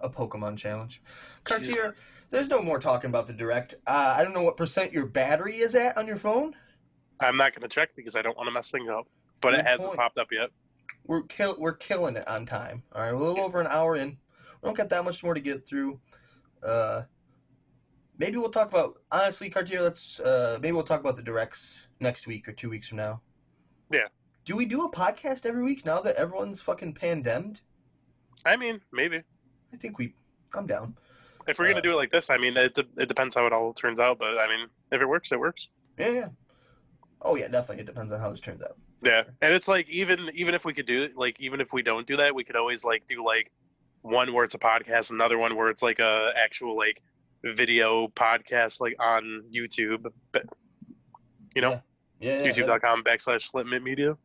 A 0.00 0.08
Pokemon 0.10 0.56
challenge. 0.56 1.00
Cartier, 1.44 1.94
there's 2.30 2.48
no 2.48 2.62
more 2.62 2.78
talking 2.78 3.10
about 3.10 3.26
the 3.26 3.32
direct. 3.32 3.74
Uh, 3.86 4.14
I 4.18 4.22
don't 4.22 4.34
know 4.34 4.42
what 4.42 4.56
percent 4.56 4.92
your 4.92 5.06
battery 5.06 5.56
is 5.56 5.74
at 5.74 5.96
on 5.96 6.06
your 6.06 6.16
phone. 6.16 6.54
I'm 7.20 7.36
not 7.36 7.54
going 7.54 7.62
to 7.62 7.68
check 7.68 7.90
because 7.96 8.14
I 8.14 8.22
don't 8.22 8.36
want 8.36 8.46
to 8.46 8.52
mess 8.52 8.70
things 8.70 8.88
up. 8.90 9.06
But 9.40 9.52
Good 9.52 9.60
it 9.60 9.66
hasn't 9.66 9.88
point. 9.88 9.98
popped 9.98 10.18
up 10.18 10.28
yet. 10.32 10.50
We're 11.06 11.22
kill 11.22 11.56
we're 11.58 11.74
killing 11.74 12.16
it 12.16 12.26
on 12.26 12.46
time. 12.46 12.82
All 12.92 13.02
right, 13.02 13.12
we're 13.12 13.20
a 13.20 13.28
little 13.28 13.44
over 13.44 13.60
an 13.60 13.68
hour 13.68 13.96
in. 13.96 14.08
We 14.08 14.66
don't 14.66 14.76
got 14.76 14.88
that 14.90 15.04
much 15.04 15.22
more 15.22 15.34
to 15.34 15.40
get 15.40 15.66
through. 15.66 16.00
Uh, 16.62 17.02
maybe 18.18 18.38
we'll 18.38 18.50
talk 18.50 18.68
about 18.68 19.02
honestly, 19.12 19.48
Cartier. 19.48 19.82
Let's 19.82 20.18
uh, 20.20 20.58
maybe 20.60 20.72
we'll 20.72 20.82
talk 20.82 21.00
about 21.00 21.16
the 21.16 21.22
directs 21.22 21.86
next 22.00 22.26
week 22.26 22.48
or 22.48 22.52
two 22.52 22.70
weeks 22.70 22.88
from 22.88 22.98
now. 22.98 23.20
Yeah. 23.90 24.08
Do 24.44 24.56
we 24.56 24.64
do 24.64 24.84
a 24.84 24.90
podcast 24.90 25.46
every 25.46 25.62
week 25.62 25.84
now 25.84 26.00
that 26.00 26.16
everyone's 26.16 26.60
fucking 26.60 26.94
pandemic? 26.94 27.60
I 28.44 28.56
mean, 28.56 28.80
maybe. 28.92 29.22
I 29.72 29.76
think 29.76 29.98
we. 29.98 30.14
I'm 30.54 30.66
down. 30.66 30.96
If 31.48 31.58
we're 31.58 31.66
going 31.66 31.76
Uh, 31.76 31.80
to 31.82 31.88
do 31.88 31.92
it 31.92 31.96
like 31.96 32.10
this, 32.10 32.28
I 32.30 32.38
mean, 32.38 32.56
it, 32.56 32.76
it 32.76 33.08
depends 33.08 33.34
how 33.34 33.46
it 33.46 33.52
all 33.52 33.72
turns 33.72 34.00
out. 34.00 34.18
But 34.18 34.38
I 34.40 34.48
mean, 34.48 34.66
if 34.90 35.00
it 35.00 35.06
works, 35.06 35.32
it 35.32 35.38
works. 35.40 35.68
Yeah, 35.98 36.08
yeah. 36.10 36.28
Oh 37.22 37.36
yeah, 37.36 37.48
definitely. 37.48 37.82
It 37.82 37.86
depends 37.86 38.12
on 38.12 38.20
how 38.20 38.30
this 38.30 38.40
turns 38.40 38.62
out. 38.62 38.76
Yeah, 39.02 39.24
and 39.42 39.54
it's 39.54 39.68
like 39.68 39.88
even 39.88 40.30
even 40.34 40.54
if 40.54 40.64
we 40.64 40.72
could 40.74 40.86
do 40.86 41.02
it, 41.02 41.16
like 41.16 41.36
even 41.40 41.60
if 41.60 41.72
we 41.72 41.82
don't 41.82 42.06
do 42.06 42.16
that, 42.16 42.34
we 42.34 42.44
could 42.44 42.56
always 42.56 42.84
like 42.84 43.06
do 43.06 43.24
like 43.24 43.50
one 44.02 44.32
where 44.32 44.44
it's 44.44 44.54
a 44.54 44.58
podcast, 44.58 45.10
another 45.10 45.38
one 45.38 45.56
where 45.56 45.68
it's 45.68 45.82
like 45.82 45.98
a 45.98 46.30
actual 46.36 46.76
like 46.76 47.02
video 47.44 48.08
podcast, 48.08 48.80
like 48.80 48.96
on 48.98 49.44
YouTube. 49.52 50.06
But 50.32 50.44
you 51.54 51.62
know, 51.62 51.80
Yeah. 52.20 52.42
yeah 52.42 52.52
YouTube.com 52.52 53.04
backslash 53.04 53.48
Litmit 53.54 53.82
Media. 53.82 54.16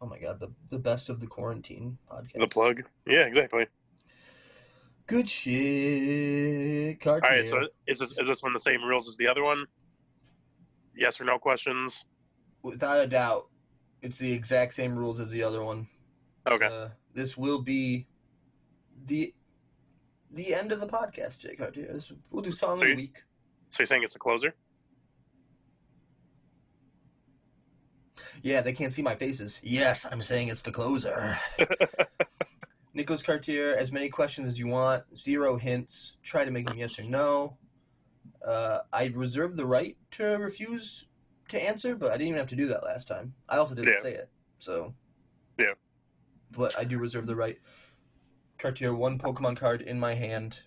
Oh 0.00 0.06
my 0.06 0.18
god, 0.18 0.40
the 0.40 0.48
the 0.70 0.78
best 0.78 1.08
of 1.08 1.20
the 1.20 1.26
quarantine 1.26 1.98
podcast. 2.10 2.38
The 2.40 2.48
plug. 2.48 2.82
Yeah, 3.06 3.26
exactly. 3.26 3.66
Good 5.06 5.30
shit, 5.30 7.00
Cartier. 7.00 7.30
All 7.30 7.36
right, 7.36 7.46
so 7.46 7.68
is 7.86 8.00
this 8.00 8.18
is 8.18 8.26
this 8.26 8.42
one 8.42 8.52
the 8.52 8.60
same 8.60 8.82
rules 8.82 9.08
as 9.08 9.16
the 9.16 9.28
other 9.28 9.44
one? 9.44 9.64
Yes 10.96 11.20
or 11.20 11.24
no 11.24 11.38
questions. 11.38 12.06
without 12.62 12.98
a 12.98 13.06
doubt, 13.06 13.48
it's 14.02 14.18
the 14.18 14.32
exact 14.32 14.74
same 14.74 14.96
rules 14.96 15.20
as 15.20 15.30
the 15.30 15.44
other 15.44 15.62
one. 15.62 15.88
Okay. 16.48 16.66
Uh, 16.66 16.88
this 17.14 17.36
will 17.36 17.62
be 17.62 18.06
the 19.04 19.32
the 20.32 20.54
end 20.54 20.72
of 20.72 20.80
the 20.80 20.88
podcast, 20.88 21.38
Jake 21.38 21.58
Cartier. 21.58 21.92
This, 21.92 22.12
we'll 22.30 22.42
do 22.42 22.50
song 22.50 22.82
of 22.82 22.88
the 22.88 22.94
week. 22.96 23.22
So 23.70 23.80
you're 23.80 23.86
saying 23.86 24.02
it's 24.02 24.16
a 24.16 24.18
closer? 24.18 24.54
Yeah, 28.42 28.60
they 28.60 28.72
can't 28.72 28.92
see 28.92 29.02
my 29.02 29.14
faces. 29.14 29.60
Yes, 29.62 30.06
I'm 30.10 30.22
saying 30.22 30.48
it's 30.48 30.62
the 30.62 30.72
closer. 30.72 31.38
Nicholas 32.96 33.22
Cartier, 33.22 33.76
as 33.76 33.92
many 33.92 34.08
questions 34.08 34.48
as 34.48 34.58
you 34.58 34.68
want. 34.68 35.04
Zero 35.14 35.58
hints. 35.58 36.14
Try 36.22 36.46
to 36.46 36.50
make 36.50 36.66
them 36.66 36.78
yes 36.78 36.98
or 36.98 37.04
no. 37.04 37.58
Uh, 38.42 38.78
I 38.90 39.08
reserve 39.08 39.54
the 39.54 39.66
right 39.66 39.98
to 40.12 40.24
refuse 40.38 41.04
to 41.50 41.62
answer, 41.62 41.94
but 41.94 42.08
I 42.10 42.12
didn't 42.14 42.28
even 42.28 42.38
have 42.38 42.48
to 42.48 42.56
do 42.56 42.68
that 42.68 42.82
last 42.84 43.06
time. 43.06 43.34
I 43.50 43.58
also 43.58 43.74
didn't 43.74 43.92
Yeah. 43.92 44.00
say 44.00 44.14
it, 44.14 44.30
so. 44.58 44.94
Yeah. 45.58 45.74
But 46.52 46.76
I 46.78 46.84
do 46.84 46.96
reserve 46.96 47.26
the 47.26 47.36
right. 47.36 47.58
Cartier, 48.56 48.94
one 48.94 49.18
Pokemon 49.18 49.58
card 49.58 49.82
in 49.82 50.00
my 50.00 50.14
hand. 50.14 50.60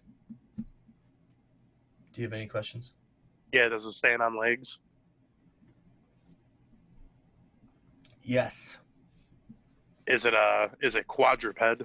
Do 0.57 2.21
you 2.21 2.25
have 2.25 2.33
any 2.33 2.45
questions? 2.45 2.93
Yeah. 3.51 3.69
Does 3.69 3.85
it 3.85 3.93
stand 3.93 4.21
on 4.21 4.37
legs? 4.37 4.77
Yes. 8.21 8.77
Is 10.05 10.25
it 10.25 10.35
a 10.35 10.71
is 10.83 10.95
it 10.95 11.07
quadruped? 11.07 11.81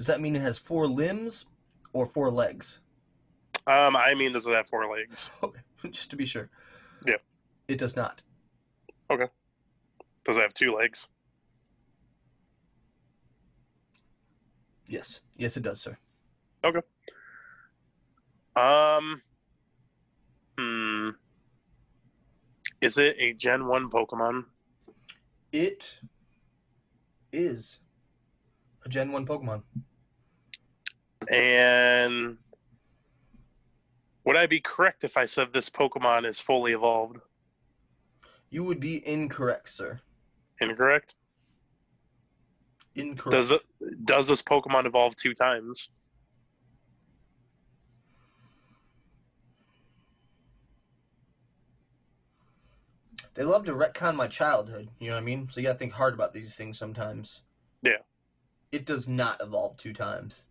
Does 0.00 0.06
that 0.06 0.22
mean 0.22 0.34
it 0.34 0.40
has 0.40 0.58
four 0.58 0.86
limbs 0.86 1.44
or 1.92 2.06
four 2.06 2.30
legs? 2.30 2.80
Um, 3.66 3.94
I 3.94 4.14
mean, 4.14 4.32
does 4.32 4.46
it 4.46 4.54
have 4.54 4.66
four 4.70 4.90
legs? 4.90 5.28
Okay, 5.42 5.60
just 5.90 6.08
to 6.08 6.16
be 6.16 6.24
sure. 6.24 6.48
Yeah. 7.06 7.18
It 7.68 7.76
does 7.76 7.96
not. 7.96 8.22
Okay. 9.10 9.26
Does 10.24 10.38
it 10.38 10.40
have 10.40 10.54
two 10.54 10.74
legs? 10.74 11.06
Yes. 14.86 15.20
Yes, 15.36 15.58
it 15.58 15.64
does, 15.64 15.82
sir. 15.82 15.98
Okay. 16.64 16.80
Um, 18.56 19.20
hmm. 20.58 21.10
Is 22.80 22.96
it 22.96 23.16
a 23.18 23.34
Gen 23.34 23.66
One 23.66 23.90
Pokemon? 23.90 24.46
It 25.52 25.98
is 27.34 27.80
a 28.86 28.88
Gen 28.88 29.12
1 29.12 29.26
Pokemon. 29.26 29.62
And 31.28 32.38
would 34.24 34.36
I 34.36 34.46
be 34.46 34.60
correct 34.60 35.04
if 35.04 35.16
I 35.16 35.26
said 35.26 35.52
this 35.52 35.68
Pokemon 35.68 36.26
is 36.26 36.40
fully 36.40 36.72
evolved? 36.72 37.18
You 38.50 38.64
would 38.64 38.80
be 38.80 39.06
incorrect, 39.06 39.68
sir. 39.70 40.00
Incorrect. 40.60 41.14
Incorrect. 42.96 43.32
Does 43.32 43.50
it? 43.50 43.60
Does 44.04 44.28
this 44.28 44.42
Pokemon 44.42 44.86
evolve 44.86 45.14
two 45.16 45.34
times? 45.34 45.90
They 53.34 53.44
love 53.44 53.64
to 53.66 53.72
retcon 53.72 54.16
my 54.16 54.26
childhood, 54.26 54.88
you 54.98 55.08
know 55.08 55.14
what 55.14 55.22
I 55.22 55.24
mean? 55.24 55.48
So 55.50 55.60
you 55.60 55.66
gotta 55.66 55.78
think 55.78 55.92
hard 55.92 56.14
about 56.14 56.34
these 56.34 56.54
things 56.54 56.78
sometimes. 56.78 57.42
Yeah. 57.82 57.98
It 58.72 58.84
does 58.84 59.08
not 59.08 59.40
evolve 59.40 59.76
two 59.76 59.92
times. 59.92 60.44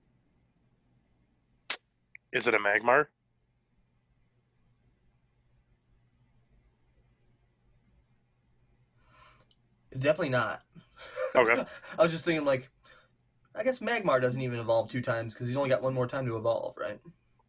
Is 2.32 2.48
it 2.48 2.54
a 2.54 2.60
Magmar? 2.60 3.08
Definitely 9.92 10.30
not. 10.30 10.62
Okay. 11.36 11.66
I 11.98 12.04
was 12.04 12.12
just 12.12 12.26
thinking, 12.26 12.46
like, 12.46 12.70
I 13.56 13.64
guess 13.64 13.80
Magmar 13.80 14.22
doesn't 14.22 14.42
even 14.42 14.60
evolve 14.60 14.90
two 14.90 15.02
times 15.02 15.34
because 15.34 15.48
he's 15.48 15.58
only 15.58 15.70
got 15.70 15.82
one 15.82 15.94
more 15.94 16.08
time 16.08 16.26
to 16.28 16.38
evolve, 16.38 16.76
right? 16.78 17.00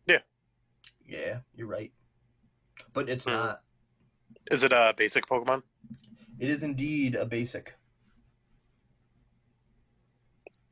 Yeah. 0.06 0.20
Yeah, 1.06 1.40
you're 1.54 1.66
right. 1.66 1.92
But 2.94 3.08
it's 3.08 3.26
Hmm. 3.26 3.32
not. 3.32 3.62
Is 4.50 4.62
it 4.64 4.72
a 4.72 4.94
basic 4.96 5.26
Pokemon? 5.26 5.62
It 6.38 6.48
is 6.48 6.62
indeed 6.62 7.14
a 7.14 7.26
basic. 7.26 7.74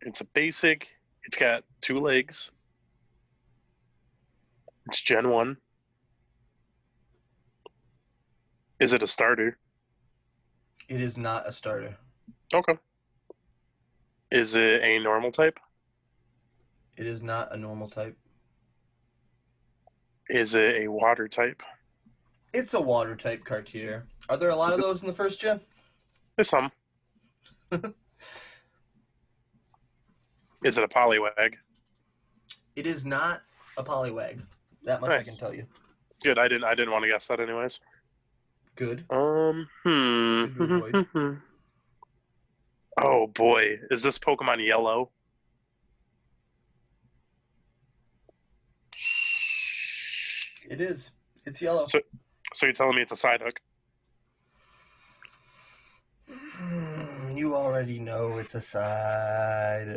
It's 0.00 0.20
a 0.20 0.24
basic. 0.24 0.88
It's 1.24 1.36
got 1.36 1.64
two 1.82 1.96
legs. 1.96 2.50
It's 4.88 5.02
Gen 5.02 5.28
1. 5.28 5.56
Is 8.80 8.94
it 8.94 9.02
a 9.02 9.06
starter? 9.06 9.58
It 10.88 11.02
is 11.02 11.18
not 11.18 11.46
a 11.46 11.52
starter. 11.52 11.96
Okay. 12.54 12.78
Is 14.30 14.54
it 14.54 14.82
a 14.82 14.98
normal 15.00 15.30
type? 15.30 15.58
It 16.96 17.06
is 17.06 17.20
not 17.20 17.52
a 17.54 17.56
normal 17.58 17.90
type. 17.90 18.16
Is 20.30 20.54
it 20.54 20.84
a 20.84 20.88
water 20.88 21.28
type? 21.28 21.62
It's 22.54 22.72
a 22.72 22.80
water 22.80 23.14
type 23.14 23.44
Cartier. 23.44 24.06
Are 24.30 24.38
there 24.38 24.48
a 24.50 24.56
lot 24.56 24.72
of 24.72 24.80
those 24.80 25.02
in 25.02 25.06
the 25.06 25.14
first 25.14 25.40
gen? 25.40 25.60
There's 26.36 26.48
some. 26.48 26.72
Is 30.64 30.78
it 30.78 30.84
a 30.84 30.88
Poliwag? 30.88 31.54
It 32.74 32.86
is 32.86 33.04
not 33.04 33.42
a 33.76 33.84
Poliwag. 33.84 34.42
That 34.88 35.02
much 35.02 35.10
I 35.10 35.22
can 35.22 35.36
tell 35.36 35.52
you. 35.54 35.66
Good. 36.24 36.38
I 36.38 36.48
didn't. 36.48 36.64
I 36.64 36.74
didn't 36.74 36.92
want 36.92 37.04
to 37.04 37.10
guess 37.10 37.26
that, 37.26 37.40
anyways. 37.40 37.78
Good. 38.74 39.04
Um. 39.10 39.68
Hmm. 39.84 40.44
Good 40.56 41.42
oh 43.00 43.26
boy, 43.28 43.78
is 43.90 44.02
this 44.02 44.18
Pokemon 44.18 44.66
yellow? 44.66 45.10
It 50.70 50.80
is. 50.80 51.10
It's 51.44 51.60
yellow. 51.62 51.84
So- 51.86 52.00
So 52.54 52.64
you're 52.66 52.72
telling 52.72 52.96
me 52.96 53.02
it's 53.02 53.12
a 53.12 53.14
Psyduck? 53.14 53.58
Hmm, 56.30 57.36
You 57.36 57.54
already 57.54 57.98
know 57.98 58.38
it's 58.38 58.54
a 58.54 58.58
Psyduck. 58.60 59.96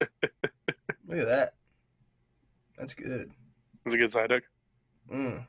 Look 1.08 1.18
at 1.18 1.26
that. 1.28 1.54
That's 2.80 2.94
good. 2.94 3.30
It's 3.84 3.94
a 3.94 3.98
good 3.98 4.10
Psyduck. 4.10 4.40
Mm. 5.12 5.46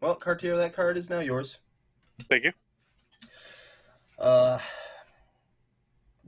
Well, 0.00 0.16
Cartier, 0.16 0.56
that 0.56 0.74
card 0.74 0.96
is 0.96 1.08
now 1.08 1.20
yours. 1.20 1.58
Thank 2.28 2.42
you. 2.42 2.52
Uh, 4.18 4.58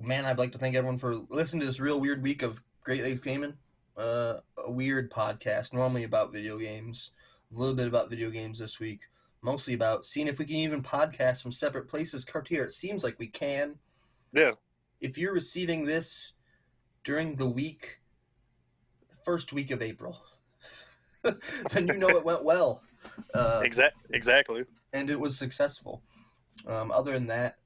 man, 0.01 0.25
I'd 0.25 0.39
like 0.39 0.53
to 0.53 0.59
thank 0.59 0.77
everyone 0.77 0.99
for 0.99 1.16
listening 1.31 1.61
to 1.62 1.66
this 1.66 1.81
real 1.81 1.99
weird 1.99 2.23
week 2.23 2.43
of 2.43 2.62
Great 2.85 3.03
Lakes 3.03 3.20
Gaming. 3.20 3.55
Uh, 3.97 4.35
a 4.57 4.70
weird 4.70 5.11
podcast, 5.11 5.73
normally 5.73 6.05
about 6.05 6.33
video 6.33 6.59
games. 6.59 7.11
A 7.53 7.59
little 7.59 7.75
bit 7.75 7.89
about 7.89 8.09
video 8.09 8.31
games 8.31 8.61
this 8.61 8.79
week. 8.79 9.01
Mostly 9.43 9.75
about 9.75 10.07
seeing 10.07 10.29
if 10.29 10.39
we 10.39 10.45
can 10.45 10.57
even 10.57 10.81
podcast 10.81 11.43
from 11.43 11.51
separate 11.51 11.89
places. 11.89 12.25
Cartier, 12.25 12.65
it 12.65 12.73
seems 12.73 13.03
like 13.03 13.19
we 13.19 13.27
can. 13.27 13.77
Yeah. 14.33 14.53
If 15.01 15.19
you're 15.19 15.33
receiving 15.33 15.87
this 15.87 16.35
during 17.03 17.35
the 17.35 17.49
week, 17.49 17.98
first 19.28 19.52
week 19.52 19.70
of 19.70 19.82
April, 19.82 20.18
then 21.22 21.86
you 21.86 21.98
know 21.98 22.09
it 22.09 22.24
went 22.24 22.42
well. 22.44 22.82
Uh, 23.34 23.60
Exact. 23.62 23.94
Exactly. 24.14 24.64
and 24.94 25.10
it 25.10 25.20
was 25.20 25.36
successful. 25.36 26.02
Um, 26.66 26.90
other 26.90 27.12
than 27.12 27.26
that, 27.26 27.59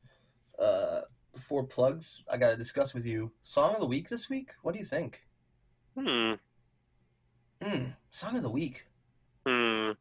uh, 0.59 1.03
before 1.33 1.63
plugs, 1.63 2.25
I 2.29 2.37
got 2.37 2.51
to 2.51 2.57
discuss 2.57 2.95
with 2.95 3.07
you 3.07 3.31
song 3.45 3.75
of 3.75 3.81
the 3.81 3.87
week 3.87 4.09
this 4.09 4.29
week. 4.29 4.51
What 4.63 4.73
do 4.73 4.81
you 4.81 4.85
think? 4.85 5.23
Hmm. 5.97 6.33
Hmm, 7.63 7.85
song 8.11 8.37
of 8.37 8.43
the 8.43 8.51
week. 8.51 8.85
Hmm. 9.47 9.93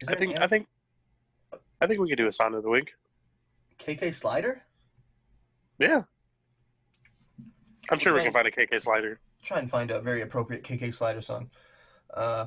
Is 0.00 0.08
I 0.08 0.16
think. 0.16 0.38
I 0.38 0.46
think. 0.46 0.66
I 1.80 1.86
think 1.86 1.98
we 1.98 2.10
could 2.10 2.18
do 2.18 2.26
a 2.26 2.32
song 2.32 2.54
of 2.54 2.62
the 2.62 2.68
week. 2.68 2.92
KK 3.78 4.12
Slider. 4.12 4.62
Yeah. 5.78 6.02
I'm 7.90 7.98
sure 7.98 8.14
we 8.14 8.22
can 8.22 8.32
find 8.34 8.46
a 8.46 8.50
KK 8.50 8.82
slider. 8.82 9.18
Try 9.46 9.60
and 9.60 9.70
find 9.70 9.92
a 9.92 10.00
very 10.00 10.22
appropriate 10.22 10.64
KK 10.64 10.92
Slider 10.92 11.22
song. 11.22 11.50
Uh, 12.12 12.46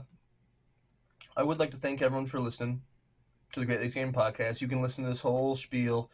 I 1.38 1.44
would 1.44 1.58
like 1.58 1.72
to 1.72 1.78
thank 1.78 2.02
everyone 2.02 2.28
for 2.28 2.42
listening 2.42 2.82
to 3.54 3.62
the 3.62 3.66
Great 3.66 3.80
Lakes 3.80 3.94
Game 3.94 4.12
Podcast. 4.12 4.60
You 4.60 4.68
can 4.68 4.82
listen 4.82 5.06
to 5.06 5.10
this 5.10 5.22
whole 5.22 5.56
spiel. 5.56 6.12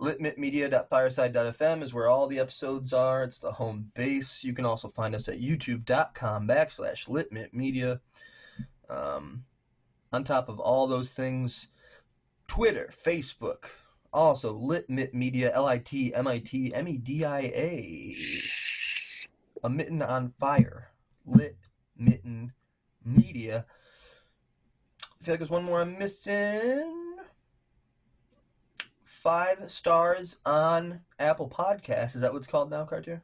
Litmitmedia.fireside.fm 0.00 1.82
is 1.82 1.92
where 1.92 2.08
all 2.08 2.28
the 2.28 2.38
episodes 2.38 2.92
are. 2.92 3.24
It's 3.24 3.40
the 3.40 3.50
home 3.50 3.90
base. 3.96 4.44
You 4.44 4.52
can 4.52 4.64
also 4.64 4.90
find 4.90 5.12
us 5.16 5.26
at 5.26 5.40
youtube.com 5.40 6.46
backslash 6.46 7.08
litmitmedia. 7.08 7.98
Um, 8.88 9.42
on 10.12 10.22
top 10.22 10.48
of 10.48 10.60
all 10.60 10.86
those 10.86 11.10
things, 11.10 11.66
Twitter, 12.46 12.92
Facebook, 13.04 13.70
also 14.12 14.54
Litmit 14.54 15.14
Media, 15.14 15.50
L 15.52 15.66
I 15.66 15.78
T 15.78 16.14
M 16.14 16.28
I 16.28 16.38
T 16.38 16.72
M 16.72 16.86
E 16.86 16.96
D 16.96 17.24
I 17.24 17.40
A. 17.40 18.16
A 19.62 19.68
mitten 19.68 20.02
on 20.02 20.32
fire. 20.38 20.90
Lit 21.26 21.56
mitten 21.96 22.52
media. 23.04 23.66
I 25.20 25.24
feel 25.24 25.32
like 25.32 25.40
there's 25.40 25.50
one 25.50 25.64
more 25.64 25.80
I'm 25.80 25.98
missing. 25.98 27.16
Five 29.02 29.70
stars 29.70 30.36
on 30.46 31.00
Apple 31.18 31.48
Podcasts. 31.48 32.14
Is 32.14 32.20
that 32.20 32.32
what 32.32 32.38
it's 32.38 32.46
called 32.46 32.70
now, 32.70 32.84
Cartier? 32.84 33.22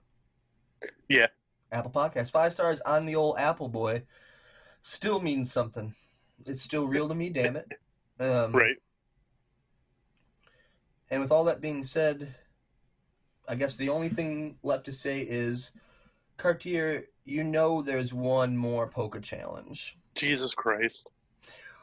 Yeah. 1.09 1.29
Apple 1.71 1.93
Podcasts. 1.93 2.31
Five 2.31 2.53
stars 2.53 2.81
on 2.81 3.07
the 3.07 3.15
old 3.17 3.39
Apple 3.39 3.69
boy. 3.69 4.03
Still 4.83 5.21
means 5.21 5.53
something. 5.53 5.95
It's 6.47 6.63
still 6.63 6.87
real 6.89 7.09
to 7.09 7.15
me, 7.15 7.31
damn 7.31 7.57
it. 7.57 7.69
Um, 8.21 8.53
Right. 8.53 8.77
And 11.11 11.23
with 11.23 11.31
all 11.31 11.45
that 11.45 11.61
being 11.61 11.85
said, 11.85 12.35
I 13.49 13.55
guess 13.55 13.77
the 13.77 13.91
only 13.91 14.09
thing 14.09 14.57
left 14.63 14.87
to 14.87 14.93
say 14.93 15.21
is, 15.21 15.71
Cartier, 16.37 17.07
you 17.25 17.45
know 17.45 17.83
there's 17.83 18.13
one 18.13 18.57
more 18.57 18.87
poker 18.87 19.21
challenge. 19.21 19.97
Jesus 20.15 20.55
Christ. 20.55 21.11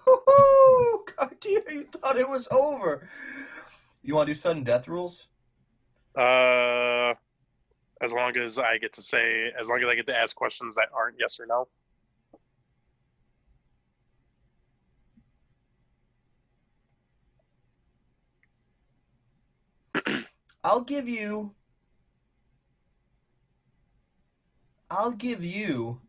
Woo-hoo! 0.05 1.03
Cartier, 1.17 1.63
you 1.69 1.83
thought 1.85 2.17
it 2.17 2.27
was 2.27 2.47
over. 2.51 3.09
You 4.03 4.15
want 4.15 4.27
to 4.27 4.33
do 4.33 4.39
sudden 4.39 4.63
death 4.63 4.87
rules? 4.87 5.27
Uh, 6.17 7.13
as 8.01 8.11
long 8.11 8.35
as 8.37 8.57
I 8.59 8.77
get 8.77 8.93
to 8.93 9.01
say, 9.01 9.51
as 9.59 9.69
long 9.69 9.81
as 9.81 9.87
I 9.87 9.95
get 9.95 10.07
to 10.07 10.17
ask 10.17 10.35
questions 10.35 10.75
that 10.75 10.89
aren't 10.93 11.17
yes 11.19 11.39
or 11.39 11.45
no. 11.45 11.67
I'll 20.63 20.81
give 20.81 21.07
you. 21.07 21.53
I'll 24.91 25.11
give 25.11 25.41
you 25.43 26.01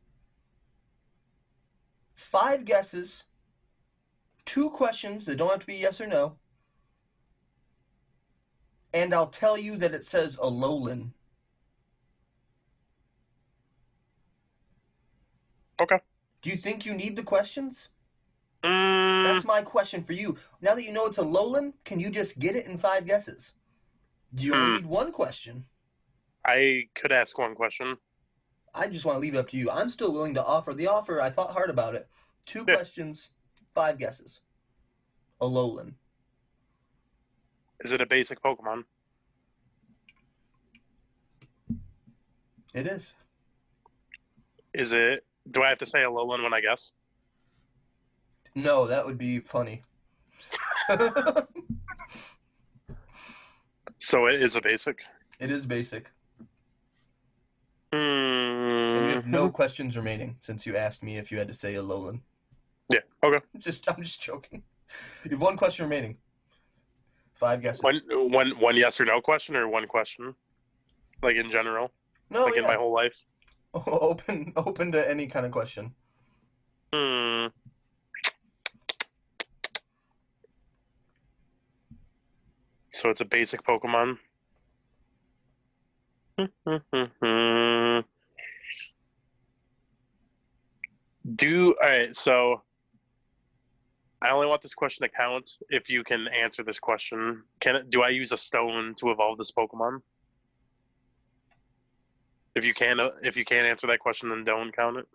five 2.17 2.65
guesses, 2.65 3.25
two 4.45 4.71
questions 4.71 5.25
that 5.27 5.37
don't 5.37 5.51
have 5.51 5.61
to 5.61 5.67
be 5.67 5.77
yes 5.77 6.01
or 6.01 6.09
no, 6.09 6.37
and 8.93 9.15
I'll 9.15 9.29
tell 9.29 9.57
you 9.57 9.77
that 9.77 9.95
it 9.95 10.05
says 10.05 10.37
Alolan. 10.37 11.13
Okay. 15.81 16.01
Do 16.43 16.51
you 16.51 16.57
think 16.57 16.85
you 16.85 16.93
need 16.93 17.15
the 17.17 17.23
questions? 17.23 17.89
Mm, 18.65 19.23
That's 19.25 19.45
my 19.45 19.63
question 19.63 20.03
for 20.03 20.13
you. 20.13 20.37
Now 20.61 20.75
that 20.75 20.83
you 20.83 20.93
know 20.93 21.07
it's 21.07 21.19
a 21.19 21.23
Alolan, 21.23 21.75
can 21.85 22.01
you 22.01 22.11
just 22.11 22.41
get 22.41 22.57
it 22.57 22.67
in 22.67 22.79
five 22.79 23.07
guesses? 23.07 23.53
Do 24.35 24.45
you 24.45 24.55
only 24.57 24.71
Hmm. 24.71 24.77
need 24.77 24.87
one 24.87 25.13
question? 25.13 25.67
I 26.45 26.89
could 26.97 27.13
ask 27.13 27.39
one 27.39 27.55
question. 27.55 27.97
I 28.75 28.89
just 28.89 29.05
want 29.05 29.17
to 29.17 29.21
leave 29.21 29.35
it 29.35 29.39
up 29.39 29.49
to 29.51 29.57
you. 29.57 29.71
I'm 29.71 29.91
still 29.91 30.13
willing 30.13 30.35
to 30.35 30.45
offer 30.45 30.73
the 30.73 30.87
offer. 30.89 31.21
I 31.21 31.31
thought 31.31 31.53
hard 31.53 31.71
about 31.71 31.95
it. 31.95 32.09
Two 32.47 32.65
Yeah. 32.69 32.75
questions, 32.77 33.31
five 33.75 33.99
guesses. 33.99 34.41
Alolan. 35.41 35.95
Is 37.81 37.93
it 37.93 38.01
a 38.01 38.07
basic 38.07 38.41
Pokemon? 38.43 38.85
It 42.75 42.87
is. 42.87 43.15
Is 44.73 44.93
it? 44.93 45.25
Do 45.51 45.63
I 45.63 45.69
have 45.69 45.79
to 45.81 45.87
say 45.87 45.99
Alolan 46.05 46.43
when 46.43 46.55
I 46.55 46.61
guess? 46.61 46.93
No, 48.55 48.87
that 48.87 49.05
would 49.05 49.19
be 49.19 49.41
funny. 49.41 49.83
So 53.99 54.27
it 54.27 54.43
is 54.43 54.57
a 54.57 54.61
basic. 54.61 54.99
it 55.39 55.53
is 55.53 55.65
basic. 55.65 56.11
Hmm. 57.93 57.99
And 57.99 59.09
you 59.09 59.15
have 59.15 59.27
no 59.27 59.51
questions 59.51 59.97
remaining 59.97 60.37
since 60.41 60.65
you 60.65 60.77
asked 60.77 61.03
me 61.03 61.19
if 61.19 61.31
you 61.31 61.39
had 61.39 61.49
to 61.49 61.55
say 61.55 61.75
Alolan. 61.75 62.21
Yeah. 62.91 63.01
Okay. 63.23 63.41
Just 63.59 63.89
I'm 63.89 64.03
just 64.03 64.23
joking. 64.23 64.63
You 65.25 65.33
have 65.33 65.41
one 65.41 65.57
question 65.57 65.85
remaining. 65.85 66.17
Five 67.35 67.61
guesses. 67.61 67.83
One, 67.83 68.01
one, 68.11 68.51
one 68.61 68.77
yes 68.77 69.01
or 69.01 69.05
no 69.05 69.21
question, 69.21 69.57
or 69.57 69.67
one 69.69 69.87
question, 69.87 70.35
like 71.23 71.37
in 71.37 71.51
general, 71.51 71.91
no, 72.31 72.45
like 72.45 72.57
in 72.57 72.65
my 72.65 72.75
whole 72.75 72.93
life. 72.93 73.25
open 73.75 74.53
open 74.57 74.93
to 74.93 75.11
any 75.11 75.27
kind 75.27 75.45
of 75.45 75.53
question. 75.53 75.95
Hmm. 76.93 77.47
So 82.91 83.09
it's 83.09 83.21
a 83.21 83.25
basic 83.25 83.65
Pokemon. 83.65 84.19
Do 91.37 91.75
all 91.81 91.89
right. 91.89 92.17
So 92.17 92.63
I 94.23 94.31
only 94.31 94.47
want 94.47 94.63
this 94.63 94.75
question 94.75 95.03
to 95.03 95.09
count 95.09 95.57
if 95.69 95.91
you 95.91 96.05
can 96.05 96.29
answer 96.29 96.63
this 96.63 96.79
question. 96.79 97.43
Can 97.61 97.77
it, 97.77 97.91
do 97.91 98.03
I 98.03 98.09
use 98.09 98.31
a 98.33 98.39
stone 98.39 98.95
to 98.99 99.11
evolve 99.11 99.39
this 99.39 99.51
Pokemon? 99.51 100.01
If 102.55 102.65
you 102.65 102.73
can, 102.73 103.01
uh, 103.01 103.11
if 103.23 103.37
you 103.37 103.45
can't 103.45 103.67
answer 103.67 103.87
that 103.89 103.99
question, 103.99 104.29
then 104.29 104.45
don't 104.45 104.75
count 104.75 104.99
it. 104.99 105.09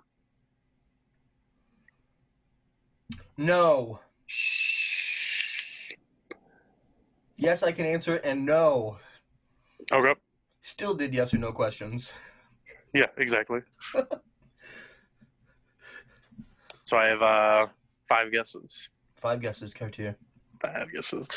No. 3.38 4.00
Yes, 7.38 7.64
I 7.64 7.72
can 7.72 7.86
answer 7.86 8.16
it, 8.16 8.26
and 8.26 8.46
no. 8.46 8.98
Okay. 9.92 10.20
Still 10.68 10.94
did 10.94 11.14
yes 11.14 11.34
or 11.34 11.38
no 11.38 11.54
questions. 11.54 12.12
Yeah, 12.94 13.08
exactly. 13.18 13.62
so 16.82 16.98
I 16.98 17.06
have 17.06 17.22
uh, 17.22 17.68
five 18.10 18.34
guesses. 18.34 18.90
Five 19.16 19.42
guesses, 19.42 19.74
Cartier. 19.74 20.18
Five 20.62 20.92
guesses. 20.94 21.30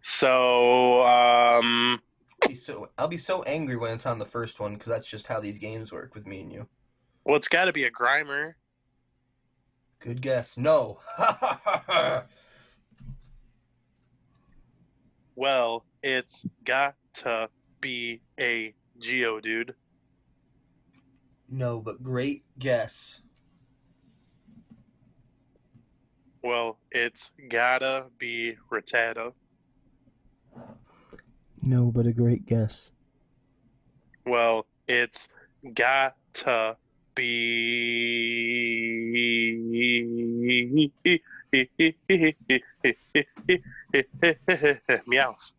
So 0.00 1.04
um, 1.04 2.00
I'll 2.42 2.48
be 2.48 2.54
so 2.56 2.88
I'll 2.98 3.06
be 3.06 3.18
so 3.18 3.44
angry 3.44 3.76
when 3.76 3.92
it's 3.92 4.04
on 4.04 4.18
the 4.18 4.26
first 4.26 4.58
one 4.58 4.74
because 4.74 4.88
that's 4.88 5.06
just 5.06 5.28
how 5.28 5.38
these 5.38 5.58
games 5.58 5.92
work 5.92 6.16
with 6.16 6.26
me 6.26 6.40
and 6.40 6.50
you. 6.50 6.66
well, 7.24 7.36
it's 7.36 7.48
got 7.48 7.66
to 7.66 7.72
be 7.72 7.84
a 7.84 7.90
Grimer. 7.90 8.54
Good 10.00 10.20
guess. 10.22 10.56
No. 10.58 10.98
Well, 15.34 15.84
it's 16.02 16.44
got 16.64 16.94
to 17.14 17.48
be 17.82 18.22
a 18.40 18.74
Geodude. 18.98 19.74
no, 21.50 21.80
but 21.80 22.02
great 22.02 22.44
guess. 22.58 23.20
Well, 26.42 26.78
it's 26.90 27.30
gotta 27.50 28.06
be 28.18 28.56
Rattata. 28.70 29.34
No, 31.62 31.92
but 31.92 32.06
a 32.06 32.12
great 32.12 32.46
guess. 32.46 32.90
Well, 34.26 34.66
it's 34.88 35.28
got 35.74 36.16
to 36.34 36.76
be 37.14 37.92
Meowth. 45.06 45.52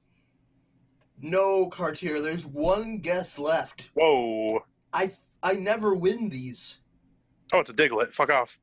No, 1.24 1.70
Cartier. 1.70 2.20
There's 2.20 2.46
one 2.46 2.98
guess 2.98 3.40
left. 3.40 3.90
Whoa. 3.94 4.66
I 4.92 5.10
I 5.42 5.54
never 5.54 5.96
win 5.96 6.28
these. 6.28 6.80
Oh, 7.54 7.60
it's 7.60 7.70
a 7.70 7.74
Diglett. 7.74 8.10
Fuck 8.10 8.30
off. 8.30 8.60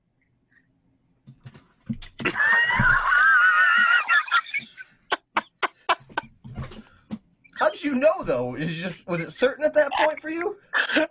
How 7.59 7.71
did 7.71 7.83
you 7.83 7.95
know 7.95 8.23
though? 8.25 8.55
Is 8.57 8.77
just 8.77 9.09
was 9.09 9.21
it 9.21 9.31
certain 9.31 9.65
at 9.65 9.73
that 9.75 9.91
point 9.99 10.21
for 10.21 10.29
you? 10.29 10.59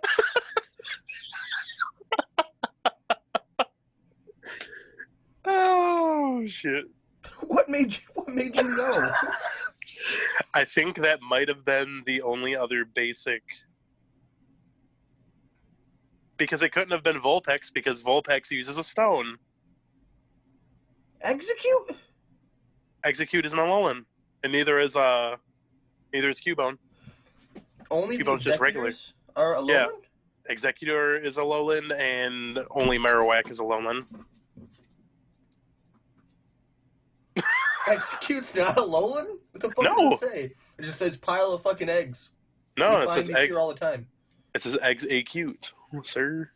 Oh 5.52 6.46
shit. 6.46 6.84
What 7.46 7.68
made 7.68 7.92
you 7.94 8.00
What 8.14 8.28
made 8.28 8.54
you 8.54 8.62
know? 8.62 9.10
I 10.54 10.64
think 10.64 10.96
that 10.96 11.20
might 11.22 11.48
have 11.48 11.64
been 11.64 12.02
the 12.06 12.22
only 12.22 12.56
other 12.56 12.84
basic 12.84 13.42
because 16.36 16.62
it 16.62 16.70
couldn't 16.70 16.90
have 16.90 17.02
been 17.02 17.20
Vulpix 17.20 17.72
because 17.72 18.02
Vulpix 18.02 18.50
uses 18.50 18.78
a 18.78 18.84
stone. 18.84 19.36
Exeggcute? 21.24 21.96
Exeggcute 23.04 23.44
is 23.44 23.52
an 23.52 23.58
Alolan, 23.58 24.04
and 24.42 24.52
neither 24.52 24.78
is 24.78 24.96
uh 24.96 25.36
neither 26.12 26.30
is 26.30 26.40
Cubone. 26.40 26.78
Only 27.90 28.18
Cubone's 28.18 28.44
just 28.44 28.60
regular. 28.60 28.92
are 29.36 29.54
Alolan? 29.54 29.68
Yeah. 29.68 29.86
Exeggutor 30.50 31.22
is 31.22 31.36
a 31.36 31.42
Alolan, 31.42 31.96
and 31.98 32.58
only 32.70 32.98
Marowak 32.98 33.50
is 33.50 33.60
a 33.60 33.62
Alolan. 33.62 34.04
Exeggcute's 37.88 38.54
not 38.54 38.76
Alolan? 38.76 39.38
What 39.52 39.60
the 39.60 39.70
fuck 39.70 39.84
No. 39.84 40.10
does 40.10 40.22
it 40.22 40.28
say? 40.30 40.44
It 40.78 40.82
just 40.82 40.98
says 40.98 41.16
pile 41.16 41.52
of 41.52 41.62
fucking 41.62 41.88
eggs. 41.88 42.30
No, 42.76 42.98
We 42.98 43.04
it 43.04 43.12
says 43.12 43.30
eggs. 43.30 43.56
all 43.56 43.68
the 43.72 43.78
time. 43.78 44.06
It 44.54 44.62
says 44.62 44.78
eggs 44.82 45.06
a 45.08 45.22
cute, 45.22 45.72
sir. 46.02 46.50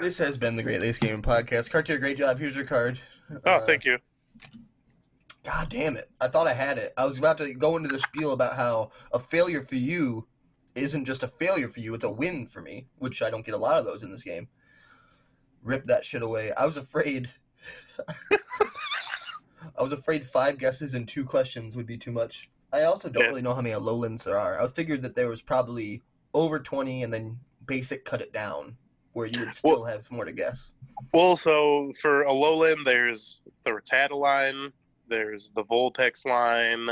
This 0.00 0.18
has 0.18 0.36
been 0.36 0.56
the 0.56 0.62
Great 0.62 0.82
Lakes 0.82 0.98
Gaming 0.98 1.22
Podcast. 1.22 1.70
Cartier, 1.70 1.98
great 1.98 2.18
job. 2.18 2.38
Here's 2.38 2.54
your 2.54 2.66
card. 2.66 3.00
Oh, 3.46 3.50
Uh, 3.52 3.66
thank 3.66 3.84
you. 3.84 3.98
God 5.42 5.68
damn 5.70 5.96
it. 5.96 6.10
I 6.20 6.28
thought 6.28 6.46
I 6.46 6.52
had 6.52 6.76
it. 6.76 6.92
I 6.98 7.06
was 7.06 7.18
about 7.18 7.38
to 7.38 7.54
go 7.54 7.76
into 7.76 7.88
the 7.88 7.98
spiel 7.98 8.32
about 8.32 8.56
how 8.56 8.90
a 9.12 9.18
failure 9.18 9.62
for 9.64 9.76
you 9.76 10.26
isn't 10.76 11.06
just 11.06 11.22
a 11.22 11.28
failure 11.28 11.68
for 11.68 11.80
you, 11.80 11.94
it's 11.94 12.04
a 12.04 12.10
win 12.10 12.46
for 12.46 12.60
me, 12.60 12.86
which 12.98 13.22
I 13.22 13.30
don't 13.30 13.44
get 13.44 13.54
a 13.54 13.58
lot 13.58 13.78
of 13.78 13.84
those 13.84 14.02
in 14.02 14.12
this 14.12 14.22
game. 14.22 14.48
Rip 15.62 15.84
that 15.86 16.04
shit 16.04 16.22
away. 16.22 16.52
I 16.52 16.64
was 16.66 16.76
afraid. 16.76 17.30
I 19.78 19.82
was 19.82 19.92
afraid 19.92 20.26
five 20.26 20.58
guesses 20.58 20.94
and 20.94 21.08
two 21.08 21.24
questions 21.24 21.76
would 21.76 21.86
be 21.86 21.98
too 21.98 22.12
much. 22.12 22.48
I 22.72 22.82
also 22.82 23.08
don't 23.08 23.22
Yeah. 23.24 23.28
really 23.28 23.42
know 23.42 23.54
how 23.54 23.60
many 23.60 23.74
Lowlands 23.74 24.24
there 24.24 24.38
are. 24.38 24.60
I 24.60 24.68
figured 24.68 25.02
that 25.02 25.16
there 25.16 25.28
was 25.28 25.42
probably 25.42 26.02
over 26.34 26.58
20 26.60 27.02
and 27.02 27.12
then 27.12 27.40
basic 27.66 28.04
cut 28.04 28.20
it 28.22 28.32
down 28.32 28.76
where 29.12 29.26
you 29.26 29.40
would 29.40 29.54
still 29.54 29.84
have 29.84 30.10
more 30.10 30.24
to 30.24 30.32
guess. 30.32 30.70
Well, 31.12 31.36
so 31.36 31.92
for 32.00 32.24
Alolan, 32.24 32.84
there's 32.84 33.40
the 33.64 33.70
Rattata 33.70 34.12
line, 34.18 34.72
there's 35.08 35.50
the 35.54 35.64
Vulpix 35.64 36.26
line, 36.26 36.90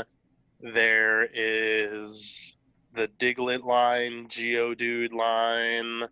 there 0.59 1.29
is 1.33 2.54
the 2.95 3.09
Diglett 3.19 3.63
line, 3.63 4.27
Geodude 4.27 5.13
line, 5.13 6.07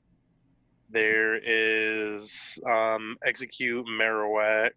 there 0.90 1.40
is 1.44 2.60
um, 2.66 3.18
Exeggcute 3.26 3.86
Marowak, 3.86 4.72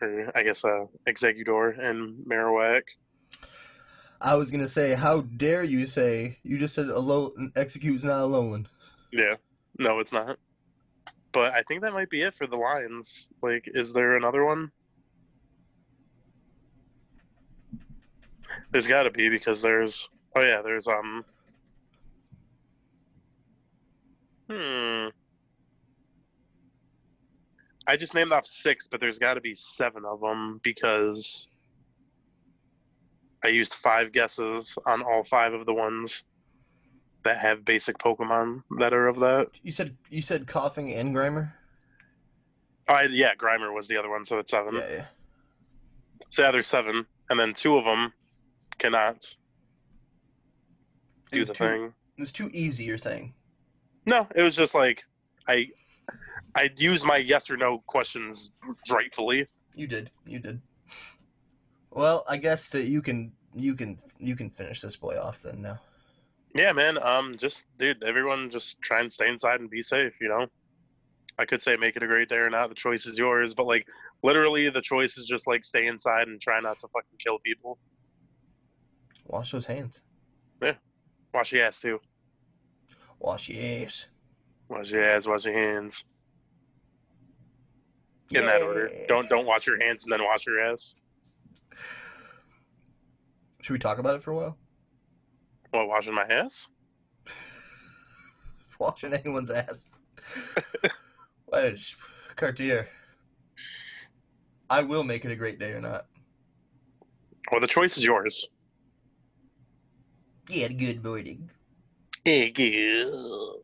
or 0.00 0.30
I 0.34 0.42
guess 0.42 0.64
uh, 0.64 0.86
Exeggutor 1.06 1.78
and 1.78 2.24
Marowak. 2.26 2.82
I 4.20 4.36
was 4.36 4.50
gonna 4.50 4.68
say, 4.68 4.94
how 4.94 5.22
dare 5.22 5.64
you 5.64 5.86
say 5.86 6.38
you 6.42 6.58
just 6.58 6.74
said 6.74 6.88
a 6.88 6.98
low 6.98 7.32
Exeggcute's 7.56 8.04
not 8.04 8.20
Alolan. 8.20 8.66
Yeah, 9.12 9.34
no, 9.78 9.98
it's 9.98 10.12
not. 10.12 10.38
But 11.32 11.52
I 11.52 11.62
think 11.62 11.82
that 11.82 11.92
might 11.92 12.10
be 12.10 12.22
it 12.22 12.36
for 12.36 12.46
the 12.46 12.56
lines. 12.56 13.28
Like, 13.42 13.64
is 13.66 13.92
there 13.92 14.16
another 14.16 14.44
one? 14.44 14.70
There's 18.74 18.88
got 18.88 19.04
to 19.04 19.10
be 19.12 19.28
because 19.28 19.62
there's. 19.62 20.08
Oh 20.36 20.42
yeah, 20.42 20.60
there's 20.60 20.88
um. 20.88 21.24
Hmm. 24.50 25.10
I 27.86 27.96
just 27.96 28.14
named 28.14 28.32
off 28.32 28.48
six, 28.48 28.88
but 28.88 28.98
there's 28.98 29.20
got 29.20 29.34
to 29.34 29.40
be 29.40 29.54
seven 29.54 30.04
of 30.04 30.20
them 30.20 30.60
because 30.64 31.46
I 33.44 33.48
used 33.48 33.74
five 33.74 34.10
guesses 34.10 34.76
on 34.86 35.02
all 35.02 35.22
five 35.22 35.52
of 35.52 35.66
the 35.66 35.72
ones 35.72 36.24
that 37.22 37.38
have 37.38 37.64
basic 37.64 37.96
Pokemon 37.98 38.64
that 38.80 38.92
are 38.92 39.06
of 39.06 39.20
that. 39.20 39.50
You 39.62 39.70
said 39.70 39.96
you 40.10 40.20
said 40.20 40.46
Koffing 40.46 40.98
and 40.98 41.14
Grimer. 41.14 41.52
Oh, 42.88 42.94
I, 42.94 43.02
yeah, 43.04 43.36
Grimer 43.36 43.72
was 43.72 43.86
the 43.86 43.96
other 43.96 44.10
one, 44.10 44.24
so 44.24 44.40
it's 44.40 44.50
seven. 44.50 44.74
Yeah, 44.74 44.92
yeah. 44.92 45.06
So 46.28 46.42
yeah, 46.42 46.50
there's 46.50 46.66
seven, 46.66 47.06
and 47.30 47.38
then 47.38 47.54
two 47.54 47.76
of 47.76 47.84
them 47.84 48.12
cannot 48.84 49.34
do 51.30 51.44
the 51.44 51.54
too, 51.54 51.64
thing. 51.64 51.94
It 52.16 52.20
was 52.20 52.32
too 52.32 52.50
easy. 52.52 52.84
You're 52.84 52.98
saying. 52.98 53.32
No, 54.06 54.28
it 54.34 54.42
was 54.42 54.54
just 54.54 54.74
like 54.74 55.04
I, 55.48 55.68
I 56.54 56.70
used 56.76 57.06
my 57.06 57.16
yes 57.16 57.50
or 57.50 57.56
no 57.56 57.82
questions 57.86 58.50
rightfully. 58.90 59.46
You 59.74 59.86
did. 59.86 60.10
You 60.26 60.38
did. 60.38 60.60
Well, 61.90 62.24
I 62.28 62.36
guess 62.36 62.68
that 62.70 62.84
you 62.84 63.00
can 63.00 63.32
you 63.54 63.74
can 63.74 63.98
you 64.18 64.36
can 64.36 64.50
finish 64.50 64.80
this 64.80 64.96
boy 64.96 65.18
off 65.18 65.42
then 65.42 65.62
now. 65.62 65.80
Yeah, 66.54 66.72
man. 66.72 67.02
Um, 67.02 67.34
just 67.36 67.66
dude, 67.78 68.02
everyone 68.02 68.50
just 68.50 68.80
try 68.82 69.00
and 69.00 69.10
stay 69.10 69.28
inside 69.28 69.60
and 69.60 69.70
be 69.70 69.82
safe. 69.82 70.12
You 70.20 70.28
know, 70.28 70.46
I 71.38 71.46
could 71.46 71.62
say 71.62 71.76
make 71.76 71.96
it 71.96 72.02
a 72.02 72.06
great 72.06 72.28
day 72.28 72.36
or 72.36 72.50
not. 72.50 72.68
The 72.68 72.74
choice 72.74 73.06
is 73.06 73.16
yours, 73.16 73.54
but 73.54 73.66
like 73.66 73.86
literally, 74.22 74.68
the 74.68 74.82
choice 74.82 75.16
is 75.16 75.24
just 75.24 75.46
like 75.48 75.64
stay 75.64 75.86
inside 75.86 76.28
and 76.28 76.40
try 76.40 76.60
not 76.60 76.78
to 76.80 76.88
fucking 76.88 77.18
kill 77.26 77.38
people. 77.38 77.78
Wash 79.26 79.50
those 79.52 79.66
hands. 79.66 80.02
Yeah. 80.62 80.74
Wash 81.32 81.52
your 81.52 81.64
ass 81.64 81.80
too. 81.80 82.00
Wash 83.18 83.48
your 83.48 83.84
ass. 83.84 84.06
Wash 84.68 84.90
your 84.90 85.04
ass. 85.04 85.26
Wash 85.26 85.44
your 85.44 85.54
hands. 85.54 86.04
In 88.30 88.44
that 88.46 88.62
order. 88.62 88.90
Don't 89.08 89.28
don't 89.28 89.46
wash 89.46 89.66
your 89.66 89.82
hands 89.82 90.04
and 90.04 90.12
then 90.12 90.22
wash 90.22 90.46
your 90.46 90.60
ass. 90.60 90.94
Should 93.62 93.72
we 93.72 93.78
talk 93.78 93.98
about 93.98 94.14
it 94.14 94.22
for 94.22 94.32
a 94.32 94.36
while? 94.36 94.58
What 95.70 95.88
washing 95.88 96.14
my 96.14 96.24
ass? 96.24 96.68
Washing 98.78 99.14
anyone's 99.14 99.50
ass. 99.50 99.86
sh- 101.76 101.94
Cartier. 102.36 102.88
I 104.68 104.82
will 104.82 105.04
make 105.04 105.24
it 105.24 105.32
a 105.32 105.36
great 105.36 105.58
day 105.58 105.72
or 105.72 105.80
not. 105.80 106.06
Well, 107.50 107.60
the 107.60 107.66
choice 107.66 107.96
is 107.96 108.04
yours. 108.04 108.48
Yeah, 110.48 110.68
good 110.68 111.02
morning. 111.04 111.50
Yeah, 112.24 112.48
good. 112.48 113.62